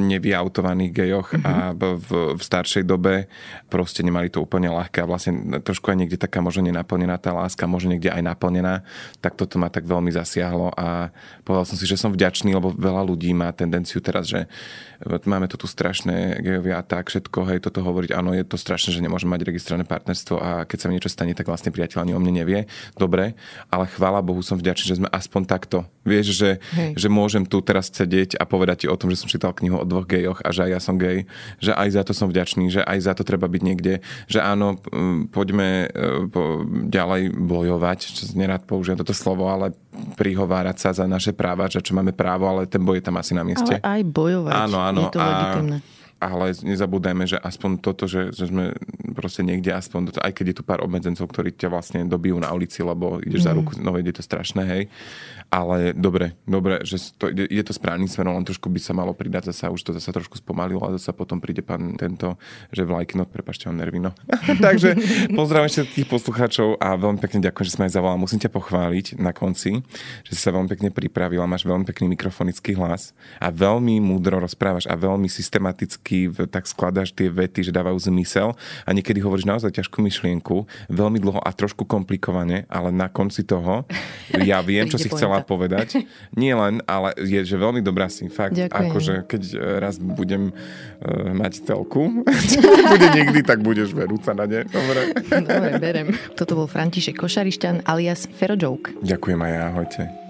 nevyautovaných 0.00 0.92
gejoch 0.92 1.28
mm-hmm. 1.36 1.44
a 1.44 1.54
v, 1.76 2.08
v 2.36 2.42
staršej 2.42 2.84
dobe 2.88 3.28
proste 3.68 4.00
nemali 4.00 4.32
to 4.32 4.40
úplne 4.40 4.72
ľahké 4.72 5.04
a 5.04 5.08
vlastne 5.08 5.60
trošku 5.60 5.92
aj 5.92 5.96
niekde 6.04 6.16
taká 6.16 6.40
možno 6.40 6.64
nenaplnená 6.68 7.20
tá 7.20 7.36
láska, 7.36 7.68
možno 7.68 7.92
niekde 7.92 8.12
aj 8.12 8.22
naplnená, 8.24 8.84
tak 9.20 9.36
toto 9.36 9.60
ma 9.60 9.68
tak 9.68 9.84
veľmi 9.84 10.08
zasiahlo 10.12 10.72
a 10.72 11.12
povedal 11.44 11.68
som 11.68 11.76
si, 11.76 11.84
že 11.84 12.00
som 12.00 12.12
vďačný, 12.12 12.56
lebo 12.56 12.72
veľa 12.72 13.04
ľudí 13.04 13.32
má 13.36 13.52
tendenciu 13.52 14.00
teraz, 14.00 14.28
že 14.28 14.48
máme 15.06 15.50
to 15.50 15.58
tu 15.58 15.66
strašné 15.66 16.38
gejovia 16.40 16.78
a 16.78 16.86
tak, 16.86 17.10
všetko, 17.10 17.38
hej, 17.50 17.58
toto 17.62 17.82
hovoriť, 17.82 18.10
áno, 18.14 18.32
je 18.34 18.46
to 18.46 18.54
strašné, 18.54 18.94
že 18.94 19.02
nemôžem 19.02 19.26
mať 19.26 19.42
registrované 19.42 19.82
partnerstvo 19.82 20.36
a 20.38 20.50
keď 20.62 20.78
sa 20.78 20.86
mi 20.86 20.94
niečo 20.96 21.10
stane, 21.10 21.34
tak 21.34 21.50
vlastne 21.50 21.74
priateľ 21.74 22.06
ani 22.06 22.12
o 22.14 22.20
mne 22.22 22.42
nevie. 22.42 22.70
Dobre, 22.94 23.34
ale 23.68 23.84
chvála 23.90 24.22
Bohu 24.22 24.40
som 24.40 24.58
vďačný, 24.58 24.86
že 24.86 24.98
sme 25.02 25.08
aspoň 25.10 25.42
takto. 25.46 25.84
Vieš, 26.22 26.38
že, 26.38 26.50
že 26.94 27.08
môžem 27.10 27.42
tu 27.42 27.58
teraz 27.58 27.90
sedieť 27.90 28.38
a 28.38 28.46
povedať 28.46 28.86
ti 28.86 28.86
o 28.86 28.94
tom, 28.94 29.10
že 29.10 29.18
som 29.18 29.28
čítal 29.28 29.50
knihu 29.58 29.82
o 29.82 29.84
dvoch 29.84 30.06
gejoch 30.06 30.38
a 30.46 30.54
že 30.54 30.70
aj 30.70 30.70
ja 30.70 30.80
som 30.80 30.94
gej, 30.94 31.26
že 31.58 31.74
aj 31.74 31.88
za 31.90 32.02
to 32.06 32.12
som 32.14 32.30
vďačný, 32.30 32.70
že 32.70 32.86
aj 32.86 32.98
za 33.02 33.12
to 33.18 33.26
treba 33.26 33.50
byť 33.50 33.62
niekde, 33.66 33.98
že 34.30 34.38
áno, 34.38 34.78
poďme 35.34 35.90
e, 35.90 36.26
ďalej 36.86 37.34
bojovať, 37.34 37.98
čo 37.98 38.22
nerad 38.38 38.62
použijem 38.62 39.02
toto 39.02 39.10
slovo, 39.10 39.50
ale 39.50 39.74
prihovárať 40.14 40.76
sa 40.78 40.90
za 40.94 41.04
naše 41.10 41.34
práva, 41.34 41.66
že 41.66 41.82
čo 41.82 41.98
máme 41.98 42.14
právo, 42.14 42.46
ale 42.46 42.70
ten 42.70 42.80
boj 42.80 43.02
je 43.02 43.04
tam 43.10 43.18
asi 43.18 43.34
na 43.34 43.42
mieste. 43.42 43.82
Ale 43.82 43.98
aj 43.98 44.02
bojovať. 44.06 44.52
Áno, 44.54 44.78
áno. 44.78 45.00
Je 45.02 45.12
to 45.12 45.20
a, 45.20 45.26
legitimné 45.26 45.78
ale 46.22 46.54
nezabúdajme, 46.54 47.26
že 47.26 47.34
aspoň 47.42 47.82
toto, 47.82 48.06
že, 48.06 48.30
že 48.30 48.46
sme 48.46 48.78
proste 49.10 49.42
niekde 49.42 49.74
aspoň, 49.74 50.14
aj 50.22 50.30
keď 50.30 50.44
je 50.54 50.56
tu 50.56 50.62
pár 50.62 50.86
obmedzencov, 50.86 51.26
ktorí 51.26 51.50
ťa 51.50 51.68
vlastne 51.68 52.06
dobijú 52.06 52.38
na 52.38 52.54
ulici, 52.54 52.78
lebo 52.86 53.18
ideš 53.18 53.42
mm. 53.42 53.46
za 53.50 53.52
ruku, 53.58 53.72
no 53.82 53.98
je 53.98 54.14
to 54.14 54.22
strašné, 54.22 54.62
hej. 54.62 54.82
Ale 55.52 55.92
dobre, 55.92 56.38
dobre, 56.48 56.80
že 56.86 57.12
to, 57.18 57.28
je 57.28 57.62
to 57.66 57.74
správny 57.74 58.08
smer, 58.08 58.30
len 58.30 58.46
trošku 58.46 58.70
by 58.70 58.80
sa 58.80 58.94
malo 58.94 59.12
pridať 59.12 59.50
zasa, 59.52 59.74
už 59.74 59.82
to 59.82 59.90
zasa 59.92 60.14
trošku 60.14 60.38
spomalilo 60.38 60.80
a 60.86 60.94
zasa 60.96 61.12
potom 61.12 61.42
príde 61.42 61.60
pán 61.60 61.98
tento, 61.98 62.38
že 62.70 62.86
vlajky, 62.86 63.18
no 63.18 63.26
prepašte, 63.26 63.66
mám 63.66 63.82
nervy, 63.82 63.98
no. 64.00 64.14
Takže 64.66 64.96
pozdravím 65.34 65.68
všetkých 65.68 66.06
poslucháčov 66.06 66.78
a 66.78 66.94
veľmi 66.94 67.18
pekne 67.18 67.44
ďakujem, 67.44 67.66
že 67.66 67.74
sme 67.74 67.84
aj 67.90 67.98
zavolali. 67.98 68.22
Musím 68.22 68.40
ťa 68.40 68.54
pochváliť 68.54 69.06
na 69.18 69.34
konci, 69.34 69.82
že 70.24 70.32
si 70.32 70.40
sa 70.40 70.54
veľmi 70.54 70.70
pekne 70.70 70.88
pripravila, 70.94 71.50
máš 71.50 71.66
veľmi 71.66 71.84
pekný 71.84 72.14
mikrofonický 72.14 72.78
hlas 72.78 73.10
a 73.42 73.50
veľmi 73.50 73.98
múdro 74.00 74.40
rozprávaš 74.40 74.86
a 74.88 74.94
veľmi 74.96 75.26
systematicky 75.28 76.11
tak 76.50 76.68
skladáš 76.68 77.14
tie 77.14 77.28
vety, 77.28 77.68
že 77.68 77.72
dávajú 77.72 77.98
zmysel 77.98 78.54
a 78.84 78.90
niekedy 78.90 79.22
hovoríš 79.22 79.48
naozaj 79.48 79.72
ťažkú 79.76 79.98
myšlienku, 80.04 80.66
veľmi 80.92 81.18
dlho 81.18 81.40
a 81.40 81.50
trošku 81.52 81.84
komplikovane, 81.88 82.68
ale 82.68 82.88
na 82.90 83.08
konci 83.08 83.42
toho 83.46 83.84
ja 84.50 84.60
viem, 84.64 84.88
čo 84.88 85.00
si 85.00 85.08
chcela 85.08 85.40
povedať. 85.44 86.04
Nie 86.34 86.56
len, 86.56 86.80
ale 86.84 87.14
je, 87.20 87.40
že 87.44 87.56
veľmi 87.56 87.80
dobrá 87.84 88.08
si. 88.08 88.28
Fakt, 88.28 88.56
Ďakujem. 88.56 88.90
akože 88.90 89.14
keď 89.28 89.42
e, 89.52 89.56
raz 89.82 89.96
budem 90.00 90.52
uh, 90.52 91.32
mať 91.36 91.64
telku, 91.66 92.24
bude 92.92 93.08
nikdy, 93.12 93.40
tak 93.44 93.60
budeš 93.60 93.92
verúca 93.92 94.32
na 94.32 94.44
ne. 94.48 94.64
Dobre. 94.68 95.00
Dobre, 95.28 95.70
berem. 95.78 96.08
Toto 96.38 96.56
bol 96.56 96.68
František 96.68 97.18
Košarišťan 97.18 97.84
alias 97.88 98.28
Fero 98.36 98.56
Joke. 98.56 98.94
Ďakujem 99.04 99.38
aj 99.40 99.52
ja, 99.52 99.62
ahojte. 99.68 100.21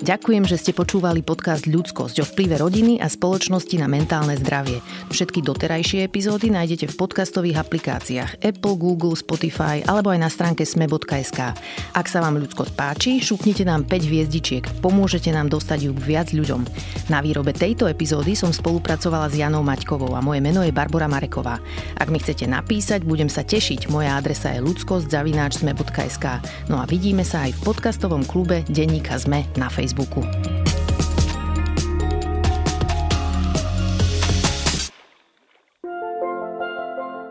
Ďakujem, 0.00 0.48
že 0.48 0.56
ste 0.56 0.72
počúvali 0.72 1.20
podcast 1.20 1.68
Ľudskosť 1.68 2.24
o 2.24 2.24
vplyve 2.24 2.56
rodiny 2.56 3.04
a 3.04 3.12
spoločnosti 3.12 3.76
na 3.76 3.84
mentálne 3.84 4.32
zdravie. 4.32 4.80
Všetky 5.12 5.44
doterajšie 5.44 6.08
epizódy 6.08 6.48
nájdete 6.48 6.88
v 6.88 6.96
podcastových 6.96 7.60
aplikáciách 7.60 8.40
Apple, 8.40 8.80
Google, 8.80 9.12
Spotify 9.12 9.84
alebo 9.84 10.08
aj 10.08 10.24
na 10.24 10.32
stránke 10.32 10.64
sme.sk. 10.64 11.52
Ak 11.92 12.06
sa 12.08 12.24
vám 12.24 12.40
ľudskosť 12.40 12.72
páči, 12.72 13.20
šupnite 13.20 13.68
nám 13.68 13.84
5 13.84 14.08
hviezdičiek. 14.08 14.64
Pomôžete 14.80 15.36
nám 15.36 15.52
dostať 15.52 15.78
ju 15.84 15.92
k 15.92 16.16
viac 16.16 16.32
ľuďom. 16.32 16.64
Na 17.12 17.20
výrobe 17.20 17.52
tejto 17.52 17.84
epizódy 17.84 18.32
som 18.32 18.56
spolupracovala 18.56 19.28
s 19.28 19.36
Janou 19.36 19.60
Maťkovou 19.60 20.16
a 20.16 20.24
moje 20.24 20.40
meno 20.40 20.64
je 20.64 20.72
Barbara 20.72 21.12
Mareková. 21.12 21.60
Ak 22.00 22.08
mi 22.08 22.16
chcete 22.16 22.48
napísať, 22.48 23.04
budem 23.04 23.28
sa 23.28 23.44
tešiť. 23.44 23.92
Moja 23.92 24.16
adresa 24.16 24.56
je 24.56 24.64
ľudskosť.sme.sk. 24.64 26.26
No 26.72 26.80
a 26.80 26.88
vidíme 26.88 27.20
sa 27.20 27.44
aj 27.44 27.52
v 27.52 27.60
podcastovom 27.68 28.24
klube 28.24 28.64
Denníka 28.64 29.20
Sme 29.20 29.44
na 29.60 29.68
Facebooku. 29.68 29.89
Facebooku. 29.90 30.22